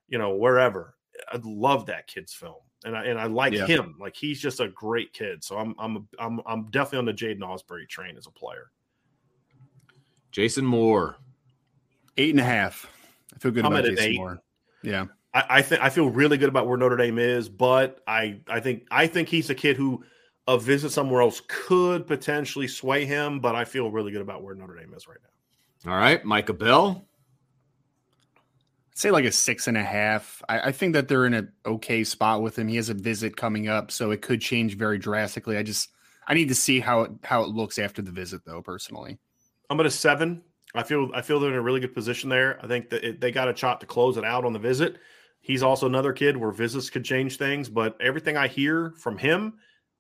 you 0.09 0.19
know 0.19 0.35
wherever. 0.35 0.97
I 1.33 1.39
love 1.43 1.87
that 1.87 2.07
kid's 2.07 2.35
film 2.35 2.57
and 2.87 2.97
I 2.97 3.05
and 3.05 3.19
I 3.19 3.27
like 3.27 3.53
yeah. 3.53 3.67
him. 3.67 3.97
Like 3.99 4.17
he's 4.17 4.41
just 4.41 4.61
a 4.61 4.69
great 4.69 5.13
kid. 5.13 5.43
So 5.43 5.59
I'm 5.59 5.75
I'm 5.79 6.09
I'm 6.19 6.41
I'm 6.47 6.71
definitely 6.71 6.99
on 6.99 7.05
the 7.07 7.13
Jaiden 7.13 7.41
Ausberry 7.41 7.89
train 7.89 8.17
as 8.17 8.27
a 8.27 8.31
player. 8.31 8.71
Jason 10.31 10.65
Moore, 10.65 11.17
eight 12.17 12.31
and 12.31 12.41
a 12.41 12.45
half. 12.45 12.87
I 13.35 13.39
feel 13.39 13.51
good 13.51 13.65
I'm 13.65 13.73
about 13.73 13.85
Jason 13.85 14.17
Moore. 14.17 14.43
Yeah, 14.83 15.07
I, 15.35 15.45
I 15.49 15.63
think 15.63 15.83
I 15.83 15.91
feel 15.91 16.09
really 16.09 16.39
good 16.39 16.49
about 16.49 16.69
where 16.69 16.77
Notre 16.77 16.97
Dame 16.97 17.19
is, 17.19 17.49
but 17.49 18.01
I 18.07 18.41
I 18.49 18.61
think 18.61 18.87
I 18.91 19.07
think 19.07 19.29
he's 19.29 19.51
a 19.51 19.55
kid 19.55 19.77
who 19.77 20.05
a 20.47 20.59
visit 20.59 20.91
somewhere 20.91 21.23
else 21.23 21.43
could 21.49 22.07
potentially 22.07 22.69
sway 22.69 23.05
him. 23.05 23.41
But 23.41 23.55
I 23.55 23.65
feel 23.65 23.91
really 23.91 24.13
good 24.13 24.23
about 24.23 24.43
where 24.43 24.55
Notre 24.55 24.77
Dame 24.77 24.95
is 24.95 25.09
right 25.09 25.19
now. 25.23 25.93
All 25.93 25.99
right, 25.99 26.25
Micah 26.25 26.53
Bell 26.53 27.07
say 28.97 29.11
like 29.11 29.27
a 29.27 29.33
six 29.33 29.69
and 29.69 29.77
a 29.77 29.83
half. 29.83 30.43
I, 30.49 30.61
I, 30.61 30.73
think 30.73 30.95
that 30.95 31.07
they're 31.07 31.27
in 31.27 31.35
an 31.35 31.53
okay 31.67 32.03
spot 32.03 32.43
with 32.43 32.59
him. 32.59 32.67
He 32.67 32.77
has 32.77 32.89
a 32.89 32.95
visit 32.95 33.37
coming 33.37 33.69
up, 33.69 33.91
so 33.91 34.11
it 34.11 34.23
could 34.23 34.41
change 34.41 34.77
very 34.77 34.99
drastically. 34.99 35.59
I 35.59 35.63
just 35.63 35.91
I 36.27 36.35
need 36.35 36.49
to 36.49 36.55
see 36.55 36.81
how 36.81 37.03
it 37.03 37.13
how 37.23 37.43
it 37.43 37.51
looks 37.51 37.79
after 37.79 38.03
the 38.03 38.11
visit, 38.11 38.41
though. 38.45 38.63
Personally, 38.63 39.19
I'm 39.71 39.79
at 39.79 39.87
a 39.87 39.91
seven. 39.91 40.43
I 40.75 40.83
feel 40.83 41.11
I 41.15 41.23
feel 41.23 41.39
they're 41.39 41.51
in 41.51 41.57
a 41.57 41.63
really 41.63 41.81
good 41.81 41.95
position 41.95 42.31
there. 42.31 42.59
I 42.63 42.67
think 42.67 42.91
that 42.91 43.05
it, 43.05 43.21
they 43.21 43.31
got 43.31 43.49
a 43.49 43.57
shot 43.57 43.81
to 43.81 43.87
close 43.87 44.17
it 44.17 44.25
out 44.25 44.45
on 44.45 44.53
the 44.53 44.59
visit. 44.59 44.97
He's 45.41 45.63
also 45.63 45.87
another 45.87 46.13
kid 46.13 46.37
where 46.37 46.51
visits 46.51 46.91
could 46.91 47.05
change 47.05 47.37
things, 47.37 47.69
but 47.69 47.97
everything 48.01 48.37
I 48.37 48.49
hear 48.49 48.95
from 48.97 49.17
him, 49.17 49.55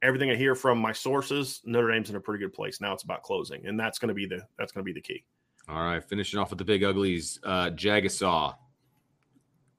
everything 0.06 0.30
I 0.30 0.36
hear 0.36 0.54
from 0.54 0.78
my 0.78 0.92
sources, 0.92 1.60
Notre 1.64 1.90
Dame's 1.92 2.10
in 2.10 2.16
a 2.16 2.20
pretty 2.20 2.42
good 2.42 2.52
place. 2.52 2.80
Now 2.80 2.92
it's 2.92 3.02
about 3.02 3.22
closing, 3.22 3.66
and 3.66 3.78
that's 3.78 3.98
going 3.98 4.08
to 4.08 4.14
be 4.14 4.26
the 4.26 4.40
that's 4.58 4.72
going 4.72 4.84
to 4.84 4.92
be 4.92 4.92
the 4.92 5.02
key. 5.02 5.24
All 5.68 5.82
right, 5.82 6.02
finishing 6.02 6.38
off 6.38 6.50
with 6.50 6.58
the 6.58 6.64
big 6.64 6.84
uglies, 6.84 7.40
uh, 7.44 7.70
Jagusah 7.70 8.54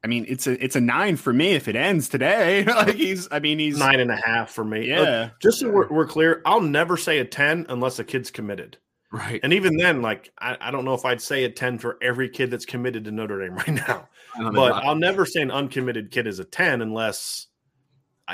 I 0.03 0.07
mean, 0.07 0.25
it's 0.29 0.47
a 0.47 0.63
it's 0.63 0.75
a 0.75 0.81
nine 0.81 1.17
for 1.17 1.33
me 1.33 1.53
if 1.53 1.67
it 1.67 1.75
ends 1.75 2.07
today. 2.07 2.63
like 2.65 2.95
he's, 2.95 3.27
I 3.31 3.39
mean, 3.39 3.59
he's 3.59 3.77
nine 3.77 3.99
and 3.99 4.11
a 4.11 4.15
half 4.15 4.51
for 4.51 4.63
me. 4.63 4.87
Yeah. 4.87 4.99
Look, 4.99 5.41
just 5.41 5.59
so 5.59 5.69
we're, 5.69 5.89
we're, 5.89 6.07
clear, 6.07 6.41
I'll 6.45 6.61
never 6.61 6.97
say 6.97 7.19
a 7.19 7.25
ten 7.25 7.65
unless 7.69 7.99
a 7.99 8.03
kid's 8.03 8.31
committed. 8.31 8.77
Right. 9.11 9.39
And 9.43 9.53
even 9.53 9.75
then, 9.75 10.01
like 10.01 10.31
I, 10.39 10.57
I 10.61 10.71
don't 10.71 10.85
know 10.85 10.93
if 10.93 11.03
I'd 11.03 11.21
say 11.21 11.43
a 11.45 11.49
ten 11.49 11.79
for 11.79 11.97
every 12.01 12.29
kid 12.29 12.51
that's 12.51 12.65
committed 12.65 13.05
to 13.05 13.11
Notre 13.11 13.41
Dame 13.41 13.55
right 13.57 13.67
now. 13.87 14.07
But 14.37 14.73
I'll 14.73 14.95
never 14.95 15.25
say 15.25 15.41
an 15.41 15.51
uncommitted 15.51 16.11
kid 16.11 16.27
is 16.27 16.39
a 16.39 16.45
ten 16.45 16.81
unless 16.81 17.47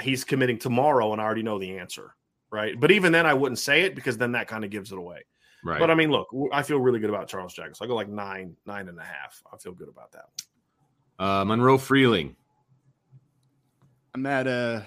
he's 0.01 0.23
committing 0.23 0.57
tomorrow 0.57 1.11
and 1.13 1.21
I 1.21 1.25
already 1.25 1.43
know 1.43 1.59
the 1.59 1.77
answer. 1.77 2.15
Right. 2.51 2.79
But 2.79 2.91
even 2.91 3.11
then, 3.11 3.25
I 3.25 3.33
wouldn't 3.33 3.59
say 3.59 3.81
it 3.81 3.95
because 3.95 4.17
then 4.17 4.33
that 4.33 4.47
kind 4.47 4.63
of 4.63 4.69
gives 4.69 4.91
it 4.91 4.97
away. 4.97 5.25
Right. 5.63 5.79
But 5.79 5.89
I 5.89 5.95
mean, 5.95 6.11
look, 6.11 6.27
I 6.51 6.61
feel 6.61 6.79
really 6.79 6.99
good 6.99 7.09
about 7.09 7.27
Charles 7.27 7.55
Jagusah. 7.55 7.77
So 7.77 7.85
I 7.85 7.87
go 7.87 7.95
like 7.95 8.09
nine, 8.09 8.55
nine 8.65 8.89
and 8.89 8.99
a 8.99 9.03
half. 9.03 9.41
I 9.51 9.57
feel 9.57 9.71
good 9.73 9.89
about 9.89 10.11
that. 10.11 11.23
Uh, 11.23 11.45
Monroe 11.45 11.77
Freeling. 11.77 12.35
I'm 14.13 14.25
at 14.25 14.45
a, 14.45 14.85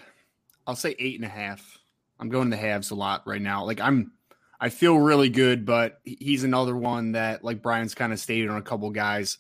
I'll 0.67 0.77
say 0.77 0.95
eight 0.99 1.17
and 1.17 1.25
a 1.25 1.29
half. 1.29 1.79
I'm 2.21 2.29
going 2.29 2.51
to 2.51 2.57
halves 2.57 2.91
a 2.91 2.95
lot 2.95 3.23
right 3.27 3.43
now. 3.43 3.65
Like 3.65 3.81
I'm, 3.81 4.13
I 4.61 4.69
feel 4.69 4.99
really 4.99 5.29
good, 5.29 5.67
but 5.67 6.01
he's 6.05 6.45
another 6.45 6.77
one 6.77 7.13
that, 7.13 7.45
like 7.45 7.63
Brian's 7.63 7.95
kind 7.95 8.13
of 8.13 8.21
stated 8.21 8.49
on 8.49 8.57
a 8.57 8.63
couple 8.63 8.89
guys, 8.91 9.39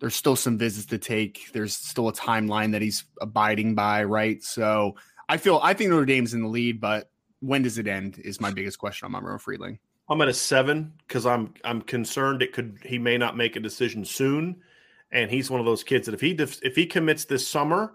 there's 0.00 0.14
still 0.14 0.36
some 0.36 0.58
visits 0.58 0.86
to 0.86 0.98
take. 0.98 1.50
There's 1.52 1.74
still 1.74 2.08
a 2.08 2.12
timeline 2.12 2.72
that 2.72 2.82
he's 2.82 3.04
abiding 3.20 3.74
by, 3.74 4.04
right? 4.04 4.42
So 4.42 4.96
I 5.28 5.36
feel 5.36 5.60
I 5.62 5.74
think 5.74 5.90
Notre 5.90 6.06
Dame's 6.06 6.34
in 6.34 6.42
the 6.42 6.48
lead, 6.48 6.80
but 6.80 7.10
when 7.40 7.62
does 7.62 7.78
it 7.78 7.86
end? 7.86 8.18
Is 8.18 8.40
my 8.40 8.50
biggest 8.50 8.78
question 8.78 9.06
on 9.06 9.12
Monroe 9.12 9.38
Freeling. 9.38 9.78
I'm 10.10 10.20
at 10.22 10.28
a 10.28 10.34
seven 10.34 10.94
because 11.06 11.26
I'm 11.26 11.54
I'm 11.64 11.82
concerned 11.82 12.42
it 12.42 12.52
could 12.52 12.78
he 12.84 12.98
may 12.98 13.18
not 13.18 13.36
make 13.36 13.56
a 13.56 13.60
decision 13.60 14.04
soon 14.04 14.62
and 15.10 15.30
he's 15.30 15.50
one 15.50 15.60
of 15.60 15.66
those 15.66 15.84
kids 15.84 16.06
that 16.06 16.14
if 16.14 16.20
he 16.20 16.32
if 16.32 16.76
he 16.76 16.86
commits 16.86 17.24
this 17.24 17.46
summer, 17.46 17.94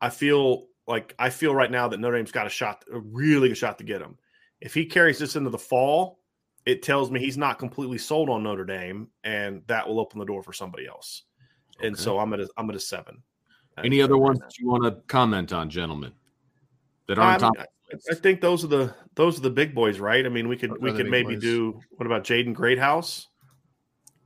I 0.00 0.10
feel 0.10 0.66
like 0.86 1.14
I 1.18 1.30
feel 1.30 1.54
right 1.54 1.70
now 1.70 1.88
that 1.88 1.98
Notre 1.98 2.16
Dame's 2.16 2.32
got 2.32 2.46
a 2.46 2.50
shot, 2.50 2.84
a 2.92 2.98
really 2.98 3.48
good 3.48 3.58
shot 3.58 3.78
to 3.78 3.84
get 3.84 4.02
him. 4.02 4.18
If 4.60 4.74
he 4.74 4.86
carries 4.86 5.18
this 5.18 5.36
into 5.36 5.50
the 5.50 5.58
fall, 5.58 6.20
it 6.64 6.82
tells 6.82 7.10
me 7.10 7.20
he's 7.20 7.36
not 7.36 7.58
completely 7.58 7.98
sold 7.98 8.30
on 8.30 8.42
Notre 8.42 8.64
Dame, 8.64 9.08
and 9.22 9.62
that 9.66 9.88
will 9.88 10.00
open 10.00 10.18
the 10.18 10.24
door 10.24 10.42
for 10.42 10.52
somebody 10.52 10.86
else. 10.86 11.24
Okay. 11.78 11.88
And 11.88 11.98
so 11.98 12.18
I'm 12.18 12.32
at 12.32 12.40
a, 12.40 12.48
I'm 12.56 12.68
at 12.70 12.76
a 12.76 12.80
seven. 12.80 13.22
Any 13.78 14.00
other 14.00 14.16
ones 14.16 14.38
that 14.38 14.58
you 14.58 14.68
want 14.68 14.84
to 14.84 14.92
comment 15.08 15.52
on, 15.52 15.68
gentlemen? 15.68 16.12
That 17.08 17.18
aren't 17.18 17.42
I, 17.42 17.46
mean, 17.46 17.64
I, 17.92 18.12
I 18.12 18.14
think 18.14 18.40
those 18.40 18.64
are 18.64 18.68
the 18.68 18.94
those 19.14 19.38
are 19.38 19.42
the 19.42 19.50
big 19.50 19.74
boys, 19.74 19.98
right? 19.98 20.24
I 20.24 20.28
mean, 20.28 20.48
we 20.48 20.56
could 20.56 20.70
those 20.70 20.80
we 20.80 20.92
could 20.92 21.10
maybe 21.10 21.34
boys. 21.34 21.42
do 21.42 21.80
what 21.96 22.06
about 22.06 22.24
Jaden 22.24 22.54
Greathouse? 22.54 23.28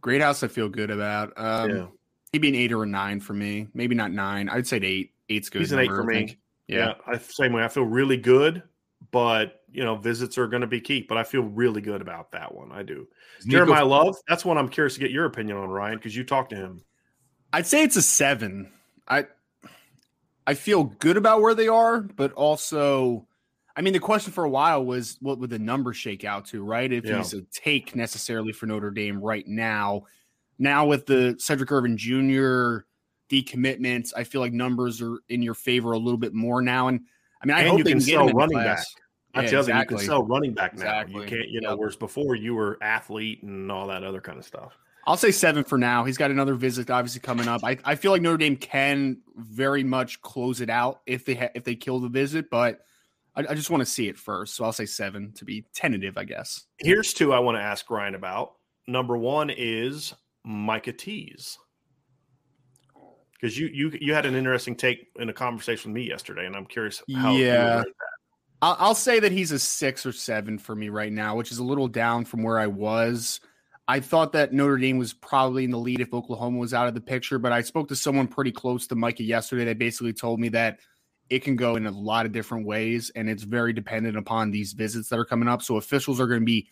Greathouse, 0.00 0.42
I 0.42 0.48
feel 0.48 0.68
good 0.68 0.90
about. 0.90 1.32
Um, 1.36 1.70
yeah. 1.70 1.86
He'd 2.32 2.38
be 2.38 2.48
an 2.48 2.54
eight 2.54 2.72
or 2.72 2.82
a 2.82 2.86
nine 2.86 3.20
for 3.20 3.32
me. 3.32 3.68
Maybe 3.74 3.94
not 3.94 4.12
nine. 4.12 4.48
I'd 4.48 4.66
say 4.66 4.76
an 4.76 4.84
eight. 4.84 5.14
Eight's 5.28 5.48
good. 5.48 5.60
He's 5.60 5.72
an 5.72 5.78
number, 5.78 5.92
eight 5.92 5.96
for 5.96 6.04
me. 6.04 6.38
Yeah. 6.68 6.94
yeah, 7.08 7.14
I, 7.14 7.18
same 7.18 7.52
way. 7.52 7.64
I 7.64 7.68
feel 7.68 7.84
really 7.84 8.16
good, 8.16 8.62
but 9.10 9.62
you 9.70 9.84
know, 9.84 9.96
visits 9.96 10.38
are 10.38 10.46
going 10.46 10.60
to 10.60 10.66
be 10.66 10.80
key. 10.80 11.04
But 11.08 11.18
I 11.18 11.24
feel 11.24 11.42
really 11.42 11.80
good 11.80 12.00
about 12.00 12.32
that 12.32 12.54
one. 12.54 12.70
I 12.70 12.82
do. 12.82 13.08
Jeremiyah 13.46 13.88
Love. 13.88 14.16
That's 14.28 14.44
one 14.44 14.58
I'm 14.58 14.68
curious 14.68 14.94
to 14.94 15.00
get 15.00 15.10
your 15.10 15.24
opinion 15.24 15.56
on, 15.56 15.68
Ryan, 15.68 15.96
because 15.96 16.14
you 16.14 16.24
talked 16.24 16.50
to 16.50 16.56
him. 16.56 16.82
I'd 17.52 17.66
say 17.66 17.82
it's 17.82 17.96
a 17.96 18.02
seven. 18.02 18.70
I 19.08 19.26
I 20.46 20.54
feel 20.54 20.84
good 20.84 21.16
about 21.16 21.40
where 21.40 21.54
they 21.54 21.68
are, 21.68 22.00
but 22.00 22.32
also, 22.32 23.26
I 23.76 23.82
mean, 23.82 23.92
the 23.92 24.00
question 24.00 24.32
for 24.32 24.44
a 24.44 24.48
while 24.48 24.84
was 24.84 25.18
what 25.20 25.38
would 25.38 25.50
the 25.50 25.58
number 25.58 25.92
shake 25.92 26.24
out 26.24 26.46
to, 26.46 26.64
right? 26.64 26.90
If 26.90 27.04
yeah. 27.04 27.18
he's 27.18 27.34
a 27.34 27.42
take 27.52 27.94
necessarily 27.94 28.52
for 28.52 28.66
Notre 28.66 28.90
Dame 28.90 29.20
right 29.20 29.46
now, 29.46 30.04
now 30.58 30.86
with 30.86 31.06
the 31.06 31.36
Sedrick 31.38 31.70
Irvin 31.70 31.96
Jr. 31.96 32.86
decommitments, 33.30 34.12
I 34.16 34.24
feel 34.24 34.40
like 34.40 34.52
numbers 34.52 35.02
are 35.02 35.18
in 35.28 35.42
your 35.42 35.54
favor 35.54 35.92
a 35.92 35.98
little 35.98 36.18
bit 36.18 36.34
more 36.34 36.62
now. 36.62 36.88
And 36.88 37.00
I 37.42 37.46
mean, 37.46 37.56
I 37.56 37.60
and 37.60 37.68
hope 37.68 37.78
you 37.78 37.84
can, 37.84 37.92
can 37.94 38.00
sell 38.00 38.28
running 38.30 38.56
back. 38.56 38.84
That's 39.34 39.52
yeah, 39.52 39.58
exactly. 39.58 39.96
You 39.96 39.98
can 39.98 40.06
sell 40.06 40.24
running 40.24 40.54
back 40.54 40.74
now. 40.74 40.80
Exactly. 40.80 41.22
You 41.22 41.28
can't, 41.28 41.48
you 41.50 41.60
know, 41.60 41.70
yep. 41.70 41.78
whereas 41.78 41.96
before 41.96 42.34
you 42.34 42.54
were 42.54 42.78
athlete 42.80 43.42
and 43.42 43.70
all 43.70 43.86
that 43.88 44.02
other 44.02 44.22
kind 44.22 44.38
of 44.38 44.44
stuff. 44.44 44.78
I'll 45.08 45.16
say 45.16 45.30
seven 45.30 45.64
for 45.64 45.78
now. 45.78 46.04
He's 46.04 46.18
got 46.18 46.30
another 46.30 46.52
visit 46.52 46.90
obviously 46.90 47.22
coming 47.22 47.48
up. 47.48 47.64
I, 47.64 47.78
I 47.82 47.94
feel 47.94 48.12
like 48.12 48.20
Notre 48.20 48.36
Dame 48.36 48.56
can 48.56 49.22
very 49.36 49.82
much 49.82 50.20
close 50.20 50.60
it 50.60 50.68
out 50.68 51.00
if 51.06 51.24
they 51.24 51.34
ha- 51.34 51.48
if 51.54 51.64
they 51.64 51.76
kill 51.76 51.98
the 51.98 52.10
visit, 52.10 52.50
but 52.50 52.80
I, 53.34 53.46
I 53.48 53.54
just 53.54 53.70
want 53.70 53.80
to 53.80 53.86
see 53.86 54.06
it 54.08 54.18
first. 54.18 54.54
So 54.54 54.64
I'll 54.64 54.72
say 54.72 54.84
seven 54.84 55.32
to 55.36 55.46
be 55.46 55.64
tentative, 55.74 56.18
I 56.18 56.24
guess. 56.24 56.66
Here's 56.76 57.14
two 57.14 57.32
I 57.32 57.38
want 57.38 57.56
to 57.56 57.62
ask 57.62 57.88
Ryan 57.88 58.16
about. 58.16 58.56
Number 58.86 59.16
one 59.16 59.48
is 59.48 60.12
Micah 60.44 60.92
Tease. 60.92 61.56
Because 63.32 63.58
you 63.58 63.68
you 63.68 63.96
you 63.98 64.12
had 64.12 64.26
an 64.26 64.34
interesting 64.34 64.76
take 64.76 65.06
in 65.16 65.30
a 65.30 65.32
conversation 65.32 65.90
with 65.90 66.02
me 66.02 66.06
yesterday, 66.06 66.44
and 66.44 66.54
I'm 66.54 66.66
curious 66.66 67.02
how 67.14 67.32
yeah. 67.32 67.82
I'll, 68.60 68.76
I'll 68.78 68.94
say 68.94 69.20
that 69.20 69.32
he's 69.32 69.52
a 69.52 69.58
six 69.58 70.04
or 70.04 70.12
seven 70.12 70.58
for 70.58 70.74
me 70.74 70.90
right 70.90 71.12
now, 71.12 71.34
which 71.34 71.50
is 71.50 71.56
a 71.58 71.64
little 71.64 71.88
down 71.88 72.26
from 72.26 72.42
where 72.42 72.58
I 72.58 72.66
was. 72.66 73.40
I 73.88 74.00
thought 74.00 74.32
that 74.32 74.52
Notre 74.52 74.76
Dame 74.76 74.98
was 74.98 75.14
probably 75.14 75.64
in 75.64 75.70
the 75.70 75.78
lead 75.78 76.00
if 76.00 76.12
Oklahoma 76.12 76.58
was 76.58 76.74
out 76.74 76.88
of 76.88 76.94
the 76.94 77.00
picture, 77.00 77.38
but 77.38 77.52
I 77.52 77.62
spoke 77.62 77.88
to 77.88 77.96
someone 77.96 78.28
pretty 78.28 78.52
close 78.52 78.86
to 78.88 78.94
Micah 78.94 79.22
yesterday 79.22 79.64
that 79.64 79.78
basically 79.78 80.12
told 80.12 80.40
me 80.40 80.50
that 80.50 80.80
it 81.30 81.42
can 81.42 81.56
go 81.56 81.76
in 81.76 81.86
a 81.86 81.90
lot 81.90 82.26
of 82.26 82.32
different 82.32 82.66
ways 82.66 83.10
and 83.16 83.30
it's 83.30 83.42
very 83.42 83.72
dependent 83.72 84.16
upon 84.16 84.50
these 84.50 84.74
visits 84.74 85.08
that 85.08 85.18
are 85.18 85.24
coming 85.24 85.48
up. 85.48 85.62
So 85.62 85.76
officials 85.76 86.20
are 86.20 86.26
going 86.26 86.40
to 86.40 86.46
be 86.46 86.68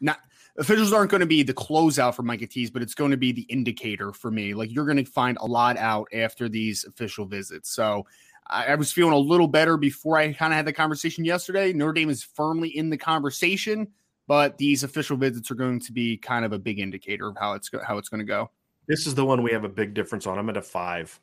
not 0.00 0.20
officials 0.56 0.92
aren't 0.92 1.10
going 1.10 1.20
to 1.20 1.26
be 1.26 1.42
the 1.42 1.54
closeout 1.54 2.14
for 2.14 2.22
Micah 2.22 2.46
Tease, 2.46 2.70
but 2.70 2.82
it's 2.82 2.94
going 2.94 3.10
to 3.10 3.16
be 3.16 3.32
the 3.32 3.42
indicator 3.42 4.12
for 4.12 4.30
me. 4.30 4.54
Like 4.54 4.72
you're 4.72 4.86
going 4.86 5.02
to 5.02 5.04
find 5.04 5.36
a 5.40 5.46
lot 5.46 5.76
out 5.76 6.08
after 6.14 6.48
these 6.48 6.84
official 6.84 7.26
visits. 7.26 7.70
So 7.70 8.06
I, 8.48 8.66
I 8.66 8.74
was 8.76 8.90
feeling 8.90 9.12
a 9.12 9.18
little 9.18 9.48
better 9.48 9.76
before 9.76 10.16
I 10.16 10.32
kind 10.32 10.52
of 10.52 10.56
had 10.56 10.66
the 10.66 10.72
conversation 10.72 11.24
yesterday. 11.24 11.74
Notre 11.74 11.92
Dame 11.92 12.10
is 12.10 12.22
firmly 12.22 12.74
in 12.74 12.88
the 12.88 12.98
conversation, 12.98 13.88
but 14.26 14.58
these 14.58 14.82
official 14.82 15.16
visits 15.16 15.50
are 15.50 15.56
going 15.56 15.80
to 15.80 15.92
be 15.92 16.16
kind 16.16 16.44
of 16.44 16.52
a 16.52 16.58
big 16.58 16.78
indicator 16.78 17.28
of 17.28 17.36
how 17.38 17.54
it's 17.54 17.70
how 17.86 17.98
it's 17.98 18.08
going 18.08 18.20
to 18.20 18.24
go. 18.24 18.50
This 18.86 19.06
is 19.06 19.14
the 19.14 19.24
one 19.24 19.42
we 19.42 19.52
have 19.52 19.64
a 19.64 19.68
big 19.68 19.94
difference 19.94 20.26
on. 20.26 20.38
I'm 20.38 20.50
at 20.50 20.56
a 20.56 20.62
five. 20.62 21.18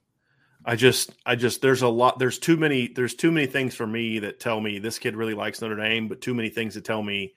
I 0.63 0.75
just, 0.75 1.11
I 1.25 1.35
just, 1.35 1.61
there's 1.61 1.81
a 1.81 1.87
lot, 1.87 2.19
there's 2.19 2.37
too 2.37 2.55
many, 2.55 2.87
there's 2.87 3.15
too 3.15 3.31
many 3.31 3.47
things 3.47 3.73
for 3.73 3.87
me 3.87 4.19
that 4.19 4.39
tell 4.39 4.61
me 4.61 4.77
this 4.77 4.99
kid 4.99 5.15
really 5.15 5.33
likes 5.33 5.59
Notre 5.61 5.75
Dame, 5.75 6.07
but 6.07 6.21
too 6.21 6.35
many 6.35 6.49
things 6.49 6.75
that 6.75 6.85
tell 6.85 7.01
me 7.01 7.33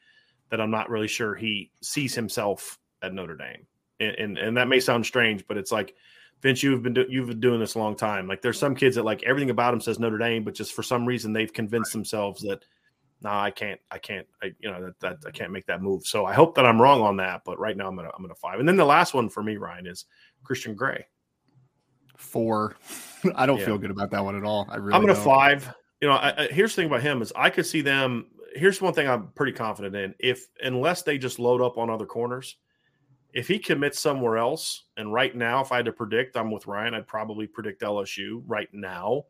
that 0.51 0.61
I'm 0.61 0.71
not 0.71 0.91
really 0.91 1.09
sure 1.09 1.35
he 1.35 1.71
sees 1.83 2.15
himself 2.15 2.79
at 3.01 3.15
Notre 3.15 3.37
Dame. 3.37 3.67
And, 3.99 4.17
and, 4.17 4.39
and 4.39 4.57
that 4.59 4.69
may 4.69 4.79
sound 4.79 5.07
strange, 5.07 5.47
but 5.47 5.57
it's 5.57 5.73
like, 5.73 5.95
Vince, 6.43 6.62
you've 6.62 6.83
been 6.83 6.93
do, 6.93 7.07
you've 7.09 7.29
been 7.29 7.41
doing 7.41 7.61
this 7.61 7.75
a 7.75 7.79
long 7.79 7.97
time. 7.97 8.29
Like 8.29 8.43
there's 8.43 8.59
some 8.59 8.75
kids 8.75 8.97
that 8.97 9.07
like 9.07 9.23
everything 9.23 9.49
about 9.49 9.71
them 9.71 9.81
says 9.81 9.99
Notre 9.99 10.19
Dame, 10.19 10.45
but 10.45 10.55
just 10.55 10.75
for 10.75 10.83
some 10.83 11.07
reason 11.07 11.33
they've 11.33 11.53
convinced 11.53 11.93
themselves 11.93 12.43
that 12.43 12.62
no, 13.25 13.31
nah, 13.31 13.43
I 13.43 13.51
can't, 13.51 13.81
I 13.91 13.97
can't, 13.97 14.27
I 14.43 14.53
you 14.61 14.70
know 14.70 14.85
that, 14.85 15.01
that 15.01 15.16
I 15.27 15.31
can't 15.31 15.51
make 15.51 15.64
that 15.66 15.81
move. 15.81 16.07
So 16.07 16.27
I 16.27 16.35
hope 16.35 16.55
that 16.57 16.66
I'm 16.66 16.81
wrong 16.81 17.01
on 17.01 17.16
that, 17.16 17.41
but 17.47 17.59
right 17.59 17.75
now 17.75 17.89
I'm 17.89 17.97
gonna 17.97 18.11
I'm 18.14 18.22
gonna 18.22 18.35
five. 18.35 18.61
And 18.61 18.68
then 18.68 18.77
the 18.77 18.85
last 18.85 19.14
one 19.14 19.31
for 19.31 19.43
me, 19.43 19.57
Ryan, 19.57 19.87
is 19.87 20.05
Christian 20.45 20.75
Gray. 20.75 21.07
Four. 22.18 22.77
I 23.35 23.47
don't 23.47 23.59
yeah. 23.59 23.64
feel 23.64 23.79
good 23.79 23.91
about 23.91 24.11
that 24.11 24.22
one 24.22 24.37
at 24.37 24.45
all. 24.45 24.66
I 24.68 24.77
really. 24.77 24.95
I'm 24.95 25.01
gonna 25.01 25.14
five. 25.14 25.72
You 26.03 26.09
know, 26.09 26.14
I, 26.14 26.45
I, 26.45 26.47
here's 26.49 26.75
the 26.77 26.83
thing 26.83 26.91
about 26.91 27.01
him 27.01 27.22
is 27.22 27.33
I 27.35 27.49
could 27.49 27.64
see 27.64 27.81
them. 27.81 28.27
Here's 28.55 28.81
one 28.81 28.93
thing 28.93 29.09
I'm 29.09 29.29
pretty 29.29 29.53
confident 29.53 29.97
in. 29.97 30.14
If 30.20 30.47
unless 30.62 31.03
they 31.03 31.16
just 31.16 31.39
load 31.39 31.62
up 31.62 31.79
on 31.79 31.89
other 31.89 32.07
corners, 32.07 32.57
if 33.33 33.49
he 33.49 33.59
commits 33.59 34.01
somewhere 34.01 34.37
else, 34.37 34.85
and 34.99 35.11
right 35.11 35.35
now, 35.35 35.62
if 35.62 35.72
I 35.72 35.77
had 35.77 35.87
to 35.87 35.93
predict, 35.93 36.37
I'm 36.37 36.51
with 36.51 36.66
Ryan. 36.66 36.93
I'd 36.93 37.09
probably 37.09 37.47
predict 37.47 37.81
LSU 37.81 38.43
right 38.47 38.68
now. 38.75 39.25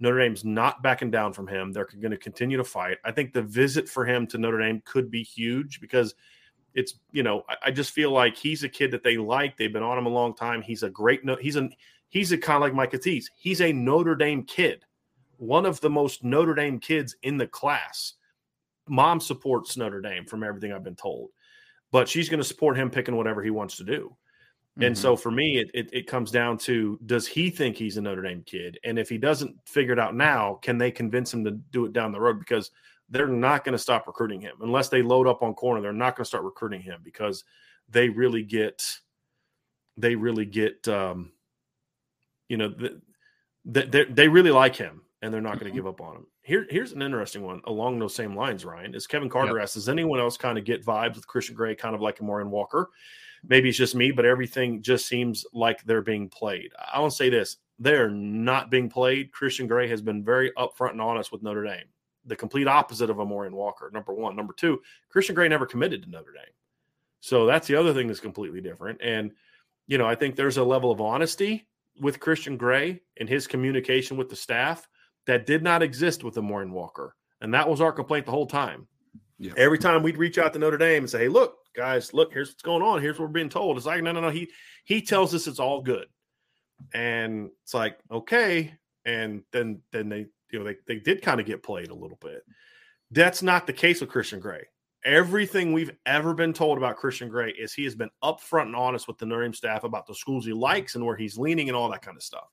Notre 0.00 0.18
Dame's 0.18 0.44
not 0.44 0.82
backing 0.82 1.10
down 1.10 1.32
from 1.32 1.46
him. 1.46 1.72
They're 1.72 1.86
going 2.00 2.10
to 2.10 2.16
continue 2.16 2.56
to 2.56 2.64
fight. 2.64 2.98
I 3.04 3.12
think 3.12 3.32
the 3.32 3.42
visit 3.42 3.88
for 3.88 4.04
him 4.04 4.26
to 4.28 4.38
Notre 4.38 4.58
Dame 4.58 4.82
could 4.84 5.10
be 5.10 5.22
huge 5.22 5.80
because 5.80 6.14
it's 6.74 6.94
you 7.12 7.22
know 7.22 7.44
I, 7.48 7.56
I 7.66 7.70
just 7.70 7.92
feel 7.92 8.10
like 8.10 8.36
he's 8.36 8.64
a 8.64 8.68
kid 8.68 8.90
that 8.92 9.02
they 9.02 9.16
like. 9.16 9.56
They've 9.56 9.72
been 9.72 9.82
on 9.82 9.98
him 9.98 10.06
a 10.06 10.10
long 10.10 10.34
time. 10.34 10.62
He's 10.62 10.82
a 10.82 10.90
great. 10.90 11.20
He's 11.40 11.56
a 11.56 11.68
he's 12.08 12.32
a 12.32 12.38
kind 12.38 12.56
of 12.56 12.62
like 12.62 12.74
Mike 12.74 13.00
Tease. 13.00 13.30
He's 13.36 13.60
a 13.60 13.72
Notre 13.72 14.16
Dame 14.16 14.44
kid, 14.44 14.84
one 15.36 15.66
of 15.66 15.80
the 15.80 15.90
most 15.90 16.24
Notre 16.24 16.54
Dame 16.54 16.80
kids 16.80 17.14
in 17.22 17.36
the 17.36 17.46
class. 17.46 18.14
Mom 18.88 19.20
supports 19.20 19.76
Notre 19.76 20.00
Dame 20.00 20.24
from 20.26 20.42
everything 20.42 20.72
I've 20.72 20.82
been 20.82 20.96
told 20.96 21.30
but 21.90 22.08
she's 22.08 22.28
going 22.28 22.38
to 22.38 22.44
support 22.44 22.76
him 22.76 22.90
picking 22.90 23.16
whatever 23.16 23.42
he 23.42 23.50
wants 23.50 23.76
to 23.76 23.84
do. 23.84 24.16
Mm-hmm. 24.76 24.84
And 24.84 24.98
so 24.98 25.16
for 25.16 25.30
me, 25.30 25.58
it, 25.58 25.70
it, 25.74 25.90
it 25.92 26.06
comes 26.06 26.30
down 26.30 26.56
to 26.58 26.98
does 27.04 27.26
he 27.26 27.50
think 27.50 27.76
he's 27.76 27.96
a 27.96 28.00
Notre 28.00 28.22
Dame 28.22 28.42
kid? 28.44 28.78
And 28.84 28.98
if 28.98 29.08
he 29.08 29.18
doesn't 29.18 29.56
figure 29.66 29.92
it 29.92 29.98
out 29.98 30.14
now, 30.14 30.58
can 30.62 30.78
they 30.78 30.90
convince 30.90 31.34
him 31.34 31.44
to 31.44 31.50
do 31.50 31.86
it 31.86 31.92
down 31.92 32.12
the 32.12 32.20
road? 32.20 32.38
Because 32.38 32.70
they're 33.08 33.26
not 33.26 33.64
going 33.64 33.72
to 33.72 33.78
stop 33.78 34.06
recruiting 34.06 34.40
him 34.40 34.54
unless 34.60 34.88
they 34.88 35.02
load 35.02 35.26
up 35.26 35.42
on 35.42 35.54
corner. 35.54 35.80
They're 35.80 35.92
not 35.92 36.14
going 36.14 36.24
to 36.24 36.28
start 36.28 36.44
recruiting 36.44 36.80
him 36.80 37.00
because 37.02 37.42
they 37.88 38.08
really 38.08 38.44
get, 38.44 38.98
they 39.96 40.14
really 40.14 40.46
get, 40.46 40.86
um, 40.86 41.32
you 42.48 42.56
know, 42.56 42.68
the, 42.68 43.02
they, 43.64 44.04
they 44.04 44.28
really 44.28 44.52
like 44.52 44.76
him 44.76 45.02
and 45.20 45.34
they're 45.34 45.40
not 45.40 45.54
going 45.54 45.64
to 45.64 45.64
mm-hmm. 45.66 45.76
give 45.76 45.86
up 45.88 46.00
on 46.00 46.16
him. 46.16 46.26
Here, 46.42 46.66
here's 46.70 46.92
an 46.92 47.02
interesting 47.02 47.42
one 47.42 47.60
along 47.66 47.98
those 47.98 48.14
same 48.14 48.36
lines, 48.36 48.64
Ryan. 48.64 48.94
Is 48.94 49.08
Kevin 49.08 49.28
Carter 49.28 49.56
yep. 49.56 49.64
asks, 49.64 49.74
does 49.74 49.88
anyone 49.88 50.20
else 50.20 50.36
kind 50.36 50.56
of 50.56 50.64
get 50.64 50.86
vibes 50.86 51.16
with 51.16 51.26
Christian 51.26 51.56
Gray, 51.56 51.74
kind 51.74 51.94
of 51.94 52.00
like 52.00 52.20
a 52.20 52.24
Morian 52.24 52.50
Walker? 52.50 52.90
Maybe 53.46 53.68
it's 53.68 53.78
just 53.78 53.94
me, 53.94 54.10
but 54.10 54.24
everything 54.24 54.82
just 54.82 55.06
seems 55.06 55.44
like 55.52 55.82
they're 55.84 56.02
being 56.02 56.28
played. 56.28 56.72
I 56.92 57.00
want 57.00 57.12
to 57.12 57.16
say 57.16 57.30
this 57.30 57.56
they're 57.78 58.10
not 58.10 58.70
being 58.70 58.90
played. 58.90 59.32
Christian 59.32 59.66
Gray 59.66 59.88
has 59.88 60.02
been 60.02 60.22
very 60.22 60.52
upfront 60.58 60.90
and 60.90 61.00
honest 61.00 61.32
with 61.32 61.42
Notre 61.42 61.64
Dame. 61.64 61.86
The 62.26 62.36
complete 62.36 62.68
opposite 62.68 63.08
of 63.08 63.18
a 63.18 63.24
Morian 63.24 63.56
Walker, 63.56 63.90
number 63.92 64.12
one. 64.12 64.36
Number 64.36 64.52
two, 64.52 64.82
Christian 65.08 65.34
Gray 65.34 65.48
never 65.48 65.64
committed 65.64 66.02
to 66.02 66.10
Notre 66.10 66.32
Dame. 66.32 66.52
So 67.20 67.46
that's 67.46 67.66
the 67.66 67.76
other 67.76 67.94
thing 67.94 68.06
that's 68.06 68.20
completely 68.20 68.60
different. 68.60 69.00
And, 69.02 69.32
you 69.86 69.96
know, 69.96 70.06
I 70.06 70.14
think 70.14 70.36
there's 70.36 70.58
a 70.58 70.64
level 70.64 70.90
of 70.90 71.00
honesty 71.00 71.66
with 72.00 72.20
Christian 72.20 72.58
Gray 72.58 73.00
and 73.18 73.28
his 73.28 73.46
communication 73.46 74.18
with 74.18 74.28
the 74.28 74.36
staff 74.36 74.86
that 75.26 75.46
did 75.46 75.62
not 75.62 75.82
exist 75.82 76.22
with 76.22 76.34
the 76.34 76.42
Morian 76.42 76.72
Walker. 76.72 77.16
And 77.40 77.54
that 77.54 77.68
was 77.68 77.80
our 77.80 77.92
complaint 77.92 78.26
the 78.26 78.32
whole 78.32 78.46
time. 78.46 78.86
Yeah. 79.38 79.52
Every 79.56 79.78
time 79.78 80.02
we'd 80.02 80.18
reach 80.18 80.36
out 80.36 80.52
to 80.52 80.58
Notre 80.58 80.76
Dame 80.76 81.04
and 81.04 81.10
say, 81.10 81.20
hey, 81.20 81.28
look, 81.28 81.56
guys, 81.74 82.12
look, 82.14 82.32
here's 82.32 82.48
what's 82.48 82.62
going 82.62 82.82
on. 82.82 83.00
Here's 83.00 83.18
what 83.18 83.28
we're 83.28 83.32
being 83.32 83.48
told. 83.48 83.76
It's 83.76 83.86
like, 83.86 84.02
no, 84.02 84.12
no, 84.12 84.20
no. 84.20 84.30
He 84.30 84.50
he 84.84 85.02
tells 85.02 85.34
us 85.34 85.46
it's 85.46 85.60
all 85.60 85.82
good. 85.82 86.06
And 86.94 87.50
it's 87.62 87.74
like, 87.74 87.98
okay. 88.10 88.74
And 89.04 89.42
then 89.52 89.80
then 89.92 90.08
they, 90.08 90.26
you 90.50 90.58
know, 90.58 90.64
they, 90.64 90.76
they 90.86 90.98
did 91.00 91.22
kind 91.22 91.40
of 91.40 91.46
get 91.46 91.62
played 91.62 91.90
a 91.90 91.94
little 91.94 92.18
bit. 92.20 92.42
That's 93.10 93.42
not 93.42 93.66
the 93.66 93.72
case 93.72 94.00
with 94.00 94.10
Christian 94.10 94.40
Gray. 94.40 94.64
Everything 95.04 95.72
we've 95.72 95.92
ever 96.04 96.34
been 96.34 96.52
told 96.52 96.76
about 96.76 96.98
Christian 96.98 97.28
Gray 97.28 97.52
is 97.52 97.72
he 97.72 97.84
has 97.84 97.94
been 97.94 98.10
upfront 98.22 98.66
and 98.66 98.76
honest 98.76 99.08
with 99.08 99.18
the 99.18 99.26
Notre 99.26 99.52
staff 99.54 99.84
about 99.84 100.06
the 100.06 100.14
schools 100.14 100.44
he 100.44 100.52
likes 100.52 100.94
and 100.94 101.04
where 101.04 101.16
he's 101.16 101.38
leaning 101.38 101.68
and 101.68 101.76
all 101.76 101.90
that 101.90 102.02
kind 102.02 102.16
of 102.16 102.22
stuff 102.22 102.46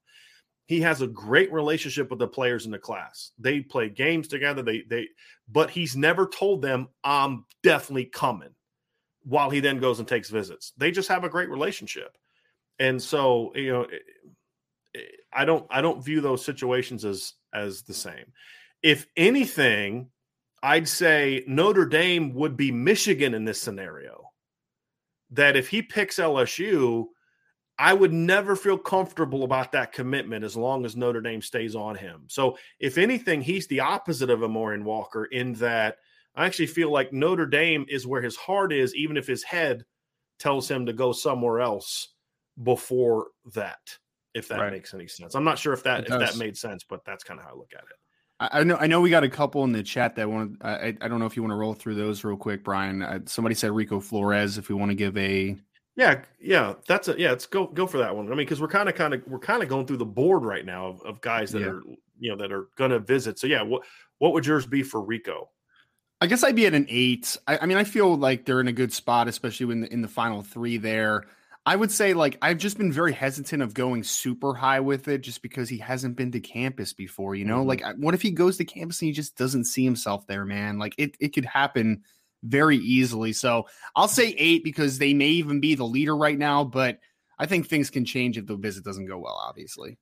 he 0.68 0.82
has 0.82 1.02
a 1.02 1.08
great 1.08 1.52
relationship 1.52 2.10
with 2.10 2.20
the 2.20 2.28
players 2.28 2.66
in 2.66 2.72
the 2.72 2.78
class. 2.78 3.32
They 3.40 3.62
play 3.62 3.90
games 3.90 4.28
together. 4.28 4.62
They 4.62 4.82
they 4.82 5.08
but 5.50 5.70
he's 5.70 5.96
never 5.96 6.28
told 6.28 6.62
them 6.62 6.90
I'm 7.04 7.46
definitely 7.64 8.06
coming 8.06 8.50
while 9.28 9.50
he 9.50 9.60
then 9.60 9.80
goes 9.80 10.00
and 10.00 10.08
takes 10.08 10.30
visits. 10.30 10.72
They 10.78 10.90
just 10.90 11.10
have 11.10 11.26
a 11.26 11.30
great 11.30 11.50
relationship. 11.50 12.18
And 12.80 13.02
so, 13.02 13.52
you 13.56 13.72
know, 13.74 13.88
I 15.34 15.46
don't 15.46 15.68
I 15.70 15.82
don't 15.82 16.04
view 16.04 16.22
those 16.22 16.46
situations 16.46 17.04
as 17.04 17.34
as 17.54 17.82
the 17.84 17.94
same. 17.94 18.32
If 18.82 19.06
anything, 19.18 20.10
I'd 20.64 20.88
say 20.88 21.44
Notre 21.48 21.86
Dame 21.86 22.34
would 22.36 22.56
be 22.56 22.72
Michigan 22.72 23.34
in 23.34 23.46
this 23.46 23.62
scenario. 23.62 24.32
That 25.32 25.58
if 25.58 25.68
he 25.68 25.82
picks 25.82 26.20
LSU, 26.20 27.08
I 27.78 27.94
would 27.94 28.14
never 28.14 28.56
feel 28.56 28.78
comfortable 28.78 29.44
about 29.44 29.74
that 29.74 29.92
commitment 29.92 30.46
as 30.46 30.56
long 30.56 30.86
as 30.86 30.96
Notre 30.96 31.22
Dame 31.22 31.42
stays 31.42 31.76
on 31.76 31.96
him. 31.96 32.24
So, 32.28 32.58
if 32.80 32.98
anything, 32.98 33.42
he's 33.42 33.68
the 33.68 33.82
opposite 33.82 34.30
of 34.30 34.44
a 34.44 34.48
Morian 34.48 34.86
Walker 34.86 35.26
in 35.26 35.54
that 35.56 35.98
I 36.38 36.46
actually 36.46 36.68
feel 36.68 36.92
like 36.92 37.12
Notre 37.12 37.48
Dame 37.48 37.86
is 37.90 38.08
where 38.08 38.22
his 38.22 38.36
heart 38.36 38.72
is, 38.72 38.96
even 38.96 39.18
if 39.18 39.28
his 39.28 39.44
head 39.44 39.84
tells 40.40 40.70
him 40.70 40.86
to 40.86 40.94
go 40.94 41.12
somewhere 41.12 41.60
else 41.60 42.10
before 42.64 43.28
that. 43.54 43.80
If 44.34 44.48
that 44.50 44.60
right. 44.60 44.72
makes 44.72 44.94
any 44.94 45.08
sense, 45.08 45.34
I'm 45.34 45.44
not 45.44 45.58
sure 45.58 45.74
if 45.74 45.82
that 45.84 46.02
if 46.02 46.10
that 46.10 46.38
made 46.38 46.56
sense, 46.56 46.86
but 46.88 47.04
that's 47.04 47.24
kind 47.24 47.40
of 47.40 47.46
how 47.46 47.54
I 47.54 47.58
look 47.58 47.72
at 47.74 47.82
it. 47.82 47.98
I 48.40 48.64
know. 48.64 48.78
I 48.80 48.86
know 48.86 49.02
we 49.02 49.10
got 49.10 49.24
a 49.24 49.30
couple 49.30 49.64
in 49.64 49.72
the 49.72 49.82
chat 49.82 50.16
that 50.16 50.30
want. 50.30 50.64
I, 50.64 50.96
I 51.02 51.08
don't 51.08 51.18
know 51.18 51.26
if 51.26 51.36
you 51.36 51.42
want 51.42 51.54
to 51.54 51.58
roll 51.58 51.74
through 51.74 51.96
those 51.96 52.24
real 52.24 52.38
quick, 52.38 52.64
Brian. 52.64 53.02
Uh, 53.02 53.20
somebody 53.26 53.56
said 53.56 53.72
Rico 53.72 54.00
Flores. 54.00 54.60
If 54.60 54.70
we 54.70 54.76
want 54.76 54.92
to 54.92 54.96
give 54.96 55.18
a 55.18 55.58
yeah, 55.98 56.22
yeah, 56.40 56.76
that's 56.88 57.08
a 57.08 57.20
yeah. 57.20 57.30
Let's 57.32 57.48
go 57.48 57.66
go 57.66 57.88
for 57.88 57.98
that 57.98 58.16
one. 58.16 58.28
I 58.28 58.30
mean, 58.30 58.38
because 58.38 58.62
we're 58.62 58.68
kind 58.68 58.88
of 58.88 58.94
kind 58.94 59.16
of 59.16 59.24
we're 59.26 59.40
kind 59.40 59.64
of 59.64 59.70
going 59.70 59.88
through 59.88 59.98
the 59.98 60.06
board 60.06 60.46
right 60.46 60.64
now 60.64 60.86
of, 60.86 61.02
of 61.02 61.20
guys 61.22 61.52
that 61.52 61.62
yeah. 61.62 61.70
are 61.70 61.82
you 62.20 62.30
know 62.30 62.38
that 62.38 62.52
are 62.52 62.68
going 62.76 62.92
to 62.92 63.00
visit. 63.00 63.40
So 63.40 63.48
yeah, 63.48 63.64
what 63.64 63.82
what 64.20 64.34
would 64.34 64.46
yours 64.46 64.68
be 64.68 64.84
for 64.84 65.02
Rico? 65.02 65.50
I 66.20 66.28
guess 66.28 66.44
I'd 66.44 66.56
be 66.56 66.66
at 66.66 66.74
an 66.74 66.88
eight. 66.90 67.38
I, 67.48 67.60
I 67.60 67.66
mean, 67.66 67.78
I 67.78 67.84
feel 67.84 68.16
like 68.16 68.46
they're 68.46 68.62
in 68.62 68.68
a 68.68 68.74
good 68.74 68.92
spot, 68.92 69.28
especially 69.28 69.68
when 69.68 69.82
the, 69.82 69.94
in 69.94 70.02
the 70.02 70.08
final 70.08 70.42
three 70.42 70.78
there. 70.78 71.26
I 71.66 71.76
would 71.76 71.92
say 71.92 72.14
like 72.14 72.38
I've 72.42 72.58
just 72.58 72.78
been 72.78 72.94
very 72.94 73.12
hesitant 73.12 73.62
of 73.62 73.74
going 73.74 74.04
super 74.04 74.54
high 74.54 74.80
with 74.80 75.10
it, 75.10 75.20
just 75.20 75.42
because 75.42 75.68
he 75.68 75.78
hasn't 75.78 76.16
been 76.16 76.32
to 76.32 76.40
campus 76.40 76.94
before. 76.94 77.36
You 77.36 77.46
know, 77.46 77.60
mm-hmm. 77.60 77.68
like 77.68 77.84
what 77.98 78.14
if 78.14 78.22
he 78.22 78.32
goes 78.32 78.58
to 78.58 78.66
campus 78.66 79.02
and 79.02 79.08
he 79.08 79.14
just 79.14 79.38
doesn't 79.38 79.66
see 79.66 79.84
himself 79.84 80.26
there, 80.28 80.46
man? 80.46 80.80
Like 80.80 80.96
it 80.98 81.18
it 81.20 81.34
could 81.34 81.46
happen 81.46 82.04
very 82.44 82.78
easily. 82.78 83.34
So 83.34 83.68
I'll 83.96 84.08
say 84.08 84.30
eight 84.38 84.64
because 84.64 84.98
they 84.98 85.14
may 85.14 85.28
even 85.28 85.60
be 85.60 85.76
the 85.76 85.84
leader 85.84 86.16
right 86.16 86.38
now, 86.38 86.64
but 86.64 87.00
I 87.38 87.46
think 87.46 87.68
things 87.68 87.90
can 87.90 88.06
change 88.06 88.38
if 88.38 88.48
the 88.48 88.56
visit 88.56 88.84
doesn't 88.84 89.08
go 89.08 89.18
well, 89.20 89.40
obviously. 89.48 89.98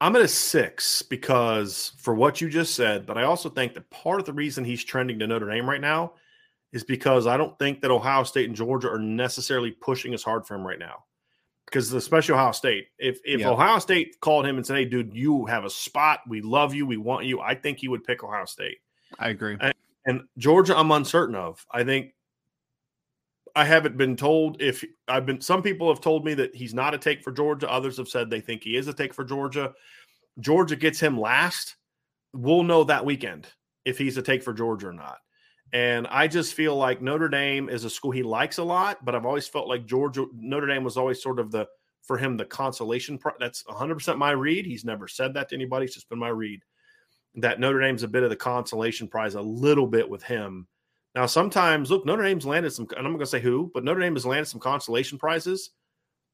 I'm 0.00 0.14
at 0.16 0.22
a 0.22 0.28
six 0.28 1.02
because 1.02 1.92
for 1.98 2.14
what 2.14 2.40
you 2.40 2.50
just 2.50 2.74
said, 2.74 3.06
but 3.06 3.16
I 3.16 3.22
also 3.22 3.48
think 3.48 3.74
that 3.74 3.88
part 3.90 4.20
of 4.20 4.26
the 4.26 4.32
reason 4.32 4.64
he's 4.64 4.84
trending 4.84 5.18
to 5.20 5.26
Notre 5.26 5.48
Dame 5.50 5.68
right 5.68 5.80
now 5.80 6.12
is 6.72 6.84
because 6.84 7.26
I 7.26 7.36
don't 7.36 7.58
think 7.58 7.80
that 7.80 7.90
Ohio 7.90 8.22
State 8.24 8.46
and 8.46 8.56
Georgia 8.56 8.90
are 8.90 8.98
necessarily 8.98 9.70
pushing 9.70 10.12
as 10.12 10.22
hard 10.22 10.46
for 10.46 10.54
him 10.54 10.66
right 10.66 10.78
now. 10.78 11.04
Because 11.64 11.92
especially 11.92 12.34
Ohio 12.34 12.52
State, 12.52 12.88
if 12.98 13.18
if 13.24 13.40
yeah. 13.40 13.48
Ohio 13.48 13.78
State 13.80 14.20
called 14.20 14.46
him 14.46 14.56
and 14.56 14.64
said, 14.64 14.76
"Hey, 14.76 14.84
dude, 14.84 15.12
you 15.14 15.46
have 15.46 15.64
a 15.64 15.70
spot. 15.70 16.20
We 16.28 16.40
love 16.40 16.74
you. 16.74 16.86
We 16.86 16.96
want 16.96 17.26
you," 17.26 17.40
I 17.40 17.56
think 17.56 17.78
he 17.78 17.88
would 17.88 18.04
pick 18.04 18.22
Ohio 18.22 18.44
State. 18.44 18.78
I 19.18 19.30
agree. 19.30 19.56
And, 19.60 19.74
and 20.04 20.22
Georgia, 20.38 20.78
I'm 20.78 20.92
uncertain 20.92 21.34
of. 21.34 21.66
I 21.72 21.82
think 21.82 22.14
I 23.56 23.64
haven't 23.64 23.96
been 23.96 24.16
told 24.16 24.60
if 24.60 24.84
I've 25.08 25.24
been. 25.24 25.40
Some 25.40 25.62
people 25.62 25.88
have 25.88 26.02
told 26.02 26.26
me 26.26 26.34
that 26.34 26.54
he's 26.54 26.74
not 26.74 26.94
a 26.94 26.98
take 26.98 27.22
for 27.22 27.32
Georgia. 27.32 27.70
Others 27.70 27.96
have 27.96 28.08
said 28.08 28.28
they 28.28 28.40
think 28.40 28.62
he 28.62 28.76
is 28.76 28.86
a 28.86 28.92
take 28.92 29.14
for 29.14 29.24
Georgia. 29.24 29.72
Georgia 30.40 30.76
gets 30.76 31.00
him 31.00 31.18
last. 31.18 31.76
We'll 32.34 32.62
know 32.62 32.84
that 32.84 33.06
weekend 33.06 33.46
if 33.86 33.96
he's 33.96 34.18
a 34.18 34.22
take 34.22 34.42
for 34.42 34.52
Georgia 34.52 34.88
or 34.88 34.92
not. 34.92 35.16
And 35.72 36.06
I 36.08 36.28
just 36.28 36.52
feel 36.52 36.76
like 36.76 37.00
Notre 37.00 37.30
Dame 37.30 37.70
is 37.70 37.84
a 37.84 37.90
school 37.90 38.10
he 38.10 38.22
likes 38.22 38.58
a 38.58 38.62
lot, 38.62 39.02
but 39.04 39.14
I've 39.14 39.26
always 39.26 39.48
felt 39.48 39.68
like 39.68 39.86
Georgia, 39.86 40.26
Notre 40.34 40.66
Dame 40.66 40.84
was 40.84 40.98
always 40.98 41.22
sort 41.22 41.40
of 41.40 41.50
the 41.50 41.66
for 42.02 42.18
him 42.18 42.36
the 42.36 42.44
consolation. 42.44 43.16
Prize. 43.16 43.36
That's 43.40 43.66
100 43.66 43.94
percent 43.94 44.18
my 44.18 44.32
read. 44.32 44.66
He's 44.66 44.84
never 44.84 45.08
said 45.08 45.32
that 45.32 45.48
to 45.48 45.54
anybody. 45.54 45.86
It's 45.86 45.94
just 45.94 46.10
been 46.10 46.18
my 46.18 46.28
read 46.28 46.60
that 47.36 47.58
Notre 47.58 47.80
Dame's 47.80 48.02
a 48.02 48.08
bit 48.08 48.22
of 48.22 48.30
the 48.30 48.36
consolation 48.36 49.08
prize 49.08 49.34
a 49.34 49.40
little 49.40 49.86
bit 49.86 50.08
with 50.08 50.22
him 50.22 50.66
now, 51.16 51.24
sometimes 51.24 51.90
look, 51.90 52.04
Notre 52.04 52.22
Dame's 52.22 52.44
landed 52.44 52.70
some, 52.72 52.86
and 52.90 53.06
I'm 53.06 53.14
going 53.14 53.20
to 53.20 53.26
say 53.26 53.40
who, 53.40 53.70
but 53.72 53.82
Notre 53.82 54.00
Dame 54.00 54.14
has 54.14 54.26
landed 54.26 54.48
some 54.48 54.60
consolation 54.60 55.16
prizes 55.16 55.70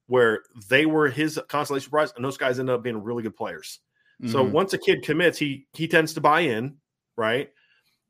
where 0.08 0.40
they 0.68 0.86
were 0.86 1.08
his 1.08 1.40
consolation 1.48 1.88
prize, 1.88 2.12
and 2.16 2.24
those 2.24 2.36
guys 2.36 2.58
end 2.58 2.68
up 2.68 2.82
being 2.82 3.00
really 3.00 3.22
good 3.22 3.36
players. 3.36 3.78
Mm-hmm. 4.20 4.32
So 4.32 4.42
once 4.42 4.72
a 4.72 4.78
kid 4.78 5.04
commits, 5.04 5.38
he 5.38 5.68
he 5.72 5.86
tends 5.86 6.14
to 6.14 6.20
buy 6.20 6.40
in, 6.40 6.78
right? 7.16 7.50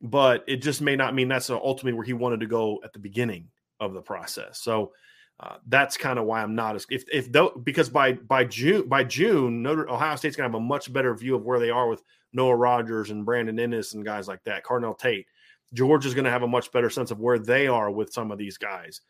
But 0.00 0.44
it 0.48 0.62
just 0.62 0.80
may 0.80 0.96
not 0.96 1.14
mean 1.14 1.28
that's 1.28 1.50
ultimately 1.50 1.92
where 1.92 2.06
he 2.06 2.14
wanted 2.14 2.40
to 2.40 2.46
go 2.46 2.80
at 2.82 2.94
the 2.94 2.98
beginning 2.98 3.48
of 3.78 3.92
the 3.92 4.00
process. 4.00 4.62
So 4.62 4.92
uh, 5.40 5.56
that's 5.68 5.98
kind 5.98 6.18
of 6.18 6.24
why 6.24 6.42
I'm 6.42 6.54
not 6.54 6.74
as 6.74 6.86
if 6.88 7.04
if 7.12 7.30
though 7.30 7.50
because 7.50 7.90
by 7.90 8.14
by 8.14 8.44
June 8.44 8.88
by 8.88 9.04
June 9.04 9.62
Notre 9.62 9.90
Ohio 9.90 10.16
State's 10.16 10.36
gonna 10.36 10.48
have 10.48 10.54
a 10.54 10.60
much 10.60 10.90
better 10.90 11.14
view 11.14 11.34
of 11.34 11.44
where 11.44 11.60
they 11.60 11.70
are 11.70 11.86
with 11.86 12.02
Noah 12.32 12.56
Rogers 12.56 13.10
and 13.10 13.26
Brandon 13.26 13.58
Inniss 13.58 13.92
and 13.92 14.06
guys 14.06 14.26
like 14.26 14.42
that, 14.44 14.64
Carnell 14.64 14.96
Tate. 14.96 15.26
Georgia's 15.72 16.14
going 16.14 16.24
to 16.24 16.30
have 16.30 16.42
a 16.42 16.48
much 16.48 16.70
better 16.72 16.90
sense 16.90 17.10
of 17.10 17.20
where 17.20 17.38
they 17.38 17.66
are 17.66 17.90
with 17.90 18.12
some 18.12 18.30
of 18.30 18.38
these 18.38 18.58
guys. 18.58 19.00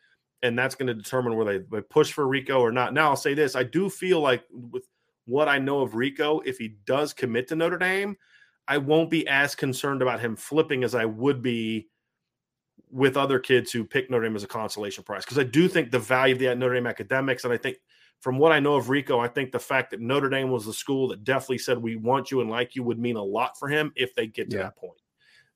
And 0.41 0.57
that's 0.57 0.75
going 0.75 0.87
to 0.87 0.93
determine 0.93 1.35
where 1.35 1.45
they, 1.45 1.65
they 1.71 1.81
push 1.81 2.11
for 2.11 2.27
Rico 2.27 2.59
or 2.59 2.71
not. 2.71 2.93
Now, 2.93 3.09
I'll 3.09 3.15
say 3.15 3.33
this 3.33 3.55
I 3.55 3.63
do 3.63 3.89
feel 3.89 4.19
like 4.19 4.43
with 4.51 4.87
what 5.25 5.47
I 5.47 5.57
know 5.57 5.81
of 5.81 5.95
Rico, 5.95 6.39
if 6.41 6.57
he 6.57 6.75
does 6.85 7.13
commit 7.13 7.47
to 7.49 7.55
Notre 7.55 7.77
Dame, 7.77 8.17
I 8.67 8.77
won't 8.77 9.09
be 9.09 9.27
as 9.27 9.55
concerned 9.55 10.01
about 10.01 10.19
him 10.19 10.35
flipping 10.35 10.83
as 10.83 10.95
I 10.95 11.05
would 11.05 11.41
be 11.41 11.87
with 12.91 13.17
other 13.17 13.39
kids 13.39 13.71
who 13.71 13.83
pick 13.83 14.09
Notre 14.09 14.25
Dame 14.25 14.35
as 14.35 14.43
a 14.43 14.47
consolation 14.47 15.03
prize. 15.03 15.23
Because 15.23 15.39
I 15.39 15.43
do 15.43 15.67
think 15.67 15.91
the 15.91 15.99
value 15.99 16.33
of 16.35 16.39
the 16.39 16.55
Notre 16.55 16.75
Dame 16.75 16.87
academics, 16.87 17.43
and 17.45 17.53
I 17.53 17.57
think 17.57 17.77
from 18.19 18.37
what 18.37 18.51
I 18.51 18.59
know 18.59 18.75
of 18.75 18.89
Rico, 18.89 19.19
I 19.19 19.27
think 19.27 19.51
the 19.51 19.59
fact 19.59 19.91
that 19.91 20.01
Notre 20.01 20.29
Dame 20.29 20.49
was 20.49 20.65
the 20.65 20.73
school 20.73 21.07
that 21.09 21.23
definitely 21.23 21.57
said 21.57 21.77
we 21.77 21.95
want 21.95 22.31
you 22.31 22.41
and 22.41 22.49
like 22.49 22.75
you 22.75 22.83
would 22.83 22.99
mean 22.99 23.15
a 23.15 23.23
lot 23.23 23.57
for 23.57 23.67
him 23.67 23.91
if 23.95 24.13
they 24.15 24.27
get 24.27 24.49
to 24.49 24.57
yeah. 24.57 24.63
that 24.63 24.77
point 24.77 25.02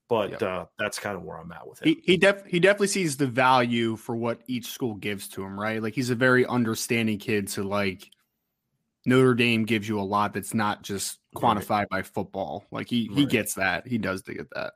but 0.08 0.42
uh, 0.42 0.66
that's 0.78 0.98
kind 0.98 1.16
of 1.16 1.22
where 1.22 1.36
I'm 1.36 1.52
at 1.52 1.68
with 1.68 1.80
him. 1.80 1.88
He 1.88 2.02
he, 2.04 2.16
def- 2.16 2.46
he 2.46 2.60
definitely 2.60 2.88
sees 2.88 3.16
the 3.16 3.26
value 3.26 3.96
for 3.96 4.16
what 4.16 4.40
each 4.46 4.66
school 4.66 4.94
gives 4.94 5.28
to 5.28 5.42
him, 5.42 5.58
right? 5.58 5.82
Like 5.82 5.94
he's 5.94 6.10
a 6.10 6.14
very 6.14 6.46
understanding 6.46 7.18
kid. 7.18 7.50
So 7.50 7.62
like 7.62 8.10
Notre 9.04 9.34
Dame 9.34 9.64
gives 9.64 9.88
you 9.88 10.00
a 10.00 10.02
lot 10.02 10.32
that's 10.32 10.54
not 10.54 10.82
just 10.82 11.18
quantified 11.36 11.70
right. 11.70 11.88
by 11.90 12.02
football. 12.02 12.64
Like 12.70 12.88
he 12.88 13.08
right. 13.08 13.18
he 13.18 13.26
gets 13.26 13.54
that. 13.54 13.86
He 13.86 13.98
does 13.98 14.22
to 14.22 14.34
get 14.34 14.48
that. 14.54 14.72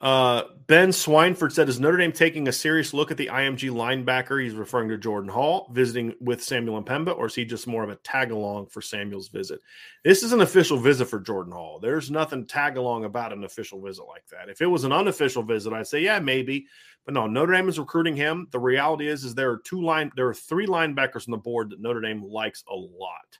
Uh, 0.00 0.44
ben 0.68 0.90
Swineford 0.90 1.50
said, 1.50 1.68
"Is 1.68 1.80
Notre 1.80 1.96
Dame 1.96 2.12
taking 2.12 2.46
a 2.46 2.52
serious 2.52 2.94
look 2.94 3.10
at 3.10 3.16
the 3.16 3.30
IMG 3.30 3.68
linebacker?" 3.68 4.40
He's 4.40 4.54
referring 4.54 4.88
to 4.90 4.96
Jordan 4.96 5.28
Hall 5.28 5.68
visiting 5.72 6.14
with 6.20 6.42
Samuel 6.42 6.80
M'Pemba, 6.80 7.16
or 7.16 7.26
is 7.26 7.34
he 7.34 7.44
just 7.44 7.66
more 7.66 7.82
of 7.82 7.90
a 7.90 7.96
tag 7.96 8.30
along 8.30 8.66
for 8.66 8.80
Samuel's 8.80 9.28
visit? 9.28 9.60
This 10.04 10.22
is 10.22 10.32
an 10.32 10.40
official 10.40 10.78
visit 10.78 11.06
for 11.06 11.18
Jordan 11.18 11.52
Hall. 11.52 11.80
There's 11.80 12.12
nothing 12.12 12.46
tag 12.46 12.76
along 12.76 13.06
about 13.06 13.32
an 13.32 13.42
official 13.42 13.80
visit 13.80 14.04
like 14.04 14.24
that. 14.28 14.48
If 14.48 14.60
it 14.60 14.66
was 14.66 14.84
an 14.84 14.92
unofficial 14.92 15.42
visit, 15.42 15.72
I'd 15.72 15.88
say 15.88 16.00
yeah, 16.00 16.20
maybe. 16.20 16.66
But 17.04 17.14
no, 17.14 17.26
Notre 17.26 17.54
Dame 17.54 17.68
is 17.68 17.78
recruiting 17.80 18.14
him. 18.14 18.46
The 18.52 18.60
reality 18.60 19.08
is, 19.08 19.24
is 19.24 19.34
there 19.34 19.50
are 19.50 19.58
two 19.58 19.82
line, 19.82 20.12
there 20.14 20.28
are 20.28 20.34
three 20.34 20.66
linebackers 20.66 21.26
on 21.26 21.32
the 21.32 21.38
board 21.38 21.70
that 21.70 21.80
Notre 21.80 22.02
Dame 22.02 22.22
likes 22.22 22.62
a 22.70 22.74
lot: 22.74 23.38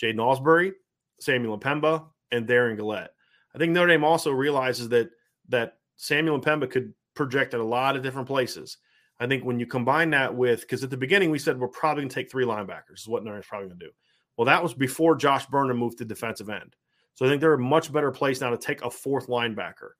Jaiden 0.00 0.18
Ausberry, 0.18 0.72
Samuel 1.18 1.58
M'Pemba, 1.58 2.04
and 2.30 2.46
Darren 2.46 2.78
Gullette. 2.78 3.08
I 3.52 3.58
think 3.58 3.72
Notre 3.72 3.88
Dame 3.88 4.04
also 4.04 4.30
realizes 4.30 4.90
that 4.90 5.10
that 5.48 5.75
Samuel 5.96 6.40
M'Pemba 6.40 6.70
could 6.70 6.94
project 7.14 7.54
at 7.54 7.60
a 7.60 7.64
lot 7.64 7.96
of 7.96 8.02
different 8.02 8.28
places. 8.28 8.78
I 9.18 9.26
think 9.26 9.44
when 9.44 9.58
you 9.58 9.66
combine 9.66 10.10
that 10.10 10.34
with, 10.34 10.60
because 10.60 10.84
at 10.84 10.90
the 10.90 10.96
beginning 10.96 11.30
we 11.30 11.38
said 11.38 11.58
we're 11.58 11.68
probably 11.68 12.02
going 12.02 12.10
to 12.10 12.14
take 12.14 12.30
three 12.30 12.44
linebackers, 12.44 12.98
is 12.98 13.08
what 13.08 13.24
Dame's 13.24 13.46
probably 13.46 13.68
going 13.68 13.78
to 13.78 13.86
do. 13.86 13.92
Well, 14.36 14.44
that 14.44 14.62
was 14.62 14.74
before 14.74 15.16
Josh 15.16 15.46
Burnham 15.46 15.78
moved 15.78 15.98
to 15.98 16.04
defensive 16.04 16.50
end. 16.50 16.76
So 17.14 17.24
I 17.24 17.28
think 17.28 17.40
they're 17.40 17.54
a 17.54 17.58
much 17.58 17.90
better 17.90 18.10
place 18.10 18.42
now 18.42 18.50
to 18.50 18.58
take 18.58 18.82
a 18.82 18.90
fourth 18.90 19.28
linebacker. 19.28 19.92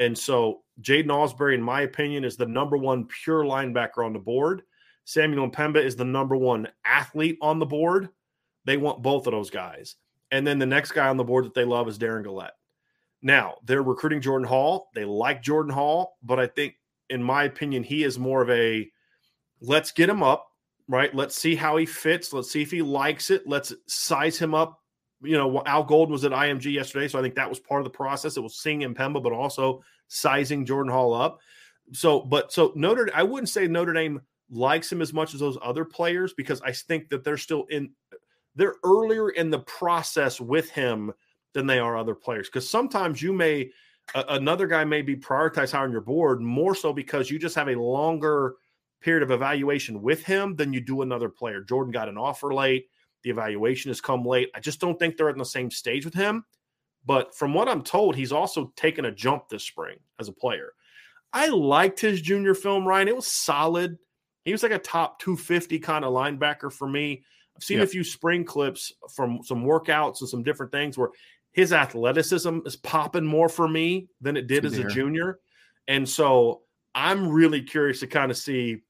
And 0.00 0.18
so 0.18 0.62
Jaiden 0.82 1.06
Ausberry, 1.06 1.54
in 1.54 1.62
my 1.62 1.82
opinion, 1.82 2.24
is 2.24 2.36
the 2.36 2.46
number 2.46 2.76
one 2.76 3.06
pure 3.06 3.44
linebacker 3.44 4.04
on 4.04 4.12
the 4.12 4.18
board. 4.18 4.62
Samuel 5.04 5.48
Pemba 5.48 5.76
is 5.76 5.94
the 5.94 6.04
number 6.04 6.36
one 6.36 6.66
athlete 6.84 7.38
on 7.40 7.60
the 7.60 7.66
board. 7.66 8.08
They 8.64 8.76
want 8.76 9.02
both 9.02 9.28
of 9.28 9.32
those 9.32 9.50
guys. 9.50 9.94
And 10.32 10.44
then 10.44 10.58
the 10.58 10.66
next 10.66 10.90
guy 10.90 11.08
on 11.08 11.16
the 11.16 11.24
board 11.24 11.44
that 11.44 11.54
they 11.54 11.64
love 11.64 11.86
is 11.86 11.98
Darren 11.98 12.24
Gullette. 12.24 12.50
Now, 13.26 13.56
they're 13.64 13.82
recruiting 13.82 14.20
Jordan 14.20 14.46
Hall. 14.46 14.88
They 14.94 15.04
like 15.04 15.42
Jordan 15.42 15.72
Hall, 15.72 16.16
but 16.22 16.38
I 16.38 16.46
think, 16.46 16.74
in 17.10 17.20
my 17.20 17.42
opinion, 17.42 17.82
he 17.82 18.04
is 18.04 18.20
more 18.20 18.40
of 18.40 18.48
a 18.50 18.88
let's 19.60 19.90
get 19.90 20.08
him 20.08 20.22
up, 20.22 20.46
right? 20.86 21.12
Let's 21.12 21.34
see 21.34 21.56
how 21.56 21.76
he 21.76 21.86
fits. 21.86 22.32
Let's 22.32 22.52
see 22.52 22.62
if 22.62 22.70
he 22.70 22.82
likes 22.82 23.30
it. 23.30 23.42
Let's 23.44 23.74
size 23.88 24.38
him 24.38 24.54
up. 24.54 24.80
You 25.22 25.36
know, 25.36 25.60
Al 25.66 25.82
Golden 25.82 26.12
was 26.12 26.24
at 26.24 26.30
IMG 26.30 26.72
yesterday, 26.72 27.08
so 27.08 27.18
I 27.18 27.22
think 27.22 27.34
that 27.34 27.48
was 27.48 27.58
part 27.58 27.80
of 27.80 27.84
the 27.84 27.90
process. 27.90 28.36
It 28.36 28.44
was 28.44 28.60
seeing 28.60 28.82
M'Pemba, 28.82 29.20
but 29.20 29.32
also 29.32 29.82
sizing 30.06 30.64
Jordan 30.64 30.92
Hall 30.92 31.12
up. 31.12 31.40
So, 31.94 32.20
but 32.20 32.52
so 32.52 32.70
Notre, 32.76 33.10
I 33.12 33.24
wouldn't 33.24 33.48
say 33.48 33.66
Notre 33.66 33.92
Dame 33.92 34.20
likes 34.50 34.92
him 34.92 35.02
as 35.02 35.12
much 35.12 35.34
as 35.34 35.40
those 35.40 35.58
other 35.60 35.84
players 35.84 36.32
because 36.32 36.62
I 36.62 36.70
think 36.70 37.08
that 37.08 37.24
they're 37.24 37.38
still 37.38 37.64
in, 37.70 37.90
they're 38.54 38.76
earlier 38.84 39.30
in 39.30 39.50
the 39.50 39.58
process 39.58 40.40
with 40.40 40.70
him 40.70 41.12
than 41.56 41.66
they 41.66 41.78
are 41.78 41.96
other 41.96 42.14
players. 42.14 42.48
Because 42.48 42.68
sometimes 42.68 43.22
you 43.22 43.32
may, 43.32 43.70
uh, 44.14 44.24
another 44.28 44.66
guy 44.66 44.84
may 44.84 45.00
be 45.00 45.16
prioritized 45.16 45.72
higher 45.72 45.84
on 45.84 45.90
your 45.90 46.02
board 46.02 46.42
more 46.42 46.74
so 46.74 46.92
because 46.92 47.30
you 47.30 47.38
just 47.38 47.54
have 47.56 47.68
a 47.68 47.74
longer 47.74 48.56
period 49.00 49.22
of 49.22 49.30
evaluation 49.30 50.02
with 50.02 50.22
him 50.22 50.54
than 50.54 50.74
you 50.74 50.80
do 50.82 51.00
another 51.00 51.30
player. 51.30 51.62
Jordan 51.62 51.92
got 51.92 52.10
an 52.10 52.18
offer 52.18 52.52
late. 52.52 52.88
The 53.22 53.30
evaluation 53.30 53.88
has 53.88 54.02
come 54.02 54.22
late. 54.22 54.50
I 54.54 54.60
just 54.60 54.80
don't 54.80 54.98
think 54.98 55.16
they're 55.16 55.30
in 55.30 55.38
the 55.38 55.44
same 55.44 55.70
stage 55.70 56.04
with 56.04 56.14
him. 56.14 56.44
But 57.06 57.34
from 57.34 57.54
what 57.54 57.68
I'm 57.68 57.82
told, 57.82 58.16
he's 58.16 58.32
also 58.32 58.72
taken 58.76 59.06
a 59.06 59.12
jump 59.12 59.48
this 59.48 59.64
spring 59.64 59.96
as 60.20 60.28
a 60.28 60.32
player. 60.32 60.72
I 61.32 61.48
liked 61.48 62.00
his 62.00 62.20
junior 62.20 62.54
film, 62.54 62.86
Ryan. 62.86 63.08
It 63.08 63.16
was 63.16 63.32
solid. 63.32 63.96
He 64.44 64.52
was 64.52 64.62
like 64.62 64.72
a 64.72 64.78
top 64.78 65.20
250 65.20 65.78
kind 65.78 66.04
of 66.04 66.12
linebacker 66.12 66.70
for 66.70 66.86
me. 66.86 67.24
I've 67.56 67.64
seen 67.64 67.78
yep. 67.78 67.86
a 67.86 67.90
few 67.90 68.04
spring 68.04 68.44
clips 68.44 68.92
from 69.14 69.40
some 69.42 69.64
workouts 69.64 70.20
and 70.20 70.28
some 70.28 70.42
different 70.42 70.72
things 70.72 70.98
where 70.98 71.08
his 71.56 71.72
athleticism 71.72 72.58
is 72.66 72.76
popping 72.76 73.24
more 73.24 73.48
for 73.48 73.66
me 73.66 74.08
than 74.20 74.36
it 74.36 74.46
did 74.46 74.66
as 74.66 74.76
a 74.76 74.84
junior. 74.84 75.38
And 75.88 76.06
so 76.06 76.60
I'm 76.94 77.30
really 77.30 77.62
curious 77.62 78.00
to 78.00 78.06
kind 78.06 78.30
of 78.30 78.36
see 78.36 78.82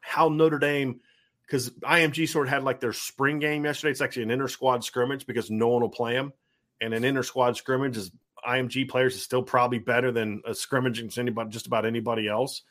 how 0.00 0.28
Notre 0.28 0.60
Dame, 0.60 1.00
because 1.44 1.70
IMG 1.70 2.28
sort 2.28 2.46
of 2.46 2.52
had 2.52 2.62
like 2.62 2.78
their 2.78 2.92
spring 2.92 3.40
game 3.40 3.64
yesterday. 3.64 3.90
It's 3.90 4.00
actually 4.00 4.22
an 4.22 4.30
inter 4.30 4.46
squad 4.46 4.84
scrimmage 4.84 5.26
because 5.26 5.50
no 5.50 5.66
one 5.66 5.82
will 5.82 5.88
play 5.88 6.12
them. 6.12 6.32
And 6.80 6.94
an 6.94 7.02
inter 7.02 7.24
squad 7.24 7.56
scrimmage 7.56 7.96
is 7.96 8.12
IMG 8.46 8.88
players 8.88 9.16
is 9.16 9.24
still 9.24 9.42
probably 9.42 9.80
better 9.80 10.12
than 10.12 10.42
a 10.46 10.54
scrimmage 10.54 11.00
against 11.00 11.18
anybody, 11.18 11.50
just 11.50 11.66
about 11.66 11.84
anybody 11.84 12.28
else. 12.28 12.62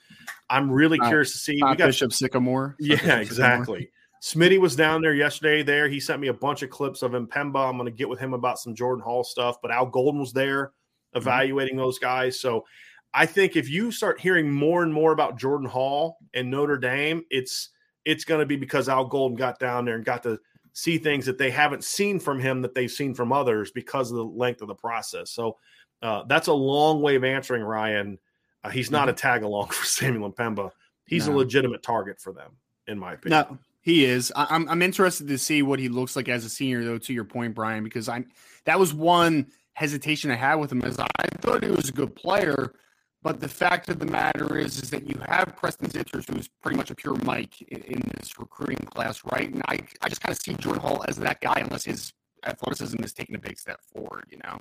I'm 0.50 0.72
really 0.72 0.98
uh, 0.98 1.10
curious 1.10 1.34
to 1.34 1.40
see. 1.40 1.56
we 1.56 1.76
got 1.76 1.88
Bishop 1.88 2.14
Sycamore. 2.14 2.78
Yeah, 2.80 2.96
Bishop 2.96 3.20
exactly. 3.20 3.80
Sycamore. 3.80 3.94
Smitty 4.22 4.60
was 4.60 4.76
down 4.76 5.02
there 5.02 5.14
yesterday. 5.14 5.64
There, 5.64 5.88
he 5.88 6.00
sent 6.00 6.20
me 6.20 6.28
a 6.28 6.34
bunch 6.34 6.62
of 6.62 6.70
clips 6.70 7.02
of 7.02 7.12
M'Pemba. 7.12 7.70
I'm 7.70 7.78
going 7.78 7.86
to 7.86 7.92
get 7.92 8.10
with 8.10 8.20
him 8.20 8.34
about 8.34 8.60
some 8.60 8.76
Jordan 8.76 9.04
Hall 9.04 9.24
stuff. 9.24 9.58
But 9.62 9.72
Al 9.72 9.86
Golden 9.86 10.20
was 10.20 10.34
there 10.34 10.68
mm-hmm. 10.68 11.20
evaluating 11.20 11.76
mm-hmm. 11.76 11.84
those 11.84 12.00
guys. 12.00 12.40
So 12.40 12.66
I 13.14 13.26
think 13.26 13.56
if 13.56 13.70
you 13.70 13.92
start 13.92 14.20
hearing 14.20 14.52
more 14.52 14.84
and 14.84 14.94
more 14.94 15.14
about 15.14 15.38
Jordan 15.38 15.68
Hall 15.68 16.18
and 16.34 16.52
Notre 16.52 16.78
Dame, 16.78 17.24
it's 17.30 17.70
it's 18.06 18.26
going 18.26 18.40
to 18.40 18.46
be 18.46 18.56
because 18.56 18.90
Al 18.90 19.06
Golden 19.06 19.38
got 19.38 19.60
down 19.60 19.86
there 19.86 19.96
and 19.96 20.06
got 20.06 20.24
to 20.24 20.40
see 20.74 20.98
things 20.98 21.26
that 21.26 21.38
they 21.38 21.50
haven't 21.50 21.84
seen 21.84 22.20
from 22.20 22.40
him 22.40 22.62
that 22.62 22.74
they've 22.74 22.92
seen 22.92 23.14
from 23.14 23.32
others 23.32 23.72
because 23.72 24.12
of 24.12 24.18
the 24.18 24.24
length 24.24 24.62
of 24.62 24.68
the 24.68 24.76
process. 24.76 25.32
So 25.32 25.58
uh, 26.02 26.24
that's 26.28 26.48
a 26.48 26.54
long 26.54 27.02
way 27.02 27.16
of 27.16 27.24
answering 27.24 27.64
Ryan. 27.64 28.18
Uh, 28.64 28.70
he's 28.70 28.92
not 28.92 29.04
mm-hmm. 29.04 29.10
a 29.10 29.14
tag 29.14 29.44
along 29.44 29.68
for 29.70 29.86
Samuel 29.86 30.32
M'Pemba. 30.32 30.72
He's 31.06 31.28
no. 31.28 31.34
a 31.34 31.38
legitimate 31.38 31.84
target 31.84 32.20
for 32.20 32.34
them, 32.34 32.52
in 32.88 33.00
my 33.00 33.14
opinion. 33.14 33.46
Now, 33.50 33.60
He 33.82 34.06
is. 34.06 34.32
I, 34.36 34.56
am 34.56 34.68
I'm 34.70 34.82
interested 34.82 35.28
to 35.28 35.38
see 35.38 35.62
what 35.62 35.80
he 35.80 35.90
looks 35.90 36.16
like 36.16 36.28
as 36.30 36.44
a 36.46 36.50
senior, 36.50 36.84
though. 36.84 36.98
To 36.98 37.14
your 37.14 37.24
point, 37.24 37.56
Brian, 37.56 37.84
because 37.84 38.10
I 38.10 38.26
that 38.66 38.80
was 38.80 38.94
one 38.94 39.48
hesitation 39.74 40.32
I 40.32 40.36
had 40.36 40.56
with 40.56 40.72
him. 40.72 40.84
Is 40.84 41.00
I 41.00 41.08
thought 41.40 41.64
he 41.64 41.72
was 41.72 41.90
a 41.90 41.94
good 41.94 42.16
player, 42.16 42.74
but 43.22 43.40
the 43.40 43.48
fact 43.48 43.90
of 43.90 44.00
the 44.00 44.06
matter 44.06 44.58
is, 44.58 44.82
is 44.82 44.90
that 44.90 45.08
you 45.08 45.20
have 45.28 45.56
Preston 45.56 45.90
Zinter, 45.90 46.24
who's 46.30 46.50
pretty 46.62 46.78
much 46.78 46.92
a 46.92 46.96
pure 46.96 47.16
Mike 47.24 47.62
in, 47.64 47.82
in 47.84 48.02
this 48.18 48.38
recruiting 48.38 48.86
class, 48.88 49.22
right? 49.32 49.52
And 49.52 49.62
I, 49.68 49.80
I 50.02 50.10
just 50.10 50.22
kind 50.22 50.32
of 50.32 50.42
see 50.42 50.54
Jordan 50.56 50.82
Hall 50.82 51.04
as 51.08 51.18
that 51.18 51.40
guy, 51.42 51.60
unless 51.60 51.86
his 51.86 52.14
athleticism 52.46 53.02
is 53.04 53.14
taking 53.14 53.36
a 53.36 53.40
big 53.40 53.58
step 53.60 53.80
forward, 53.94 54.26
you 54.30 54.40
know. 54.44 54.60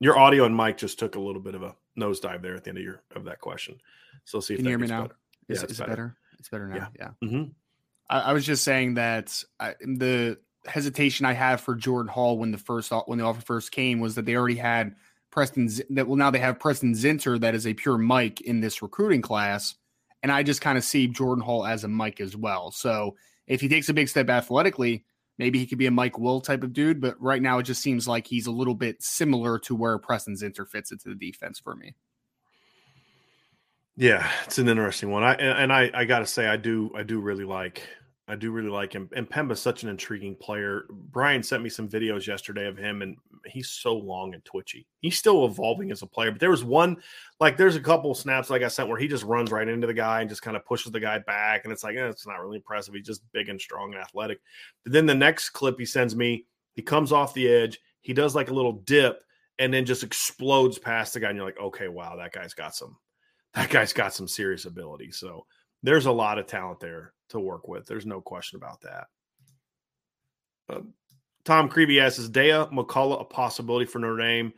Your 0.00 0.16
audio 0.16 0.44
and 0.44 0.56
mic 0.56 0.76
just 0.76 0.98
took 0.98 1.16
a 1.16 1.20
little 1.20 1.42
bit 1.42 1.56
of 1.56 1.62
a 1.62 1.74
nosedive 1.98 2.42
there 2.42 2.54
at 2.54 2.64
the 2.64 2.70
end 2.70 2.78
of 2.78 2.84
your 2.84 3.02
of 3.14 3.24
that 3.24 3.40
question. 3.40 3.80
So 4.24 4.40
see 4.40 4.54
if 4.54 4.58
Can 4.58 4.66
you 4.66 4.70
hear 4.70 4.78
me 4.78 4.86
now? 4.86 5.02
better. 5.02 5.16
Is, 5.48 5.58
Yeah, 5.58 5.64
it's 5.64 5.72
is 5.72 5.80
it 5.80 5.82
better. 5.82 5.90
better? 5.92 6.16
It's 6.38 6.48
better 6.48 6.68
now. 6.68 6.88
Yeah. 6.98 7.10
Mhm. 7.22 7.52
I, 8.08 8.20
I 8.20 8.32
was 8.32 8.44
just 8.46 8.62
saying 8.64 8.94
that 8.94 9.42
I, 9.58 9.74
the 9.80 10.38
hesitation 10.66 11.26
I 11.26 11.32
had 11.32 11.60
for 11.60 11.74
Jordan 11.74 12.10
Hall 12.10 12.38
when 12.38 12.50
the 12.52 12.58
first 12.58 12.92
when 13.06 13.18
the 13.18 13.24
offer 13.24 13.40
first 13.40 13.72
came 13.72 14.00
was 14.00 14.14
that 14.14 14.24
they 14.26 14.36
already 14.36 14.56
had 14.56 14.94
Preston 15.30 15.68
that 15.90 16.06
well 16.06 16.16
now 16.16 16.30
they 16.30 16.38
have 16.38 16.58
Preston 16.60 16.92
Zinter 16.94 17.40
that 17.40 17.54
is 17.54 17.66
a 17.66 17.74
pure 17.74 17.98
Mike 17.98 18.40
in 18.40 18.60
this 18.60 18.80
recruiting 18.82 19.22
class, 19.22 19.74
and 20.22 20.30
I 20.32 20.42
just 20.42 20.60
kind 20.60 20.78
of 20.78 20.84
see 20.84 21.06
Jordan 21.06 21.44
Hall 21.44 21.66
as 21.66 21.84
a 21.84 21.88
Mike 21.88 22.20
as 22.20 22.36
well. 22.36 22.70
So 22.70 23.16
if 23.46 23.60
he 23.60 23.68
takes 23.68 23.88
a 23.88 23.94
big 23.94 24.08
step 24.08 24.28
athletically, 24.30 25.04
maybe 25.38 25.58
he 25.58 25.66
could 25.66 25.78
be 25.78 25.86
a 25.86 25.90
Mike 25.90 26.18
Will 26.18 26.40
type 26.40 26.62
of 26.62 26.72
dude. 26.72 27.00
But 27.00 27.20
right 27.20 27.40
now 27.40 27.58
it 27.58 27.64
just 27.64 27.82
seems 27.82 28.06
like 28.06 28.26
he's 28.26 28.46
a 28.46 28.52
little 28.52 28.74
bit 28.74 29.02
similar 29.02 29.58
to 29.60 29.74
where 29.74 29.98
Preston 29.98 30.34
Zinter 30.34 30.68
fits 30.68 30.92
into 30.92 31.08
the 31.08 31.14
defense 31.14 31.58
for 31.58 31.74
me. 31.74 31.94
Yeah, 33.96 34.30
it's 34.44 34.58
an 34.58 34.68
interesting 34.68 35.10
one. 35.10 35.24
I 35.24 35.34
and, 35.34 35.72
I 35.72 35.90
I 35.92 36.04
got 36.04 36.20
to 36.20 36.26
say 36.26 36.46
I 36.46 36.56
do 36.56 36.92
I 36.96 37.02
do 37.02 37.20
really 37.20 37.44
like 37.44 37.82
I 38.30 38.36
do 38.36 38.50
really 38.50 38.68
like 38.68 38.92
him. 38.92 39.08
M'Pemba's 39.16 39.58
such 39.58 39.82
an 39.82 39.88
intriguing 39.88 40.36
player. 40.36 40.84
Brian 40.90 41.42
sent 41.42 41.62
me 41.62 41.70
some 41.70 41.88
videos 41.88 42.26
yesterday 42.26 42.66
of 42.66 42.76
him, 42.76 43.00
and 43.00 43.16
he's 43.46 43.70
so 43.70 43.94
long 43.96 44.34
and 44.34 44.44
twitchy. 44.44 44.86
He's 45.00 45.16
still 45.16 45.46
evolving 45.46 45.90
as 45.90 46.02
a 46.02 46.06
player. 46.06 46.30
But 46.30 46.38
there 46.38 46.50
was 46.50 46.62
one, 46.62 46.98
like, 47.40 47.56
there's 47.56 47.76
a 47.76 47.80
couple 47.80 48.14
snaps 48.14 48.50
like 48.50 48.62
I 48.62 48.68
sent 48.68 48.90
where 48.90 48.98
he 48.98 49.08
just 49.08 49.24
runs 49.24 49.50
right 49.50 49.66
into 49.66 49.86
the 49.86 49.94
guy 49.94 50.20
and 50.20 50.28
just 50.28 50.42
kind 50.42 50.58
of 50.58 50.66
pushes 50.66 50.92
the 50.92 51.00
guy 51.00 51.20
back, 51.20 51.64
and 51.64 51.72
it's 51.72 51.82
like, 51.82 51.96
eh, 51.96 52.06
it's 52.06 52.26
not 52.26 52.40
really 52.42 52.56
impressive. 52.56 52.92
He's 52.92 53.06
just 53.06 53.22
big 53.32 53.48
and 53.48 53.58
strong 53.58 53.94
and 53.94 54.02
athletic. 54.02 54.40
But 54.84 54.92
then 54.92 55.06
the 55.06 55.14
next 55.14 55.50
clip 55.50 55.78
he 55.78 55.86
sends 55.86 56.14
me, 56.14 56.44
he 56.74 56.82
comes 56.82 57.12
off 57.12 57.32
the 57.32 57.48
edge, 57.48 57.80
he 58.02 58.12
does 58.12 58.34
like 58.34 58.50
a 58.50 58.54
little 58.54 58.82
dip, 58.84 59.22
and 59.58 59.72
then 59.72 59.86
just 59.86 60.02
explodes 60.02 60.78
past 60.78 61.14
the 61.14 61.20
guy, 61.20 61.30
and 61.30 61.36
you're 61.36 61.46
like, 61.46 61.58
okay, 61.58 61.88
wow, 61.88 62.14
that 62.16 62.32
guy's 62.32 62.52
got 62.52 62.74
some, 62.74 62.94
that 63.54 63.70
guy's 63.70 63.94
got 63.94 64.12
some 64.12 64.28
serious 64.28 64.66
ability. 64.66 65.12
So 65.12 65.46
there's 65.82 66.06
a 66.06 66.12
lot 66.12 66.38
of 66.38 66.46
talent 66.46 66.80
there 66.80 67.14
to 67.28 67.40
work 67.40 67.68
with. 67.68 67.86
There's 67.86 68.06
no 68.06 68.20
question 68.20 68.56
about 68.56 68.80
that. 68.82 69.06
Uh, 70.68 70.80
Tom 71.44 71.68
Creevy 71.68 72.00
asks, 72.00 72.18
is 72.18 72.28
Dea 72.28 72.66
McCullough 72.72 73.20
a 73.20 73.24
possibility 73.24 73.86
for 73.86 73.98
Notre 73.98 74.18
Dame? 74.18 74.52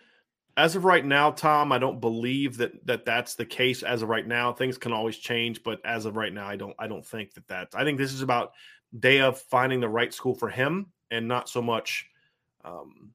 As 0.57 0.75
of 0.75 0.85
right 0.85 1.05
now, 1.05 1.31
Tom, 1.31 1.71
I 1.73 1.79
don't 1.79 2.01
believe 2.01 2.57
that 2.57 2.85
that 2.87 3.05
that's 3.05 3.37
the 3.37 3.47
case. 3.47 3.83
As 3.83 4.03
of 4.03 4.09
right 4.09 4.27
now, 4.27 4.53
things 4.53 4.77
can 4.77 4.93
always 4.93 5.17
change, 5.17 5.63
but 5.63 5.81
as 5.87 6.05
of 6.05 6.17
right 6.17 6.33
now, 6.33 6.47
I 6.47 6.57
don't 6.57 6.75
I 6.79 6.89
don't 6.89 7.07
think 7.07 7.33
that 7.35 7.47
that. 7.49 7.69
I 7.75 7.85
think 7.85 7.99
this 7.99 8.13
is 8.13 8.23
about 8.23 8.53
Dea 8.99 9.31
finding 9.33 9.81
the 9.81 9.89
right 9.89 10.13
school 10.13 10.35
for 10.35 10.49
him, 10.49 10.87
and 11.11 11.29
not 11.29 11.49
so 11.49 11.63
much, 11.63 12.07
um, 12.65 13.13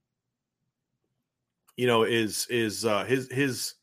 you 1.75 1.85
know, 1.85 2.03
is 2.03 2.47
is 2.49 2.85
uh, 2.85 3.03
his 3.03 3.29
his 3.29 3.73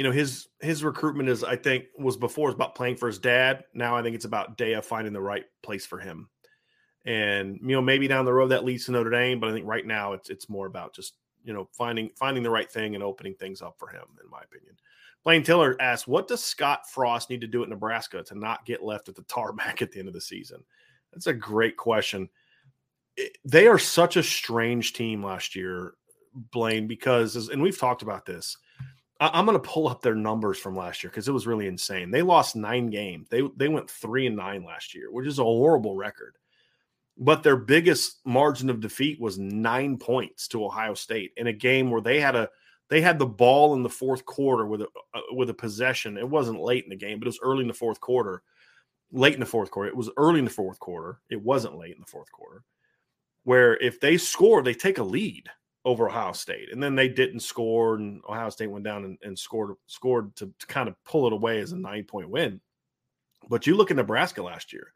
you 0.00 0.04
know 0.04 0.12
his 0.12 0.48
his 0.62 0.82
recruitment 0.82 1.28
is 1.28 1.44
I 1.44 1.56
think 1.56 1.84
was 1.98 2.16
before 2.16 2.48
it 2.48 2.52
was 2.52 2.54
about 2.54 2.74
playing 2.74 2.96
for 2.96 3.06
his 3.06 3.18
dad. 3.18 3.64
Now 3.74 3.98
I 3.98 4.02
think 4.02 4.16
it's 4.16 4.24
about 4.24 4.56
Dea 4.56 4.80
finding 4.80 5.12
the 5.12 5.20
right 5.20 5.44
place 5.62 5.84
for 5.84 5.98
him, 5.98 6.30
and 7.04 7.58
you 7.60 7.72
know 7.72 7.82
maybe 7.82 8.08
down 8.08 8.24
the 8.24 8.32
road 8.32 8.48
that 8.48 8.64
leads 8.64 8.86
to 8.86 8.92
Notre 8.92 9.10
Dame. 9.10 9.40
But 9.40 9.50
I 9.50 9.52
think 9.52 9.66
right 9.66 9.84
now 9.84 10.14
it's 10.14 10.30
it's 10.30 10.48
more 10.48 10.66
about 10.66 10.94
just 10.94 11.16
you 11.44 11.52
know 11.52 11.68
finding 11.76 12.08
finding 12.16 12.42
the 12.42 12.48
right 12.48 12.72
thing 12.72 12.94
and 12.94 13.04
opening 13.04 13.34
things 13.34 13.60
up 13.60 13.74
for 13.78 13.88
him, 13.88 14.04
in 14.24 14.30
my 14.30 14.40
opinion. 14.40 14.74
Blaine 15.22 15.42
Tiller 15.42 15.76
asks, 15.80 16.08
"What 16.08 16.28
does 16.28 16.42
Scott 16.42 16.88
Frost 16.88 17.28
need 17.28 17.42
to 17.42 17.46
do 17.46 17.62
at 17.62 17.68
Nebraska 17.68 18.22
to 18.22 18.34
not 18.34 18.64
get 18.64 18.82
left 18.82 19.10
at 19.10 19.16
the 19.16 19.22
tarmac 19.24 19.82
at 19.82 19.92
the 19.92 19.98
end 19.98 20.08
of 20.08 20.14
the 20.14 20.20
season?" 20.22 20.64
That's 21.12 21.26
a 21.26 21.34
great 21.34 21.76
question. 21.76 22.30
It- 23.18 23.36
they 23.44 23.66
are 23.66 23.78
such 23.78 24.16
a 24.16 24.22
strange 24.22 24.94
team 24.94 25.22
last 25.22 25.54
year, 25.54 25.92
Blaine, 26.32 26.86
because 26.86 27.36
and 27.50 27.60
we've 27.60 27.78
talked 27.78 28.00
about 28.00 28.24
this. 28.24 28.56
I- 29.20 29.30
I'm 29.34 29.44
going 29.44 29.60
to 29.60 29.68
pull 29.68 29.86
up 29.88 30.00
their 30.02 30.14
numbers 30.14 30.58
from 30.58 30.76
last 30.76 31.02
year 31.04 31.10
because 31.10 31.28
it 31.28 31.32
was 31.32 31.46
really 31.46 31.66
insane. 31.66 32.10
They 32.10 32.22
lost 32.22 32.56
nine 32.56 32.88
games. 32.88 33.28
They 33.28 33.42
they 33.56 33.68
went 33.68 33.90
three 33.90 34.26
and 34.26 34.36
nine 34.36 34.64
last 34.64 34.94
year, 34.94 35.12
which 35.12 35.26
is 35.26 35.38
a 35.38 35.44
horrible 35.44 35.94
record. 35.94 36.36
But 37.18 37.42
their 37.42 37.56
biggest 37.56 38.20
margin 38.24 38.70
of 38.70 38.80
defeat 38.80 39.20
was 39.20 39.38
nine 39.38 39.98
points 39.98 40.48
to 40.48 40.64
Ohio 40.64 40.94
State 40.94 41.32
in 41.36 41.48
a 41.48 41.52
game 41.52 41.90
where 41.90 42.00
they 42.00 42.18
had 42.18 42.34
a 42.34 42.48
they 42.88 43.00
had 43.02 43.18
the 43.18 43.26
ball 43.26 43.74
in 43.74 43.82
the 43.82 43.88
fourth 43.90 44.24
quarter 44.24 44.66
with 44.66 44.80
a 44.82 44.88
uh, 45.14 45.20
with 45.32 45.50
a 45.50 45.54
possession. 45.54 46.16
It 46.16 46.28
wasn't 46.28 46.60
late 46.60 46.84
in 46.84 46.90
the 46.90 46.96
game, 46.96 47.18
but 47.18 47.26
it 47.26 47.28
was 47.28 47.40
early 47.42 47.62
in 47.62 47.68
the 47.68 47.74
fourth 47.74 48.00
quarter. 48.00 48.42
Late 49.12 49.34
in 49.34 49.40
the 49.40 49.46
fourth 49.46 49.70
quarter, 49.70 49.88
it 49.90 49.96
was 49.96 50.10
early 50.16 50.38
in 50.38 50.44
the 50.44 50.50
fourth 50.50 50.78
quarter. 50.78 51.20
It 51.30 51.42
wasn't 51.42 51.76
late 51.76 51.94
in 51.94 52.00
the 52.00 52.06
fourth 52.06 52.30
quarter. 52.32 52.62
Where 53.44 53.76
if 53.78 54.00
they 54.00 54.16
score, 54.16 54.62
they 54.62 54.74
take 54.74 54.98
a 54.98 55.02
lead 55.02 55.50
over 55.84 56.08
Ohio 56.08 56.32
State, 56.32 56.72
and 56.72 56.82
then 56.82 56.94
they 56.94 57.08
didn't 57.08 57.40
score, 57.40 57.96
and 57.96 58.22
Ohio 58.28 58.50
State 58.50 58.70
went 58.70 58.84
down 58.84 59.04
and, 59.04 59.18
and 59.22 59.38
scored 59.38 59.76
scored 59.86 60.34
to, 60.36 60.52
to 60.58 60.66
kind 60.66 60.88
of 60.88 60.94
pull 61.04 61.26
it 61.26 61.32
away 61.32 61.60
as 61.60 61.72
a 61.72 61.76
nine 61.76 62.04
point 62.04 62.28
win. 62.28 62.60
But 63.48 63.66
you 63.66 63.76
look 63.76 63.90
at 63.90 63.96
Nebraska 63.96 64.42
last 64.42 64.72
year; 64.72 64.92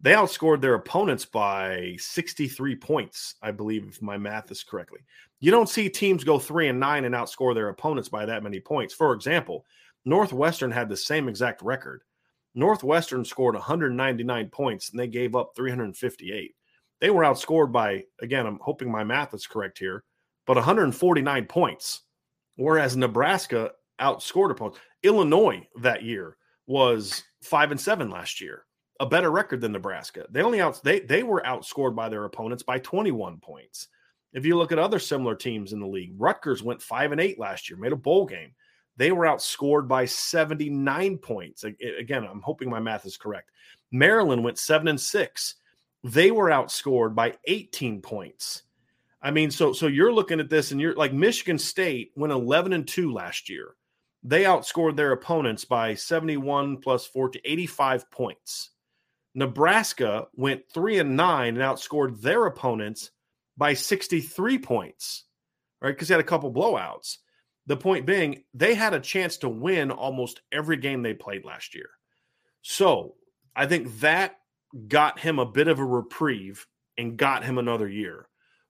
they 0.00 0.12
outscored 0.12 0.60
their 0.60 0.74
opponents 0.74 1.24
by 1.24 1.96
sixty 1.98 2.48
three 2.48 2.74
points, 2.74 3.36
I 3.42 3.52
believe, 3.52 3.86
if 3.88 4.02
my 4.02 4.18
math 4.18 4.50
is 4.50 4.64
correctly. 4.64 5.00
You 5.40 5.50
don't 5.50 5.68
see 5.68 5.88
teams 5.88 6.24
go 6.24 6.38
three 6.38 6.68
and 6.68 6.80
nine 6.80 7.04
and 7.04 7.14
outscore 7.14 7.54
their 7.54 7.68
opponents 7.68 8.08
by 8.08 8.26
that 8.26 8.42
many 8.42 8.58
points. 8.58 8.92
For 8.92 9.12
example, 9.12 9.64
Northwestern 10.04 10.72
had 10.72 10.88
the 10.88 10.96
same 10.96 11.28
exact 11.28 11.62
record. 11.62 12.02
Northwestern 12.56 13.24
scored 13.24 13.54
199 13.54 14.48
points 14.48 14.90
and 14.90 14.98
they 14.98 15.06
gave 15.06 15.36
up 15.36 15.52
358 15.54 16.54
they 17.00 17.10
were 17.10 17.22
outscored 17.22 17.72
by 17.72 18.04
again 18.20 18.46
i'm 18.46 18.58
hoping 18.60 18.90
my 18.90 19.04
math 19.04 19.34
is 19.34 19.46
correct 19.46 19.78
here 19.78 20.04
but 20.48 20.56
149 20.56 21.44
points 21.46 22.00
whereas 22.56 22.96
nebraska 22.96 23.70
outscored 24.00 24.50
opponents 24.50 24.80
illinois 25.04 25.64
that 25.80 26.02
year 26.02 26.36
was 26.66 27.22
five 27.40 27.70
and 27.70 27.80
seven 27.80 28.10
last 28.10 28.40
year 28.40 28.64
a 29.00 29.06
better 29.06 29.30
record 29.30 29.60
than 29.60 29.72
nebraska. 29.72 30.26
They 30.30 30.42
only 30.42 30.60
out 30.60 30.82
they, 30.82 31.00
they 31.00 31.22
were 31.22 31.42
outscored 31.46 31.94
by 31.94 32.08
their 32.08 32.24
opponents 32.24 32.62
by 32.62 32.78
21 32.80 33.38
points. 33.38 33.88
If 34.32 34.44
you 34.44 34.56
look 34.56 34.72
at 34.72 34.78
other 34.78 34.98
similar 34.98 35.34
teams 35.34 35.72
in 35.72 35.80
the 35.80 35.86
league 35.86 36.14
rutgers 36.16 36.62
went 36.62 36.82
five 36.82 37.12
and 37.12 37.20
eight 37.20 37.38
last 37.38 37.70
year 37.70 37.78
made 37.78 37.92
a 37.92 37.96
bowl 37.96 38.26
game. 38.26 38.52
They 38.96 39.12
were 39.12 39.26
outscored 39.26 39.86
by 39.86 40.06
79 40.06 41.18
points. 41.18 41.64
Again 41.64 42.24
i'm 42.24 42.42
hoping 42.42 42.68
my 42.68 42.80
math 42.80 43.06
is 43.06 43.16
correct. 43.16 43.50
Maryland 43.92 44.42
went 44.42 44.58
seven 44.58 44.88
and 44.88 45.00
six. 45.00 45.54
They 46.04 46.30
were 46.30 46.50
outscored 46.50 47.14
by 47.14 47.34
18 47.46 48.02
points. 48.02 48.62
I 49.20 49.30
mean, 49.30 49.50
so 49.50 49.72
so 49.72 49.86
you're 49.86 50.12
looking 50.12 50.40
at 50.40 50.50
this 50.50 50.70
and 50.70 50.80
you're 50.80 50.94
like 50.94 51.12
Michigan 51.12 51.58
State 51.58 52.12
went 52.14 52.32
11 52.32 52.72
and 52.72 52.86
2 52.86 53.12
last 53.12 53.48
year. 53.48 53.74
They 54.22 54.44
outscored 54.44 54.96
their 54.96 55.12
opponents 55.12 55.64
by 55.64 55.94
71 55.94 56.78
plus 56.78 57.06
4 57.06 57.30
to 57.30 57.50
85 57.50 58.10
points. 58.10 58.70
Nebraska 59.34 60.26
went 60.34 60.62
3 60.72 60.98
and 60.98 61.16
9 61.16 61.48
and 61.48 61.58
outscored 61.58 62.20
their 62.20 62.46
opponents 62.46 63.10
by 63.56 63.74
63 63.74 64.58
points. 64.58 65.24
Right? 65.80 65.96
Cuz 65.96 66.08
they 66.08 66.14
had 66.14 66.20
a 66.20 66.24
couple 66.24 66.52
blowouts. 66.52 67.18
The 67.66 67.76
point 67.76 68.06
being, 68.06 68.44
they 68.54 68.74
had 68.74 68.94
a 68.94 69.00
chance 69.00 69.36
to 69.38 69.48
win 69.48 69.90
almost 69.90 70.40
every 70.50 70.78
game 70.78 71.02
they 71.02 71.12
played 71.12 71.44
last 71.44 71.74
year. 71.74 71.90
So, 72.62 73.16
I 73.54 73.66
think 73.66 74.00
that 74.00 74.38
got 74.86 75.18
him 75.18 75.38
a 75.38 75.46
bit 75.46 75.68
of 75.68 75.78
a 75.78 75.84
reprieve 75.84 76.66
and 76.96 77.16
got 77.16 77.44
him 77.44 77.58
another 77.58 77.88
year. 77.88 78.28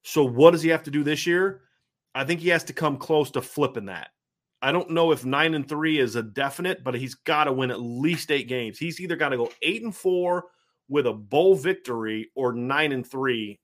So 0.08 0.24
what 0.24 0.52
does 0.52 0.62
he 0.62 0.70
have 0.70 0.84
to 0.84 0.90
do 0.90 1.04
this 1.04 1.26
year? 1.26 1.60
I 2.14 2.24
think 2.24 2.40
he 2.40 2.48
has 2.48 2.64
to 2.64 2.72
come 2.72 2.96
close 2.96 3.30
to 3.32 3.42
flipping 3.42 3.86
that. 3.86 4.08
I 4.62 4.72
don't 4.72 4.92
know 4.92 5.12
if 5.12 5.26
9 5.26 5.54
and 5.54 5.68
3 5.68 5.98
is 5.98 6.16
a 6.16 6.22
definite, 6.22 6.82
but 6.82 6.94
he's 6.94 7.14
got 7.14 7.44
to 7.44 7.52
win 7.52 7.70
at 7.70 7.82
least 7.82 8.30
8 8.30 8.48
games. 8.48 8.78
He's 8.78 9.00
either 9.00 9.16
got 9.16 9.28
to 9.28 9.36
go 9.36 9.50
8 9.60 9.82
and 9.82 9.94
4 9.94 10.44
with 10.88 11.06
a 11.06 11.12
bowl 11.12 11.56
victory 11.56 12.30
or 12.34 12.54
9 12.54 12.92
and 12.92 13.06
3 13.06 13.60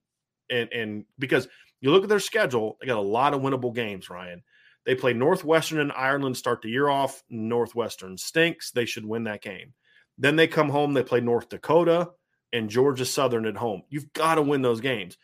and 0.50 0.70
and 0.70 1.04
because 1.18 1.48
you 1.80 1.90
look 1.90 2.02
at 2.02 2.10
their 2.10 2.20
schedule, 2.20 2.76
they 2.78 2.86
got 2.86 2.98
a 2.98 3.00
lot 3.00 3.32
of 3.32 3.40
winnable 3.40 3.74
games, 3.74 4.10
Ryan. 4.10 4.42
They 4.84 4.94
play 4.94 5.14
Northwestern 5.14 5.80
and 5.80 5.92
Ireland 5.92 6.36
start 6.36 6.60
the 6.60 6.68
year 6.68 6.90
off. 6.90 7.22
Northwestern 7.30 8.18
stinks. 8.18 8.70
They 8.70 8.84
should 8.84 9.06
win 9.06 9.24
that 9.24 9.40
game. 9.40 9.72
Then 10.18 10.36
they 10.36 10.46
come 10.46 10.68
home, 10.68 10.92
they 10.92 11.02
play 11.02 11.20
North 11.20 11.48
Dakota 11.48 12.10
and 12.52 12.68
Georgia 12.68 13.06
Southern 13.06 13.46
at 13.46 13.56
home. 13.56 13.82
You've 13.88 14.12
got 14.12 14.34
to 14.34 14.42
win 14.42 14.60
those 14.60 14.82
games. 14.82 15.16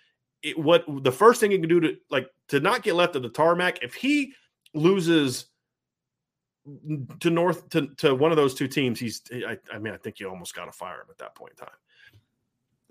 It, 0.42 0.58
what 0.58 0.84
the 1.04 1.12
first 1.12 1.40
thing 1.40 1.52
you 1.52 1.58
can 1.58 1.68
do 1.68 1.80
to 1.80 1.96
like 2.10 2.28
to 2.48 2.60
not 2.60 2.82
get 2.82 2.94
left 2.94 3.16
at 3.16 3.22
the 3.22 3.28
tarmac 3.28 3.82
if 3.82 3.94
he 3.94 4.32
loses 4.72 5.46
to 7.20 7.30
North 7.30 7.68
to, 7.70 7.88
to 7.96 8.14
one 8.14 8.30
of 8.30 8.36
those 8.36 8.54
two 8.54 8.68
teams, 8.68 9.00
he's 9.00 9.22
I, 9.32 9.58
I 9.72 9.78
mean, 9.78 9.94
I 9.94 9.96
think 9.96 10.20
you 10.20 10.28
almost 10.28 10.54
got 10.54 10.66
to 10.66 10.72
fire 10.72 10.96
him 10.96 11.06
at 11.10 11.18
that 11.18 11.34
point 11.34 11.52
in 11.58 11.66
time. 11.66 11.76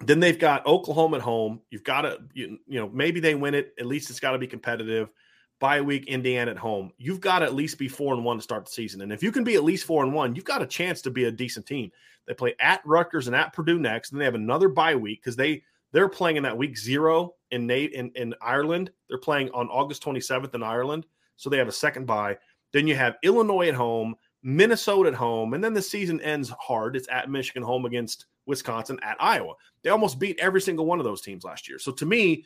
Then 0.05 0.19
they've 0.19 0.39
got 0.39 0.65
Oklahoma 0.65 1.17
at 1.17 1.23
home. 1.23 1.61
You've 1.69 1.83
got 1.83 2.01
to, 2.01 2.19
you, 2.33 2.57
you 2.67 2.79
know, 2.79 2.89
maybe 2.93 3.19
they 3.19 3.35
win 3.35 3.53
it. 3.53 3.73
At 3.77 3.85
least 3.85 4.09
it's 4.09 4.19
got 4.19 4.31
to 4.31 4.37
be 4.37 4.47
competitive. 4.47 5.11
Bye 5.59 5.81
week, 5.81 6.07
Indiana 6.07 6.51
at 6.51 6.57
home. 6.57 6.93
You've 6.97 7.19
got 7.19 7.39
to 7.39 7.45
at 7.45 7.53
least 7.53 7.77
be 7.77 7.89
four 7.89 8.13
and 8.13 8.23
one 8.23 8.37
to 8.37 8.41
start 8.41 8.65
the 8.65 8.71
season. 8.71 9.01
And 9.01 9.11
if 9.11 9.21
you 9.21 9.31
can 9.31 9.43
be 9.43 9.55
at 9.55 9.63
least 9.63 9.85
four 9.85 10.03
and 10.03 10.13
one, 10.13 10.35
you've 10.35 10.45
got 10.45 10.61
a 10.61 10.67
chance 10.67 11.01
to 11.01 11.11
be 11.11 11.25
a 11.25 11.31
decent 11.31 11.65
team. 11.65 11.91
They 12.25 12.33
play 12.33 12.55
at 12.61 12.81
Rutgers 12.85 13.27
and 13.27 13.35
at 13.35 13.51
Purdue 13.51 13.77
next. 13.77 14.11
And 14.11 14.21
they 14.21 14.25
have 14.25 14.35
another 14.35 14.69
bye 14.69 14.95
week 14.95 15.21
because 15.21 15.35
they 15.35 15.63
they're 15.91 16.09
playing 16.09 16.37
in 16.37 16.43
that 16.43 16.57
week 16.57 16.77
zero 16.77 17.35
in 17.51 17.65
Nate 17.65 17.93
in, 17.93 18.11
in 18.15 18.35
Ireland. 18.41 18.91
They're 19.07 19.17
playing 19.17 19.49
on 19.51 19.69
August 19.69 20.03
27th 20.03 20.53
in 20.53 20.63
Ireland. 20.63 21.05
So 21.35 21.49
they 21.49 21.57
have 21.57 21.67
a 21.67 21.73
second 21.73 22.05
bye. 22.05 22.37
Then 22.73 22.87
you 22.87 22.95
have 22.95 23.17
Illinois 23.23 23.69
at 23.69 23.73
home, 23.73 24.15
Minnesota 24.43 25.09
at 25.09 25.15
home, 25.15 25.53
and 25.53 25.63
then 25.63 25.73
the 25.73 25.81
season 25.81 26.21
ends 26.21 26.53
hard. 26.59 26.95
It's 26.95 27.09
at 27.09 27.29
Michigan 27.29 27.63
home 27.63 27.85
against 27.85 28.25
Wisconsin 28.45 28.99
at 29.01 29.17
Iowa. 29.19 29.53
They 29.83 29.89
almost 29.89 30.19
beat 30.19 30.39
every 30.39 30.61
single 30.61 30.85
one 30.85 30.99
of 30.99 31.05
those 31.05 31.21
teams 31.21 31.43
last 31.43 31.67
year. 31.67 31.79
So 31.79 31.91
to 31.93 32.05
me, 32.05 32.45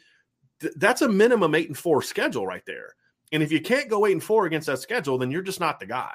th- 0.59 0.73
that's 0.77 1.01
a 1.01 1.09
minimum 1.09 1.55
eight 1.55 1.67
and 1.67 1.77
four 1.77 2.01
schedule 2.01 2.47
right 2.47 2.65
there. 2.65 2.95
And 3.31 3.41
if 3.41 3.51
you 3.51 3.59
can't 3.59 3.89
go 3.89 4.05
eight 4.05 4.11
and 4.13 4.23
four 4.23 4.45
against 4.45 4.67
that 4.67 4.79
schedule, 4.79 5.17
then 5.17 5.31
you're 5.31 5.41
just 5.41 5.59
not 5.59 5.79
the 5.79 5.85
guy. 5.85 6.13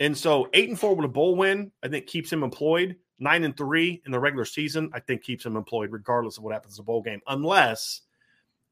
And 0.00 0.16
so 0.16 0.48
eight 0.52 0.68
and 0.68 0.78
four 0.78 0.94
with 0.94 1.04
a 1.04 1.08
bowl 1.08 1.36
win, 1.36 1.72
I 1.82 1.88
think 1.88 2.06
keeps 2.06 2.32
him 2.32 2.42
employed. 2.42 2.96
Nine 3.22 3.44
and 3.44 3.56
three 3.56 4.02
in 4.04 4.10
the 4.10 4.18
regular 4.18 4.44
season, 4.44 4.90
I 4.92 4.98
think 4.98 5.22
keeps 5.22 5.46
him 5.46 5.56
employed 5.56 5.92
regardless 5.92 6.38
of 6.38 6.42
what 6.42 6.52
happens 6.52 6.76
in 6.76 6.82
the 6.82 6.86
bowl 6.86 7.02
game, 7.02 7.20
unless 7.28 8.00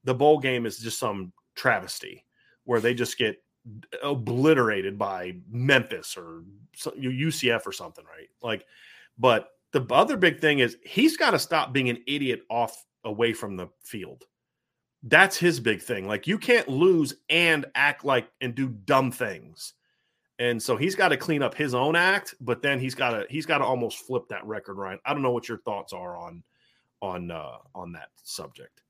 the 0.03 0.15
bowl 0.15 0.41
game 0.41 0.67
is 0.67 0.79
just 0.79 0.99
some 0.99 1.33
travesty 1.55 2.25
where 2.65 2.81
they 2.81 2.93
just 2.93 3.17
get 3.17 3.41
obliterated 4.03 4.99
by 4.99 5.37
Memphis 5.49 6.17
or 6.17 6.43
UCF 6.77 7.65
or 7.65 7.73
something, 7.73 8.05
right? 8.05 8.29
Like, 8.43 8.67
but 9.19 9.51
the 9.71 9.87
other 9.91 10.17
big 10.17 10.41
thing 10.41 10.59
is 10.59 10.79
he's 10.85 11.17
got 11.17 11.31
to 11.31 11.39
stop 11.39 11.73
being 11.73 11.89
an 11.89 12.03
idiot 12.09 12.43
off 12.51 12.85
away 13.05 13.33
from 13.33 13.57
the 13.57 13.69
field. 13.85 14.25
That's 15.05 15.37
his 15.37 15.61
big 15.61 15.81
thing. 15.81 16.09
Like, 16.09 16.27
you 16.27 16.39
can't 16.39 16.69
lose 16.69 17.15
and 17.29 17.67
act 17.77 18.05
like 18.05 18.29
and 18.41 18.55
do 18.55 18.69
dumb 18.69 19.13
things. 19.13 19.75
And 20.41 20.61
so 20.61 20.75
he's 20.75 20.95
got 20.95 21.09
to 21.09 21.19
clean 21.19 21.43
up 21.43 21.55
his 21.55 21.75
own 21.75 21.95
act, 21.95 22.35
but 22.41 22.63
then 22.63 22.81
he's 22.81 22.95
got 22.95 23.11
to 23.11 23.27
he's 23.29 23.45
got 23.45 23.59
to 23.59 23.65
almost 23.65 23.99
flip 23.99 24.27
that 24.31 24.45
record, 24.47 24.79
Ryan. 24.79 24.99
I 25.05 25.13
don't 25.13 25.23
know 25.23 25.33
what 25.33 25.49
your 25.49 25.59
thoughts 25.59 25.93
are 25.93 26.17
on 26.17 26.43
on 27.03 27.31
uh 27.31 27.59
on 27.75 27.93
that 27.93 28.09
subject. 28.23 28.83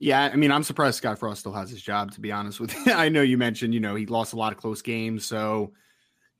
Yeah, 0.00 0.22
I 0.32 0.36
mean, 0.36 0.50
I'm 0.50 0.64
surprised 0.64 0.96
Scott 0.96 1.18
Frost 1.18 1.40
still 1.40 1.52
has 1.52 1.70
his 1.70 1.82
job. 1.82 2.10
To 2.12 2.20
be 2.20 2.32
honest 2.32 2.58
with 2.58 2.74
you, 2.86 2.92
I 2.92 3.08
know 3.08 3.22
you 3.22 3.38
mentioned 3.38 3.74
you 3.74 3.80
know 3.80 3.94
he 3.94 4.06
lost 4.06 4.32
a 4.32 4.36
lot 4.36 4.52
of 4.52 4.58
close 4.58 4.82
games, 4.82 5.24
so 5.24 5.72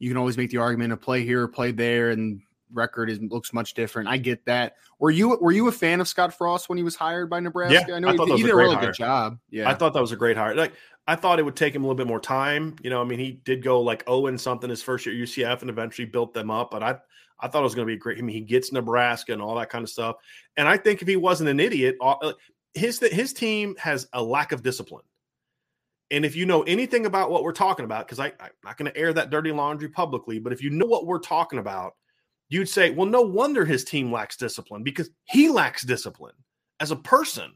you 0.00 0.10
can 0.10 0.16
always 0.16 0.36
make 0.36 0.50
the 0.50 0.58
argument 0.58 0.92
of 0.92 1.00
play 1.00 1.22
here, 1.22 1.46
play 1.46 1.70
there, 1.70 2.10
and 2.10 2.40
record 2.72 3.10
is 3.10 3.20
looks 3.20 3.52
much 3.52 3.74
different. 3.74 4.08
I 4.08 4.16
get 4.16 4.44
that. 4.46 4.74
Were 4.98 5.10
you 5.10 5.38
were 5.40 5.52
you 5.52 5.68
a 5.68 5.72
fan 5.72 6.00
of 6.00 6.08
Scott 6.08 6.34
Frost 6.34 6.68
when 6.68 6.78
he 6.78 6.84
was 6.84 6.96
hired 6.96 7.30
by 7.30 7.40
Nebraska? 7.40 7.84
Yeah, 7.88 7.94
I 7.94 7.98
know 7.98 8.08
I 8.08 8.12
he, 8.12 8.36
he 8.36 8.42
did 8.42 8.50
a 8.50 8.56
really 8.56 8.74
hire. 8.74 8.86
good 8.86 8.94
job. 8.94 9.38
Yeah, 9.50 9.68
I 9.68 9.74
thought 9.74 9.94
that 9.94 10.00
was 10.00 10.12
a 10.12 10.16
great 10.16 10.36
hire. 10.36 10.54
Like 10.54 10.72
I 11.06 11.16
thought 11.16 11.38
it 11.38 11.42
would 11.42 11.56
take 11.56 11.74
him 11.74 11.84
a 11.84 11.86
little 11.86 11.96
bit 11.96 12.06
more 12.06 12.20
time. 12.20 12.76
You 12.82 12.90
know, 12.90 13.00
I 13.00 13.04
mean, 13.04 13.18
he 13.18 13.32
did 13.44 13.62
go 13.62 13.80
like 13.80 14.04
oh 14.06 14.22
Owen 14.22 14.38
something 14.38 14.68
his 14.68 14.82
first 14.82 15.06
year 15.06 15.14
at 15.14 15.28
UCF 15.28 15.60
and 15.62 15.70
eventually 15.70 16.06
built 16.06 16.34
them 16.34 16.50
up. 16.50 16.70
But 16.70 16.82
I 16.82 16.96
I 17.40 17.48
thought 17.48 17.60
it 17.60 17.64
was 17.64 17.74
going 17.74 17.86
to 17.86 17.90
be 17.90 17.96
a 17.96 17.98
great. 17.98 18.18
I 18.18 18.22
mean, 18.22 18.34
he 18.34 18.42
gets 18.42 18.72
Nebraska 18.72 19.32
and 19.32 19.40
all 19.40 19.54
that 19.56 19.70
kind 19.70 19.84
of 19.84 19.90
stuff. 19.90 20.16
And 20.56 20.68
I 20.68 20.76
think 20.76 21.02
if 21.02 21.08
he 21.08 21.16
wasn't 21.16 21.50
an 21.50 21.60
idiot, 21.60 21.96
uh, 22.00 22.16
uh, 22.22 22.32
his 22.74 22.98
his 22.98 23.32
team 23.32 23.76
has 23.78 24.08
a 24.12 24.22
lack 24.22 24.52
of 24.52 24.62
discipline. 24.62 25.04
And 26.10 26.24
if 26.24 26.34
you 26.34 26.46
know 26.46 26.62
anything 26.62 27.06
about 27.06 27.30
what 27.30 27.42
we're 27.42 27.52
talking 27.52 27.84
about, 27.84 28.06
because 28.06 28.18
I'm 28.18 28.32
not 28.64 28.76
going 28.78 28.90
to 28.90 28.96
air 28.96 29.12
that 29.12 29.30
dirty 29.30 29.52
laundry 29.52 29.88
publicly, 29.88 30.38
but 30.38 30.52
if 30.52 30.62
you 30.62 30.70
know 30.70 30.86
what 30.86 31.06
we're 31.06 31.18
talking 31.18 31.58
about, 31.58 31.94
you'd 32.48 32.68
say, 32.68 32.90
well, 32.90 33.06
no 33.06 33.22
wonder 33.22 33.64
his 33.64 33.84
team 33.84 34.12
lacks 34.12 34.36
discipline 34.36 34.82
because 34.82 35.10
he 35.24 35.48
lacks 35.48 35.82
discipline 35.82 36.34
as 36.80 36.90
a 36.90 36.96
person, 36.96 37.52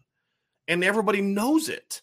and 0.69 0.85
everybody 0.85 1.20
knows 1.20 1.69
it. 1.69 2.02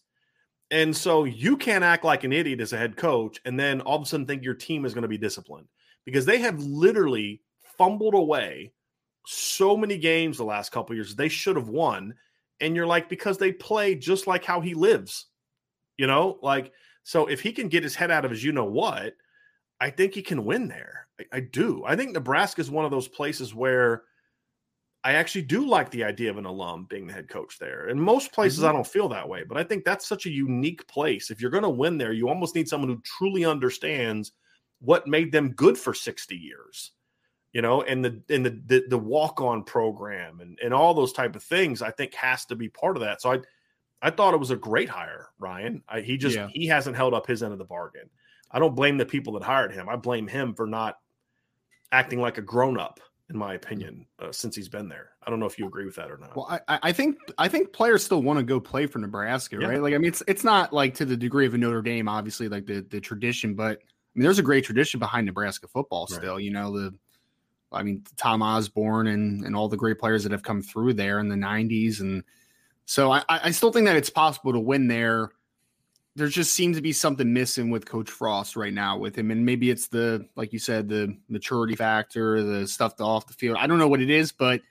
And 0.71 0.95
so 0.95 1.23
you 1.23 1.57
can't 1.57 1.83
act 1.83 2.03
like 2.03 2.23
an 2.23 2.33
idiot 2.33 2.61
as 2.61 2.73
a 2.73 2.77
head 2.77 2.95
coach 2.95 3.39
and 3.45 3.59
then 3.59 3.81
all 3.81 3.95
of 3.95 4.03
a 4.03 4.05
sudden 4.05 4.25
think 4.25 4.43
your 4.43 4.53
team 4.53 4.85
is 4.85 4.93
going 4.93 5.01
to 5.01 5.07
be 5.07 5.17
disciplined 5.17 5.67
because 6.05 6.25
they 6.25 6.37
have 6.37 6.59
literally 6.59 7.41
fumbled 7.77 8.13
away 8.13 8.71
so 9.25 9.75
many 9.75 9.97
games 9.97 10.37
the 10.37 10.43
last 10.43 10.71
couple 10.71 10.95
years 10.95 11.15
they 11.15 11.29
should 11.29 11.55
have 11.55 11.69
won 11.69 12.13
and 12.61 12.75
you're 12.75 12.87
like 12.87 13.09
because 13.09 13.37
they 13.37 13.51
play 13.51 13.95
just 13.95 14.27
like 14.27 14.43
how 14.43 14.59
he 14.59 14.73
lives 14.73 15.27
you 15.97 16.07
know 16.07 16.37
like 16.41 16.71
so 17.03 17.27
if 17.27 17.41
he 17.41 17.51
can 17.51 17.67
get 17.67 17.83
his 17.83 17.95
head 17.95 18.11
out 18.11 18.25
of 18.25 18.31
his 18.31 18.43
you 18.43 18.51
know 18.51 18.65
what 18.65 19.13
i 19.79 19.89
think 19.89 20.13
he 20.13 20.21
can 20.21 20.45
win 20.45 20.67
there 20.67 21.07
i, 21.19 21.37
I 21.37 21.39
do 21.41 21.83
i 21.85 21.95
think 21.95 22.11
nebraska 22.11 22.61
is 22.61 22.71
one 22.71 22.85
of 22.85 22.91
those 22.91 23.07
places 23.07 23.53
where 23.53 24.03
i 25.03 25.13
actually 25.13 25.43
do 25.43 25.67
like 25.67 25.91
the 25.91 26.03
idea 26.03 26.29
of 26.29 26.37
an 26.37 26.45
alum 26.45 26.87
being 26.89 27.07
the 27.07 27.13
head 27.13 27.29
coach 27.29 27.57
there 27.59 27.89
in 27.89 27.99
most 27.99 28.31
places 28.31 28.59
mm-hmm. 28.59 28.69
i 28.69 28.71
don't 28.71 28.87
feel 28.87 29.09
that 29.09 29.27
way 29.27 29.43
but 29.43 29.57
i 29.57 29.63
think 29.63 29.83
that's 29.83 30.07
such 30.07 30.25
a 30.25 30.31
unique 30.31 30.87
place 30.87 31.29
if 31.29 31.41
you're 31.41 31.51
going 31.51 31.63
to 31.63 31.69
win 31.69 31.97
there 31.97 32.13
you 32.13 32.29
almost 32.29 32.55
need 32.55 32.67
someone 32.67 32.89
who 32.89 33.01
truly 33.03 33.45
understands 33.45 34.31
what 34.81 35.07
made 35.07 35.31
them 35.31 35.51
good 35.51 35.77
for 35.77 35.93
60 35.93 36.35
years 36.35 36.93
you 37.53 37.61
know, 37.61 37.81
and 37.81 38.05
the 38.05 38.21
and 38.29 38.45
the 38.45 38.61
the, 38.67 38.83
the 38.89 38.97
walk 38.97 39.41
on 39.41 39.63
program 39.63 40.39
and 40.39 40.59
and 40.63 40.73
all 40.73 40.93
those 40.93 41.13
type 41.13 41.35
of 41.35 41.43
things, 41.43 41.81
I 41.81 41.91
think 41.91 42.13
has 42.13 42.45
to 42.45 42.55
be 42.55 42.69
part 42.69 42.95
of 42.95 43.01
that. 43.01 43.21
So 43.21 43.31
I 43.31 43.39
I 44.01 44.11
thought 44.11 44.33
it 44.33 44.39
was 44.39 44.51
a 44.51 44.55
great 44.55 44.89
hire, 44.89 45.29
Ryan. 45.39 45.83
I, 45.89 46.01
he 46.01 46.17
just 46.17 46.35
yeah. 46.35 46.47
he 46.53 46.67
hasn't 46.67 46.95
held 46.95 47.13
up 47.13 47.25
his 47.25 47.41
end 47.41 47.53
of 47.53 47.59
the 47.59 47.65
bargain. 47.65 48.09
I 48.51 48.59
don't 48.59 48.75
blame 48.75 48.97
the 48.97 49.05
people 49.05 49.33
that 49.33 49.43
hired 49.43 49.73
him. 49.73 49.89
I 49.89 49.95
blame 49.95 50.27
him 50.27 50.53
for 50.53 50.67
not 50.67 50.97
acting 51.91 52.21
like 52.21 52.37
a 52.37 52.41
grown 52.41 52.79
up, 52.79 52.99
in 53.29 53.37
my 53.37 53.53
opinion, 53.53 54.05
uh, 54.19 54.31
since 54.31 54.55
he's 54.55 54.69
been 54.69 54.89
there. 54.89 55.11
I 55.25 55.29
don't 55.29 55.39
know 55.39 55.45
if 55.45 55.59
you 55.59 55.67
agree 55.67 55.85
with 55.85 55.95
that 55.95 56.11
or 56.11 56.17
not. 56.17 56.35
Well, 56.35 56.59
I, 56.67 56.79
I 56.83 56.91
think 56.91 57.17
I 57.37 57.47
think 57.47 57.73
players 57.73 58.03
still 58.03 58.21
want 58.21 58.39
to 58.39 58.43
go 58.43 58.59
play 58.59 58.85
for 58.85 58.99
Nebraska, 58.99 59.57
yeah. 59.59 59.67
right? 59.67 59.81
Like, 59.81 59.93
I 59.93 59.97
mean, 59.97 60.07
it's 60.09 60.23
it's 60.27 60.43
not 60.43 60.73
like 60.73 60.95
to 60.95 61.05
the 61.05 61.17
degree 61.17 61.45
of 61.45 61.53
a 61.53 61.57
Notre 61.57 61.81
Dame, 61.81 62.07
obviously, 62.07 62.49
like 62.49 62.65
the 62.65 62.81
the 62.81 62.99
tradition, 62.99 63.53
but 63.55 63.79
I 63.79 64.11
mean, 64.15 64.23
there's 64.23 64.39
a 64.39 64.43
great 64.43 64.63
tradition 64.63 64.99
behind 64.99 65.25
Nebraska 65.25 65.67
football 65.67 66.07
still. 66.07 66.35
Right. 66.35 66.43
You 66.43 66.51
know, 66.51 66.71
the 66.71 66.93
I 67.71 67.83
mean, 67.83 68.03
Tom 68.17 68.41
Osborne 68.41 69.07
and 69.07 69.45
and 69.45 69.55
all 69.55 69.67
the 69.67 69.77
great 69.77 69.99
players 69.99 70.23
that 70.23 70.31
have 70.31 70.43
come 70.43 70.61
through 70.61 70.93
there 70.93 71.19
in 71.19 71.29
the 71.29 71.35
'90s, 71.35 71.99
and 71.99 72.23
so 72.85 73.11
I, 73.11 73.23
I 73.29 73.51
still 73.51 73.71
think 73.71 73.85
that 73.85 73.95
it's 73.95 74.09
possible 74.09 74.53
to 74.53 74.59
win 74.59 74.87
there. 74.87 75.31
There 76.15 76.27
just 76.27 76.53
seems 76.53 76.75
to 76.75 76.81
be 76.81 76.91
something 76.91 77.31
missing 77.31 77.69
with 77.69 77.85
Coach 77.85 78.09
Frost 78.09 78.55
right 78.55 78.73
now 78.73 78.97
with 78.97 79.15
him, 79.15 79.31
and 79.31 79.45
maybe 79.45 79.69
it's 79.69 79.87
the 79.87 80.27
like 80.35 80.51
you 80.51 80.59
said, 80.59 80.89
the 80.89 81.15
maturity 81.29 81.75
factor, 81.75 82.43
the 82.43 82.67
stuff 82.67 82.99
off 82.99 83.27
the 83.27 83.33
field. 83.33 83.57
I 83.59 83.67
don't 83.67 83.79
know 83.79 83.87
what 83.87 84.01
it 84.01 84.09
is, 84.09 84.31
but 84.31 84.61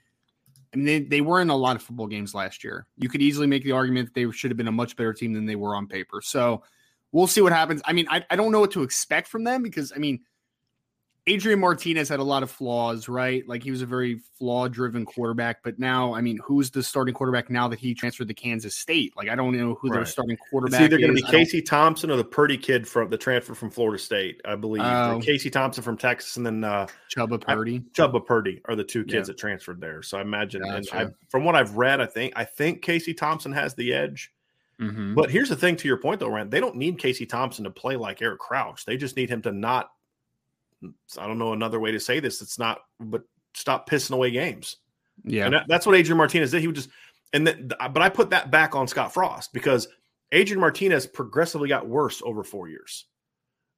I 0.73 0.77
mean, 0.77 0.85
they, 0.85 0.99
they 0.99 1.21
were 1.21 1.41
in 1.41 1.49
a 1.49 1.55
lot 1.55 1.75
of 1.75 1.81
football 1.81 2.07
games 2.07 2.35
last 2.35 2.63
year. 2.63 2.85
You 2.97 3.09
could 3.09 3.21
easily 3.21 3.47
make 3.47 3.63
the 3.63 3.71
argument 3.71 4.07
that 4.07 4.13
they 4.13 4.29
should 4.31 4.51
have 4.51 4.57
been 4.57 4.67
a 4.67 4.71
much 4.71 4.95
better 4.95 5.13
team 5.13 5.33
than 5.33 5.45
they 5.45 5.55
were 5.55 5.75
on 5.75 5.87
paper. 5.87 6.21
So 6.21 6.63
we'll 7.11 7.27
see 7.27 7.41
what 7.41 7.51
happens. 7.51 7.81
I 7.85 7.93
mean, 7.93 8.05
I, 8.09 8.23
I 8.29 8.35
don't 8.35 8.51
know 8.51 8.59
what 8.59 8.71
to 8.71 8.83
expect 8.83 9.27
from 9.27 9.43
them 9.43 9.63
because 9.63 9.91
I 9.95 9.99
mean 9.99 10.19
Adrian 11.29 11.59
Martinez 11.59 12.09
had 12.09 12.19
a 12.19 12.23
lot 12.23 12.41
of 12.41 12.49
flaws, 12.49 13.07
right? 13.07 13.47
Like 13.47 13.61
he 13.61 13.69
was 13.69 13.83
a 13.83 13.85
very 13.85 14.19
flaw 14.39 14.67
driven 14.67 15.05
quarterback. 15.05 15.63
But 15.63 15.77
now, 15.77 16.15
I 16.15 16.21
mean, 16.21 16.39
who's 16.43 16.71
the 16.71 16.81
starting 16.81 17.13
quarterback 17.13 17.51
now 17.51 17.67
that 17.67 17.77
he 17.77 17.93
transferred 17.93 18.29
to 18.29 18.33
Kansas 18.33 18.75
State? 18.75 19.13
Like, 19.15 19.29
I 19.29 19.35
don't 19.35 19.55
know 19.55 19.75
who 19.75 19.89
right. 19.89 19.97
their 19.97 20.05
starting 20.05 20.37
quarterback 20.49 20.81
is. 20.81 20.85
It's 20.85 20.93
either 20.93 20.99
going 20.99 21.15
to 21.15 21.21
be 21.21 21.29
Casey 21.29 21.61
Thompson 21.61 22.09
or 22.09 22.15
the 22.15 22.23
Purdy 22.23 22.57
kid 22.57 22.87
from 22.87 23.11
the 23.11 23.17
transfer 23.17 23.53
from 23.53 23.69
Florida 23.69 24.01
State, 24.01 24.41
I 24.43 24.55
believe. 24.55 24.81
Uh, 24.81 25.19
Casey 25.19 25.51
Thompson 25.51 25.83
from 25.83 25.97
Texas 25.97 26.35
and 26.37 26.45
then 26.45 26.63
uh, 26.63 26.87
Chubba 27.15 27.39
Purdy. 27.39 27.75
I, 27.75 27.99
Chubba 28.01 28.25
Purdy 28.25 28.61
are 28.65 28.75
the 28.75 28.83
two 28.83 29.03
kids 29.03 29.27
yeah. 29.27 29.33
that 29.33 29.37
transferred 29.37 29.79
there. 29.79 30.01
So 30.01 30.17
I 30.17 30.21
imagine, 30.21 30.63
I, 30.65 31.07
from 31.29 31.45
what 31.45 31.55
I've 31.55 31.75
read, 31.75 32.01
I 32.01 32.07
think 32.07 32.33
I 32.35 32.43
think 32.43 32.81
Casey 32.81 33.13
Thompson 33.13 33.51
has 33.51 33.75
the 33.75 33.93
edge. 33.93 34.31
Mm-hmm. 34.81 35.13
But 35.13 35.29
here's 35.29 35.49
the 35.49 35.57
thing 35.57 35.75
to 35.75 35.87
your 35.87 35.97
point, 35.97 36.21
though, 36.21 36.29
Rand. 36.29 36.51
They 36.51 36.61
don't 36.61 36.77
need 36.77 36.97
Casey 36.97 37.25
Thompson 37.25 37.65
to 37.65 37.69
play 37.69 37.97
like 37.97 38.21
Eric 38.21 38.39
Crouch. 38.39 38.85
They 38.85 38.97
just 38.97 39.15
need 39.15 39.29
him 39.29 39.41
to 39.43 39.51
not 39.51 39.91
I 41.17 41.27
don't 41.27 41.39
know 41.39 41.53
another 41.53 41.79
way 41.79 41.91
to 41.91 41.99
say 41.99 42.19
this. 42.19 42.41
It's 42.41 42.59
not, 42.59 42.81
but 42.99 43.23
stop 43.53 43.89
pissing 43.89 44.11
away 44.11 44.31
games. 44.31 44.77
Yeah, 45.23 45.47
and 45.47 45.55
that's 45.67 45.85
what 45.85 45.95
Adrian 45.95 46.17
Martinez 46.17 46.51
did. 46.51 46.61
He 46.61 46.67
would 46.67 46.75
just, 46.75 46.89
and 47.33 47.45
then, 47.45 47.67
but 47.67 48.01
I 48.01 48.09
put 48.09 48.29
that 48.29 48.51
back 48.51 48.75
on 48.75 48.87
Scott 48.87 49.13
Frost 49.13 49.51
because 49.53 49.87
Adrian 50.31 50.61
Martinez 50.61 51.05
progressively 51.05 51.67
got 51.67 51.87
worse 51.87 52.21
over 52.23 52.43
four 52.43 52.69
years. 52.69 53.05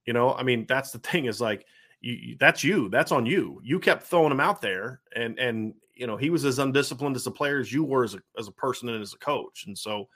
You 0.06 0.14
know, 0.14 0.34
I 0.34 0.44
mean, 0.44 0.66
that's 0.68 0.92
the 0.92 1.00
thing 1.00 1.26
is 1.26 1.42
like, 1.42 1.66
you, 2.02 2.36
that's 2.40 2.64
you. 2.64 2.90
That's 2.90 3.12
on 3.12 3.26
you. 3.26 3.62
You 3.64 3.80
kept 3.80 4.04
throwing 4.04 4.32
him 4.32 4.40
out 4.40 4.62
there, 4.62 5.02
and 5.16 5.38
and 5.40 5.74
you 5.94 6.08
know 6.08 6.18
he 6.18 6.30
was 6.30 6.46
as 6.46 6.60
undisciplined 6.60 7.16
as 7.16 7.28
a 7.28 7.32
player 7.32 7.60
as 7.60 7.72
you 7.72 7.84
were 7.84 8.04
as 8.04 8.16
a 8.16 8.20
as 8.38 8.48
a 8.48 8.52
person 8.52 8.90
and 8.90 9.02
as 9.02 9.14
a 9.14 9.20
coach. 9.20 9.66
And 9.68 9.78
so, 9.78 10.08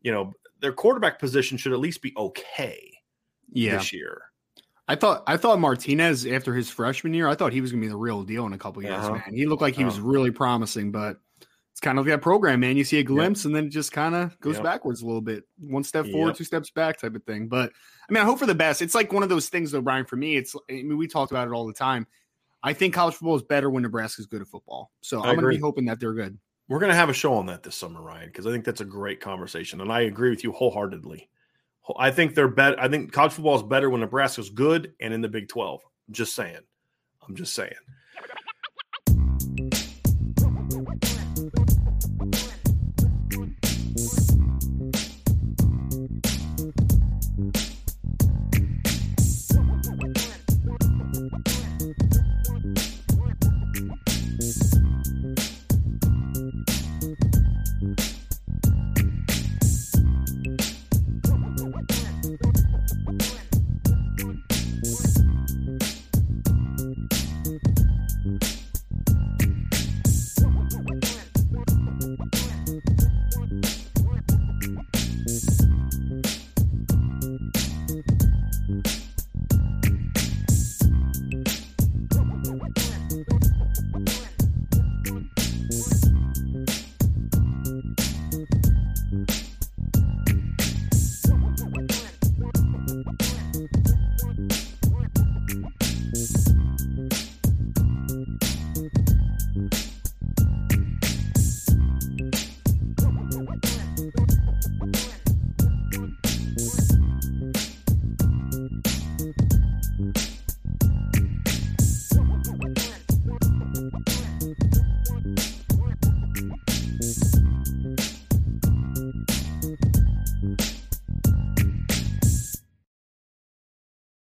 you 0.00 0.10
know, 0.10 0.32
their 0.60 0.72
quarterback 0.72 1.18
position 1.18 1.58
should 1.58 1.72
at 1.72 1.80
least 1.80 2.02
be 2.02 2.14
okay 2.16 2.98
yeah. 3.52 3.76
this 3.76 3.92
year. 3.92 4.22
I 4.88 4.94
thought 4.94 5.22
I 5.26 5.36
thought 5.36 5.60
Martinez 5.60 6.26
after 6.26 6.54
his 6.54 6.70
freshman 6.70 7.12
year, 7.12 7.28
I 7.28 7.34
thought 7.34 7.52
he 7.52 7.60
was 7.60 7.70
going 7.70 7.82
to 7.82 7.86
be 7.86 7.90
the 7.90 7.96
real 7.96 8.22
deal 8.22 8.46
in 8.46 8.54
a 8.54 8.58
couple 8.58 8.82
years. 8.82 9.04
Uh-huh. 9.04 9.12
Man, 9.12 9.34
he 9.34 9.46
looked 9.46 9.62
like 9.62 9.74
he 9.74 9.84
was 9.84 9.98
uh-huh. 9.98 10.06
really 10.06 10.30
promising, 10.30 10.90
but 10.90 11.18
it's 11.72 11.80
kind 11.80 11.98
of 11.98 12.06
like 12.06 12.14
that 12.14 12.22
program, 12.22 12.60
man. 12.60 12.76
You 12.76 12.84
see 12.84 12.98
a 12.98 13.04
glimpse 13.04 13.44
and 13.44 13.54
then 13.54 13.66
it 13.66 13.70
just 13.70 13.92
kind 13.92 14.14
of 14.14 14.38
goes 14.40 14.54
yep. 14.54 14.64
backwards 14.64 15.02
a 15.02 15.06
little 15.06 15.20
bit. 15.20 15.44
One 15.60 15.84
step 15.84 16.06
forward, 16.06 16.30
yep. 16.30 16.36
two 16.36 16.44
steps 16.44 16.70
back 16.70 16.98
type 16.98 17.14
of 17.14 17.22
thing. 17.24 17.48
But 17.48 17.70
I 18.08 18.12
mean, 18.12 18.22
I 18.22 18.26
hope 18.26 18.38
for 18.38 18.46
the 18.46 18.54
best. 18.54 18.82
It's 18.82 18.94
like 18.94 19.12
one 19.12 19.22
of 19.22 19.28
those 19.28 19.48
things 19.48 19.70
though, 19.70 19.82
Brian, 19.82 20.06
for 20.06 20.16
me, 20.16 20.36
it's 20.36 20.56
I 20.70 20.72
mean, 20.72 20.96
we 20.96 21.06
talked 21.06 21.32
about 21.32 21.46
it 21.46 21.52
all 21.52 21.66
the 21.66 21.74
time. 21.74 22.06
I 22.62 22.72
think 22.72 22.94
college 22.94 23.14
football 23.14 23.36
is 23.36 23.42
better 23.42 23.70
when 23.70 23.82
Nebraska's 23.82 24.26
good 24.26 24.40
at 24.40 24.48
football. 24.48 24.90
So 25.02 25.20
I 25.20 25.30
am 25.30 25.36
going 25.36 25.52
to 25.52 25.56
be 25.56 25.62
hoping 25.62 25.84
that 25.84 26.00
they're 26.00 26.14
good. 26.14 26.36
We're 26.68 26.80
going 26.80 26.90
to 26.90 26.96
have 26.96 27.08
a 27.08 27.14
show 27.14 27.34
on 27.34 27.46
that 27.46 27.62
this 27.62 27.76
summer, 27.76 28.02
Ryan, 28.02 28.26
because 28.26 28.46
I 28.46 28.50
think 28.50 28.64
that's 28.64 28.80
a 28.80 28.84
great 28.84 29.20
conversation. 29.20 29.80
And 29.80 29.92
I 29.92 30.02
agree 30.02 30.30
with 30.30 30.42
you 30.42 30.52
wholeheartedly. 30.52 31.28
I 31.98 32.10
think 32.10 32.34
they're 32.34 32.48
better. 32.48 32.78
I 32.78 32.88
think 32.88 33.12
college 33.12 33.32
football 33.32 33.56
is 33.56 33.62
better 33.62 33.88
when 33.88 34.00
Nebraska's 34.00 34.50
good 34.50 34.92
and 35.00 35.14
in 35.14 35.20
the 35.20 35.28
Big 35.28 35.48
12. 35.48 35.80
I'm 36.08 36.14
just 36.14 36.34
saying. 36.34 36.60
I'm 37.26 37.34
just 37.34 37.54
saying. 37.54 37.72